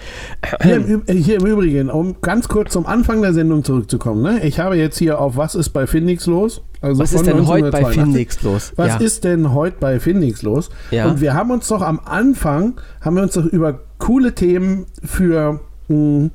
Hier 0.63 1.03
äh, 1.07 1.15
hier 1.15 1.37
im 1.41 1.47
Übrigen, 1.47 1.91
um 1.91 2.17
ganz 2.21 2.49
kurz 2.49 2.73
zum 2.73 2.87
Anfang 2.87 3.21
der 3.23 3.35
Sendung 3.35 3.65
zurückzukommen. 3.65 4.23
Ne? 4.23 4.45
Ich 4.45 4.59
habe 4.61 4.77
jetzt 4.77 4.99
hier 4.99 5.21
auf 5.21 5.37
Was 5.37 5.55
ist 5.55 5.71
bei 5.71 5.87
Phoenix 5.87 6.27
los? 6.27 6.63
Also 6.85 7.01
Was 7.03 7.13
ist 7.15 7.27
denn 7.27 7.47
heute 7.47 7.71
bei 7.71 7.79
1982. 7.79 7.95
Phoenix 8.05 8.43
los? 8.43 8.73
Was 8.77 8.89
ja. 8.89 8.97
ist 8.97 9.25
denn 9.25 9.55
heute 9.55 9.77
bei 9.81 9.99
Phoenix 10.01 10.43
los? 10.43 10.69
Ja. 10.91 11.07
Und 11.07 11.21
wir 11.23 11.33
haben 11.33 11.51
uns 11.51 11.67
doch 11.69 11.81
am 11.81 11.99
Anfang, 12.05 12.75
haben 13.01 13.17
wir 13.17 13.23
uns 13.23 13.33
doch 13.33 13.47
über 13.47 13.81
coole 13.99 14.35
Themen 14.35 14.85
für 15.03 15.61
mh, 15.89 16.29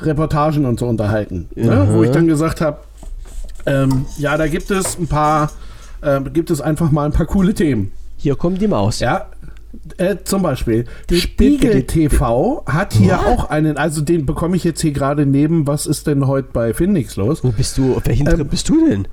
Reportagen 0.00 0.64
und 0.64 0.78
so 0.80 0.86
unterhalten. 0.86 1.48
Ne? 1.54 1.86
Wo 1.90 2.02
ich 2.02 2.10
dann 2.10 2.26
gesagt 2.26 2.62
habe, 2.62 2.78
ähm, 3.66 4.06
ja, 4.16 4.36
da 4.38 4.46
gibt 4.48 4.70
es 4.70 4.98
ein 4.98 5.06
paar, 5.06 5.50
äh, 6.00 6.20
gibt 6.32 6.50
es 6.50 6.60
einfach 6.62 6.90
mal 6.90 7.04
ein 7.04 7.12
paar 7.12 7.26
coole 7.26 7.52
Themen. 7.52 7.92
Hier 8.16 8.36
kommt 8.36 8.62
die 8.62 8.68
Maus. 8.68 9.00
Ja, 9.00 9.26
äh, 9.98 10.16
zum 10.24 10.40
Beispiel 10.42 10.86
Die- 11.10 11.20
Spiegel 11.20 11.72
die- 11.72 11.80
die- 11.80 12.08
TV 12.08 12.62
hat 12.66 12.94
hier 12.94 13.18
What? 13.18 13.26
auch 13.26 13.50
einen, 13.50 13.76
also 13.76 14.00
den 14.00 14.24
bekomme 14.24 14.56
ich 14.56 14.64
jetzt 14.64 14.80
hier 14.80 14.92
gerade 14.92 15.26
neben, 15.26 15.66
was 15.66 15.86
ist 15.86 16.06
denn 16.06 16.26
heute 16.26 16.48
bei 16.54 16.72
Phoenix 16.72 17.16
los? 17.16 17.44
Wo 17.44 17.50
bist 17.50 17.76
du? 17.76 17.94
Auf 17.96 18.06
welchen 18.06 18.26
Ähm, 18.28 18.36
Trip 18.36 18.50
bist 18.50 18.68
du 18.70 18.86
denn? 18.88 19.06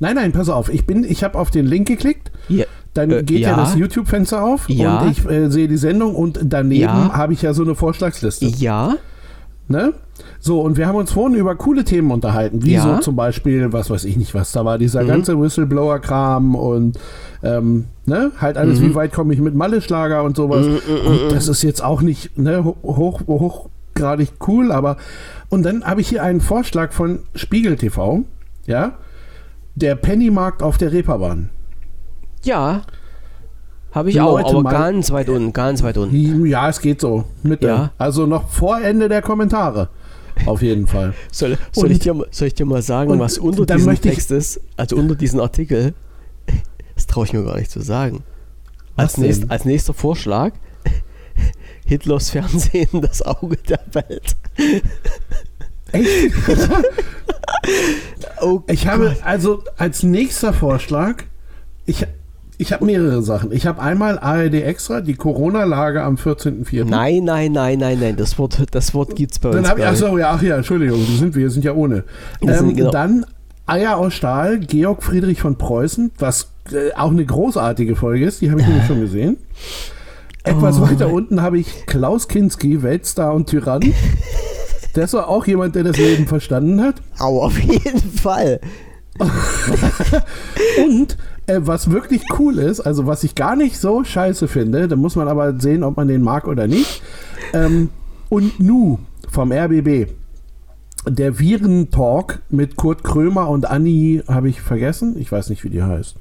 Nein, 0.00 0.16
nein, 0.16 0.32
pass 0.32 0.48
auf, 0.48 0.68
ich 0.72 0.86
bin, 0.86 1.04
ich 1.04 1.22
habe 1.24 1.38
auf 1.38 1.50
den 1.50 1.66
Link 1.66 1.86
geklickt, 1.88 2.30
Ja. 2.48 2.64
dann 2.94 3.10
Äh, 3.10 3.22
geht 3.22 3.40
ja, 3.40 3.50
ja. 3.50 3.56
das 3.56 3.74
YouTube-Fenster 3.76 4.42
auf 4.44 4.68
Ja. 4.68 5.00
und 5.00 5.10
ich 5.10 5.24
äh, 5.28 5.50
sehe 5.50 5.68
die 5.68 5.76
Sendung 5.76 6.14
und 6.14 6.40
daneben 6.42 6.82
Ja. 6.82 7.12
habe 7.12 7.32
ich 7.32 7.42
ja 7.42 7.54
so 7.54 7.62
eine 7.62 7.74
Vorschlagsliste. 7.74 8.46
Ja. 8.46 8.96
Ne? 9.66 9.94
So, 10.40 10.60
und 10.60 10.76
wir 10.76 10.86
haben 10.86 10.96
uns 10.96 11.10
vorhin 11.12 11.36
über 11.38 11.54
coole 11.56 11.84
Themen 11.84 12.10
unterhalten, 12.10 12.62
wie 12.64 12.76
so 12.76 12.98
zum 12.98 13.16
Beispiel, 13.16 13.72
was 13.72 13.88
weiß 13.88 14.04
ich 14.04 14.16
nicht, 14.18 14.34
was 14.34 14.52
da 14.52 14.62
war, 14.64 14.76
dieser 14.76 15.02
Mhm. 15.04 15.08
ganze 15.08 15.40
Whistleblower-Kram 15.40 16.54
und 16.54 16.98
ähm, 17.42 17.86
ne? 18.04 18.30
halt 18.40 18.58
alles, 18.58 18.80
Mhm. 18.80 18.90
wie 18.90 18.94
weit 18.94 19.12
komme 19.14 19.32
ich 19.32 19.40
mit 19.40 19.54
Malle-Schlager 19.54 20.22
und 20.22 20.36
sowas. 20.36 20.66
Und 20.66 21.32
das 21.32 21.48
ist 21.48 21.62
jetzt 21.62 21.82
auch 21.82 22.02
nicht 22.02 22.36
ne, 22.38 22.62
ho- 22.64 22.76
hoch, 22.82 23.22
hochgradig 23.26 24.32
cool, 24.46 24.70
aber 24.70 24.98
und 25.48 25.62
dann 25.64 25.84
habe 25.84 26.00
ich 26.02 26.08
hier 26.08 26.22
einen 26.22 26.40
Vorschlag 26.42 26.92
von 26.92 27.20
Spiegel 27.34 27.76
TV, 27.76 28.24
ja, 28.66 28.92
der 29.74 29.94
Pennymarkt 29.96 30.62
auf 30.62 30.78
der 30.78 30.92
Reeperbahn. 30.92 31.50
Ja. 32.42 32.82
Habe 33.92 34.10
ich 34.10 34.16
Leute, 34.16 34.46
auch, 34.46 34.50
aber 34.54 34.62
mal- 34.62 34.72
ganz 34.72 35.10
weit 35.12 35.28
unten, 35.28 35.52
ganz 35.52 35.82
weit 35.82 35.96
unten. 35.98 36.46
Ja, 36.46 36.68
es 36.68 36.80
geht 36.80 37.00
so. 37.00 37.24
Mitte. 37.42 37.66
Ja. 37.68 37.92
Also 37.96 38.26
noch 38.26 38.48
vor 38.48 38.80
Ende 38.80 39.08
der 39.08 39.22
Kommentare. 39.22 39.88
Auf 40.46 40.62
jeden 40.62 40.86
Fall. 40.88 41.14
Soll, 41.32 41.56
soll, 41.72 41.84
Und- 41.84 41.90
ich 41.92 42.00
dir, 42.00 42.12
mal- 42.14 42.26
soll 42.30 42.48
ich 42.48 42.54
dir 42.54 42.66
mal 42.66 42.82
sagen, 42.82 43.18
was 43.20 43.38
unter 43.38 43.64
diesem 43.66 44.00
Text 44.00 44.30
ist? 44.32 44.60
Also 44.76 44.96
unter 44.96 45.14
diesem 45.14 45.38
Artikel? 45.40 45.94
Das 46.96 47.06
traue 47.06 47.24
ich 47.24 47.32
mir 47.32 47.44
gar 47.44 47.56
nicht 47.56 47.70
zu 47.70 47.80
sagen. 47.80 48.24
Als, 48.96 49.16
nächst, 49.18 49.50
als 49.50 49.64
nächster 49.64 49.94
Vorschlag: 49.94 50.52
Hitlers 51.86 52.30
Fernsehen, 52.30 53.00
das 53.00 53.22
Auge 53.22 53.56
der 53.68 53.80
Welt. 53.92 54.36
Echt? 55.94 56.32
Oh 58.40 58.62
Ich 58.66 58.86
habe 58.86 59.16
also 59.24 59.62
als 59.78 60.02
nächster 60.02 60.52
Vorschlag, 60.52 61.22
ich, 61.86 62.06
ich 62.58 62.72
habe 62.72 62.84
mehrere 62.84 63.22
Sachen. 63.22 63.52
Ich 63.52 63.66
habe 63.66 63.80
einmal 63.80 64.18
ARD 64.18 64.54
Extra, 64.54 65.00
die 65.00 65.14
Corona-Lage 65.14 66.02
am 66.02 66.16
14.04. 66.16 66.84
Nein, 66.84 67.24
nein, 67.24 67.52
nein, 67.52 67.78
nein, 67.78 67.98
nein. 68.00 68.16
Das 68.16 68.38
Wort, 68.38 68.62
das 68.72 68.92
Wort 68.92 69.16
gibt's 69.16 69.38
bei 69.38 69.50
Dann 69.50 69.64
uns 69.64 69.78
ich, 69.78 69.84
achso, 69.84 70.18
ja, 70.18 70.32
ach 70.32 70.42
ja, 70.42 70.56
Entschuldigung, 70.56 70.98
die 71.06 71.16
sind 71.16 71.34
wir, 71.34 71.50
sind 71.50 71.64
ja 71.64 71.72
ohne. 71.72 72.04
Ähm, 72.42 72.76
genau. 72.76 72.90
Dann 72.90 73.24
Eier 73.66 73.96
aus 73.96 74.12
Stahl, 74.14 74.58
Georg 74.60 75.02
Friedrich 75.02 75.40
von 75.40 75.56
Preußen, 75.56 76.12
was 76.18 76.50
äh, 76.70 76.92
auch 76.94 77.10
eine 77.10 77.24
großartige 77.24 77.96
Folge 77.96 78.26
ist, 78.26 78.42
die 78.42 78.50
habe 78.50 78.60
ich 78.60 78.66
nämlich 78.66 78.86
schon 78.86 79.00
gesehen. 79.00 79.38
Etwas 80.42 80.78
Oh 80.78 80.82
weiter 80.82 81.10
unten 81.10 81.40
habe 81.40 81.58
ich 81.58 81.86
Klaus 81.86 82.28
Kinski, 82.28 82.82
Weltstar 82.82 83.32
und 83.32 83.48
Tyrann. 83.48 83.80
Das 84.94 85.12
war 85.12 85.28
auch 85.28 85.46
jemand, 85.46 85.74
der 85.74 85.84
das 85.84 85.96
Leben 85.96 86.26
verstanden 86.26 86.80
hat. 86.80 86.96
Aber 87.18 87.42
auf 87.44 87.58
jeden 87.58 88.10
Fall. 88.12 88.60
Und 90.78 91.16
äh, 91.46 91.60
was 91.62 91.90
wirklich 91.90 92.22
cool 92.38 92.58
ist, 92.58 92.80
also 92.80 93.06
was 93.06 93.22
ich 93.22 93.34
gar 93.34 93.54
nicht 93.54 93.78
so 93.78 94.02
scheiße 94.02 94.48
finde, 94.48 94.88
da 94.88 94.96
muss 94.96 95.14
man 95.16 95.28
aber 95.28 95.58
sehen, 95.60 95.84
ob 95.84 95.96
man 95.96 96.08
den 96.08 96.22
mag 96.22 96.48
oder 96.48 96.66
nicht. 96.66 97.02
Ähm, 97.52 97.90
und 98.28 98.58
Nu 98.58 98.98
vom 99.30 99.52
RBB. 99.52 100.10
Der 101.06 101.38
Viren-Talk 101.38 102.40
mit 102.48 102.76
Kurt 102.76 103.04
Krömer 103.04 103.50
und 103.50 103.66
Anni, 103.66 104.22
habe 104.26 104.48
ich 104.48 104.60
vergessen? 104.62 105.16
Ich 105.18 105.30
weiß 105.30 105.50
nicht, 105.50 105.62
wie 105.64 105.70
die 105.70 105.82
heißt. 105.82 106.16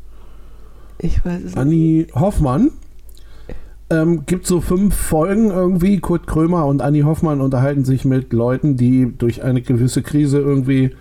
Ich 0.99 1.23
weiß 1.25 1.37
es 1.37 1.43
nicht. 1.45 1.57
Anni 1.57 2.07
Hoffmann. 2.13 2.71
Ähm, 3.93 4.25
gibt 4.25 4.47
so 4.47 4.59
fünf 4.61 4.95
Folgen 4.95 5.51
irgendwie. 5.51 5.99
Kurt 5.99 6.25
Krömer 6.27 6.65
und 6.65 6.81
Anni 6.81 7.01
Hoffmann 7.01 7.41
unterhalten 7.41 7.85
sich 7.85 8.05
mit 8.05 8.33
Leuten, 8.33 8.75
die 8.77 9.13
durch 9.17 9.43
eine 9.43 9.61
gewisse 9.61 10.01
Krise 10.01 10.39
irgendwie 10.39 10.91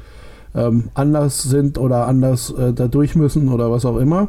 ähm, 0.55 0.89
anders 0.95 1.43
sind 1.43 1.79
oder 1.79 2.07
anders 2.07 2.51
äh, 2.51 2.73
da 2.75 2.89
durch 2.89 3.15
müssen 3.17 3.49
oder 3.49 3.71
was 3.71 3.85
auch 3.87 3.97
immer. 3.97 4.29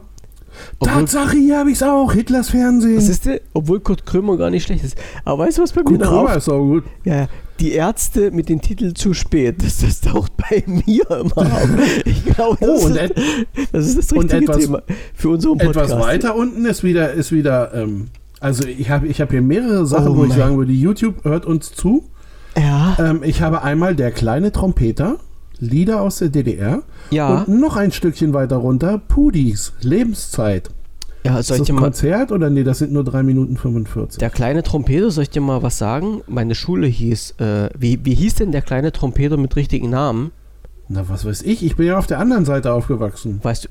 Obwohl- 0.80 0.94
Tatsache, 1.02 1.36
hier 1.36 1.58
habe 1.58 1.72
ich 1.72 1.78
es 1.78 1.84
auch. 1.84 2.14
Hitlers 2.14 2.50
Fernsehen. 2.52 2.96
Das 2.96 3.10
ist 3.10 3.28
obwohl 3.54 3.80
Kurt 3.80 4.06
Krömer 4.06 4.38
gar 4.38 4.52
nicht 4.52 4.64
schlecht 4.66 4.84
ist. 4.84 4.96
Aber 5.26 5.46
weißt 5.46 5.58
du, 5.58 5.64
was 5.64 5.74
bei 5.74 5.82
mir 5.82 5.86
Kurt 5.98 6.02
drauf? 6.04 6.26
Krömer 6.26 6.38
ist 6.38 6.48
auch 6.50 6.60
gut. 6.64 6.84
Ja, 7.06 7.28
die 7.60 7.72
Ärzte 7.72 8.30
mit 8.32 8.50
dem 8.50 8.62
Titel 8.62 8.94
zu 8.94 9.14
spät. 9.16 9.64
Das, 9.64 9.80
das 9.80 10.00
taucht 10.02 10.32
bei 10.38 10.64
mir 10.68 11.10
immer 11.10 11.38
auf. 11.38 11.70
Ich 12.06 12.24
glaube, 12.26 12.58
das, 12.62 12.84
Oh, 12.84 12.88
ist, 12.88 12.96
et- 12.98 13.16
das 13.72 13.88
ist 13.88 13.98
das 13.98 14.14
richtige 14.14 14.44
etwas- 14.44 14.58
Thema 14.58 14.84
für 15.16 15.30
unseren 15.30 15.58
Podcast. 15.58 15.92
Etwas 15.92 16.06
weiter 16.06 16.36
unten 16.36 16.66
ist 16.66 16.84
wieder, 16.84 17.12
ist 17.14 17.32
wieder, 17.32 17.74
ähm, 17.74 18.06
also 18.44 18.68
ich 18.68 18.90
habe 18.90 19.08
ich 19.08 19.20
hab 19.22 19.32
hier 19.32 19.42
mehrere 19.42 19.86
Sachen, 19.88 20.10
Oh 20.10 20.18
wo 20.18 20.24
ich 20.24 20.30
mein- 20.30 20.38
sagen 20.38 20.58
würde, 20.58 20.72
YouTube 20.74 21.24
hört 21.24 21.46
uns 21.46 21.72
zu. 21.72 22.04
Ja, 22.58 22.96
Ähm, 23.00 23.22
ich 23.24 23.42
habe 23.42 23.64
einmal 23.64 23.96
der 23.96 24.12
kleine 24.12 24.52
Trompeter, 24.52 25.18
Lieder 25.60 26.02
aus 26.02 26.18
der 26.18 26.30
DDR. 26.30 26.84
ja, 27.10 27.44
Und 27.44 27.60
noch 27.60 27.78
ein 27.78 27.92
Stückchen 27.92 28.34
weiter 28.34 28.58
runter, 28.58 29.00
Pudis, 29.08 29.74
Lebenszeit. 29.82 30.70
ja. 31.24 31.40
Ist 31.40 31.48
Soll 31.48 31.58
ich 31.58 31.62
das 31.64 31.70
ein 31.70 31.78
Konzert 31.78 32.32
oder 32.32 32.50
nee, 32.50 32.64
das 32.64 32.80
sind 32.80 32.92
nur 32.92 33.04
3 33.04 33.24
Minuten 33.24 33.56
45. 33.58 34.20
der 34.20 34.30
kleine 34.30 34.62
Trompeter, 34.62 35.10
soll 35.10 35.24
ich 35.24 35.30
dir 35.30 35.42
mal 35.42 35.64
was 35.64 35.78
sagen? 35.78 36.22
Meine 36.28 36.54
Schule 36.54 36.86
hieß, 36.88 37.36
äh, 37.40 37.70
wie, 37.78 38.00
wie 38.04 38.14
hieß 38.14 38.36
denn 38.36 38.52
der 38.52 38.62
kleine 38.62 38.92
Trompeter 38.92 39.38
mit 39.38 39.56
richtigen 39.56 39.90
Namen? 39.90 40.32
Na, 40.90 41.08
was 41.08 41.24
weiß 41.26 41.44
ich, 41.44 41.64
ich 41.66 41.76
bin 41.78 41.88
ja 41.88 41.98
auf 41.98 42.08
der 42.08 42.20
anderen 42.20 42.44
Seite 42.46 42.74
aufgewachsen. 42.74 43.40
Weißt 43.42 43.64
du, 43.66 43.70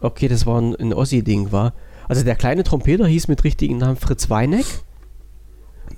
okay, 0.00 0.28
das 0.28 0.46
war 0.46 0.60
ein, 0.60 0.74
ein 0.76 0.92
Ossi-Ding, 0.94 1.52
war. 1.52 1.74
Also 2.08 2.24
der 2.24 2.34
kleine 2.34 2.64
Trompeter 2.64 3.06
hieß 3.06 3.28
mit 3.28 3.44
richtigen 3.44 3.78
Namen 3.78 3.96
Fritz 3.96 4.30
Weineck. 4.30 4.66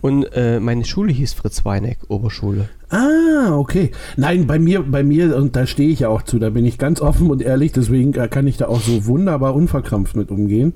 Und 0.00 0.24
äh, 0.34 0.60
meine 0.60 0.84
Schule 0.84 1.12
hieß 1.12 1.34
Fritz 1.34 1.64
Weineck, 1.64 1.98
Oberschule. 2.08 2.68
Ah, 2.88 3.56
okay. 3.56 3.90
Nein, 4.16 4.46
bei 4.46 4.58
mir, 4.58 4.82
bei 4.82 5.02
mir, 5.02 5.36
und 5.36 5.56
da 5.56 5.66
stehe 5.66 5.90
ich 5.90 6.00
ja 6.00 6.08
auch 6.08 6.22
zu, 6.22 6.38
da 6.38 6.50
bin 6.50 6.64
ich 6.64 6.78
ganz 6.78 7.00
offen 7.00 7.30
und 7.30 7.42
ehrlich, 7.42 7.72
deswegen 7.72 8.14
äh, 8.14 8.28
kann 8.28 8.46
ich 8.46 8.56
da 8.56 8.68
auch 8.68 8.80
so 8.80 9.06
wunderbar 9.06 9.54
unverkrampft 9.54 10.16
mit 10.16 10.30
umgehen. 10.30 10.74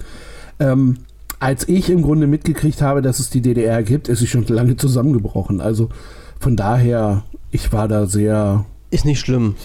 Ähm, 0.60 0.98
als 1.40 1.68
ich 1.68 1.90
im 1.90 2.02
Grunde 2.02 2.26
mitgekriegt 2.26 2.82
habe, 2.82 3.02
dass 3.02 3.18
es 3.18 3.30
die 3.30 3.40
DDR 3.40 3.82
gibt, 3.82 4.08
ist 4.08 4.20
sie 4.20 4.26
schon 4.26 4.46
lange 4.46 4.76
zusammengebrochen. 4.76 5.60
Also 5.60 5.88
von 6.38 6.56
daher, 6.56 7.24
ich 7.50 7.72
war 7.72 7.88
da 7.88 8.06
sehr, 8.06 8.64
Ist 8.90 9.04
nicht 9.04 9.20
schlimm. 9.20 9.56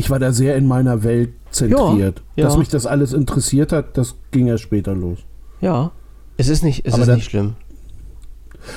Ich 0.00 0.10
war 0.10 0.18
da 0.18 0.32
sehr 0.32 0.56
in 0.56 0.66
meiner 0.66 1.02
Welt 1.04 1.30
zentriert. 1.50 2.22
Ja, 2.36 2.44
Dass 2.44 2.54
ja. 2.54 2.58
mich 2.58 2.68
das 2.68 2.86
alles 2.86 3.12
interessiert 3.12 3.72
hat, 3.72 3.96
das 3.96 4.16
ging 4.30 4.46
ja 4.46 4.58
später 4.58 4.94
los. 4.94 5.18
Ja. 5.60 5.92
Es 6.36 6.48
ist 6.48 6.64
nicht, 6.64 6.86
es 6.86 6.94
Aber 6.94 7.02
ist 7.02 7.08
das- 7.08 7.16
nicht 7.16 7.30
schlimm. 7.30 7.54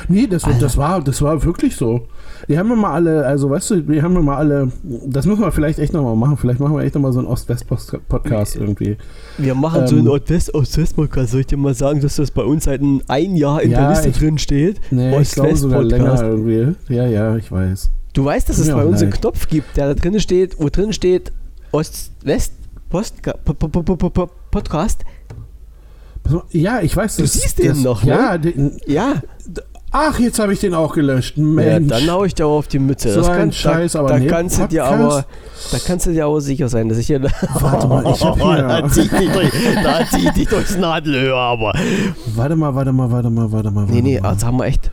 Nee, 0.07 0.27
das, 0.27 0.45
Alter. 0.45 0.59
das, 0.59 0.77
war, 0.77 1.01
das 1.01 1.21
war 1.21 1.43
wirklich 1.43 1.75
so. 1.75 2.07
Die 2.47 2.57
haben 2.57 2.69
wir 2.69 2.75
mal 2.77 2.93
alle, 2.93 3.25
also 3.25 3.49
weißt 3.49 3.71
du, 3.71 3.81
die 3.81 4.01
haben 4.01 4.13
wir 4.13 4.21
mal 4.21 4.37
alle, 4.37 4.71
das 5.05 5.25
müssen 5.25 5.41
wir 5.41 5.51
vielleicht 5.51 5.77
echt 5.77 5.91
nochmal 5.93 6.15
machen. 6.15 6.37
Vielleicht 6.37 6.61
machen 6.61 6.73
wir 6.77 6.83
echt 6.83 6.95
nochmal 6.95 7.11
so 7.11 7.19
einen 7.19 7.27
Ost-West-Podcast 7.27 8.55
irgendwie. 8.55 8.95
Wir 9.37 9.55
machen 9.55 9.81
Ähm, 9.81 9.87
so 9.87 9.95
einen 9.97 10.07
Ost-West-Ost-West-Podcast. 10.07 11.31
Soll 11.31 11.41
ich 11.41 11.47
dir 11.47 11.57
mal 11.57 11.73
sagen, 11.73 11.99
dass 11.99 12.15
das 12.15 12.31
bei 12.31 12.43
uns 12.43 12.63
seit 12.63 12.81
ein, 12.81 13.35
Jahr 13.35 13.61
in 13.61 13.71
Ja, 13.71 13.79
der 13.81 13.89
Liste 13.89 14.09
ich- 14.09 14.17
drin 14.17 14.37
steht? 14.37 14.79
Nee, 14.89 15.19
ich 15.19 15.31
glaube 15.31 15.55
sogar 15.57 15.83
länger 15.83 16.13
Ost-West-Podcast. 16.13 16.47
irgendwie. 16.87 16.93
Ja, 16.95 17.05
ja, 17.07 17.35
ich 17.35 17.51
weiß. 17.51 17.89
Du 18.13 18.25
weißt, 18.25 18.47
dass 18.47 18.59
es 18.59 18.67
bei 18.69 18.83
uns 18.85 19.01
einen. 19.01 19.11
Knopf 19.11 19.47
gibt, 19.47 19.75
der 19.75 19.87
da 19.87 19.93
drin 19.99 20.19
steht, 20.19 20.59
wo 20.59 20.69
drin 20.69 20.93
steht 20.93 21.31
Ost-West 21.71 22.53
Podcast. 24.51 25.03
Ja, 26.51 26.79
ich 26.81 26.95
weiß. 26.95 27.17
Du 27.17 27.25
siehst 27.25 27.57
den 27.59 27.81
noch, 27.81 28.03
ne? 28.03 28.09
Ja, 28.11 28.37
den, 28.37 28.79
Ja, 28.85 29.15
ach, 29.91 30.19
jetzt 30.19 30.37
habe 30.39 30.53
ich 30.53 30.59
den 30.59 30.73
auch 30.75 30.93
gelöscht. 30.93 31.37
ja 31.37 31.43
Mensch. 31.43 31.89
dann 31.89 32.09
hau 32.09 32.23
ich 32.23 32.35
dir 32.35 32.45
auf 32.45 32.67
die 32.67 32.79
Mütze. 32.79 33.11
So 33.11 33.21
das 33.21 33.29
ein 33.29 33.37
kann, 33.39 33.51
Scheiß, 33.51 33.91
da, 33.93 33.99
aber 33.99 34.09
da 34.09 34.19
nee, 34.19 34.27
kannst 34.27 34.59
du 34.59 34.67
dir 34.67 34.85
aber, 34.85 35.25
da 35.71 35.77
kannst 35.85 36.05
du 36.05 36.11
dir 36.13 36.25
aber 36.25 36.39
sicher 36.39 36.69
sein, 36.69 36.87
dass 36.89 36.99
ich 36.99 37.07
hier. 37.07 37.21
Warte 37.23 37.87
mal, 37.87 38.05
ich 38.13 38.23
hab 38.23 38.35
hier- 38.41 38.67
da 38.67 38.87
zieht 38.87 39.11
dich 39.11 39.31
durch, 39.31 39.51
da 39.83 40.03
dich 40.35 40.47
durchs 40.47 40.77
Nadelöhr, 40.77 41.35
aber. 41.35 41.73
warte 42.35 42.55
mal, 42.55 42.73
warte 42.75 42.93
mal, 42.93 43.11
warte 43.11 43.29
mal, 43.31 43.51
warte 43.51 43.71
mal. 43.71 43.85
Nee, 43.87 44.01
nee, 44.01 44.13
warte 44.13 44.23
mal. 44.23 44.29
also 44.29 44.47
haben 44.47 44.57
wir 44.57 44.65
echt. 44.65 44.91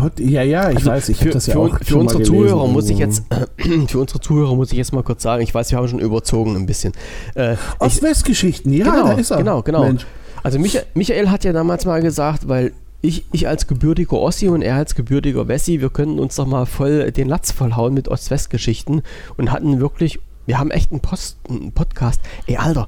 Pod, 0.00 0.20
ja, 0.20 0.42
ja, 0.42 0.70
ich 0.70 0.76
Also 0.76 0.90
weiß, 0.90 1.08
ich 1.08 1.16
für, 1.16 1.22
habe 1.24 1.30
das 1.32 1.46
ja 1.46 1.54
für, 1.54 1.60
auch 1.60 1.78
für 1.82 1.96
unsere 1.96 2.20
mal 2.20 2.24
gelesen 2.24 2.48
Zuhörer 2.48 2.68
muss 2.68 2.88
ich 2.88 2.98
jetzt, 2.98 3.24
für 3.88 3.98
unsere 3.98 4.20
Zuhörer 4.20 4.54
muss 4.54 4.70
ich 4.72 4.78
jetzt 4.78 4.92
mal 4.92 5.02
kurz 5.02 5.22
sagen, 5.22 5.42
ich 5.42 5.54
weiß, 5.54 5.70
wir 5.70 5.78
haben 5.78 5.88
schon 5.88 5.98
überzogen 5.98 6.56
ein 6.56 6.66
bisschen. 6.66 6.92
Äh, 7.34 7.54
ich, 7.54 7.58
Ost-West-Geschichten, 7.80 8.72
ja, 8.72 8.84
genau, 8.84 9.06
da 9.08 9.12
ist 9.12 9.30
er. 9.30 9.38
genau, 9.38 9.62
genau. 9.62 9.82
Mensch. 9.84 10.06
Also 10.42 10.58
Micha 10.58 10.80
Michael 10.94 11.30
hat 11.30 11.44
ja 11.44 11.52
damals 11.52 11.84
mal 11.84 12.00
gesagt, 12.00 12.48
weil 12.48 12.72
ich, 13.00 13.24
ich 13.32 13.46
als 13.46 13.66
gebürtiger 13.66 14.18
Ossi 14.18 14.48
und 14.48 14.62
er 14.62 14.76
als 14.76 14.94
gebürtiger 14.94 15.48
Wessi, 15.48 15.80
wir 15.80 15.90
könnten 15.90 16.18
uns 16.18 16.36
doch 16.36 16.46
mal 16.46 16.66
voll 16.66 17.12
den 17.12 17.28
Latz 17.28 17.52
vollhauen 17.52 17.94
mit 17.94 18.08
Ost-West-Geschichten 18.08 19.02
und 19.36 19.52
hatten 19.52 19.80
wirklich, 19.80 20.18
wir 20.46 20.58
haben 20.58 20.70
echt 20.70 20.90
einen, 20.90 21.00
Post, 21.00 21.38
einen 21.48 21.72
Podcast. 21.72 22.20
Ey, 22.46 22.56
Alter, 22.56 22.86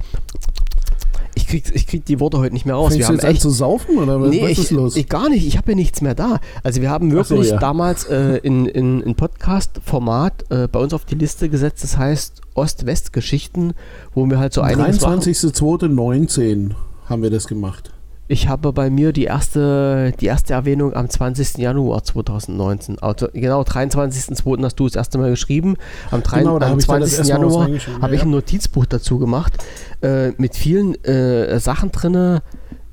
ich 1.35 1.47
krieg, 1.47 1.63
ich 1.73 1.87
krieg 1.87 2.05
die 2.05 2.19
Worte 2.19 2.39
heute 2.39 2.53
nicht 2.53 2.65
mehr 2.65 2.75
raus. 2.75 2.89
Fängst 2.89 2.99
wir 2.99 3.03
du 3.03 3.07
haben 3.07 3.15
jetzt 3.15 3.25
an 3.25 3.31
echt 3.31 3.41
zu 3.41 3.49
saufen 3.49 3.97
oder 3.97 4.21
was, 4.21 4.29
Nee, 4.29 4.43
was 4.43 4.51
ich, 4.51 4.59
ist 4.59 4.71
los? 4.71 4.95
ich 4.95 5.07
gar 5.07 5.29
nicht. 5.29 5.45
Ich 5.45 5.57
habe 5.57 5.71
ja 5.71 5.75
nichts 5.75 6.01
mehr 6.01 6.15
da. 6.15 6.39
Also 6.63 6.81
wir 6.81 6.89
haben 6.89 7.09
Ach 7.17 7.25
so, 7.25 7.35
wirklich 7.35 7.51
ja. 7.51 7.57
damals 7.59 8.05
äh, 8.05 8.37
in, 8.37 8.65
in, 8.65 9.01
in 9.01 9.15
Podcast-Format 9.15 10.45
äh, 10.49 10.67
bei 10.67 10.79
uns 10.79 10.93
auf 10.93 11.05
die 11.05 11.15
Liste 11.15 11.49
gesetzt. 11.49 11.83
Das 11.83 11.97
heißt 11.97 12.41
Ost-West-Geschichten, 12.53 13.73
wo 14.13 14.25
wir 14.29 14.39
halt 14.39 14.53
so 14.53 14.61
einiges 14.61 15.01
machen. 15.01 15.19
23.02.19 15.21 16.71
haben 17.05 17.23
wir 17.23 17.29
das 17.29 17.47
gemacht. 17.47 17.91
Ich 18.31 18.47
habe 18.47 18.71
bei 18.71 18.89
mir 18.89 19.11
die 19.11 19.25
erste, 19.25 20.13
die 20.21 20.27
erste 20.27 20.53
Erwähnung 20.53 20.93
am 20.93 21.09
20. 21.09 21.57
Januar 21.57 22.01
2019. 22.05 22.97
Also 22.99 23.27
genau, 23.33 23.63
23.02. 23.63 24.63
hast 24.63 24.79
du 24.79 24.85
das 24.87 24.95
erste 24.95 25.17
Mal 25.17 25.31
geschrieben. 25.31 25.75
Am, 26.11 26.23
drei- 26.23 26.39
Genau, 26.39 26.57
da 26.57 26.67
am 26.67 26.71
hab 26.71 26.79
ich 26.79 26.85
da 26.85 26.97
das 26.99 27.15
20. 27.15 27.29
erste 27.29 27.45
Mal 27.45 27.45
was 27.45 27.83
Januar 27.83 28.01
habe 28.01 28.15
ich 28.15 28.21
ein 28.21 28.29
Notizbuch 28.29 28.85
dazu 28.85 29.19
gemacht 29.19 29.57
äh, 30.01 30.29
mit 30.37 30.55
vielen 30.55 30.95
äh, 31.03 31.59
Sachen 31.59 31.91
drin 31.91 32.39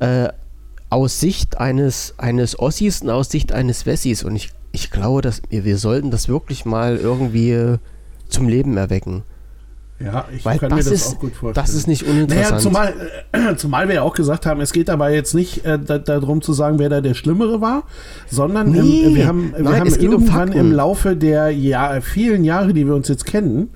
äh, 0.01 0.29
aus 0.91 1.21
Sicht 1.21 1.59
eines, 1.59 2.15
eines 2.19 2.59
Ossis 2.59 3.03
und 3.03 3.11
aus 3.11 3.31
Sicht 3.31 3.53
eines 3.53 3.87
Wessis. 3.87 4.25
Und 4.25 4.35
ich, 4.35 4.51
ich 4.73 4.91
glaube, 4.91 5.23
dass 5.23 5.41
wir, 5.51 5.65
wir 5.65 5.79
sollten 5.79 6.11
das 6.11 6.29
wirklich 6.29 6.65
mal 6.65 6.97
irgendwie 6.97 7.77
zum 8.29 8.49
Leben 8.49 8.77
erwecken. 8.77 9.23
Ja, 10.01 10.27
ich 10.35 10.45
Weil 10.45 10.59
kann 10.59 10.71
das, 10.71 10.85
mir 10.85 10.91
das 10.93 10.93
ist, 10.93 11.17
auch 11.17 11.19
gut 11.19 11.35
vorstellen. 11.35 11.67
das 11.67 11.75
ist 11.75 11.89
nicht 11.89 12.03
Naja, 12.03 12.15
uninteressant. 12.15 12.61
zumal, 12.61 12.95
äh, 13.33 13.55
zumal 13.57 13.89
wir 13.89 13.97
ja 13.97 14.03
auch 14.03 14.15
gesagt 14.15 14.47
haben, 14.47 14.61
es 14.61 14.73
geht 14.73 14.89
dabei 14.89 15.13
jetzt 15.13 15.35
nicht 15.35 15.65
äh, 15.65 15.77
da, 15.79 15.99
darum 15.99 16.41
zu 16.41 16.53
sagen, 16.53 16.79
wer 16.79 16.89
da 16.89 17.01
der 17.01 17.15
Schlimmere 17.15 17.61
war, 17.61 17.83
sondern 18.31 18.71
Nee, 18.71 19.07
ähm, 19.07 19.15
wir 19.17 19.27
haben, 19.27 19.53
wir 19.57 19.65
nein, 19.65 19.81
haben 19.81 19.89
um 19.93 19.99
irgendwann 20.01 20.49
Fakten. 20.49 20.59
im 20.61 20.73
Laufe 20.73 21.17
der 21.17 21.51
Jahr, 21.51 22.01
vielen 22.01 22.45
Jahre, 22.45 22.73
die 22.75 22.87
wir 22.87 22.95
uns 22.95 23.09
jetzt 23.09 23.27
kennen, 23.27 23.71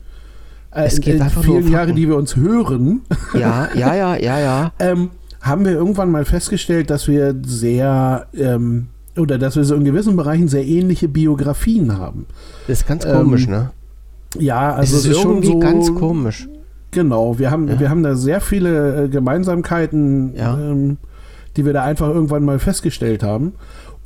äh, 0.71 0.85
Es 0.85 1.01
geht 1.01 1.19
äh, 1.19 1.23
einfach 1.23 1.45
nur 1.45 1.57
um 1.57 1.63
vielen 1.63 1.73
Jahre, 1.73 1.93
die 1.93 2.07
wir 2.09 2.17
uns 2.17 2.37
hören, 2.37 3.01
ja, 3.35 3.69
ja, 3.75 3.95
ja, 3.95 4.17
ja, 4.17 4.39
ja. 4.39 4.73
ähm, 4.79 5.11
haben 5.41 5.65
wir 5.65 5.73
irgendwann 5.73 6.11
mal 6.13 6.25
festgestellt, 6.25 6.89
dass 6.89 7.09
wir 7.09 7.35
sehr 7.45 8.29
ähm, 8.33 8.87
oder 9.19 9.39
dass 9.39 9.57
wir 9.57 9.65
so 9.65 9.75
in 9.75 9.85
gewissen 9.85 10.15
Bereichen 10.17 10.47
sehr 10.47 10.65
ähnliche 10.65 11.09
Biografien 11.09 11.99
haben. 11.99 12.27
Das 12.69 12.79
ist 12.83 12.87
ganz 12.87 13.05
Ähm, 13.05 13.13
komisch, 13.13 13.49
ne? 13.49 13.73
Ja, 14.39 14.73
also 14.75 14.97
es 14.97 15.05
ist, 15.07 15.17
irgendwie 15.25 15.49
schon 15.49 15.55
so, 15.55 15.59
ganz 15.59 15.95
komisch. 15.95 16.49
Genau, 16.91 17.39
wir 17.39 17.51
haben, 17.51 17.69
Ja. 17.69 17.81
wir 17.81 17.91
haben 17.91 18.03
da 18.03 18.15
sehr 18.17 18.41
viele 18.41 19.05
äh, 19.05 19.09
Gemeinsamkeiten, 19.09 20.35
Ja. 20.37 20.59
ähm, 20.59 20.99
die 21.57 21.65
wir 21.65 21.73
da 21.73 21.83
einfach 21.85 22.09
irgendwann 22.09 22.45
mal 22.45 22.59
festgestellt 22.59 23.23
haben. 23.23 23.53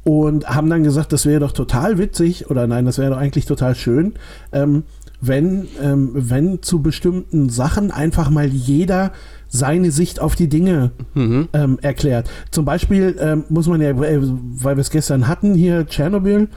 Und 0.05 0.49
haben 0.49 0.71
dann 0.71 0.85
gesagt, 0.85 1.13
das 1.13 1.27
wäre 1.27 1.41
doch 1.41 1.51
total 1.53 1.99
witzig, 1.99 2.49
oder 2.49 2.67
nein, 2.69 2.85
das 2.85 2.99
wäre 2.99 3.11
doch 3.11 3.19
eigentlich 3.19 3.45
total 3.47 3.75
schön, 3.75 4.15
ähm, 4.53 4.85
wenn, 5.21 5.67
ähm, 5.83 6.11
wenn 6.15 6.63
zu 6.63 6.81
bestimmten 6.81 7.49
Sachen 7.49 7.91
einfach 7.91 8.31
mal 8.31 8.47
jeder 8.47 9.11
seine 9.49 9.91
Sicht 9.91 10.21
auf 10.21 10.37
die 10.37 10.49
Dinge 10.49 10.93
Mhm. 11.15 11.49
ähm, 11.55 11.79
erklärt. 11.83 12.29
Zum 12.53 12.65
Beispiel 12.65 13.17
ähm, 13.19 13.45
muss 13.49 13.67
man 13.67 13.81
ja, 13.81 13.91
äh, 13.91 14.21
weil 14.23 14.77
wir 14.77 14.81
es 14.81 14.91
gestern 14.91 15.27
hatten, 15.27 15.55
hier 15.55 15.87
Tschernobyl, 15.87 16.49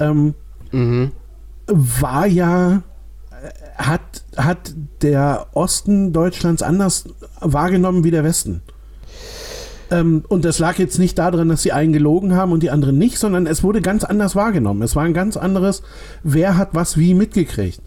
ähm, 0.00 0.34
Mhm. 0.72 1.12
war 1.66 2.26
ja, 2.26 2.82
hat, 3.78 4.24
hat 4.36 4.74
der 5.02 5.46
Osten 5.54 6.12
Deutschlands 6.12 6.62
anders 6.62 7.04
wahrgenommen 7.40 8.04
wie 8.04 8.10
der 8.10 8.24
Westen. 8.24 8.60
Ähm, 9.90 10.24
und 10.28 10.44
das 10.44 10.58
lag 10.58 10.78
jetzt 10.78 10.98
nicht 10.98 11.18
daran, 11.18 11.48
dass 11.48 11.62
die 11.62 11.72
einen 11.72 11.92
gelogen 11.92 12.34
haben 12.34 12.52
und 12.52 12.62
die 12.62 12.70
anderen 12.70 12.98
nicht, 12.98 13.18
sondern 13.18 13.46
es 13.46 13.62
wurde 13.62 13.80
ganz 13.80 14.04
anders 14.04 14.36
wahrgenommen. 14.36 14.82
Es 14.82 14.96
war 14.96 15.04
ein 15.04 15.14
ganz 15.14 15.36
anderes, 15.36 15.82
wer 16.22 16.58
hat 16.58 16.70
was 16.72 16.98
wie 16.98 17.14
mitgekriegt. 17.14 17.80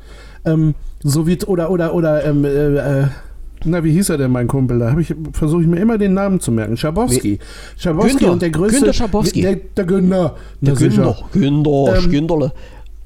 Ähm, 0.46 0.74
so 1.04 1.28
wie, 1.28 1.38
oder, 1.46 1.70
oder, 1.70 1.94
oder, 1.94 2.26
ähm, 2.26 2.46
äh, 2.46 3.02
äh, 3.02 3.08
na, 3.64 3.84
wie 3.84 3.92
hieß 3.92 4.10
er 4.10 4.18
denn, 4.18 4.32
mein 4.32 4.48
Kumpel? 4.48 4.80
Da 4.80 4.96
versuche 5.34 5.62
ich 5.62 5.68
mir 5.68 5.80
immer 5.80 6.00
den 6.00 6.16
Namen 6.16 6.40
zu 6.40 6.52
merken. 6.52 6.78
Schabowski. 6.78 7.38
Schabowski 7.78 8.26
und 8.26 8.42
der 8.42 8.50
größte. 8.50 8.78
Günther 8.78 8.94
Schabowski. 8.94 9.42
Der, 9.42 9.56
der 9.56 9.86
Günther. 9.86 10.36
Der. 10.62 10.74
Günther, 10.74 11.18
Günther, 11.32 11.96
Ähm, 11.96 12.10
Günterle. 12.10 12.54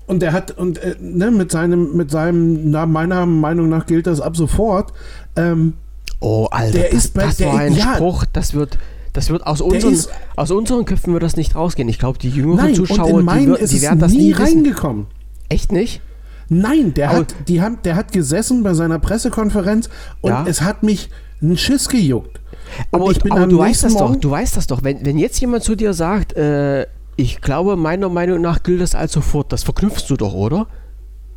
Und 0.08 0.22
der 0.22 0.34
hat, 0.34 0.52
und 0.58 0.78
äh, 0.78 0.96
ne, 1.00 1.32
mit 1.32 1.52
seinem, 1.52 1.96
mit 1.98 2.12
seinem, 2.12 2.70
na, 2.70 2.86
meiner 2.86 3.26
Meinung 3.26 3.70
nach 3.70 3.86
gilt 3.88 4.06
das 4.08 4.22
ab 4.22 4.38
sofort. 4.38 4.94
Ähm, 5.36 5.74
Oh, 6.22 6.48
Alter, 6.50 6.72
der 6.80 6.90
das, 6.92 7.06
ist 7.06 7.14
bei- 7.14 7.24
das 7.26 7.38
der- 7.38 7.48
war 7.50 7.60
ein 7.60 7.74
ja. 7.76 7.96
Spruch, 7.96 8.24
das 8.32 8.54
wird, 8.54 8.78
das 9.14 9.30
wird 9.30 9.46
aus 9.46 9.62
unseren, 9.62 9.94
ist- 9.94 10.10
aus 10.36 10.50
unseren 10.50 10.86
Köpfen 10.86 11.12
wird 11.14 11.24
das 11.24 11.36
nicht 11.36 11.56
rausgehen. 11.56 11.90
Ich 11.90 12.00
glaube, 12.00 12.18
die 12.20 12.30
jüngeren 12.30 12.66
nein, 12.68 12.76
Zuschauer, 12.76 13.22
die, 13.22 13.48
wir- 13.48 13.60
ist 13.60 13.74
die 13.74 13.82
werden 13.82 14.00
das 14.00 14.12
nie 14.14 14.18
nie 14.30 14.38
wissen. 14.38 14.44
reingekommen. 14.60 15.08
Echt 15.50 15.72
nicht? 15.72 16.02
Nein, 16.48 16.94
der 16.94 17.10
Aber- 17.10 17.20
hat, 17.20 17.36
die 17.48 17.62
haben, 17.62 17.80
der 17.84 17.96
hat 17.96 18.12
gesessen 18.14 18.64
bei 18.64 18.74
seiner 18.74 18.98
Pressekonferenz 19.00 19.90
und 20.22 20.32
Ja. 20.32 20.46
es 20.48 20.62
hat 20.62 20.84
mich 20.84 21.10
ein 21.42 21.58
Schiss 21.58 21.90
gejuckt. 21.90 22.40
Und 22.92 23.02
Aber, 23.02 23.12
ich 23.12 23.20
bin 23.22 23.32
aber 23.32 23.46
du 23.48 23.58
weißt 23.60 23.84
das 23.84 23.96
doch, 23.96 24.16
du 24.16 24.30
weißt 24.32 24.56
das 24.58 24.68
doch. 24.68 24.84
Wenn, 24.84 25.06
wenn 25.06 25.18
jetzt 25.18 25.40
jemand 25.42 25.64
zu 25.64 25.76
dir 25.76 25.94
sagt, 25.94 26.34
äh, 26.34 26.88
ich 27.16 27.42
glaube, 27.42 27.76
meiner 27.76 28.10
Meinung 28.10 28.42
nach 28.42 28.64
gilt 28.64 28.82
das 28.82 28.96
als 28.96 29.14
sofort, 29.14 29.52
das 29.52 29.64
verknüpfst 29.64 30.06
du 30.10 30.18
doch, 30.18 30.34
oder? 30.34 30.68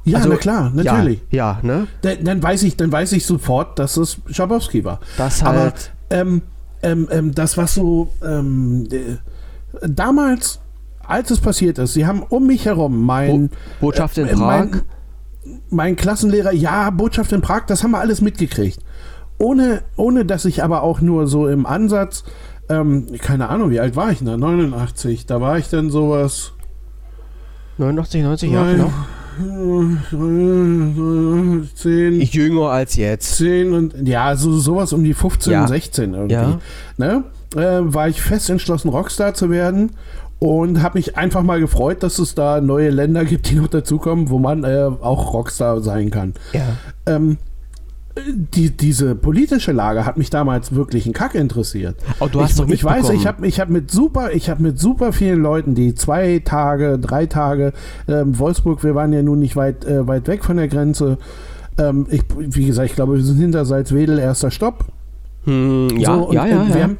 Ja, 0.05 0.18
Also, 0.18 0.31
na 0.31 0.37
klar, 0.37 0.72
natürlich. 0.74 1.20
Ja, 1.31 1.61
ja 1.62 1.66
ne? 1.66 1.87
Dann, 2.03 2.24
dann 2.24 2.43
weiß 2.43 2.62
ich, 2.62 2.76
dann 2.76 2.91
weiß 2.91 3.12
ich 3.12 3.26
sofort, 3.26 3.79
dass 3.79 3.97
es 3.97 4.18
Schabowski 4.31 4.85
war. 4.85 5.01
Das 5.16 5.43
Aber 5.43 5.61
halt. 5.61 5.93
ähm, 6.11 6.43
ähm, 6.83 7.09
ähm, 7.11 7.35
das 7.35 7.57
was 7.57 7.74
so 7.74 8.12
ähm, 8.24 8.89
äh, 8.91 9.16
damals, 9.87 10.61
als 11.07 11.31
es 11.31 11.41
passiert 11.41 11.79
ist, 11.79 11.95
sie 11.95 12.07
haben 12.07 12.22
um 12.22 12.47
mich 12.47 12.64
herum 12.64 13.05
mein 13.05 13.49
Bo 13.49 13.55
Botschaft 13.81 14.18
in 14.18 14.29
äh, 14.29 14.35
Prag. 14.35 14.68
Mein, 14.70 14.83
mein 15.70 15.97
Klassenlehrer, 15.97 16.53
ja, 16.53 16.91
Botschaft 16.91 17.33
in 17.33 17.41
Prag, 17.41 17.66
das 17.66 17.83
haben 17.83 17.93
wir 17.93 18.01
alles 18.01 18.20
mitgekriegt. 18.20 18.81
Ohne, 19.39 19.83
ohne 19.97 20.24
dass 20.24 20.45
ich 20.45 20.62
aber 20.62 20.83
auch 20.83 21.01
nur 21.01 21.26
so 21.26 21.49
im 21.49 21.64
Ansatz, 21.64 22.24
ähm, 22.68 23.06
keine 23.18 23.48
Ahnung, 23.48 23.70
wie 23.70 23.80
alt 23.80 23.96
war 23.96 24.10
ich 24.10 24.22
da? 24.22 24.36
89. 24.36 25.26
Da 25.26 25.40
war 25.40 25.58
ich 25.58 25.68
dann 25.68 25.90
sowas. 25.90 26.52
89, 27.78 28.22
90, 28.22 28.50
ja, 28.50 28.64
Nein. 28.64 28.76
genau. 28.76 28.90
10, 31.74 32.20
Jünger 32.22 32.70
als 32.70 32.96
jetzt. 32.96 33.36
10 33.36 33.72
und 33.72 34.08
ja, 34.08 34.34
so 34.34 34.58
sowas 34.58 34.92
um 34.92 35.04
die 35.04 35.14
15, 35.14 35.52
Ja. 35.52 35.68
16 35.68 36.14
irgendwie. 36.14 36.34
Ja. 36.34 36.58
Ne? 36.96 37.22
Äh, 37.54 37.80
war 37.94 38.08
ich 38.08 38.20
fest 38.20 38.50
entschlossen, 38.50 38.88
Rockstar 38.88 39.34
zu 39.34 39.48
werden 39.50 39.92
und 40.40 40.82
habe 40.82 40.98
mich 40.98 41.16
einfach 41.16 41.42
mal 41.42 41.60
gefreut, 41.60 42.02
dass 42.02 42.18
es 42.18 42.34
da 42.34 42.60
neue 42.60 42.90
Länder 42.90 43.24
gibt, 43.24 43.48
die 43.50 43.54
noch 43.54 43.68
dazukommen, 43.68 44.28
wo 44.28 44.38
man 44.38 44.64
äh, 44.64 44.90
auch 45.00 45.32
Rockstar 45.32 45.80
sein 45.82 46.10
kann. 46.10 46.34
Ja. 46.52 46.66
Ähm, 47.06 47.38
die, 48.26 48.70
diese 48.70 49.14
politische 49.14 49.72
Lage 49.72 50.06
hat 50.06 50.16
mich 50.16 50.30
damals 50.30 50.74
wirklich 50.74 51.06
ein 51.06 51.12
Kack 51.12 51.34
interessiert. 51.34 51.96
Oh, 52.20 52.28
du 52.30 52.40
hast 52.40 52.52
ich, 52.52 52.56
doch 52.56 52.68
ich 52.68 52.84
weiß, 52.84 53.10
ich 53.10 53.26
habe 53.26 53.46
ich 53.46 53.60
hab 53.60 53.68
mit 53.68 53.90
super, 53.90 54.32
ich 54.32 54.50
habe 54.50 54.62
mit 54.62 54.78
super 54.78 55.12
vielen 55.12 55.42
Leuten, 55.42 55.74
die 55.74 55.94
zwei 55.94 56.40
Tage, 56.44 56.98
drei 56.98 57.26
Tage, 57.26 57.72
ähm, 58.06 58.38
Wolfsburg, 58.38 58.82
wir 58.84 58.94
waren 58.94 59.12
ja 59.12 59.22
nun 59.22 59.38
nicht 59.38 59.56
weit, 59.56 59.84
äh, 59.84 60.06
weit 60.06 60.28
weg 60.28 60.44
von 60.44 60.56
der 60.56 60.68
Grenze. 60.68 61.18
Ähm, 61.78 62.06
ich, 62.10 62.22
wie 62.36 62.66
gesagt, 62.66 62.90
ich 62.90 62.96
glaube, 62.96 63.16
wir 63.16 63.24
sind 63.24 63.38
hinter 63.38 63.64
Salzwedel 63.64 64.18
erster 64.18 64.50
Stopp. 64.50 64.86
Hm, 65.44 65.90
ja, 65.96 66.14
So, 66.14 66.28
und, 66.28 66.34
ja, 66.34 66.46
ja, 66.46 66.62
äh, 66.62 66.68
ja. 66.68 66.74
Wir 66.74 66.82
haben, 66.82 66.98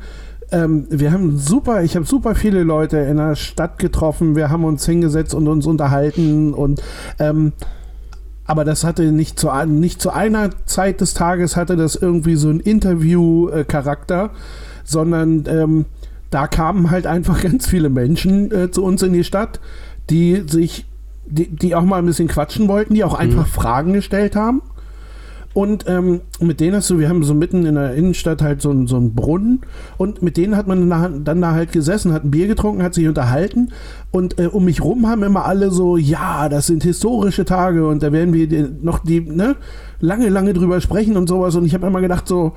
ähm, 0.51 0.87
wir 0.91 1.13
haben 1.13 1.39
super, 1.39 1.83
ich 1.83 1.97
habe 1.97 2.07
super 2.07 2.35
viele 2.35 2.63
Leute 2.63 2.99
in 2.99 3.19
der 3.19 3.35
Stadt 3.35 3.79
getroffen. 3.79 4.37
Wir 4.37 4.51
haben 4.51 4.65
uns 4.65 4.87
hingesetzt 4.87 5.35
und 5.35 5.49
uns 5.49 5.67
unterhalten 5.67 6.55
und 6.55 6.83
ähm, 7.19 7.53
aber 8.49 8.65
das 8.65 8.83
hatte 8.83 9.13
nicht 9.13 9.39
zu, 9.39 9.51
nicht 9.67 10.01
zu 10.01 10.11
einer 10.11 10.51
Zeit 10.65 11.03
des 11.03 11.13
Tages 11.13 11.55
hatte 11.55 11.77
das 11.77 11.97
irgendwie 11.97 12.35
so 12.35 12.49
ein 12.49 12.61
Interview-Charakter, 12.61 14.31
sondern 14.85 15.45
ähm, 15.47 15.85
da 16.31 16.47
kamen 16.47 16.91
halt 16.91 17.07
einfach 17.07 17.43
ganz 17.43 17.67
viele 17.69 17.91
Menschen 17.91 18.51
äh, 18.51 18.71
zu 18.71 18.83
uns 18.83 19.03
in 19.03 19.13
die 19.13 19.23
Stadt, 19.23 19.61
die 20.09 20.45
sich, 20.47 20.87
die, 21.27 21.55
die 21.55 21.75
auch 21.75 21.83
mal 21.83 21.99
ein 21.99 22.07
bisschen 22.07 22.27
quatschen 22.27 22.69
wollten, 22.69 22.95
die 22.95 23.05
auch 23.05 23.13
einfach 23.13 23.47
Fragen 23.47 23.93
gestellt 23.93 24.35
haben. 24.35 24.63
Und 25.55 25.87
ähm, 25.89 26.21
mit 26.41 26.61
denen 26.61 26.77
hast 26.77 26.91
du, 26.91 26.99
wir 26.99 27.09
haben 27.09 27.25
so 27.25 27.35
mitten 27.35 27.65
in 27.67 27.75
der 27.75 27.95
Innenstadt 27.95 28.43
halt 28.43 28.63
so, 28.63 28.87
so 28.87 28.97
einen 28.97 29.15
Brunnen. 29.15 29.63
Und 29.97 30.23
mit 30.23 30.37
denen 30.37 30.57
hat 30.57 30.67
man 30.67 30.89
dann, 31.25 31.41
da 31.41 31.53
halt 31.53 31.73
gesessen, 31.73 32.13
hat 32.13 32.25
ein 32.25 32.31
Bier 32.31 32.47
getrunken, 32.47 32.83
hat 32.83 32.95
sich 32.95 33.09
unterhalten. 33.09 33.71
Und 34.11 34.39
äh, 34.39 34.47
um 34.47 34.65
mich 34.65 34.83
rum 34.85 35.09
haben 35.09 35.23
immer 35.23 35.47
alle 35.47 35.71
so, 35.71 35.97
ja, 35.97 36.49
das 36.49 36.67
sind 36.67 36.83
historische 36.83 37.45
Tage 37.45 37.87
und 37.89 38.03
da 38.03 38.13
werden 38.13 38.35
wir 38.35 38.71
noch 38.83 39.01
die, 39.01 39.21
ne, 39.21 39.57
lange, 40.01 40.29
lange 40.29 40.53
drüber 40.53 40.81
sprechen 40.81 41.17
und 41.17 41.29
sowas. 41.29 41.57
Und 41.57 41.65
ich 41.65 41.75
habe 41.75 41.87
immer 41.87 42.01
gedacht 42.01 42.29
so, 42.29 42.53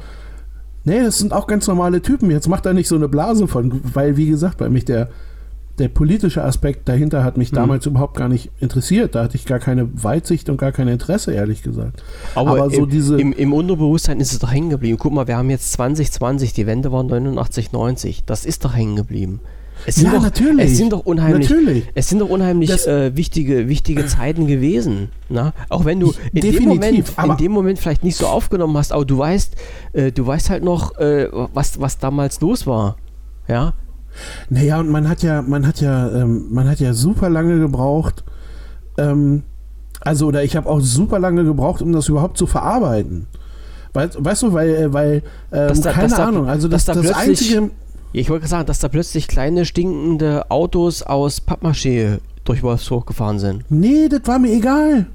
nee, 0.83 1.01
das 1.01 1.17
sind 1.17 1.33
auch 1.33 1.47
ganz 1.47 1.67
normale 1.67 2.01
Typen, 2.01 2.29
jetzt 2.31 2.47
macht 2.47 2.65
da 2.65 2.73
nicht 2.73 2.87
so 2.87 2.95
eine 2.95 3.07
Blase 3.07 3.47
von, 3.47 3.81
weil 3.93 4.17
wie 4.17 4.27
gesagt, 4.27 4.57
bei 4.57 4.69
mich 4.69 4.85
der 4.85 5.09
der 5.81 5.89
politische 5.89 6.43
Aspekt 6.43 6.87
dahinter 6.87 7.23
hat 7.23 7.37
mich 7.37 7.51
mhm. 7.51 7.55
damals 7.55 7.85
überhaupt 7.85 8.15
gar 8.15 8.29
nicht 8.29 8.51
interessiert. 8.59 9.15
Da 9.15 9.23
hatte 9.23 9.35
ich 9.35 9.45
gar 9.45 9.59
keine 9.59 9.89
Weitsicht 10.03 10.49
und 10.49 10.57
gar 10.57 10.71
kein 10.71 10.87
Interesse, 10.87 11.33
ehrlich 11.33 11.63
gesagt. 11.63 12.03
Aber, 12.35 12.51
Aber 12.51 12.69
so 12.69 12.83
im, 12.83 12.89
diese. 12.89 13.19
Im, 13.19 13.33
Im 13.33 13.51
Unterbewusstsein 13.51 14.19
ist 14.19 14.31
es 14.31 14.39
doch 14.39 14.51
hängen 14.51 14.69
geblieben. 14.69 14.97
Guck 14.99 15.11
mal, 15.11 15.27
wir 15.27 15.37
haben 15.37 15.49
jetzt 15.49 15.73
2020, 15.73 16.53
die 16.53 16.67
Wende 16.67 16.91
war 16.91 17.03
89, 17.03 17.71
90. 17.71 18.25
Das 18.25 18.45
ist 18.45 18.63
doch 18.63 18.75
hängen 18.75 18.95
geblieben. 18.95 19.41
Es 19.87 19.95
sind, 19.95 20.05
ja, 20.05 20.13
doch, 20.13 20.21
natürlich. 20.21 20.65
Es 20.65 20.77
sind 20.77 20.93
doch 20.93 21.05
unheimlich, 21.05 21.49
natürlich. 21.49 21.85
Es 21.95 22.07
sind 22.07 22.19
doch 22.19 22.29
unheimlich 22.29 22.69
äh, 22.85 23.15
wichtige, 23.17 23.67
wichtige 23.67 24.05
Zeiten 24.05 24.45
gewesen. 24.45 25.09
Na? 25.27 25.53
Auch 25.69 25.85
wenn 25.85 25.99
du 25.99 26.13
in 26.33 26.41
dem, 26.41 26.65
Moment, 26.65 27.13
in 27.23 27.37
dem 27.37 27.51
Moment 27.51 27.79
vielleicht 27.79 28.03
nicht 28.03 28.15
so 28.15 28.27
aufgenommen 28.27 28.77
hast, 28.77 28.93
aber 28.93 29.05
du 29.05 29.17
weißt, 29.17 29.55
äh, 29.93 30.11
du 30.11 30.27
weißt 30.27 30.51
halt 30.51 30.63
noch, 30.63 30.97
äh, 30.99 31.29
was, 31.31 31.81
was 31.81 31.97
damals 31.97 32.39
los 32.41 32.67
war. 32.67 32.97
Ja, 33.47 33.73
naja, 34.49 34.79
und 34.79 34.89
man 34.89 35.07
hat 35.07 35.23
ja, 35.23 35.41
man 35.41 35.65
hat 35.65 35.81
ja, 35.81 36.09
ähm, 36.09 36.47
man 36.49 36.69
hat 36.69 36.79
ja 36.79 36.93
super 36.93 37.29
lange 37.29 37.59
gebraucht, 37.59 38.23
ähm, 38.97 39.43
also, 40.01 40.27
oder 40.27 40.43
ich 40.43 40.55
habe 40.55 40.67
auch 40.67 40.79
super 40.79 41.19
lange 41.19 41.43
gebraucht, 41.43 41.81
um 41.81 41.91
das 41.91 42.09
überhaupt 42.09 42.37
zu 42.37 42.47
verarbeiten. 42.47 43.27
Weißt, 43.93 44.23
weißt 44.23 44.43
du, 44.43 44.53
weil, 44.53 44.69
äh, 44.69 44.93
weil 44.93 45.23
ähm, 45.51 45.81
da, 45.81 45.91
keine 45.91 46.17
Ahnung, 46.17 46.47
also 46.47 46.67
das, 46.67 46.85
da 46.85 46.95
das 46.95 47.11
einzige. 47.13 47.71
Ich 48.13 48.29
wollte 48.29 48.47
sagen, 48.47 48.65
dass 48.65 48.79
da 48.79 48.89
plötzlich 48.89 49.27
kleine 49.27 49.63
stinkende 49.63 50.49
Autos 50.49 51.01
aus 51.01 51.41
Pappmaché 51.41 52.19
durch 52.43 52.61
Wolfsburg 52.61 53.07
gefahren 53.07 53.39
sind. 53.39 53.63
Nee, 53.69 54.09
das 54.09 54.21
war 54.25 54.39
mir 54.39 54.51
egal. 54.51 55.07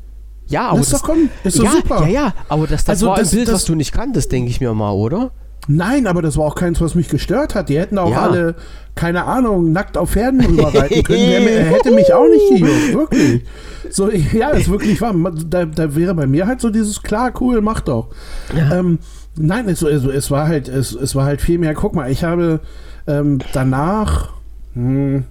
Ja, 0.46 0.68
aber 0.68 0.78
das, 0.78 0.90
das 0.90 0.94
ist 0.94 1.02
doch, 1.02 1.08
komm, 1.08 1.30
ist 1.44 1.58
ja, 1.58 1.70
super. 1.72 2.00
Ja, 2.02 2.08
ja, 2.08 2.34
aber 2.48 2.66
das, 2.66 2.84
das 2.84 2.96
also 2.96 3.08
war 3.08 3.16
das, 3.16 3.32
ein 3.32 3.36
Bild, 3.36 3.52
was 3.52 3.64
du 3.64 3.74
nicht 3.74 3.92
kanntest, 3.92 4.30
denke 4.30 4.48
ich 4.48 4.60
mir 4.60 4.72
mal, 4.72 4.92
oder? 4.92 5.32
Nein, 5.68 6.06
aber 6.06 6.22
das 6.22 6.36
war 6.36 6.44
auch 6.44 6.54
keins, 6.54 6.80
was 6.80 6.94
mich 6.94 7.08
gestört 7.08 7.54
hat. 7.54 7.68
Die 7.68 7.78
hätten 7.78 7.98
auch 7.98 8.10
ja. 8.10 8.22
alle, 8.22 8.54
keine 8.94 9.24
Ahnung, 9.24 9.72
nackt 9.72 9.98
auf 9.98 10.10
Pferden 10.10 10.44
rüberreiten 10.44 11.02
können. 11.02 11.46
Er 11.48 11.64
hätte 11.64 11.90
mich 11.90 12.12
auch 12.12 12.26
nicht 12.28 12.48
gejuckt, 12.48 12.94
wirklich. 12.94 13.42
So, 13.90 14.10
ja, 14.10 14.50
das 14.50 14.62
ist 14.62 14.70
wirklich 14.70 15.00
wahr. 15.00 15.14
Da, 15.48 15.64
da 15.64 15.94
wäre 15.94 16.14
bei 16.14 16.26
mir 16.26 16.46
halt 16.46 16.60
so 16.60 16.70
dieses, 16.70 17.02
klar, 17.02 17.32
cool, 17.40 17.60
mach 17.60 17.80
doch. 17.80 18.08
Ja. 18.56 18.78
Ähm, 18.78 18.98
nein, 19.36 19.68
es, 19.68 19.82
es, 19.82 20.04
es, 20.04 20.30
war 20.30 20.46
halt, 20.46 20.68
es, 20.68 20.92
es 20.92 21.14
war 21.14 21.24
halt 21.24 21.40
viel 21.40 21.58
mehr. 21.58 21.74
Guck 21.74 21.94
mal, 21.94 22.10
ich 22.10 22.22
habe 22.22 22.60
ähm, 23.06 23.38
danach, 23.52 24.30
hm, 24.74 25.24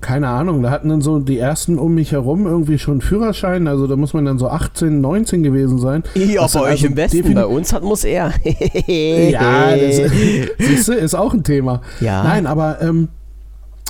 keine 0.00 0.28
Ahnung, 0.28 0.62
da 0.62 0.70
hatten 0.70 0.88
dann 0.88 1.00
so 1.00 1.18
die 1.18 1.38
ersten 1.38 1.78
um 1.78 1.94
mich 1.94 2.12
herum 2.12 2.46
irgendwie 2.46 2.78
schon 2.78 3.00
Führerschein, 3.00 3.66
also 3.66 3.86
da 3.86 3.96
muss 3.96 4.12
man 4.14 4.24
dann 4.24 4.38
so 4.38 4.48
18, 4.48 5.00
19 5.00 5.42
gewesen 5.42 5.78
sein. 5.78 6.02
Ja, 6.14 6.46
bei 6.46 6.60
euch 6.60 6.70
also 6.70 6.86
im 6.88 6.96
Westen, 6.96 7.34
bei 7.34 7.46
uns 7.46 7.72
hat 7.72 7.82
muss 7.82 8.04
er. 8.04 8.32
ja, 8.86 9.76
das 9.76 10.10
siehst 10.58 10.88
du, 10.88 10.92
ist 10.92 11.14
auch 11.14 11.32
ein 11.32 11.44
Thema. 11.44 11.80
Ja. 12.00 12.22
Nein, 12.24 12.46
aber 12.46 12.82
ähm, 12.82 13.08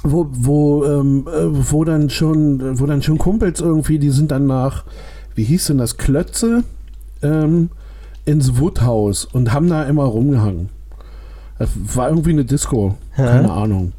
wo, 0.05 0.29
wo, 0.31 0.85
ähm, 0.85 1.27
äh, 1.27 1.73
wo 1.73 1.85
dann 1.85 2.11
schon, 2.11 2.79
wo 2.79 2.87
dann 2.87 3.03
schon 3.03 3.19
Kumpels 3.19 3.61
irgendwie, 3.61 3.99
die 3.99 4.11
sind 4.11 4.31
dann 4.31 4.47
nach, 4.47 4.85
wie 5.35 5.45
hieß 5.45 5.69
denn 5.69 5.79
das, 5.79 5.97
Klötze 5.97 6.63
ähm, 7.23 7.71
ins 8.25 8.59
Woodhaus 8.59 9.25
und 9.25 9.53
haben 9.53 9.69
da 9.69 9.85
immer 9.85 10.05
rumgehangen. 10.05 10.69
Das 11.59 11.71
war 11.95 12.09
irgendwie 12.09 12.31
eine 12.31 12.45
Disco, 12.45 12.97
keine 13.17 13.51
Ahnung. 13.51 13.93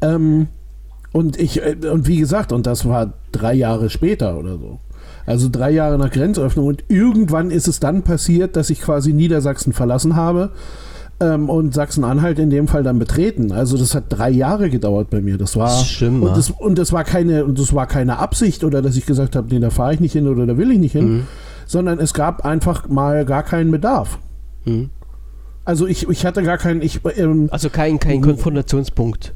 Ähm, 0.00 0.48
und 1.12 1.38
ich, 1.38 1.62
äh, 1.62 1.76
und 1.90 2.06
wie 2.06 2.18
gesagt, 2.18 2.52
und 2.52 2.66
das 2.66 2.86
war 2.86 3.14
drei 3.32 3.54
Jahre 3.54 3.90
später 3.90 4.38
oder 4.38 4.58
so. 4.58 4.78
Also 5.26 5.48
drei 5.50 5.70
Jahre 5.70 5.98
nach 5.98 6.10
Grenzöffnung. 6.10 6.66
Und 6.66 6.84
irgendwann 6.88 7.50
ist 7.50 7.68
es 7.68 7.80
dann 7.80 8.02
passiert, 8.02 8.56
dass 8.56 8.70
ich 8.70 8.80
quasi 8.80 9.12
Niedersachsen 9.12 9.74
verlassen 9.74 10.16
habe 10.16 10.52
ähm, 11.20 11.50
und 11.50 11.74
Sachsen-Anhalt 11.74 12.38
in 12.38 12.48
dem 12.48 12.66
Fall 12.66 12.82
dann 12.82 12.98
betreten. 12.98 13.52
Also 13.52 13.76
das 13.76 13.94
hat 13.94 14.04
drei 14.08 14.30
Jahre 14.30 14.70
gedauert 14.70 15.10
bei 15.10 15.20
mir. 15.20 15.36
Das 15.36 15.56
war 15.56 15.66
das 15.68 15.86
schlimm, 15.86 16.22
und, 16.22 16.36
das, 16.36 16.50
und 16.50 16.78
das 16.78 16.92
war 16.92 17.04
keine 17.04 17.44
und 17.44 17.58
das 17.58 17.74
war 17.74 17.86
keine 17.86 18.18
Absicht 18.18 18.64
oder 18.64 18.80
dass 18.80 18.96
ich 18.96 19.04
gesagt 19.04 19.36
habe, 19.36 19.48
nee, 19.50 19.60
da 19.60 19.70
fahre 19.70 19.94
ich 19.94 20.00
nicht 20.00 20.12
hin 20.12 20.28
oder 20.28 20.46
da 20.46 20.56
will 20.56 20.70
ich 20.70 20.78
nicht 20.78 20.92
hin, 20.92 21.12
mhm. 21.12 21.26
sondern 21.66 21.98
es 21.98 22.14
gab 22.14 22.44
einfach 22.44 22.88
mal 22.88 23.24
gar 23.24 23.42
keinen 23.42 23.70
Bedarf. 23.70 24.18
Mhm. 24.64 24.90
Also 25.64 25.86
ich, 25.86 26.08
ich 26.08 26.24
hatte 26.24 26.42
gar 26.42 26.56
keinen. 26.56 26.80
Ich, 26.80 27.00
ähm, 27.16 27.48
also 27.50 27.68
kein, 27.68 28.00
kein 28.00 28.22
Konfrontationspunkt. 28.22 29.34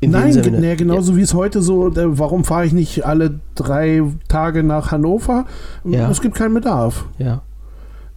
In 0.00 0.12
Nein, 0.12 0.32
nee, 0.60 0.76
genauso 0.76 1.12
ja. 1.12 1.18
wie 1.18 1.22
es 1.22 1.34
heute 1.34 1.60
so, 1.60 1.90
warum 1.92 2.44
fahre 2.44 2.64
ich 2.64 2.72
nicht 2.72 3.04
alle 3.04 3.40
drei 3.56 4.02
Tage 4.28 4.62
nach 4.62 4.92
Hannover? 4.92 5.46
Ja. 5.84 6.08
Es 6.08 6.20
gibt 6.20 6.36
keinen 6.36 6.54
Bedarf. 6.54 7.06
Ja. 7.18 7.42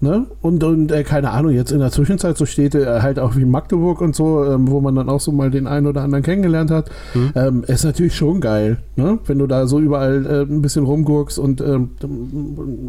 Ne? 0.04 0.26
Und, 0.42 0.64
und 0.64 0.92
äh, 0.92 1.04
keine 1.04 1.30
Ahnung, 1.30 1.52
jetzt 1.52 1.72
in 1.72 1.78
der 1.78 1.92
Zwischenzeit 1.92 2.36
so 2.36 2.48
steht 2.48 2.74
äh, 2.74 3.02
halt 3.02 3.20
auch 3.20 3.36
wie 3.36 3.46
Magdeburg 3.46 4.02
und 4.02 4.16
so, 4.16 4.44
ähm, 4.44 4.68
wo 4.68 4.82
man 4.82 4.96
dann 4.96 5.10
auch 5.10 5.20
so 5.20 5.32
mal 5.32 5.52
den 5.52 5.68
einen 5.68 5.86
oder 5.86 6.02
anderen 6.02 6.24
kennengelernt 6.24 6.72
hat, 6.72 6.90
mhm. 7.14 7.32
ähm, 7.36 7.64
ist 7.68 7.84
natürlich 7.84 8.16
schon 8.16 8.42
geil, 8.42 8.80
ne? 8.96 9.20
wenn 9.28 9.38
du 9.38 9.46
da 9.46 9.68
so 9.68 9.80
überall 9.80 10.26
äh, 10.26 10.42
ein 10.42 10.64
bisschen 10.64 10.86
rumgurkst 10.86 11.38
und 11.38 11.62
ähm, 11.62 11.92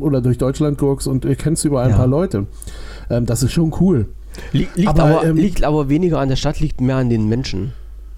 oder 0.01 0.23
durch 0.23 0.39
Deutschland 0.39 0.79
gurkst 0.79 1.07
und 1.07 1.27
äh, 1.27 1.35
kennst 1.35 1.67
überall 1.67 1.91
ja. 1.91 1.95
ein 1.95 1.99
paar 1.99 2.07
Leute. 2.07 2.47
Ähm, 3.11 3.27
das 3.27 3.43
ist 3.43 3.53
schon 3.53 3.75
cool. 3.79 4.07
Liegt, 4.53 4.79
liegt 4.79 4.89
aber, 4.89 5.03
aber, 5.03 5.25
ähm, 5.27 5.37
liegt 5.37 5.65
aber 5.65 5.91
weniger 5.91 6.19
an 6.19 6.31
der 6.31 6.37
Stadt, 6.37 6.61
liegt 6.61 6.81
mehr 6.81 6.97
an 6.97 7.11
den 7.11 7.29
Menschen. 7.29 7.73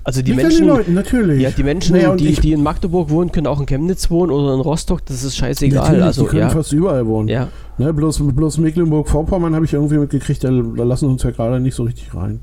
Also 0.06 0.20
die 0.20 0.32
Nicht 0.32 0.42
Menschen, 0.42 0.66
Leuten, 0.66 0.92
natürlich. 0.92 1.40
Ja, 1.40 1.50
die 1.50 1.62
Menschen, 1.62 1.96
naja, 1.96 2.14
die, 2.14 2.34
die 2.34 2.52
in 2.52 2.62
Magdeburg 2.62 3.08
wohnen, 3.08 3.32
können 3.32 3.46
auch 3.46 3.58
in 3.58 3.64
Chemnitz 3.64 4.10
wohnen 4.10 4.30
oder 4.30 4.52
in 4.52 4.60
Rostock. 4.60 5.04
Das 5.06 5.24
ist 5.24 5.34
scheißegal. 5.34 5.82
Natürlich, 5.82 6.04
also, 6.04 6.22
die 6.22 6.28
können 6.28 6.42
ja. 6.42 6.50
fast 6.50 6.72
überall 6.74 7.06
wohnen. 7.06 7.28
Ja. 7.28 7.48
Ne, 7.78 7.92
bloß, 7.94 8.22
bloß 8.34 8.58
Mecklenburg-Vorpommern 8.58 9.54
habe 9.54 9.64
ich 9.64 9.72
irgendwie 9.72 9.96
mitgekriegt, 9.96 10.44
da, 10.44 10.50
lassen 10.50 11.08
uns 11.08 11.22
ja 11.22 11.30
gerade 11.30 11.58
nicht 11.58 11.74
so 11.74 11.84
richtig 11.84 12.14
rein. 12.14 12.40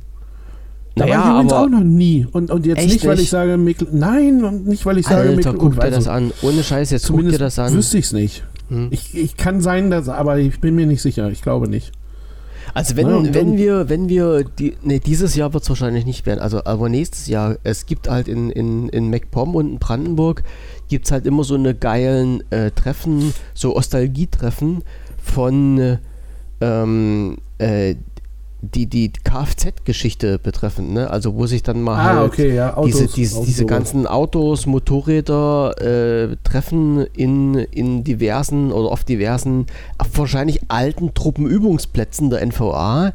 Da 0.96 1.06
naja, 1.06 1.18
war 1.18 1.24
ich 1.24 1.30
übrigens 1.30 1.54
auch 1.54 1.70
noch 1.70 1.84
nie. 1.84 2.28
Und, 2.32 2.50
und 2.50 2.66
jetzt 2.66 2.84
nicht, 2.84 3.06
weil 3.06 3.20
ich 3.20 3.30
sage, 3.30 3.58
Meckl 3.58 3.88
nein, 3.92 4.44
und 4.44 4.68
nicht, 4.68 4.84
weil 4.88 4.98
ich 4.98 5.06
sage, 5.06 5.22
Alter, 5.22 5.36
Mecklenburg. 5.36 5.74
guck 5.76 5.84
dir 5.84 5.92
das 5.92 6.08
an. 6.08 6.32
Ohne 6.42 6.64
Scheiß, 6.64 6.90
jetzt 6.90 7.10
guck 7.12 7.22
dir 7.22 7.38
das 7.38 7.60
an. 7.60 7.74
wüsste 7.76 8.00
ich 8.00 8.06
es 8.06 8.14
nicht. 8.14 8.44
Hm. 8.70 8.88
Ich, 8.90 9.16
ich 9.16 9.38
kann 9.38 9.62
sein, 9.62 9.92
dass, 9.92 10.10
aber 10.10 10.40
ich 10.40 10.60
bin 10.60 10.76
mir 10.76 10.88
nicht 10.88 11.04
sicher. 11.04 11.30
Ich 11.30 11.44
glaube 11.44 11.70
nicht. 11.70 11.92
Also 12.74 12.96
wenn, 12.96 13.26
ja, 13.26 13.34
wenn 13.34 13.58
wir, 13.58 13.90
wenn 13.90 14.10
wir, 14.10 14.44
die, 14.44 14.78
nee, 14.82 15.00
dieses 15.00 15.36
Jahr 15.36 15.54
wird 15.54 15.64
es 15.64 15.70
wahrscheinlich 15.70 16.06
nicht 16.06 16.26
werden, 16.26 16.40
also 16.40 16.64
aber 16.64 16.90
nächstes 16.90 17.28
Jahr, 17.28 17.58
es 17.64 17.86
gibt 17.86 18.10
halt 18.10 18.28
in, 18.28 18.50
in, 18.50 18.90
in 18.90 19.10
MacPom 19.10 19.56
und 19.56 19.72
in 19.72 19.80
Brandenburg, 19.80 20.44
gibt 20.88 21.06
es 21.06 21.12
halt 21.12 21.26
immer 21.26 21.44
so 21.44 21.56
eine 21.56 21.76
geilen 21.76 22.44
äh, 22.52 22.72
Treffen, 22.72 23.34
so 23.54 23.76
Ostalgie-Treffen 23.76 24.84
von 25.22 25.80
äh, 25.80 25.98
ähm, 26.62 27.38
äh, 27.58 27.96
die, 28.62 28.86
die 28.86 29.12
Kfz-Geschichte 29.12 30.38
betreffend, 30.38 30.94
ne? 30.94 31.10
Also 31.10 31.36
wo 31.36 31.48
sich 31.48 31.64
dann 31.64 31.82
mal 31.82 31.96
ah, 31.96 32.04
halt 32.04 32.32
okay, 32.32 32.54
ja. 32.54 32.78
Autos, 32.78 32.92
diese, 32.92 33.08
diese, 33.08 33.46
diese 33.46 33.66
ganzen 33.66 34.06
Autos, 34.06 34.68
Motorräder 34.68 35.74
äh, 35.82 36.38
treffen 36.44 37.06
in, 37.16 37.56
in 37.56 38.04
diversen 38.04 38.72
oder 38.72 38.92
auf 38.92 39.04
diversen, 39.04 39.66
wahrscheinlich 40.14 40.62
alten 40.68 41.14
Truppenübungsplätzen 41.14 42.30
der 42.30 42.46
NVA, 42.46 43.14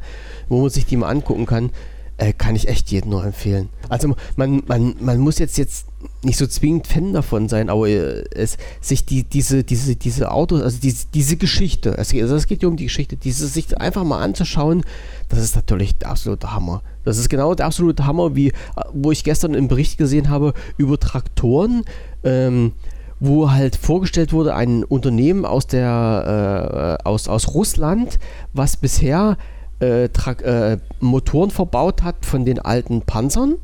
wo 0.49 0.61
man 0.61 0.69
sich 0.69 0.85
die 0.85 0.97
mal 0.97 1.09
angucken 1.09 1.45
kann 1.45 1.71
äh, 2.17 2.33
kann 2.33 2.55
ich 2.55 2.67
echt 2.67 2.91
jedem 2.91 3.11
nur 3.11 3.23
empfehlen. 3.23 3.69
Also 3.89 4.15
man, 4.35 4.63
man, 4.67 4.95
man 4.99 5.19
muss 5.19 5.39
jetzt, 5.39 5.57
jetzt 5.57 5.87
nicht 6.23 6.37
so 6.37 6.47
zwingend 6.47 6.87
Fan 6.87 7.13
davon 7.13 7.47
sein, 7.47 7.69
aber 7.69 7.87
äh, 7.87 8.23
es, 8.31 8.57
sich 8.81 9.05
die, 9.05 9.23
diese, 9.23 9.63
diese, 9.63 9.95
diese 9.95 10.31
Autos, 10.31 10.61
also 10.61 10.79
diese, 10.79 11.05
diese 11.13 11.37
Geschichte, 11.37 11.95
es 11.97 12.11
geht, 12.11 12.23
also 12.23 12.35
es 12.35 12.47
geht 12.47 12.63
ja 12.63 12.67
um 12.67 12.75
die 12.75 12.85
Geschichte, 12.85 13.17
diese 13.17 13.47
sich 13.47 13.79
einfach 13.79 14.03
mal 14.03 14.21
anzuschauen, 14.21 14.83
das 15.29 15.39
ist 15.39 15.55
natürlich 15.55 15.97
der 15.97 16.09
absolute 16.09 16.53
Hammer. 16.53 16.81
Das 17.03 17.17
ist 17.17 17.29
genau 17.29 17.53
der 17.53 17.67
absolute 17.67 18.05
Hammer, 18.05 18.35
wie 18.35 18.51
wo 18.93 19.11
ich 19.11 19.23
gestern 19.23 19.53
im 19.53 19.67
Bericht 19.67 19.97
gesehen 19.97 20.29
habe 20.29 20.53
über 20.77 20.99
Traktoren. 20.99 21.83
Ähm, 22.23 22.73
wo 23.19 23.49
halt 23.49 23.75
vorgestellt 23.75 24.31
wurde, 24.31 24.53
ein 24.53 24.83
Unternehmen 24.83 25.43
aus 25.43 25.65
der 25.65 26.99
äh, 27.03 27.03
aus, 27.03 27.27
aus 27.27 27.55
Russland, 27.55 28.19
was 28.53 28.77
bisher 28.77 29.37
äh, 29.79 30.05
äh, 30.05 30.77
Motoren 30.99 31.51
verbaut 31.51 32.03
hat 32.03 32.25
von 32.25 32.45
den 32.45 32.59
alten 32.59 33.01
Panzern, 33.01 33.55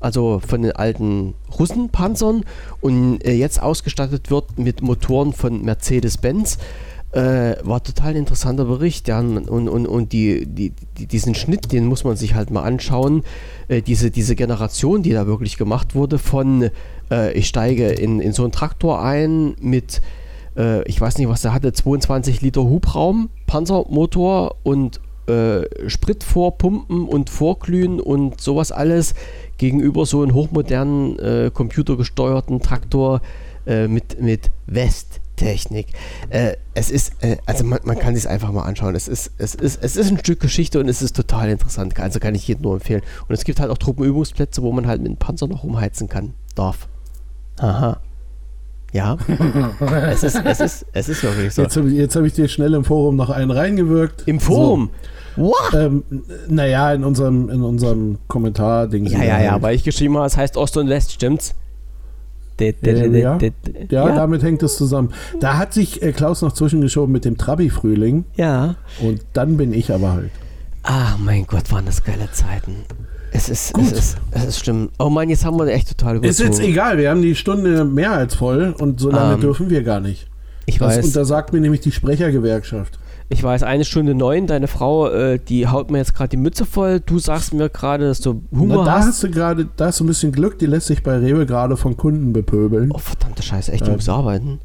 also 0.00 0.40
von 0.44 0.62
den 0.62 0.72
alten 0.72 1.34
Russenpanzern 1.58 2.44
und 2.80 3.24
äh, 3.24 3.32
jetzt 3.34 3.62
ausgestattet 3.62 4.30
wird 4.30 4.58
mit 4.58 4.82
Motoren 4.82 5.32
von 5.32 5.62
Mercedes-Benz. 5.62 6.58
Äh, 7.12 7.56
war 7.62 7.82
total 7.82 8.16
interessanter 8.16 8.64
Bericht, 8.64 9.06
ja, 9.06 9.20
und, 9.20 9.46
und, 9.46 9.86
und 9.86 10.12
die, 10.12 10.46
die, 10.46 10.72
die, 10.96 11.06
diesen 11.06 11.34
Schnitt, 11.34 11.70
den 11.70 11.84
muss 11.84 12.04
man 12.04 12.16
sich 12.16 12.34
halt 12.34 12.50
mal 12.50 12.62
anschauen. 12.62 13.22
Äh, 13.68 13.82
diese, 13.82 14.10
diese 14.10 14.34
Generation, 14.34 15.02
die 15.02 15.12
da 15.12 15.26
wirklich 15.26 15.58
gemacht 15.58 15.94
wurde, 15.94 16.18
von 16.18 16.70
äh, 17.10 17.32
ich 17.34 17.48
steige 17.48 17.88
in, 17.88 18.18
in 18.18 18.32
so 18.32 18.42
einen 18.44 18.52
Traktor 18.52 19.02
ein 19.02 19.54
mit 19.60 20.00
ich 20.84 21.00
weiß 21.00 21.16
nicht, 21.16 21.30
was 21.30 21.40
der 21.40 21.54
hatte, 21.54 21.72
22 21.72 22.42
Liter 22.42 22.64
Hubraum, 22.64 23.30
Panzermotor 23.46 24.56
und 24.62 25.00
äh, 25.26 25.88
Sprit 25.88 26.24
vorpumpen 26.24 27.06
und 27.06 27.30
vorglühen 27.30 28.00
und 28.00 28.40
sowas 28.40 28.72
alles 28.72 29.14
gegenüber 29.58 30.06
so 30.06 30.22
einem 30.22 30.34
hochmodernen, 30.34 31.18
äh, 31.18 31.50
computergesteuerten 31.52 32.60
Traktor 32.60 33.20
äh, 33.66 33.86
mit, 33.86 34.20
mit 34.20 34.50
Westtechnik. 34.66 35.88
Äh, 36.30 36.56
es 36.74 36.90
ist, 36.90 37.12
äh, 37.22 37.36
also 37.46 37.64
man, 37.64 37.78
man 37.84 37.98
kann 37.98 38.16
sich 38.16 38.28
einfach 38.28 38.50
mal 38.50 38.62
anschauen. 38.62 38.94
Es 38.96 39.06
ist, 39.06 39.32
es, 39.38 39.54
ist, 39.54 39.82
es 39.82 39.96
ist 39.96 40.10
ein 40.10 40.18
Stück 40.18 40.40
Geschichte 40.40 40.80
und 40.80 40.88
es 40.88 41.02
ist 41.02 41.14
total 41.14 41.50
interessant. 41.50 41.98
Also 42.00 42.18
kann 42.18 42.34
ich 42.34 42.48
jedem 42.48 42.62
nur 42.62 42.74
empfehlen. 42.74 43.02
Und 43.28 43.34
es 43.34 43.44
gibt 43.44 43.60
halt 43.60 43.70
auch 43.70 43.78
Truppenübungsplätze, 43.78 44.62
wo 44.62 44.72
man 44.72 44.86
halt 44.86 45.00
mit 45.00 45.10
einem 45.10 45.18
Panzer 45.18 45.46
noch 45.46 45.62
umheizen 45.62 46.08
kann. 46.08 46.34
Darf. 46.54 46.88
Aha. 47.58 48.00
Ja. 48.92 49.16
es, 50.10 50.22
ist, 50.22 50.42
es, 50.44 50.60
ist, 50.60 50.86
es 50.92 51.08
ist 51.08 51.22
wirklich 51.22 51.54
so. 51.54 51.62
Jetzt 51.62 51.76
habe 51.76 51.90
ich, 51.90 52.16
hab 52.16 52.24
ich 52.24 52.32
dir 52.34 52.48
schnell 52.48 52.74
im 52.74 52.84
Forum 52.84 53.16
noch 53.16 53.30
einen 53.30 53.50
reingewirkt. 53.50 54.24
Im 54.26 54.38
Forum? 54.38 54.90
So. 55.36 55.44
What? 55.44 55.74
Ähm, 55.74 56.04
naja, 56.48 56.92
in 56.92 57.04
unserem, 57.04 57.48
in 57.48 57.62
unserem 57.62 58.18
Kommentar-Ding. 58.28 59.06
Ja, 59.06 59.22
ja, 59.22 59.40
ja, 59.40 59.62
weil 59.62 59.74
ich 59.74 59.82
geschrieben 59.82 60.16
habe, 60.16 60.26
es 60.26 60.36
heißt 60.36 60.58
Ost 60.58 60.76
und 60.76 60.88
West, 60.88 61.12
stimmt's? 61.12 61.54
Ja, 62.60 62.70
ja, 62.80 63.38
ja, 63.90 64.14
damit 64.14 64.42
hängt 64.42 64.62
es 64.62 64.76
zusammen. 64.76 65.12
Da 65.40 65.56
hat 65.58 65.72
sich 65.72 66.00
äh, 66.02 66.12
Klaus 66.12 66.42
noch 66.42 66.52
zwischengeschoben 66.52 67.10
mit 67.10 67.24
dem 67.24 67.36
Trabi-Frühling. 67.36 68.24
Ja. 68.36 68.76
Und 69.00 69.22
dann 69.32 69.56
bin 69.56 69.72
ich 69.72 69.92
aber 69.92 70.12
halt. 70.12 70.30
Ach 70.84 71.18
mein 71.18 71.46
Gott, 71.46 71.72
waren 71.72 71.86
das 71.86 72.04
geile 72.04 72.30
Zeiten. 72.30 72.84
Es 73.34 73.48
ist, 73.48 73.72
Gut. 73.72 73.84
es 73.84 73.92
ist, 73.92 74.16
es 74.30 74.44
ist 74.44 74.58
schlimm. 74.58 74.90
Oh 74.98 75.08
Mann, 75.08 75.30
jetzt 75.30 75.44
haben 75.44 75.58
wir 75.58 75.66
echt 75.68 75.88
total 75.88 76.16
überzogen. 76.16 76.50
Ist 76.50 76.58
jetzt 76.58 76.60
egal, 76.60 76.98
wir 76.98 77.10
haben 77.10 77.22
die 77.22 77.34
Stunde 77.34 77.84
mehr 77.84 78.12
als 78.12 78.34
voll 78.34 78.74
und 78.78 79.00
so 79.00 79.10
lange 79.10 79.28
um, 79.28 79.34
ähm, 79.36 79.40
dürfen 79.40 79.70
wir 79.70 79.82
gar 79.82 80.00
nicht. 80.00 80.28
Ich 80.66 80.78
das 80.78 80.98
weiß. 80.98 81.06
untersagt 81.06 81.52
mir 81.52 81.60
nämlich 81.60 81.80
die 81.80 81.92
Sprechergewerkschaft. 81.92 82.98
Ich 83.30 83.42
weiß, 83.42 83.62
eine 83.62 83.86
Stunde 83.86 84.14
neun, 84.14 84.46
deine 84.46 84.68
Frau, 84.68 85.08
äh, 85.08 85.38
die 85.38 85.66
haut 85.66 85.90
mir 85.90 85.98
jetzt 85.98 86.14
gerade 86.14 86.28
die 86.28 86.36
Mütze 86.36 86.66
voll. 86.66 87.00
Du 87.00 87.18
sagst 87.18 87.54
mir 87.54 87.70
gerade, 87.70 88.06
dass 88.06 88.20
du 88.20 88.42
Hunger 88.54 88.76
Na, 88.76 88.84
da 88.84 88.92
hast. 88.98 89.06
hast 89.06 89.22
du 89.22 89.30
gerade, 89.30 89.66
da 89.76 89.86
hast 89.86 90.00
du 90.00 90.04
ein 90.04 90.08
bisschen 90.08 90.32
Glück, 90.32 90.58
die 90.58 90.66
lässt 90.66 90.88
sich 90.88 91.02
bei 91.02 91.16
Rewe 91.16 91.46
gerade 91.46 91.78
von 91.78 91.96
Kunden 91.96 92.34
bepöbeln. 92.34 92.92
Oh, 92.92 92.98
verdammte 92.98 93.42
Scheiße, 93.42 93.72
echt, 93.72 93.86
die 93.86 93.90
ähm, 93.90 93.96
muss 93.96 94.08
arbeiten? 94.10 94.60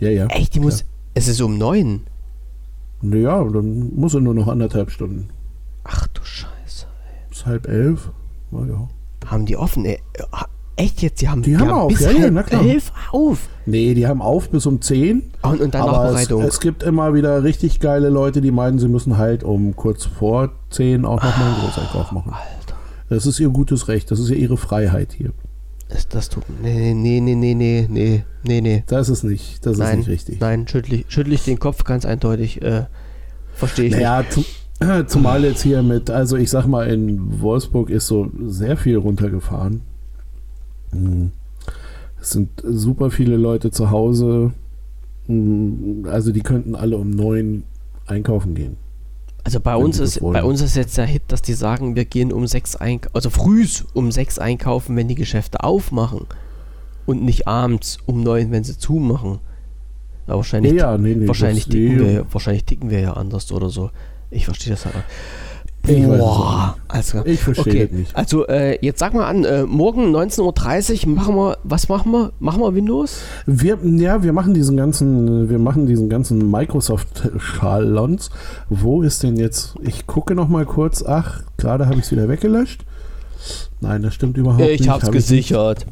Ja, 0.00 0.10
ja. 0.10 0.26
Echt, 0.26 0.56
die 0.56 0.60
muss, 0.60 0.80
ja. 0.80 0.86
es 1.14 1.28
ist 1.28 1.40
um 1.40 1.56
neun? 1.56 2.00
Naja, 3.00 3.44
dann 3.44 3.94
muss 3.94 4.12
sie 4.12 4.20
nur 4.20 4.34
noch 4.34 4.48
anderthalb 4.48 4.90
Stunden. 4.90 5.28
Ach 5.84 6.08
du 6.08 6.24
Scheiße. 6.24 6.53
Bis 7.44 7.46
halb 7.46 7.68
elf. 7.68 8.10
Na 8.50 8.66
ja. 8.66 8.88
Haben 9.26 9.46
die 9.46 9.56
offen? 9.56 9.84
Ey. 9.84 10.00
Echt 10.76 11.02
jetzt? 11.02 11.20
Die 11.20 11.28
haben, 11.28 11.42
die, 11.42 11.50
die 11.50 11.58
haben, 11.58 11.68
haben 11.68 11.78
auf, 11.78 11.88
bis 11.88 12.00
ja, 12.00 12.08
halb 12.08 12.52
ja, 12.52 12.60
elf 12.60 12.92
auf? 13.12 13.48
Nee, 13.64 13.94
die 13.94 14.08
haben 14.08 14.20
auf 14.20 14.50
bis 14.50 14.66
um 14.66 14.82
zehn. 14.82 15.30
Und, 15.42 15.60
und 15.60 15.74
dann 15.74 15.86
Nachbereitung. 15.86 16.42
Es, 16.42 16.54
es, 16.54 16.60
gibt 16.60 16.82
immer 16.82 17.14
wieder 17.14 17.44
richtig 17.44 17.78
geile 17.78 18.08
Leute, 18.08 18.40
die 18.40 18.50
meinen, 18.50 18.80
sie 18.80 18.88
müssen 18.88 19.16
halt 19.16 19.44
um 19.44 19.76
kurz 19.76 20.04
vor 20.04 20.50
zehn 20.70 21.04
auch 21.04 21.22
nochmal 21.22 21.52
einen 21.52 21.60
Großeinkauf 21.60 22.10
machen. 22.10 22.32
Alter. 22.32 22.74
Das 23.08 23.24
ist 23.24 23.38
ihr 23.38 23.50
gutes 23.50 23.86
Recht. 23.86 24.10
Das 24.10 24.18
ist 24.18 24.30
ja 24.30 24.34
ihre 24.36 24.56
Freiheit 24.56 25.12
hier. 25.12 25.30
Das, 25.88 26.08
das 26.08 26.28
tut. 26.28 26.42
Nee, 26.60 26.92
nee, 26.92 27.20
nee, 27.20 27.36
nee, 27.36 27.54
nee, 27.54 27.86
nee, 27.88 28.24
nee, 28.42 28.60
nee. 28.60 28.82
Das 28.88 29.08
ist 29.08 29.22
nicht, 29.22 29.64
das 29.64 29.78
nein, 29.78 29.90
ist 29.90 29.96
nicht 29.98 30.08
richtig. 30.08 30.40
Nein, 30.40 30.66
schüttle 30.66 30.96
ich, 30.96 31.04
schüttel 31.08 31.34
ich 31.34 31.44
den 31.44 31.60
Kopf 31.60 31.84
ganz 31.84 32.04
eindeutig. 32.04 32.62
Äh, 32.62 32.86
Verstehe 33.52 33.86
ich 33.86 33.92
naja, 33.92 34.24
nicht. 34.34 34.63
Zu, 34.80 35.06
Zumal 35.06 35.44
jetzt 35.44 35.62
hier 35.62 35.82
mit, 35.82 36.10
also 36.10 36.36
ich 36.36 36.50
sag 36.50 36.66
mal, 36.66 36.88
in 36.88 37.40
Wolfsburg 37.40 37.90
ist 37.90 38.06
so 38.06 38.30
sehr 38.46 38.76
viel 38.76 38.96
runtergefahren. 38.96 39.82
Hm. 40.90 41.32
Es 42.20 42.30
sind 42.30 42.50
super 42.62 43.10
viele 43.10 43.36
Leute 43.36 43.70
zu 43.70 43.90
Hause. 43.90 44.52
Hm, 45.26 46.06
also 46.10 46.32
die 46.32 46.40
könnten 46.40 46.74
alle 46.74 46.96
um 46.96 47.10
neun 47.10 47.64
einkaufen 48.06 48.54
gehen. 48.54 48.76
Also 49.44 49.60
bei 49.60 49.76
uns 49.76 49.98
ist 49.98 50.20
bei 50.20 50.42
uns 50.42 50.62
ist 50.62 50.74
jetzt 50.74 50.96
der 50.96 51.04
Hit, 51.04 51.22
dass 51.28 51.42
die 51.42 51.52
sagen, 51.52 51.96
wir 51.96 52.06
gehen 52.06 52.32
um 52.32 52.46
sechs 52.46 52.76
einkaufen, 52.76 53.14
also 53.14 53.28
frühs 53.28 53.84
um 53.92 54.10
sechs 54.10 54.38
einkaufen, 54.38 54.96
wenn 54.96 55.06
die 55.06 55.14
Geschäfte 55.14 55.62
aufmachen 55.62 56.26
und 57.04 57.22
nicht 57.22 57.46
abends 57.46 57.98
um 58.06 58.22
neun, 58.22 58.50
wenn 58.52 58.64
sie 58.64 58.78
zumachen. 58.78 59.40
Aber 60.26 60.36
wahrscheinlich, 60.36 60.72
ja, 60.72 60.92
ja, 60.92 60.98
nee, 60.98 61.14
nee, 61.14 61.28
wahrscheinlich, 61.28 61.68
ticken 61.68 61.98
wir, 61.98 62.26
wahrscheinlich 62.32 62.64
ticken 62.64 62.88
wir 62.88 63.00
ja 63.00 63.12
anders 63.12 63.52
oder 63.52 63.68
so. 63.68 63.90
Ich 64.34 64.44
verstehe 64.44 64.72
das 64.72 64.84
halt. 64.84 64.94
Ich, 65.86 66.02
Boah, 66.02 66.76
also, 66.88 67.26
ich 67.26 67.40
verstehe 67.40 67.72
okay. 67.72 67.86
das 67.86 67.98
nicht. 67.98 68.16
Also 68.16 68.46
äh, 68.46 68.78
jetzt 68.80 69.00
sag 69.00 69.12
mal 69.12 69.26
an, 69.26 69.44
äh, 69.44 69.64
morgen 69.64 70.16
19.30 70.16 71.06
Uhr 71.06 71.14
machen 71.14 71.34
wir, 71.36 71.58
was 71.62 71.90
machen 71.90 72.10
wir? 72.10 72.32
Machen 72.40 72.62
wir 72.62 72.74
Windows? 72.74 73.20
Wir, 73.44 73.78
ja, 73.82 74.22
wir 74.22 74.32
machen 74.32 74.54
diesen 74.54 74.78
ganzen, 74.78 75.50
wir 75.50 75.58
machen 75.58 75.86
diesen 75.86 76.08
ganzen 76.08 76.50
Microsoft-Schalons. 76.50 78.30
Wo 78.70 79.02
ist 79.02 79.22
denn 79.22 79.36
jetzt? 79.36 79.74
Ich 79.82 80.06
gucke 80.06 80.34
noch 80.34 80.48
mal 80.48 80.64
kurz. 80.64 81.04
Ach, 81.06 81.42
gerade 81.58 81.86
habe 81.86 81.96
ich 81.96 82.06
es 82.06 82.12
wieder 82.12 82.30
weggelöscht. 82.30 82.86
Nein, 83.80 84.02
das 84.02 84.14
stimmt 84.14 84.38
überhaupt 84.38 84.62
ich 84.62 84.68
nicht. 84.70 84.80
Ich 84.80 84.88
habe 84.88 85.04
es 85.04 85.12
gesichert. 85.12 85.84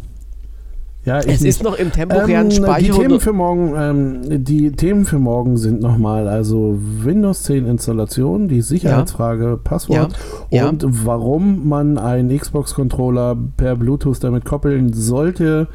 Ja, 1.05 1.19
es 1.19 1.27
nicht. 1.27 1.45
ist 1.45 1.65
noch 1.65 1.77
im 1.77 1.91
temporären 1.91 2.47
ähm, 2.47 2.51
Speicher. 2.53 2.93
Die 2.93 2.99
Themen 3.01 3.21
für 3.21 3.33
morgen, 3.33 3.75
ähm, 3.77 4.45
die 4.45 4.71
Themen 4.73 5.05
für 5.05 5.19
morgen 5.19 5.57
sind 5.57 5.81
nochmal 5.81 6.29
also 6.29 6.79
Windows 6.79 7.43
10 7.43 7.67
Installation, 7.67 8.47
die 8.47 8.61
Sicherheitsfrage, 8.61 9.45
ja. 9.45 9.57
Passwort 9.57 10.15
ja. 10.51 10.69
und 10.69 10.83
ja. 10.85 10.89
warum 11.05 11.69
man 11.69 11.99
einen 11.99 12.37
Xbox-Controller 12.37 13.37
per 13.57 13.75
Bluetooth 13.75 14.23
damit 14.23 14.45
koppeln 14.45 14.93
sollte. 14.93 15.67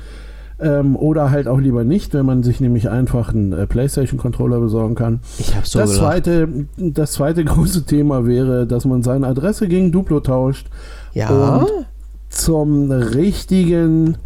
Ähm, 0.60 0.96
oder 0.96 1.30
halt 1.30 1.48
auch 1.48 1.60
lieber 1.60 1.84
nicht, 1.84 2.16
wenn 2.16 2.26
man 2.26 2.42
sich 2.42 2.60
nämlich 2.60 2.90
einfach 2.90 3.32
einen 3.32 3.54
äh, 3.54 3.68
PlayStation-Controller 3.68 4.60
besorgen 4.60 4.96
kann. 4.96 5.20
Ich 5.38 5.56
habe 5.56 5.68
so 5.68 5.78
das 5.78 5.94
zweite, 5.98 6.48
das 6.78 7.12
zweite 7.12 7.46
große 7.46 7.86
Thema 7.86 8.26
wäre, 8.26 8.66
dass 8.66 8.86
man 8.86 9.04
seine 9.04 9.28
Adresse 9.28 9.68
gegen 9.68 9.92
Duplo 9.92 10.20
tauscht. 10.20 10.68
Ja. 11.14 11.58
Und 11.58 11.70
zum 12.30 12.90
richtigen 12.90 14.18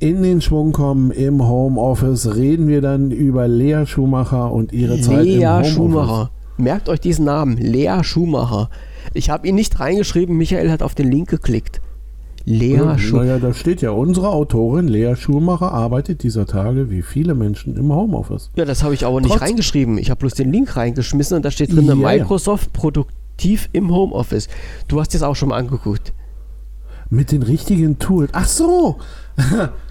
in 0.00 0.22
den 0.22 0.40
Schwung 0.40 0.72
kommen 0.72 1.10
im 1.10 1.46
Homeoffice, 1.46 2.36
reden 2.36 2.68
wir 2.68 2.80
dann 2.80 3.10
über 3.10 3.48
Lea 3.48 3.84
Schumacher 3.84 4.52
und 4.52 4.72
ihre 4.72 4.94
Lea 4.94 5.02
Zeit 5.02 5.26
im 5.26 5.42
Homeoffice. 5.42 5.72
Schumacher. 5.72 6.30
Merkt 6.56 6.88
euch 6.88 7.00
diesen 7.00 7.24
Namen, 7.24 7.56
Lea 7.56 8.02
Schumacher. 8.02 8.70
Ich 9.14 9.30
habe 9.30 9.48
ihn 9.48 9.54
nicht 9.54 9.80
reingeschrieben, 9.80 10.36
Michael 10.36 10.70
hat 10.70 10.82
auf 10.82 10.94
den 10.94 11.10
Link 11.10 11.28
geklickt. 11.28 11.80
Lea 12.44 12.76
ja, 12.76 12.98
Schumacher. 12.98 13.24
Naja, 13.24 13.38
da 13.38 13.52
steht 13.52 13.82
ja, 13.82 13.90
unsere 13.90 14.28
Autorin 14.28 14.86
Lea 14.86 15.16
Schumacher 15.16 15.72
arbeitet 15.72 16.22
dieser 16.22 16.46
Tage 16.46 16.90
wie 16.90 17.02
viele 17.02 17.34
Menschen 17.34 17.76
im 17.76 17.92
Homeoffice. 17.92 18.50
Ja, 18.54 18.64
das 18.64 18.84
habe 18.84 18.94
ich 18.94 19.04
aber 19.04 19.20
nicht 19.20 19.30
Trotz 19.30 19.42
reingeschrieben. 19.42 19.98
Ich 19.98 20.10
habe 20.10 20.18
bloß 20.20 20.34
den 20.34 20.52
Link 20.52 20.76
reingeschmissen 20.76 21.36
und 21.36 21.44
da 21.44 21.50
steht 21.50 21.72
drin, 21.72 21.86
ja, 21.86 21.94
Microsoft 21.96 22.70
ja. 22.72 22.80
produktiv 22.80 23.68
im 23.72 23.92
Homeoffice. 23.92 24.48
Du 24.86 25.00
hast 25.00 25.12
das 25.14 25.22
auch 25.22 25.34
schon 25.34 25.48
mal 25.48 25.58
angeguckt. 25.58 26.12
Mit 27.10 27.32
den 27.32 27.42
richtigen 27.42 27.98
Tools. 27.98 28.30
Ach 28.32 28.46
so. 28.46 28.98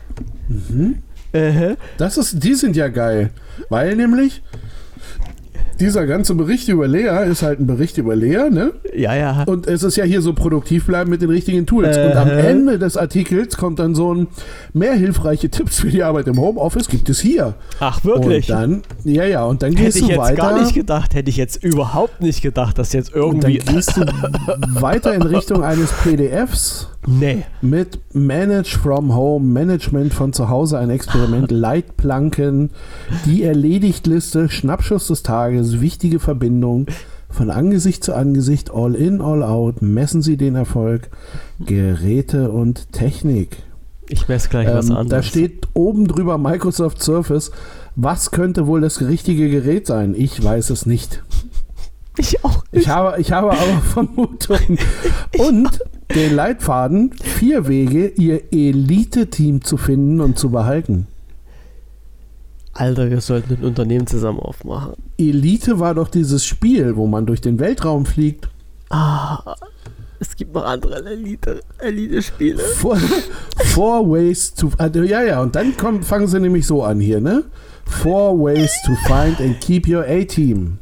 Mhm. 0.47 0.95
Uh 1.33 1.75
Das 1.97 2.17
ist, 2.17 2.43
die 2.43 2.53
sind 2.53 2.75
ja 2.75 2.87
geil. 2.87 3.31
Weil 3.69 3.95
nämlich 3.95 4.41
dieser 5.79 6.07
ganze 6.07 6.33
Bericht 6.35 6.67
über 6.69 6.87
Lea 6.87 7.29
ist 7.29 7.43
halt 7.43 7.59
ein 7.59 7.67
Bericht 7.67 7.97
über 7.97 8.15
Lea, 8.15 8.49
ne? 8.49 8.73
Ja, 8.95 9.15
ja. 9.15 9.43
Und 9.43 9.67
es 9.67 9.83
ist 9.83 9.95
ja 9.95 10.03
hier 10.03 10.21
so 10.21 10.33
produktiv 10.33 10.87
bleiben 10.87 11.09
mit 11.09 11.21
den 11.21 11.29
richtigen 11.29 11.65
Tools. 11.65 11.97
Äh, 11.97 12.07
und 12.07 12.17
am 12.17 12.29
Ende 12.29 12.79
des 12.79 12.97
Artikels 12.97 13.57
kommt 13.57 13.79
dann 13.79 13.93
so 13.93 14.13
ein 14.13 14.27
mehr 14.73 14.93
hilfreiche 14.93 15.49
Tipps 15.49 15.79
für 15.79 15.89
die 15.89 16.03
Arbeit 16.03 16.27
im 16.27 16.39
Homeoffice 16.39 16.87
gibt 16.87 17.09
es 17.09 17.19
hier. 17.19 17.53
Ach, 17.79 18.03
wirklich? 18.03 18.49
Und 18.49 18.55
dann, 18.57 18.81
ja, 19.03 19.25
ja, 19.25 19.43
und 19.45 19.61
dann 19.61 19.75
hätte 19.75 19.99
gehst 19.99 20.01
du 20.01 20.17
weiter. 20.17 20.23
Hätte 20.23 20.23
ich 20.23 20.29
jetzt 20.29 20.37
gar 20.37 20.59
nicht 20.59 20.73
gedacht, 20.73 21.13
hätte 21.13 21.29
ich 21.29 21.37
jetzt 21.37 21.63
überhaupt 21.63 22.21
nicht 22.21 22.41
gedacht, 22.41 22.77
dass 22.79 22.93
jetzt 22.93 23.13
irgendwie. 23.13 23.59
Und 23.59 23.67
dann 23.67 23.75
gehst 23.75 23.97
du 23.97 24.01
weiter 24.81 25.13
in 25.13 25.21
Richtung 25.21 25.63
eines 25.63 25.91
PDFs 25.91 26.87
Nee. 27.07 27.45
Mit 27.61 27.99
Manage 28.13 28.77
from 28.77 29.15
Home, 29.15 29.45
Management 29.45 30.13
von 30.13 30.33
zu 30.33 30.49
Hause, 30.49 30.77
ein 30.77 30.89
Experiment, 30.89 31.49
Leitplanken, 31.51 32.71
die 33.25 33.43
Erledigtliste, 33.43 34.49
Schnappschuss 34.49 35.07
des 35.07 35.23
Tages, 35.23 35.79
wichtige 35.79 36.19
Verbindung, 36.19 36.87
von 37.29 37.49
Angesicht 37.49 38.03
zu 38.03 38.13
Angesicht, 38.13 38.71
all 38.71 38.93
in, 38.93 39.21
all 39.21 39.41
out, 39.41 39.81
messen 39.81 40.21
Sie 40.21 40.37
den 40.37 40.55
Erfolg, 40.55 41.09
Geräte 41.59 42.51
und 42.51 42.91
Technik. 42.91 43.57
Ich 44.09 44.27
messe 44.27 44.49
gleich 44.49 44.67
ähm, 44.67 44.75
was 44.75 44.89
anderes. 44.89 45.09
Da 45.09 45.23
steht 45.23 45.67
oben 45.73 46.07
drüber 46.07 46.37
Microsoft 46.37 47.01
Surface. 47.01 47.51
Was 47.95 48.31
könnte 48.31 48.67
wohl 48.67 48.81
das 48.81 49.01
richtige 49.01 49.49
Gerät 49.49 49.87
sein? 49.87 50.13
Ich 50.15 50.43
weiß 50.43 50.69
es 50.69 50.85
nicht. 50.85 51.23
Ich 52.19 52.43
auch 52.43 52.63
nicht. 52.71 52.81
Ich 52.81 52.89
habe, 52.89 53.21
ich 53.21 53.31
habe 53.31 53.51
aber 53.51 53.81
Vermutungen. 53.93 54.79
Und 55.37 55.79
den 56.13 56.35
Leitfaden, 56.35 57.11
vier 57.21 57.67
Wege, 57.67 58.07
ihr 58.07 58.41
Elite-Team 58.51 59.63
zu 59.63 59.77
finden 59.77 60.21
und 60.21 60.37
zu 60.39 60.49
behalten. 60.49 61.07
Alter, 62.73 63.09
wir 63.09 63.21
sollten 63.21 63.55
ein 63.55 63.63
Unternehmen 63.65 64.07
zusammen 64.07 64.39
aufmachen. 64.39 64.93
Elite 65.17 65.79
war 65.79 65.95
doch 65.95 66.07
dieses 66.09 66.45
Spiel, 66.45 66.95
wo 66.95 67.07
man 67.07 67.25
durch 67.25 67.41
den 67.41 67.59
Weltraum 67.59 68.05
fliegt. 68.05 68.49
Ah. 68.89 69.55
Es 70.19 70.35
gibt 70.35 70.53
noch 70.53 70.63
andere 70.65 71.03
Elite- 71.05 71.61
Elite-Spiele. 71.79 72.59
Four, 72.59 72.97
four 73.65 74.09
ways 74.09 74.53
to. 74.53 74.71
Also, 74.77 75.03
ja, 75.03 75.21
ja, 75.21 75.41
und 75.41 75.55
dann 75.55 75.75
kommen, 75.77 76.01
fangen 76.03 76.27
sie 76.27 76.39
nämlich 76.39 76.65
so 76.65 76.83
an 76.83 76.99
hier, 76.99 77.19
ne? 77.19 77.43
Four 77.85 78.39
ways 78.39 78.71
to 78.85 78.93
find 79.05 79.39
and 79.39 79.59
keep 79.61 79.87
your 79.87 80.03
A-Team. 80.07 80.77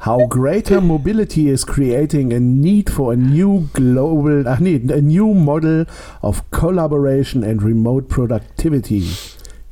How 0.00 0.26
greater 0.26 0.80
mobility 0.80 1.50
is 1.50 1.66
creating 1.66 2.32
a 2.32 2.40
need 2.40 2.88
for 2.88 3.12
a 3.12 3.16
new 3.16 3.68
global, 3.74 4.48
ach 4.48 4.58
nee, 4.58 4.76
a 4.76 5.00
new 5.02 5.34
model 5.34 5.84
of 6.22 6.50
collaboration 6.50 7.44
and 7.44 7.62
remote 7.62 8.08
productivity. 8.08 9.06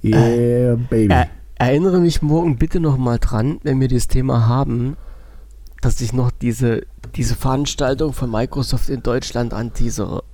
Yeah, 0.02 0.76
baby. 0.90 1.14
Er, 1.14 1.28
erinnere 1.54 2.00
mich 2.00 2.20
morgen 2.20 2.58
bitte 2.58 2.78
noch 2.78 2.98
mal 2.98 3.18
dran, 3.18 3.58
wenn 3.62 3.80
wir 3.80 3.88
dieses 3.88 4.08
Thema 4.08 4.46
haben, 4.46 4.98
dass 5.80 6.02
ich 6.02 6.12
noch 6.12 6.30
diese, 6.30 6.82
diese 7.16 7.34
Veranstaltung 7.34 8.12
von 8.12 8.30
Microsoft 8.30 8.90
in 8.90 9.02
Deutschland 9.02 9.54
anteasere. 9.54 10.24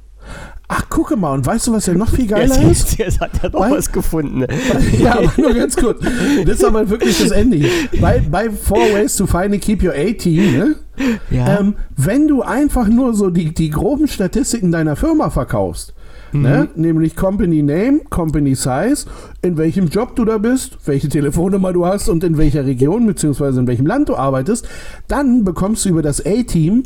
Ach, 0.67 0.89
gucke 0.89 1.17
mal, 1.17 1.35
und 1.35 1.45
weißt 1.45 1.67
du, 1.67 1.73
was 1.73 1.85
ja 1.87 1.93
noch 1.95 2.09
viel 2.09 2.27
geiler 2.27 2.59
Jetzt, 2.63 2.91
ist? 2.93 2.99
jetzt 2.99 3.21
hat 3.21 3.33
er 3.43 3.51
doch 3.51 3.61
Weil- 3.61 3.73
was 3.73 3.93
gefunden. 3.93 4.45
ja, 4.99 5.19
aber 5.19 5.31
nur 5.37 5.53
ganz 5.53 5.77
kurz. 5.77 6.01
Das 6.47 6.55
ist 6.57 6.65
aber 6.65 6.89
wirklich 6.89 7.19
das 7.19 7.31
Ende 7.33 7.59
hier. 7.59 7.71
Bei, 8.01 8.21
bei 8.21 8.49
Four 8.51 8.79
Ways 8.95 9.15
to 9.17 9.27
Find 9.27 9.53
and 9.53 9.61
Keep 9.61 9.83
Your 9.83 9.93
A-Team, 9.93 10.59
ne? 10.59 10.75
Ja. 11.31 11.59
Ähm, 11.61 11.75
wenn 11.97 12.29
du 12.29 12.43
einfach 12.43 12.89
nur 12.89 13.15
so 13.15 13.29
die, 13.29 13.53
die 13.53 13.69
groben 13.71 14.09
Statistiken 14.09 14.73
deiner 14.73 14.97
Firma 14.97 15.29
verkaufst, 15.29 15.93
ne? 16.33 16.69
nämlich 16.77 17.15
Company 17.15 17.63
Name, 17.63 18.01
Company 18.11 18.55
Size, 18.55 19.05
in 19.43 19.57
welchem 19.57 19.89
Job 19.89 20.17
du 20.17 20.25
da 20.25 20.39
bist, 20.39 20.79
welche 20.87 21.09
Telefonnummer 21.09 21.73
du 21.73 21.85
hast 21.85 22.09
und 22.09 22.25
in 22.25 22.39
welcher 22.39 22.65
Region 22.65 23.07
bzw. 23.07 23.59
in 23.61 23.67
welchem 23.67 23.87
Land 23.87 24.09
du 24.09 24.17
arbeitest, 24.17 24.67
dann 25.09 25.45
bekommst 25.45 25.85
du 25.85 25.91
über 25.91 26.03
das 26.03 26.25
A-Team, 26.25 26.85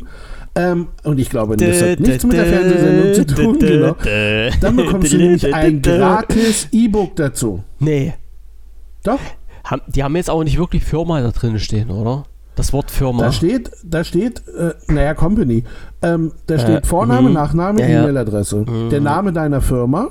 ähm, 0.59 0.87
und 1.03 1.19
ich 1.19 1.29
glaube, 1.29 1.55
das 1.57 1.81
hat 1.81 1.99
nichts 1.99 2.23
mit 2.25 2.37
der 2.37 2.45
Fernsehsendung 2.45 3.13
zu 3.13 3.25
tun, 3.25 3.59
genau. 3.59 3.95
Dann 4.61 4.75
bekommst 4.75 5.13
du 5.13 5.17
nämlich 5.25 5.53
ein 5.53 5.81
gratis 5.81 6.67
E-Book 6.71 7.15
dazu. 7.15 7.63
Nee. 7.79 8.13
Doch, 9.03 9.19
die 9.87 10.03
haben 10.03 10.15
jetzt 10.15 10.29
auch 10.29 10.43
nicht 10.43 10.57
wirklich 10.57 10.83
Firma 10.83 11.21
da 11.21 11.29
drin 11.31 11.59
stehen, 11.59 11.89
oder? 11.91 12.23
Das 12.55 12.73
Wort 12.73 12.91
Firma. 12.91 13.23
da 13.23 13.31
steht, 13.31 13.71
da 13.83 14.03
steht, 14.03 14.43
äh, 14.49 14.73
naja, 14.91 15.13
Company. 15.13 15.63
Ähm, 16.01 16.33
da 16.47 16.55
Äh, 16.55 16.59
steht 16.59 16.87
Vorname, 16.87 17.29
mhm. 17.29 17.33
Nachname, 17.35 17.79
Ja, 17.81 17.87
ja. 17.87 18.01
E-Mail-Adresse. 18.03 18.65
Der 18.91 18.99
Name 18.99 19.31
deiner 19.31 19.61
Firma, 19.61 20.09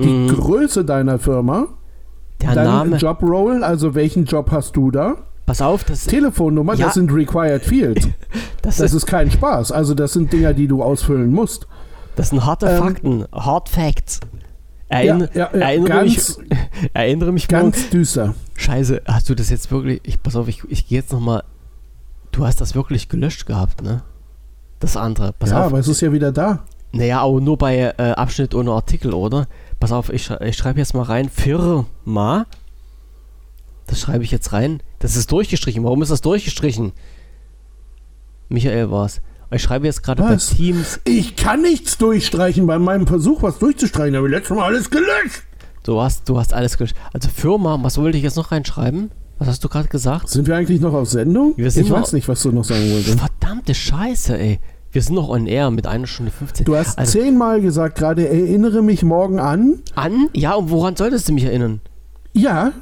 die 0.00 0.06
Mhm. 0.08 0.28
Größe 0.28 0.84
deiner 0.84 1.18
Firma, 1.18 1.68
Der 2.42 2.54
dein 2.54 2.64
Name. 2.66 2.96
Job-Role, 2.96 3.64
also 3.64 3.94
welchen 3.94 4.26
Job 4.26 4.50
hast 4.50 4.76
du 4.76 4.90
da, 4.90 5.16
Pass 5.48 5.62
auf, 5.62 5.82
das, 5.84 6.04
Telefonnummer, 6.04 6.74
Ja. 6.74 6.86
das 6.86 6.94
sind 6.94 7.10
Required 7.10 7.64
Fields. 7.64 8.06
das, 8.62 8.76
Das 8.76 8.92
ist, 8.92 9.06
kein 9.06 9.30
Spaß. 9.30 9.72
Also 9.72 9.94
das 9.94 10.12
sind 10.12 10.32
Dinger, 10.32 10.52
die 10.52 10.68
du 10.68 10.82
ausfüllen 10.82 11.32
musst. 11.32 11.66
das 12.16 12.28
sind 12.28 12.44
harte 12.44 12.66
ähm, 12.66 12.76
Fakten. 12.78 13.24
Hard 13.32 13.68
Facts. 13.70 14.20
Erinner, 14.90 15.28
Ja, 15.34 15.50
ja, 15.54 15.60
erinnere, 15.60 16.02
mich, 16.04 16.16
ganz- 16.16 16.38
erinnere 16.94 17.32
mich. 17.32 17.48
Ganz 17.48 17.90
düster. 17.90 18.34
Scheiße, 18.56 19.02
hast 19.06 19.28
du 19.30 19.34
das 19.34 19.48
jetzt 19.50 19.70
wirklich. 19.70 20.00
Ich, 20.04 20.22
pass 20.22 20.36
auf, 20.36 20.48
ich, 20.48 20.62
ich 20.68 20.86
gehe 20.86 20.98
jetzt 20.98 21.12
nochmal. 21.12 21.42
Du 22.30 22.44
hast 22.46 22.60
das 22.60 22.74
wirklich 22.74 23.08
gelöscht 23.08 23.46
gehabt, 23.46 23.82
ne? 23.82 24.02
Das 24.80 24.96
andere. 24.98 25.32
Pass 25.32 25.50
ja, 25.50 25.60
auf. 25.60 25.66
aber 25.66 25.78
es 25.78 25.88
ist 25.88 26.02
ja 26.02 26.12
wieder 26.12 26.30
da. 26.30 26.60
Naja, 26.92 27.20
aber 27.22 27.40
nur 27.40 27.56
bei 27.56 27.78
äh, 27.96 28.10
Abschnitt 28.12 28.54
ohne 28.54 28.70
Artikel, 28.72 29.12
oder? 29.14 29.46
Pass 29.80 29.92
auf, 29.92 30.10
ich, 30.12 30.30
ich 30.30 30.56
schreibe 30.56 30.78
jetzt 30.78 30.92
mal 30.94 31.02
rein. 31.04 31.30
Firma. 31.30 32.44
Das 33.88 34.00
schreibe 34.00 34.22
ich 34.22 34.30
jetzt 34.30 34.52
rein. 34.52 34.82
Das 35.00 35.16
ist 35.16 35.32
durchgestrichen. 35.32 35.82
Warum 35.82 36.02
ist 36.02 36.10
das 36.10 36.20
durchgestrichen? 36.20 36.92
Michael 38.48 38.90
war's. 38.90 39.20
Ich 39.50 39.62
schreibe 39.62 39.86
jetzt 39.86 40.02
gerade 40.02 40.22
bei? 40.22 40.36
Teams. 40.36 41.00
Ich 41.04 41.34
kann 41.34 41.62
nichts 41.62 41.96
durchstreichen 41.96 42.66
bei 42.66 42.78
meinem 42.78 43.06
Versuch, 43.06 43.42
was 43.42 43.58
durchzustreichen. 43.58 44.14
Habe 44.14 44.28
ich 44.28 44.34
letztes 44.34 44.54
Mal 44.54 44.64
alles 44.66 44.90
gelöscht. 44.90 45.42
Du 45.84 46.00
hast, 46.00 46.28
du 46.28 46.38
hast 46.38 46.52
alles 46.52 46.76
gelöscht. 46.76 46.96
Also 47.14 47.30
Firma, 47.30 47.78
was 47.82 47.96
wollte 47.96 48.18
ich 48.18 48.24
jetzt 48.24 48.36
noch 48.36 48.52
reinschreiben? 48.52 49.10
Was 49.38 49.48
hast 49.48 49.64
du 49.64 49.68
gerade 49.68 49.88
gesagt? 49.88 50.28
Sind 50.28 50.46
wir 50.46 50.56
eigentlich 50.56 50.80
noch 50.80 50.92
auf 50.92 51.08
Sendung? 51.08 51.54
Ich 51.56 51.90
weiß 51.90 52.12
nicht, 52.12 52.28
was 52.28 52.42
du 52.42 52.52
noch 52.52 52.64
sagen 52.64 52.90
wolltest. 52.92 53.18
Verdammte 53.18 53.74
Scheiße, 53.74 54.36
ey. 54.36 54.60
Wir 54.90 55.02
sind 55.02 55.14
noch 55.14 55.28
on 55.28 55.46
air 55.46 55.70
mit 55.70 55.86
einer 55.86 56.06
Stunde 56.06 56.32
15. 56.32 56.64
Du 56.64 56.74
hast 56.76 56.98
also, 56.98 57.18
zehnmal 57.18 57.60
gesagt 57.60 57.98
gerade, 57.98 58.28
erinnere 58.28 58.82
mich 58.82 59.02
morgen 59.02 59.38
an. 59.38 59.80
an? 59.94 60.28
Ja, 60.34 60.54
und 60.54 60.70
woran 60.70 60.96
solltest 60.96 61.28
du 61.28 61.32
mich 61.32 61.44
erinnern? 61.44 61.80
Ja, 62.32 62.72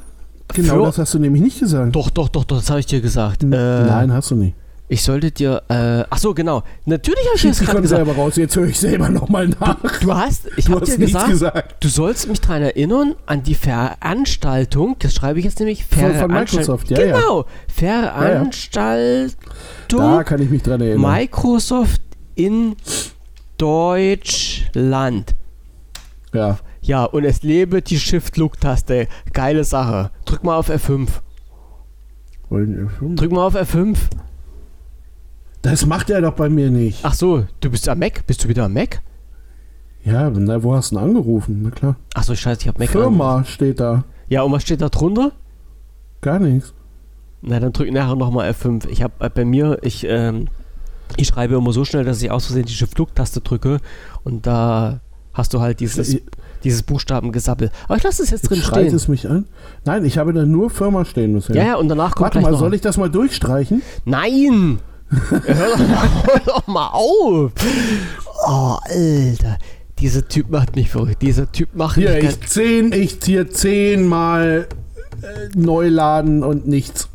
genau 0.53 0.79
Für- 0.79 0.85
das 0.85 0.97
hast 0.99 1.13
du 1.13 1.19
nämlich 1.19 1.41
nicht 1.41 1.59
gesagt. 1.59 1.95
Doch, 1.95 2.09
doch, 2.09 2.29
doch, 2.29 2.43
doch, 2.45 2.57
das 2.57 2.69
habe 2.69 2.79
ich 2.79 2.85
dir 2.85 3.01
gesagt. 3.01 3.43
Äh, 3.43 3.47
Nein, 3.47 4.11
hast 4.13 4.31
du 4.31 4.35
nicht. 4.35 4.55
Ich 4.89 5.03
sollte 5.03 5.31
dir, 5.31 5.61
äh, 5.67 6.05
ach 6.09 6.17
so, 6.17 6.33
genau. 6.33 6.63
Natürlich 6.85 7.19
habe 7.25 7.35
ich 7.35 7.41
Schieb 7.41 7.49
das 7.51 7.59
gerade 7.59 7.71
von 7.73 7.81
gesagt. 7.81 8.05
selber 8.05 8.21
raus, 8.21 8.37
jetzt 8.37 8.55
höre 8.55 8.67
ich 8.67 8.79
selber 8.79 9.09
nochmal 9.09 9.49
nach. 9.49 9.75
Du 9.99 10.13
hast, 10.15 10.47
ich 10.55 10.63
Du 10.63 10.75
habe 10.75 10.85
dir 10.85 10.97
gesagt, 10.97 11.27
gesagt. 11.27 11.83
du 11.83 11.89
sollst 11.89 12.29
mich 12.29 12.39
daran 12.39 12.61
erinnern 12.61 13.15
an 13.25 13.43
die 13.43 13.55
Veranstaltung, 13.55 14.95
das 14.99 15.13
schreibe 15.13 15.39
ich 15.39 15.45
jetzt 15.45 15.59
nämlich, 15.59 15.83
Von- 15.83 15.99
von 15.99 16.11
Veranstalt- 16.13 16.51
Microsoft, 16.53 16.89
ja, 16.91 17.01
ja. 17.01 17.17
Genau, 17.17 17.45
Veranstaltung 17.67 19.35
Da 19.89 20.23
kann 20.23 20.41
ich 20.41 20.49
mich 20.49 20.63
dran 20.63 20.79
erinnern. 20.79 21.01
Microsoft 21.01 22.01
in 22.35 22.77
Deutschland. 23.57 25.35
Ja. 26.33 26.59
Ja, 26.87 27.03
und 27.03 27.25
es 27.25 27.43
lebe 27.43 27.81
die 27.81 27.99
Shift-Look-Taste. 27.99 29.07
Geile 29.33 29.63
Sache. 29.65 30.09
Drück 30.25 30.43
mal 30.43 30.55
auf 30.57 30.69
F5. 30.69 31.07
Wollen- 32.49 32.89
Drück 33.17 33.31
mal 33.31 33.45
auf 33.45 33.55
F5. 33.55 33.97
Das 35.61 35.85
macht 35.85 36.09
er 36.09 36.21
doch 36.21 36.33
bei 36.33 36.47
mir 36.47 36.69
nicht. 36.69 36.99
Ach 37.03 37.13
so, 37.13 37.45
du 37.59 37.69
bist 37.69 37.89
am 37.89 37.99
Mac? 37.99 38.25
Bist 38.25 38.43
du 38.43 38.47
wieder 38.47 38.65
am 38.65 38.73
Mac? 38.73 39.01
Ja, 40.05 40.29
na, 40.29 40.63
wo 40.63 40.73
hast 40.75 40.91
du 40.91 40.95
denn 40.95 41.03
angerufen? 41.03 41.59
Na 41.63 41.71
klar. 41.71 41.95
Ach 42.13 42.23
so, 42.23 42.33
scheiße, 42.35 42.61
ich 42.61 42.67
hab 42.69 42.79
Mac. 42.79 42.87
Firma 42.89 43.43
steht 43.43 43.81
da. 43.81 44.05
Ja, 44.29 44.43
und 44.43 44.53
was 44.53 44.61
steht 44.63 44.79
da 44.79 44.87
drunter? 44.87 45.33
Gar 46.21 46.39
nichts. 46.39 46.73
Na, 47.41 47.59
dann 47.59 47.73
drück 47.73 47.91
nachher 47.91 48.15
nochmal 48.15 48.49
F5. 48.51 48.87
Ich 48.87 49.03
habe 49.03 49.13
äh, 49.19 49.29
bei 49.29 49.43
mir, 49.43 49.79
ich, 49.81 50.05
ähm, 50.07 50.47
ich 51.17 51.27
schreibe 51.27 51.55
immer 51.55 51.73
so 51.73 51.83
schnell, 51.83 52.05
dass 52.05 52.21
ich 52.21 52.31
aus 52.31 52.45
Versehen 52.45 52.65
die 52.65 52.73
Shift-Look-Taste 52.73 53.41
drücke 53.41 53.79
und 54.23 54.47
da 54.47 55.01
hast 55.33 55.53
du 55.53 55.59
halt 55.59 55.81
dieses, 55.81 56.17
dieses 56.63 56.83
Buchstabengesabbel. 56.83 57.71
Aber 57.85 57.97
ich 57.97 58.03
lasse 58.03 58.23
es 58.23 58.29
jetzt 58.29 58.49
drin 58.49 58.59
Schreit 58.59 58.85
stehen. 58.85 58.95
es 58.95 59.07
mich 59.07 59.29
an? 59.29 59.45
Nein, 59.85 60.05
ich 60.05 60.17
habe 60.17 60.33
da 60.33 60.45
nur 60.45 60.69
Firma 60.69 61.05
stehen 61.05 61.33
bisher. 61.33 61.55
Ja, 61.55 61.63
ja, 61.63 61.75
und 61.75 61.89
danach 61.89 62.15
kommt 62.15 62.35
Warte 62.35 62.41
mal, 62.41 62.57
soll 62.57 62.73
ich 62.73 62.81
das 62.81 62.97
mal 62.97 63.09
durchstreichen? 63.09 63.81
Nein! 64.05 64.79
hör, 65.09 65.39
doch 65.39 65.77
mal, 65.77 66.09
hör 66.25 66.39
doch 66.45 66.67
mal 66.67 66.87
auf! 66.87 67.51
Oh, 68.47 68.77
Alter. 68.83 69.57
Dieser 69.99 70.27
Typ 70.27 70.51
macht 70.51 70.75
mich 70.75 70.89
verrückt. 70.89 71.21
Dieser 71.21 71.51
Typ 71.51 71.75
macht 71.75 71.95
Hier, 71.95 72.13
mich 72.13 72.23
ich 72.25 72.41
zehn, 72.47 72.91
ich 72.91 73.17
hier 73.23 73.49
zehnmal 73.49 74.67
äh, 75.23 75.49
neu 75.55 75.87
laden 75.87 76.43
und 76.43 76.67
nichts. 76.67 77.09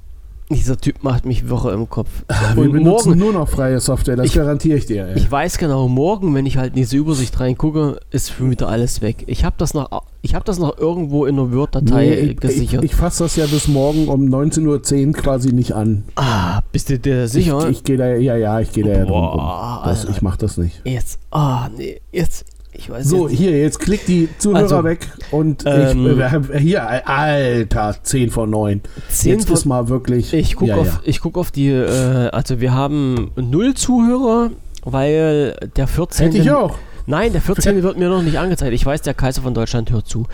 Dieser 0.52 0.76
Typ 0.76 1.02
macht 1.02 1.24
mich 1.26 1.48
Woche 1.50 1.70
im 1.72 1.88
Kopf. 1.88 2.08
Wir 2.54 2.64
Und 2.64 2.72
benutzen 2.72 3.08
morgen, 3.10 3.18
nur 3.20 3.32
noch 3.32 3.48
freie 3.48 3.80
Software, 3.80 4.16
das 4.16 4.26
Ich- 4.26 4.34
garantiere 4.34 4.76
ich 4.78 4.86
dir. 4.86 5.06
Ey. 5.08 5.16
ich 5.16 5.30
weiß 5.30 5.58
genau, 5.58 5.88
morgen, 5.88 6.34
wenn 6.34 6.46
ich 6.46 6.56
halt 6.58 6.70
in 6.74 6.76
diese 6.76 6.96
Übersicht 6.96 7.38
reingucke, 7.40 8.00
ist 8.10 8.30
für 8.30 8.44
mich 8.44 8.52
wieder 8.52 8.68
alles 8.68 9.00
weg. 9.02 9.24
Ich 9.26 9.44
habe 9.44 9.54
das 9.58 9.74
noch, 9.74 10.02
ich 10.20 10.34
habe 10.34 10.44
das 10.44 10.58
noch 10.58 10.76
irgendwo 10.78 11.24
in 11.26 11.38
einer 11.38 11.52
Word-Datei 11.52 12.04
Nee, 12.06 12.14
ich, 12.14 12.36
gesichert. 12.36 12.84
ich, 12.84 12.90
ich 12.92 12.96
fasse 12.96 13.24
das 13.24 13.36
ja 13.36 13.46
bis 13.46 13.66
morgen 13.68 14.08
um 14.08 14.26
19.10 14.28 15.06
Uhr 15.08 15.12
quasi 15.14 15.52
nicht 15.52 15.72
an. 15.72 16.04
ah, 16.16 16.60
bist 16.72 16.90
du 16.90 16.98
dir 16.98 17.26
sicher? 17.28 17.68
Ich, 17.70 17.78
ich 17.78 17.84
gehe 17.84 17.96
da, 17.96 18.14
ja, 18.14 18.36
ja, 18.36 18.60
ich 18.60 18.72
gehe 18.72 18.84
da 18.84 18.90
ja 18.90 19.04
drum 19.04 19.24
rum. 19.24 19.38
Boah, 19.38 19.82
Das, 19.84 20.04
ich 20.04 20.20
mach 20.22 20.36
das 20.36 20.56
nicht. 20.58 20.80
jetzt, 20.84 21.18
ah, 21.30 21.68
nee, 21.76 22.00
jetzt, 22.12 22.44
ich 22.72 22.88
weiß 22.90 23.06
So, 23.06 23.28
jetzt. 23.28 23.38
hier, 23.38 23.50
jetzt 23.58 23.80
klickt 23.80 24.08
die 24.08 24.28
Zuhörer 24.38 24.62
Also, 24.62 24.84
weg 24.84 25.08
und 25.30 25.64
ähm, 25.66 26.06
ich, 26.18 26.50
äh, 26.54 26.58
hier, 26.58 27.08
Alter, 27.08 27.96
10 28.02 28.30
von 28.30 28.50
9. 28.50 28.80
10 29.08 29.32
jetzt 29.32 29.46
von- 29.46 29.54
ist 29.54 29.64
mal 29.66 29.88
wirklich. 29.88 30.32
Ich 30.32 30.56
gucke 30.56 30.70
ja, 30.70 30.76
auf, 30.76 30.86
ja. 30.86 31.00
ich 31.04 31.20
guck 31.20 31.36
auf 31.36 31.50
die, 31.50 31.68
äh, 31.68 32.28
also 32.30 32.60
wir 32.60 32.72
haben 32.74 33.30
null 33.36 33.74
Zuhörer, 33.74 34.50
weil 34.84 35.56
der 35.76 35.86
14. 35.86 36.26
Hätte 36.26 36.38
ich 36.38 36.50
auch. 36.50 36.76
Nein, 37.06 37.32
der 37.32 37.40
14. 37.40 37.82
wird 37.82 37.98
mir 37.98 38.08
noch 38.08 38.22
nicht 38.22 38.38
angezeigt. 38.38 38.72
Ich 38.72 38.86
weiß, 38.86 39.02
der 39.02 39.14
Kaiser 39.14 39.42
von 39.42 39.54
Deutschland 39.54 39.90
hört 39.90 40.06
zu. 40.06 40.26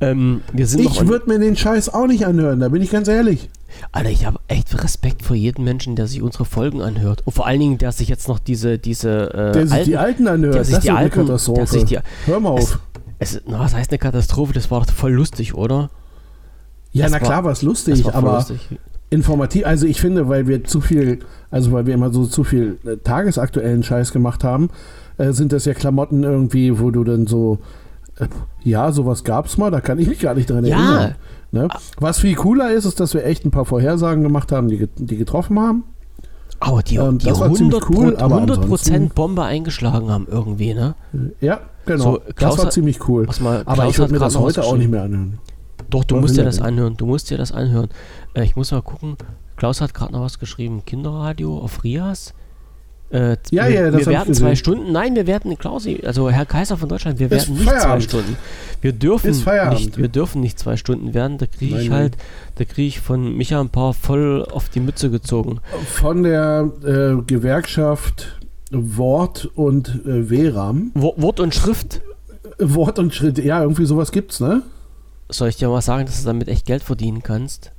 Ähm, 0.00 0.42
wir 0.52 0.66
sind 0.66 0.80
Ich 0.82 1.06
würde 1.08 1.28
mir 1.28 1.38
den 1.38 1.56
Scheiß 1.56 1.88
auch 1.92 2.06
nicht 2.06 2.26
anhören, 2.26 2.60
da 2.60 2.68
bin 2.68 2.80
ich 2.82 2.90
ganz 2.90 3.08
ehrlich. 3.08 3.48
Alter, 3.90 4.10
ich 4.10 4.26
habe 4.26 4.38
echt 4.48 4.82
Respekt 4.84 5.22
vor 5.24 5.34
jedem 5.34 5.64
Menschen, 5.64 5.96
der 5.96 6.06
sich 6.06 6.20
unsere 6.22 6.44
Folgen 6.44 6.82
anhört. 6.82 7.22
Und 7.24 7.32
vor 7.32 7.46
allen 7.46 7.58
Dingen, 7.60 7.78
der 7.78 7.90
sich 7.92 8.08
jetzt 8.08 8.28
noch 8.28 8.38
diese, 8.38 8.78
diese 8.78 9.32
äh, 9.32 9.52
Der 9.52 9.66
sich 9.66 9.72
alten, 9.72 9.90
die 9.90 9.96
Alten 9.96 10.28
anhört, 10.28 10.54
der 10.54 10.60
das 10.60 10.68
sich 10.68 10.76
ist 10.78 10.84
die 10.84 10.90
eine 10.90 10.98
alten, 10.98 11.16
der 11.16 11.24
Katastrophe. 11.26 11.84
die, 11.84 11.98
Hör 12.26 12.40
mal 12.40 12.50
auf. 12.50 12.78
es, 13.18 13.40
na, 13.46 13.58
was 13.60 13.74
heißt 13.74 13.90
eine 13.90 13.98
Katastrophe? 13.98 14.52
Das 14.52 14.70
war 14.70 14.80
doch 14.80 14.92
voll 14.92 15.12
lustig, 15.12 15.54
oder? 15.54 15.90
ja, 16.92 17.04
das 17.04 17.12
na 17.12 17.20
war- 17.20 17.26
klar, 17.26 17.44
war 17.44 17.52
es 17.52 17.58
Das 17.60 17.64
lustig, 17.64 18.04
war 18.04 18.14
aber 18.14 18.34
lustig. 18.34 18.60
informativ. 19.10 19.64
Also 19.64 19.86
ich 19.86 20.00
finde, 20.00 20.28
weil 20.28 20.46
wir 20.46 20.64
zu 20.64 20.80
viel, 20.82 21.20
also 21.50 21.72
weil 21.72 21.86
wir 21.86 21.94
immer 21.94 22.12
so 22.12 22.26
zu 22.26 22.44
viel 22.44 22.78
äh, 22.84 22.98
tagesaktuellen 22.98 23.82
Scheiß 23.82 24.12
gemacht 24.12 24.44
haben, 24.44 24.68
äh, 25.18 25.32
sind 25.32 25.52
das 25.52 25.64
ja 25.64 25.74
Klamotten 25.74 26.22
irgendwie, 26.22 26.78
wo 26.80 26.90
du 26.90 27.04
dann 27.04 27.26
so, 27.26 27.58
äh, 28.18 28.26
ja, 28.62 28.92
sowas 28.92 29.24
gab's 29.24 29.58
mal, 29.58 29.70
da 29.70 29.80
kann 29.80 29.98
ich 29.98 30.08
mich 30.08 30.20
gar 30.20 30.34
nicht 30.34 30.48
dran 30.50 30.64
Ja. 30.64 30.76
erinnern. 30.76 31.14
Ne? 31.52 31.68
Was 31.98 32.20
viel 32.20 32.34
cooler 32.34 32.72
ist, 32.72 32.84
ist, 32.86 32.98
dass 33.00 33.12
wir 33.14 33.24
echt 33.26 33.44
ein 33.44 33.50
paar 33.50 33.64
Vorhersagen 33.66 34.22
gemacht 34.22 34.52
haben, 34.52 34.68
die, 34.68 34.78
get- 34.78 34.90
die 34.96 35.16
getroffen 35.16 35.58
haben. 35.60 35.84
Aber 36.60 36.82
die, 36.82 36.96
Ähm, 36.96 37.18
die 37.18 37.26
das 37.26 37.40
war 37.40 37.48
100%, 37.48 37.56
ziemlich 37.56 37.90
cool, 37.90 38.16
aber 38.16 38.36
100 38.36 38.58
ansonsten- 38.62 39.08
Bombe 39.10 39.42
eingeschlagen 39.42 40.10
haben 40.10 40.26
irgendwie, 40.30 40.74
ne? 40.74 40.94
Ja, 41.40 41.60
genau. 41.86 42.02
So, 42.04 42.18
Klaus 42.36 42.50
das 42.52 42.58
war 42.58 42.64
hat- 42.66 42.72
ziemlich 42.72 43.08
cool. 43.08 43.26
Mal, 43.40 43.62
Aber 43.66 43.74
Klaus 43.74 43.90
ich 43.92 43.98
würde 43.98 44.12
mir 44.14 44.18
das 44.20 44.38
heute 44.38 44.62
auch 44.64 44.76
nicht 44.76 44.90
mehr 44.90 45.02
anhören. 45.02 45.38
Doch, 45.90 46.04
du 46.04 46.14
Was 46.14 46.22
musst 46.22 46.36
dir 46.38 46.44
das 46.44 46.60
anhören. 46.62 46.96
Du 46.96 47.04
musst 47.04 47.30
dir 47.30 47.36
das 47.36 47.52
anhören. 47.52 47.88
Äh, 48.34 48.44
ich 48.44 48.56
muss 48.56 48.70
mal 48.70 48.80
gucken. 48.80 49.16
Klaus 49.56 49.80
hat 49.82 49.92
gerade 49.92 50.12
noch 50.12 50.22
was 50.22 50.38
geschrieben. 50.38 50.84
Kinderradio 50.86 51.58
auf 51.58 51.84
Rias. 51.84 52.32
Äh, 53.12 53.36
Ja, 53.50 53.68
wir, 53.68 53.70
ja, 53.74 53.90
das 53.90 54.00
wir 54.00 54.06
werden 54.12 54.34
zwei. 54.34 54.54
Stunden. 54.56 54.90
Nein, 54.90 55.14
wir 55.14 55.26
werden 55.26 55.58
Klausi, 55.58 56.00
also 56.04 56.30
Herr 56.30 56.46
Kaiser 56.46 56.76
von 56.78 56.88
Deutschland, 56.88 57.18
wir 57.18 57.30
werden 57.30 57.54
nicht 57.54 57.68
zwei. 57.80 58.00
Stunden. 58.00 58.36
Wir 58.80 58.92
dürfen 58.92 59.30
nicht, 59.30 59.96
wir 59.98 60.08
dürfen 60.08 60.40
nicht 60.40 60.58
zwei 60.58 60.76
Stunden 60.76 61.12
werden. 61.14 61.38
Da 61.38 61.46
kriege 61.46 61.78
ich 61.78 61.88
Nein, 61.90 61.98
halt, 61.98 62.16
da 62.56 62.64
kriege 62.64 62.88
ich 62.88 63.00
von 63.00 63.36
Micha 63.36 63.60
ein 63.60 63.68
paar 63.68 63.92
voll 63.94 64.44
auf 64.50 64.68
die 64.70 64.80
Mütze 64.80 65.10
gezogen. 65.10 65.60
Von 65.86 66.22
der 66.22 66.70
äh, 66.84 67.22
Gewerkschaft 67.26 68.38
Wort 68.70 69.50
und 69.54 70.00
äh, 70.06 70.30
Veram. 70.30 70.90
Wo- 70.94 71.14
Wort 71.18 71.38
und 71.40 71.54
Schrift. 71.54 72.00
Wort 72.58 72.98
und 72.98 73.14
Schritt, 73.14 73.38
ja, 73.38 73.60
irgendwie 73.62 73.84
sowas 73.84 74.10
gibt's, 74.12 74.40
ne? 74.40 74.62
Soll 75.28 75.48
ich 75.48 75.56
dir 75.56 75.68
mal 75.68 75.82
sagen, 75.82 76.06
dass 76.06 76.20
du 76.22 76.26
damit 76.26 76.48
echt 76.48 76.64
Geld 76.66 76.82
verdienen 76.82 77.22
kannst? 77.22 77.72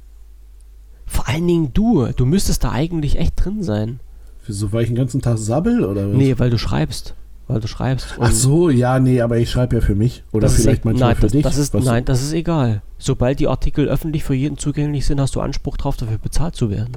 Vor 1.05 1.27
allen 1.27 1.47
Dingen 1.47 1.71
du. 1.73 2.07
Du 2.15 2.25
müsstest 2.25 2.63
da 2.63 2.71
eigentlich 2.71 3.17
echt 3.19 3.43
drin 3.43 3.61
sein. 3.63 3.99
Wieso, 4.45 4.71
weil 4.71 4.83
ich 4.83 4.89
den 4.89 4.95
ganzen 4.95 5.21
Tag 5.21 5.37
sabbel 5.37 5.85
oder 5.85 6.09
was? 6.09 6.15
Nee, 6.15 6.35
weil 6.37 6.49
du 6.49 6.57
schreibst. 6.57 7.15
Weil 7.47 7.59
du 7.59 7.67
schreibst. 7.67 8.15
Ach 8.19 8.31
so, 8.31 8.69
ja, 8.69 8.99
nee, 8.99 9.21
aber 9.21 9.37
ich 9.37 9.49
schreibe 9.49 9.75
ja 9.75 9.81
für 9.81 9.95
mich. 9.95 10.23
Oder 10.31 10.43
Das 10.47 10.57
ist 10.57 10.63
vielleicht 10.63 10.85
e- 10.85 10.87
manchmal 10.87 11.09
nein, 11.09 11.15
für 11.15 11.21
das, 11.23 11.31
dich. 11.33 11.43
Das 11.43 11.57
ist, 11.57 11.73
nein, 11.73 12.05
das 12.05 12.21
ist 12.21 12.33
egal. 12.33 12.81
Sobald 12.97 13.39
die 13.39 13.47
Artikel 13.47 13.87
öffentlich 13.89 14.23
für 14.23 14.33
jeden 14.33 14.57
zugänglich 14.57 15.05
sind, 15.05 15.19
hast 15.19 15.35
du 15.35 15.41
Anspruch 15.41 15.77
darauf, 15.77 15.97
dafür 15.97 16.17
bezahlt 16.17 16.55
zu 16.55 16.69
werden. 16.69 16.93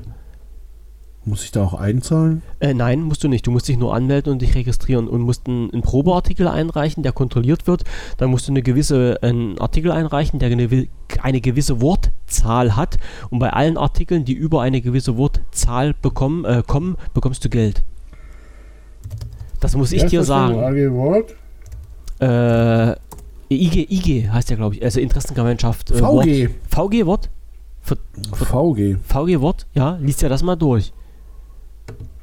Muss 1.28 1.42
ich 1.42 1.50
da 1.50 1.64
auch 1.64 1.74
einzahlen? 1.74 2.42
Äh, 2.60 2.72
nein, 2.72 3.02
musst 3.02 3.24
du 3.24 3.28
nicht. 3.28 3.44
Du 3.48 3.50
musst 3.50 3.66
dich 3.66 3.76
nur 3.76 3.92
anmelden 3.92 4.32
und 4.32 4.42
dich 4.42 4.54
registrieren 4.54 5.08
und 5.08 5.22
musst 5.22 5.48
einen, 5.48 5.72
einen 5.72 5.82
Probeartikel 5.82 6.46
einreichen, 6.46 7.02
der 7.02 7.10
kontrolliert 7.10 7.66
wird. 7.66 7.82
Dann 8.16 8.30
musst 8.30 8.46
du 8.46 8.52
eine 8.52 8.62
gewisse 8.62 9.18
einen 9.22 9.58
Artikel 9.58 9.90
einreichen, 9.90 10.38
der 10.38 10.52
eine, 10.52 10.86
eine 11.20 11.40
gewisse 11.40 11.80
Wortzahl 11.80 12.76
hat. 12.76 12.98
Und 13.28 13.40
bei 13.40 13.52
allen 13.52 13.76
Artikeln, 13.76 14.24
die 14.24 14.34
über 14.34 14.62
eine 14.62 14.80
gewisse 14.80 15.16
Wortzahl 15.16 15.94
bekommen, 16.00 16.44
äh, 16.44 16.62
kommen, 16.64 16.96
bekommst 17.12 17.44
du 17.44 17.48
Geld. 17.48 17.82
Das 19.58 19.74
muss 19.74 19.90
ich 19.90 20.04
dir 20.04 20.20
das 20.20 20.28
denn? 20.28 20.36
sagen. 20.36 20.60
AG 20.60 20.92
Wort? 20.92 21.34
Äh, 22.20 22.92
IG, 23.52 23.86
IG 23.90 24.28
heißt 24.28 24.48
der, 24.50 24.58
glaube 24.58 24.76
ich. 24.76 24.84
Also 24.84 25.00
Interessengemeinschaft. 25.00 25.90
Äh, 25.90 26.00
Wort. 26.02 26.24
VG. 26.24 26.50
VG 26.68 27.04
Wort? 27.04 27.30
VG. 27.82 28.96
VG 29.02 29.40
Wort? 29.40 29.66
Ja, 29.74 29.98
liest 30.00 30.22
ja 30.22 30.28
das 30.28 30.44
mal 30.44 30.54
durch. 30.54 30.92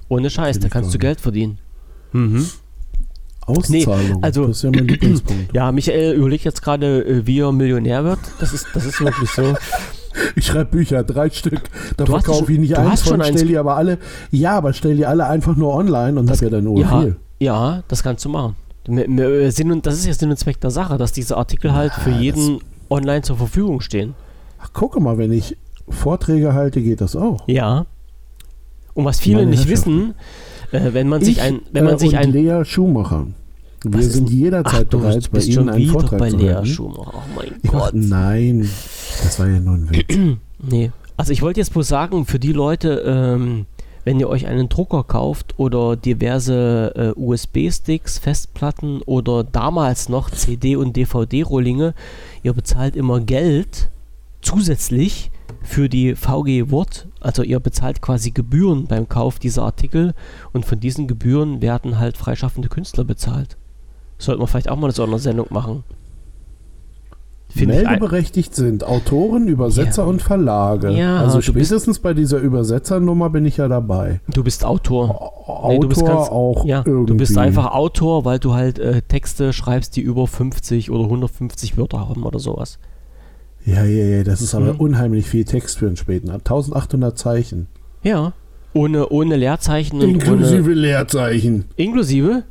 Ohne 0.09 0.29
Scheiß, 0.29 0.59
da 0.59 0.69
kannst 0.69 0.93
du. 0.93 0.97
Geld 0.97 1.19
verdienen. 1.21 1.57
Mhm. 2.11 2.45
Auszahlung. 3.45 4.23
also- 4.23 4.47
das 4.47 4.57
ist 4.57 4.63
ja 4.63 4.71
mein 4.71 4.87
Lieblingspunkt. 4.87 5.53
Ja, 5.53 5.71
Michael 5.71 6.13
überlegt 6.13 6.45
jetzt 6.45 6.61
gerade, 6.61 7.03
äh, 7.05 7.27
wie 7.27 7.39
er 7.39 7.51
Millionär 7.51 8.03
wird. 8.05 8.19
Das 8.39 8.53
ist, 8.53 8.67
das 8.73 8.85
ist 8.85 8.99
wirklich 9.01 9.29
so. 9.29 9.53
Ich 10.35 10.45
schreibe 10.45 10.65
Bücher, 10.65 11.03
drei 11.03 11.27
Stück. 11.31 11.61
Da 11.97 12.05
verkaufe 12.05 12.53
ich 12.53 12.59
nicht 12.59 12.73
du 12.73 12.79
eins 12.79 12.91
hast 12.91 13.03
schon 13.05 13.13
von, 13.13 13.21
eins- 13.23 13.35
stell 13.39 13.47
die 13.47 13.57
aber 13.57 13.75
alle. 13.77 13.97
Ja, 14.29 14.51
aber 14.57 14.71
stell 14.73 14.95
die 14.95 15.07
alle 15.07 15.25
einfach 15.25 15.55
nur 15.55 15.73
online 15.73 16.19
und 16.19 16.29
hab 16.29 16.39
ja 16.39 16.49
dann 16.51 16.65
nur 16.65 16.79
Ja, 16.79 17.01
viel. 17.01 17.15
ja, 17.39 17.83
das 17.87 18.03
kannst 18.03 18.23
du 18.23 18.29
machen. 18.29 18.55
Wir- 18.85 19.51
Sinn 19.51 19.71
und, 19.71 19.87
das 19.87 19.95
ist 19.95 20.05
ja 20.05 20.13
Sinn 20.13 20.29
und 20.29 20.37
Zweck 20.37 20.61
der 20.61 20.69
Sache, 20.69 20.99
dass 20.99 21.13
diese 21.13 21.35
Artikel 21.35 21.73
halt 21.73 21.93
für 21.93 22.11
jeden 22.11 22.59
online 22.91 23.23
zur 23.23 23.37
Verfügung 23.37 23.81
stehen. 23.81 24.13
Ach, 24.61 24.69
guck 24.71 24.99
mal, 25.01 25.17
wenn 25.17 25.31
ich 25.31 25.57
Vorträge 25.89 26.53
halte, 26.53 26.79
geht 26.83 27.01
das 27.01 27.15
auch. 27.15 27.47
Ja. 27.47 27.87
Und 28.93 29.05
was 29.05 29.19
viele 29.19 29.39
Meine 29.39 29.51
nicht 29.51 29.67
wissen, 29.67 30.13
äh, 30.71 30.93
wenn 30.93 31.07
man 31.07 31.21
sich 31.23 31.37
ich, 31.37 31.41
ein, 31.41 31.61
wenn 31.71 31.83
man 31.85 31.95
äh, 31.95 31.99
sich 31.99 32.17
ein 32.17 32.31
Lea 32.31 32.63
Schumacher. 32.63 33.27
Wir 33.83 33.99
Was 33.99 34.13
sind 34.13 34.29
jederzeit 34.29 34.85
Ach, 34.85 34.89
du 34.89 34.99
bereit, 34.99 35.15
bist, 35.15 35.31
bei 35.31 35.39
Ihnen 35.53 35.69
einen 35.69 35.87
Vortrag 35.87 36.19
bei 36.19 36.29
zu 36.29 36.37
Lea 36.37 36.53
halten. 36.53 36.65
Schumacher. 36.67 37.13
Oh 37.15 37.21
mein 37.35 37.51
Ja, 37.63 37.71
Gott. 37.71 37.93
nein, 37.93 38.69
das 39.23 39.39
war 39.39 39.47
ja 39.47 39.59
nur 39.59 39.75
ein 39.75 39.89
Witz. 39.89 40.17
Nee. 40.65 40.91
Also 41.17 41.33
ich 41.33 41.41
wollte 41.41 41.59
jetzt 41.59 41.73
bloß 41.73 41.85
sagen, 41.85 42.25
für 42.25 42.39
die 42.39 42.53
Leute, 42.53 43.03
ähm, 43.05 43.65
wenn 44.05 44.17
ihr 44.19 44.29
euch 44.29 44.47
einen 44.47 44.69
Drucker 44.69 45.03
kauft 45.03 45.55
oder 45.59 45.97
diverse 45.97 46.93
äh, 46.95 47.19
USB-Sticks, 47.19 48.17
Festplatten 48.19 49.01
oder 49.01 49.43
damals 49.43 50.07
noch 50.07 50.29
CD- 50.31 50.77
und 50.77 50.95
DVD-Rohlinge, 50.95 51.93
ihr 52.43 52.53
bezahlt 52.53 52.95
immer 52.95 53.19
Geld 53.19 53.89
zusätzlich 54.41 55.31
für 55.61 55.89
die 55.89 56.15
VG 56.15 56.71
Wort. 56.71 57.07
Also 57.19 57.41
ihr 57.43 57.59
bezahlt 57.59 58.01
quasi 58.01 58.31
Gebühren 58.31 58.85
beim 58.87 59.07
Kauf 59.09 59.39
dieser 59.39 59.63
Artikel 59.63 60.13
und 60.51 60.65
von 60.65 60.79
diesen 60.79 61.07
Gebühren 61.07 61.61
werden 61.61 61.99
halt 61.99 62.17
freischaffende 62.17 62.69
Künstler 62.69 63.03
bezahlt. 63.05 63.57
Sollten 64.17 64.41
wir 64.41 64.47
vielleicht 64.47 64.69
auch 64.69 64.75
mal 64.75 64.87
eine 64.87 64.93
Sondersendung 64.93 65.47
machen. 65.49 65.83
Ein- 67.55 67.67
Meldeberechtigt 67.67 68.55
sind 68.55 68.83
Autoren, 68.83 69.47
Übersetzer 69.47 70.01
Ja. 70.03 70.07
und 70.09 70.23
Verlage. 70.23 70.89
Ja, 70.89 71.19
also 71.19 71.39
spätestens 71.39 71.99
bei 71.99 72.15
dieser 72.15 72.39
Übersetzernummer 72.39 73.29
bin 73.29 73.45
ich 73.45 73.57
ja 73.57 73.67
dabei. 73.67 74.21
Du 74.33 74.43
bist 74.43 74.65
Autor. 74.65 75.09
Autor 75.47 75.69
Nee, 75.69 75.79
du 75.79 75.87
bist 75.87 76.03
ganz- 76.03 76.29
auch 76.29 76.65
Ja, 76.65 76.81
irgendwie. 76.83 77.11
du 77.11 77.17
bist 77.17 77.37
einfach 77.37 77.71
Autor, 77.73 78.25
weil 78.25 78.39
du 78.39 78.53
halt 78.55 78.79
äh, 78.79 79.03
Texte 79.03 79.53
schreibst, 79.53 79.95
die 79.95 80.01
über 80.01 80.25
50 80.25 80.89
oder 80.89 81.03
150 81.03 81.77
Wörter 81.77 81.99
haben 82.09 82.23
oder 82.23 82.39
sowas. 82.39 82.79
Ja, 83.65 83.83
ja, 83.85 84.05
ja, 84.17 84.23
das 84.23 84.41
ist 84.41 84.53
aber 84.55 84.73
Mhm. 84.73 84.79
unheimlich 84.79 85.25
viel 85.27 85.45
Text 85.45 85.77
für 85.77 85.87
einen 85.87 85.95
späten. 85.97 86.29
1800 86.29 87.17
Zeichen. 87.17 87.67
Ja. 88.03 88.33
Ohne, 88.73 89.07
ohne 89.09 89.35
Leerzeichen 89.37 90.01
und 90.01 90.09
Inklusive 90.09 90.63
ohne. 90.63 90.73
Leerzeichen. 90.73 91.65
Inklusive? 91.75 92.43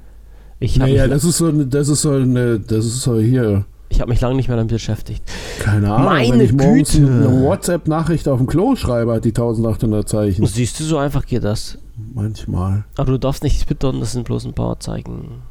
Ich 0.60 0.80
habe 0.80 0.90
Naja, 0.90 1.02
mich, 1.05 1.12
das 1.12 1.24
ist 1.24 1.39
so 1.39 1.47
eine, 1.48 1.66
das 1.66 1.89
ist 1.89 2.02
so 2.02 2.12
eine, 2.12 2.60
das 2.60 2.86
ist 2.86 3.01
so 3.02 3.18
hier, 3.18 3.64
ich 3.89 4.01
hab 4.01 4.09
mich 4.09 4.20
lange 4.22 4.36
nicht 4.36 4.48
mehr 4.48 4.56
damit 4.56 4.72
beschäftigt. 4.72 5.22
keine 5.59 5.93
Ahnung, 5.93 6.06
wenn 6.12 6.28
Meine 6.30 6.43
ich 6.44 6.52
morgens 6.52 6.93
Güte. 6.93 7.06
eine 7.12 7.43
WhatsApp-Nachricht 7.43 8.26
auf 8.28 8.39
dem 8.39 8.47
Klo 8.47 8.74
schreibe, 8.76 9.12
hat 9.12 9.24
die 9.24 9.32
1800 9.34 10.09
Zeichen. 10.09 10.47
Siehst 10.47 10.78
du, 10.80 10.84
so 10.84 10.97
einfach 10.97 11.26
geht 11.26 11.44
das. 11.44 11.76
Manchmal. 12.14 12.84
Aber 12.97 13.12
du 13.12 13.18
darfst 13.18 13.43
nicht 13.43 13.66
twittern, 13.66 14.01
das 14.01 14.12
sind 14.12 14.24
bloß 14.24 14.47
ein 14.47 14.55
paar 14.55 14.78
Zeichen 14.80 15.43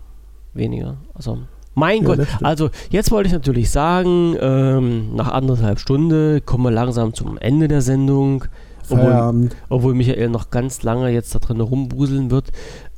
weniger. 0.54 0.98
Also, 1.14 1.40
mein 1.74 2.04
Ja, 2.04 2.16
Gott. 2.16 2.28
Also, 2.42 2.70
jetzt 2.90 3.12
wollte 3.12 3.28
ich 3.28 3.34
natürlich 3.34 3.70
sagen, 3.70 4.36
ähm, 4.40 5.16
nach 5.16 5.32
anderthalb 5.32 5.80
Stunden 5.80 6.42
kommen 6.46 6.64
wir 6.66 6.72
langsam 6.72 7.14
zum 7.14 7.38
Ende 7.38 7.68
der 7.68 7.82
Sendung. 7.82 8.46
Obwohl, 8.90 9.50
obwohl 9.70 9.94
Michael 9.94 10.30
noch 10.30 10.50
ganz 10.50 10.84
lange 10.84 11.10
jetzt 11.10 11.34
da 11.34 11.40
drin 11.40 11.62
rumbuseln 11.62 12.30
wird. 12.30 12.50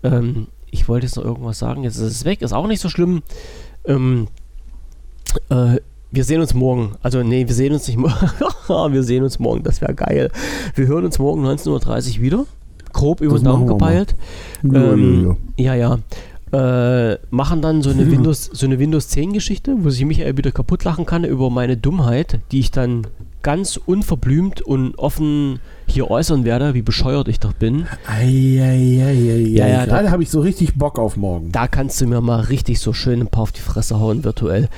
Ähm, 0.02 0.48
ich 0.72 0.90
wollte 0.90 1.06
jetzt 1.06 1.18
noch 1.18 1.24
irgendwas 1.24 1.60
sagen, 1.60 1.84
jetzt 1.84 1.98
ist 1.98 2.12
es 2.12 2.26
weg, 2.26 2.42
ist 2.42 2.52
auch 2.52 2.66
nicht 2.66 2.80
so 2.80 2.90
schlimm. 2.90 3.22
Ähm, 3.86 4.28
äh, 5.50 5.78
wir 6.10 6.24
sehen 6.24 6.42
uns 6.42 6.54
morgen. 6.54 6.96
Also, 7.04 7.22
nee, 7.22 7.48
wir 7.48 7.56
sehen 7.56 7.74
uns 7.74 7.88
nicht 7.88 7.98
morgen. 7.98 8.14
wir 8.94 9.04
sehen 9.04 9.24
uns 9.24 9.40
morgen, 9.40 9.64
das 9.64 9.82
wäre 9.82 9.94
geil. 9.94 10.32
Wir 10.76 10.88
hören 10.88 11.06
uns 11.06 11.20
morgen 11.20 11.46
19.30 11.46 12.18
Uhr 12.18 12.22
wieder. 12.22 12.46
Grob 12.92 13.22
über 13.22 13.38
den 13.38 13.46
Daumen 13.46 13.68
gepeilt. 13.68 14.16
Ähm, 14.64 15.38
ja, 15.58 15.74
ja. 15.74 15.98
Äh, 16.54 17.18
machen 17.32 17.62
dann 17.64 17.82
so 17.82 17.90
eine 17.90 18.10
Windows, 18.12 18.46
so 18.54 18.66
eine 18.68 18.78
Windows 18.78 19.08
10 19.10 19.34
Geschichte, 19.34 19.76
wo 19.80 19.90
sich 19.90 20.06
Michael 20.06 20.38
wieder 20.38 20.52
kaputt 20.52 20.84
lachen 20.84 21.06
kann 21.08 21.24
über 21.24 21.50
meine 21.50 21.78
Dummheit, 21.78 22.40
die 22.52 22.60
ich 22.60 22.70
dann 22.70 23.08
ganz 23.42 23.76
unverblümt 23.78 24.62
und 24.62 24.98
offen 24.98 25.60
hier 25.88 26.10
äußern 26.12 26.46
werde, 26.46 26.76
wie 26.76 26.82
bescheuert 26.84 27.28
ich 27.28 27.40
doch 27.40 27.54
bin. 27.54 27.88
Eieieiei. 28.08 29.48
Ja, 29.50 29.68
ja, 29.68 29.86
Gerade 29.86 30.06
da- 30.06 30.12
habe 30.12 30.24
ich 30.24 30.30
so 30.30 30.40
richtig 30.42 30.76
Bock 30.76 30.98
auf 31.00 31.18
morgen. 31.18 31.52
Da 31.52 31.68
kannst 31.68 32.00
du 32.00 32.08
mir 32.08 32.22
mal 32.22 32.40
richtig 32.42 32.80
so 32.80 32.94
schön 32.94 33.20
ein 33.22 33.28
paar 33.28 33.44
auf 33.44 33.52
die 33.52 33.62
Fresse 33.62 34.00
hauen 34.00 34.24
virtuell. 34.24 34.70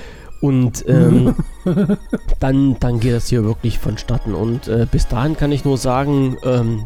Und 0.41 0.83
ähm, 0.87 1.35
dann, 2.39 2.77
dann 2.79 2.99
geht 2.99 3.13
das 3.13 3.27
hier 3.27 3.43
wirklich 3.43 3.79
vonstatten. 3.79 4.33
Und 4.33 4.67
äh, 4.67 4.87
bis 4.89 5.07
dahin 5.07 5.35
kann 5.37 5.51
ich 5.51 5.65
nur 5.65 5.77
sagen, 5.77 6.37
ähm, 6.43 6.83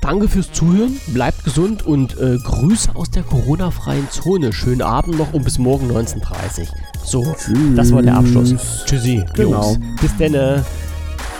danke 0.00 0.28
fürs 0.28 0.52
Zuhören, 0.52 0.96
bleibt 1.08 1.44
gesund 1.44 1.84
und 1.86 2.18
äh, 2.18 2.38
Grüße 2.38 2.90
aus 2.94 3.10
der 3.10 3.22
Corona-freien 3.22 4.08
Zone. 4.10 4.52
Schönen 4.52 4.82
Abend 4.82 5.18
noch 5.18 5.32
und 5.32 5.44
bis 5.44 5.58
morgen 5.58 5.90
19.30 5.90 6.68
So, 7.04 7.34
das 7.74 7.92
war 7.92 8.02
der 8.02 8.16
Abschluss. 8.16 8.54
Tschüssi, 8.86 9.24
Genau. 9.34 9.72
Jungs. 9.72 10.00
Bis 10.00 10.16
denn. 10.16 10.62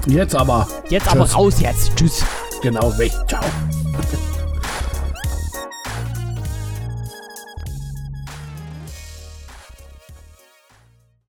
Jetzt 0.09 0.35
aber. 0.35 0.69
Jetzt 0.89 1.09
aber 1.09 1.25
Tschüss. 1.25 1.35
raus 1.37 1.61
jetzt. 1.61 1.97
Tschüss. 1.97 2.25
Genau 2.63 2.97
weg. 2.99 3.13
Ciao. 3.29 3.43